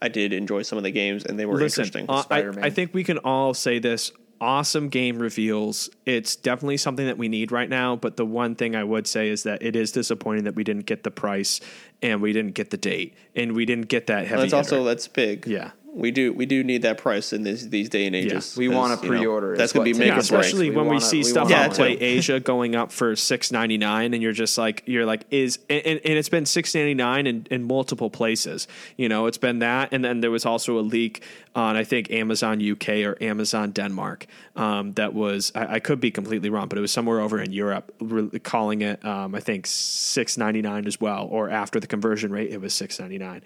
I 0.00 0.08
did 0.08 0.32
enjoy 0.32 0.62
some 0.62 0.78
of 0.78 0.84
the 0.84 0.90
games 0.90 1.24
and 1.24 1.38
they 1.38 1.46
were 1.46 1.54
Listen, 1.54 1.84
interesting. 1.84 2.06
uh, 2.08 2.22
I, 2.30 2.66
I 2.66 2.70
think 2.70 2.92
we 2.92 3.04
can 3.04 3.18
all 3.18 3.54
say 3.54 3.78
this. 3.78 4.12
Awesome 4.38 4.90
game 4.90 5.18
reveals. 5.18 5.88
It's 6.04 6.36
definitely 6.36 6.76
something 6.76 7.06
that 7.06 7.16
we 7.16 7.28
need 7.28 7.50
right 7.52 7.70
now. 7.70 7.96
But 7.96 8.18
the 8.18 8.26
one 8.26 8.54
thing 8.54 8.76
I 8.76 8.84
would 8.84 9.06
say 9.06 9.30
is 9.30 9.44
that 9.44 9.62
it 9.62 9.74
is 9.74 9.92
disappointing 9.92 10.44
that 10.44 10.54
we 10.54 10.62
didn't 10.62 10.84
get 10.84 11.04
the 11.04 11.10
price 11.10 11.60
and 12.02 12.20
we 12.20 12.34
didn't 12.34 12.52
get 12.52 12.68
the 12.68 12.76
date 12.76 13.14
and 13.34 13.52
we 13.56 13.64
didn't 13.64 13.88
get 13.88 14.08
that 14.08 14.26
heavy. 14.26 14.42
that's 14.42 14.52
also 14.52 14.84
that's 14.84 15.08
big. 15.08 15.46
Yeah. 15.46 15.70
We 15.96 16.10
do 16.10 16.30
we 16.34 16.44
do 16.44 16.62
need 16.62 16.82
that 16.82 16.98
price 16.98 17.32
in 17.32 17.42
this 17.42 17.62
these 17.62 17.88
day 17.88 18.06
and 18.06 18.14
ages. 18.14 18.54
We 18.54 18.68
wanna 18.68 18.98
pre-order 18.98 19.54
it. 19.54 19.56
That's 19.56 19.72
gonna 19.72 19.84
be 19.84 19.94
what 19.94 20.00
make 20.00 20.08
yeah, 20.08 20.14
takes 20.16 20.28
break. 20.28 20.40
especially 20.42 20.70
when 20.70 20.84
we 20.84 20.88
wanna- 20.88 21.00
see 21.00 21.18
we 21.18 21.22
stuff 21.24 21.50
wanna 21.50 21.64
on 21.64 21.70
Play. 21.70 21.92
Asia 21.94 22.38
going 22.38 22.76
up 22.76 22.92
for 22.92 23.16
six 23.16 23.50
ninety 23.50 23.78
nine, 23.78 24.12
and 24.12 24.22
you're 24.22 24.32
just 24.32 24.58
like 24.58 24.82
you're 24.84 25.06
like 25.06 25.24
is 25.30 25.58
and, 25.70 25.80
and 25.86 26.00
and 26.04 26.18
it's 26.18 26.28
been 26.28 26.44
six 26.44 26.74
ninety 26.74 26.92
nine 26.92 27.26
in, 27.26 27.46
in 27.50 27.64
multiple 27.64 28.10
places. 28.10 28.68
You 28.98 29.08
know, 29.08 29.24
it's 29.26 29.38
been 29.38 29.60
that, 29.60 29.88
and 29.92 30.04
then 30.04 30.20
there 30.20 30.30
was 30.30 30.44
also 30.44 30.78
a 30.78 30.84
leak 30.84 31.22
on 31.54 31.76
I 31.76 31.84
think 31.84 32.10
Amazon 32.10 32.60
UK 32.60 32.88
or 33.06 33.16
Amazon 33.22 33.70
Denmark 33.70 34.26
um, 34.54 34.92
that 34.94 35.14
was 35.14 35.50
I, 35.54 35.76
I 35.76 35.80
could 35.80 35.98
be 35.98 36.10
completely 36.10 36.50
wrong, 36.50 36.68
but 36.68 36.76
it 36.76 36.82
was 36.82 36.92
somewhere 36.92 37.20
over 37.20 37.40
in 37.40 37.52
Europe 37.52 37.90
re- 38.00 38.38
calling 38.40 38.82
it 38.82 39.02
um, 39.02 39.34
I 39.34 39.40
think 39.40 39.66
six 39.66 40.36
ninety 40.36 40.60
nine 40.60 40.86
as 40.86 41.00
well, 41.00 41.26
or 41.30 41.48
after 41.48 41.80
the 41.80 41.86
conversion 41.86 42.30
rate 42.32 42.50
it 42.50 42.60
was 42.60 42.74
six 42.74 43.00
ninety 43.00 43.16
nine. 43.16 43.40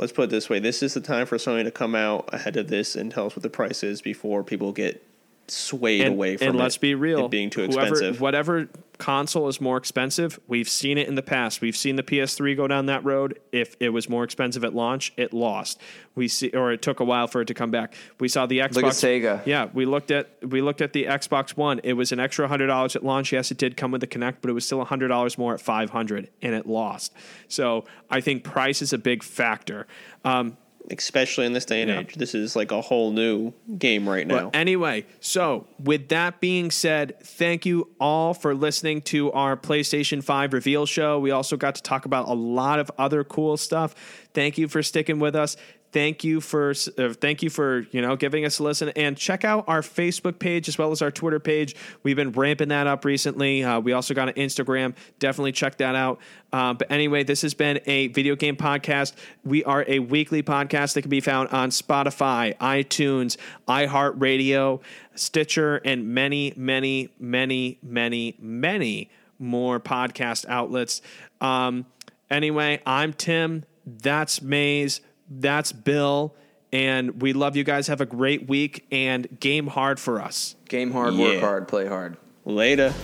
Let's 0.00 0.12
put 0.12 0.24
it 0.24 0.30
this 0.30 0.48
way: 0.48 0.58
this 0.60 0.82
is 0.82 0.94
the 0.94 1.00
time 1.02 1.26
for 1.26 1.36
Sony 1.36 1.62
to 1.62 1.70
come 1.70 1.94
out 1.94 2.30
ahead 2.32 2.56
of 2.56 2.68
this 2.68 2.96
and 2.96 3.12
tell 3.12 3.26
us 3.26 3.36
what 3.36 3.42
the 3.42 3.50
price 3.50 3.82
is 3.82 4.00
before 4.00 4.42
people 4.42 4.72
get 4.72 5.06
swayed 5.50 6.02
and, 6.02 6.14
away 6.14 6.36
from 6.36 6.48
and 6.48 6.56
it 6.56 6.62
let's 6.62 6.76
be 6.76 6.94
real 6.94 7.26
it 7.26 7.30
being 7.30 7.50
too 7.50 7.66
whoever, 7.66 7.92
expensive. 7.92 8.20
whatever 8.20 8.68
console 8.98 9.48
is 9.48 9.60
more 9.60 9.76
expensive 9.76 10.38
we've 10.46 10.68
seen 10.68 10.98
it 10.98 11.08
in 11.08 11.14
the 11.14 11.22
past. 11.22 11.60
We've 11.60 11.76
seen 11.76 11.96
the 11.96 12.02
ps3 12.02 12.56
go 12.56 12.68
down 12.68 12.86
that 12.86 13.04
road. 13.04 13.38
If 13.50 13.76
it 13.80 13.90
was 13.90 14.08
more 14.08 14.24
expensive 14.24 14.64
at 14.64 14.74
launch 14.74 15.12
it 15.16 15.32
lost. 15.32 15.80
We 16.14 16.28
see 16.28 16.50
or 16.50 16.72
it 16.72 16.82
took 16.82 17.00
a 17.00 17.04
while 17.04 17.26
for 17.26 17.40
it 17.40 17.46
to 17.46 17.54
come 17.54 17.70
back. 17.70 17.94
We 18.18 18.28
saw 18.28 18.46
the 18.46 18.58
xbox 18.58 18.74
Look 18.74 18.84
at 18.84 18.92
Sega. 18.92 19.46
yeah 19.46 19.68
we 19.72 19.86
looked 19.86 20.10
at 20.10 20.30
we 20.42 20.60
looked 20.60 20.80
at 20.80 20.92
the 20.92 21.04
xbox 21.04 21.56
one. 21.56 21.80
It 21.82 21.94
was 21.94 22.12
an 22.12 22.20
extra 22.20 22.48
$100 22.48 22.96
at 22.96 23.04
launch. 23.04 23.32
Yes 23.32 23.50
it 23.50 23.58
did 23.58 23.76
come 23.76 23.90
with 23.90 24.00
the 24.00 24.06
Kinect 24.06 24.36
but 24.42 24.50
it 24.50 24.54
was 24.54 24.66
still 24.66 24.84
$100 24.84 25.38
more 25.38 25.54
at 25.54 25.60
500 25.60 26.28
and 26.42 26.54
it 26.54 26.66
lost. 26.66 27.12
So 27.48 27.84
i 28.10 28.20
think 28.20 28.44
price 28.44 28.82
is 28.82 28.92
a 28.92 28.98
big 28.98 29.22
factor. 29.22 29.86
Um, 30.24 30.56
especially 30.90 31.46
in 31.46 31.52
this 31.52 31.64
day 31.64 31.82
and 31.82 31.90
Yeah. 31.90 32.00
age. 32.00 32.14
This 32.14 32.34
is 32.34 32.56
like 32.56 32.72
a 32.72 32.80
whole 32.80 33.12
new 33.12 33.52
game 33.78 34.08
right 34.08 34.26
now. 34.26 34.50
But 34.50 34.56
anyway, 34.56 35.04
so 35.20 35.66
with 35.78 36.08
that 36.08 36.40
being 36.40 36.70
said, 36.70 37.16
thank 37.22 37.66
you 37.66 37.88
all 38.00 38.34
for 38.34 38.54
listening 38.54 39.02
to 39.02 39.30
our 39.32 39.56
PlayStation 39.56 40.22
5 40.22 40.52
reveal 40.52 40.86
show. 40.86 41.18
We 41.18 41.30
also 41.30 41.56
got 41.56 41.74
to 41.76 41.82
talk 41.82 42.04
about 42.06 42.28
a 42.28 42.34
lot 42.34 42.78
of 42.78 42.90
other 42.98 43.22
cool 43.24 43.56
stuff. 43.56 43.94
Thank 44.34 44.58
you 44.58 44.68
for 44.68 44.82
sticking 44.82 45.18
with 45.18 45.34
us. 45.36 45.56
Thank 45.92 46.22
you 46.22 46.40
for 46.40 46.70
uh, 46.70 47.14
thank 47.14 47.42
you 47.42 47.50
for 47.50 47.80
you 47.90 48.00
know 48.00 48.14
giving 48.14 48.44
us 48.44 48.60
a 48.60 48.62
listen 48.62 48.90
and 48.90 49.16
check 49.16 49.44
out 49.44 49.64
our 49.66 49.80
Facebook 49.80 50.38
page 50.38 50.68
as 50.68 50.78
well 50.78 50.92
as 50.92 51.02
our 51.02 51.10
Twitter 51.10 51.40
page. 51.40 51.74
We've 52.04 52.14
been 52.14 52.30
ramping 52.30 52.68
that 52.68 52.86
up 52.86 53.04
recently. 53.04 53.64
Uh, 53.64 53.80
we 53.80 53.92
also 53.92 54.14
got 54.14 54.28
an 54.28 54.34
Instagram. 54.34 54.94
Definitely 55.18 55.50
check 55.52 55.78
that 55.78 55.96
out. 55.96 56.20
Uh, 56.52 56.74
but 56.74 56.90
anyway, 56.92 57.24
this 57.24 57.42
has 57.42 57.54
been 57.54 57.80
a 57.86 58.06
video 58.08 58.36
game 58.36 58.56
podcast. 58.56 59.14
We 59.44 59.64
are 59.64 59.84
a 59.88 59.98
weekly 59.98 60.44
podcast 60.44 60.94
that 60.94 61.02
can 61.02 61.10
be 61.10 61.20
found 61.20 61.48
on 61.48 61.70
Spotify, 61.70 62.56
iTunes, 62.58 63.36
iHeartRadio, 63.66 64.80
Stitcher, 65.16 65.78
and 65.78 66.08
many, 66.08 66.52
many, 66.56 67.08
many, 67.18 67.78
many, 67.82 68.36
many 68.38 69.10
more 69.40 69.80
podcast 69.80 70.46
outlets. 70.48 71.02
Um, 71.40 71.86
anyway, 72.30 72.80
I'm 72.86 73.12
Tim. 73.12 73.64
That's 73.84 74.40
Maze. 74.40 75.00
That's 75.30 75.72
Bill. 75.72 76.34
And 76.72 77.22
we 77.22 77.32
love 77.32 77.56
you 77.56 77.64
guys. 77.64 77.88
Have 77.88 78.00
a 78.00 78.06
great 78.06 78.48
week 78.48 78.86
and 78.92 79.26
game 79.40 79.66
hard 79.66 79.98
for 79.98 80.20
us. 80.20 80.54
Game 80.68 80.92
hard, 80.92 81.14
work 81.14 81.40
hard, 81.40 81.68
play 81.68 81.86
hard. 81.86 82.16
Later. 82.44 82.94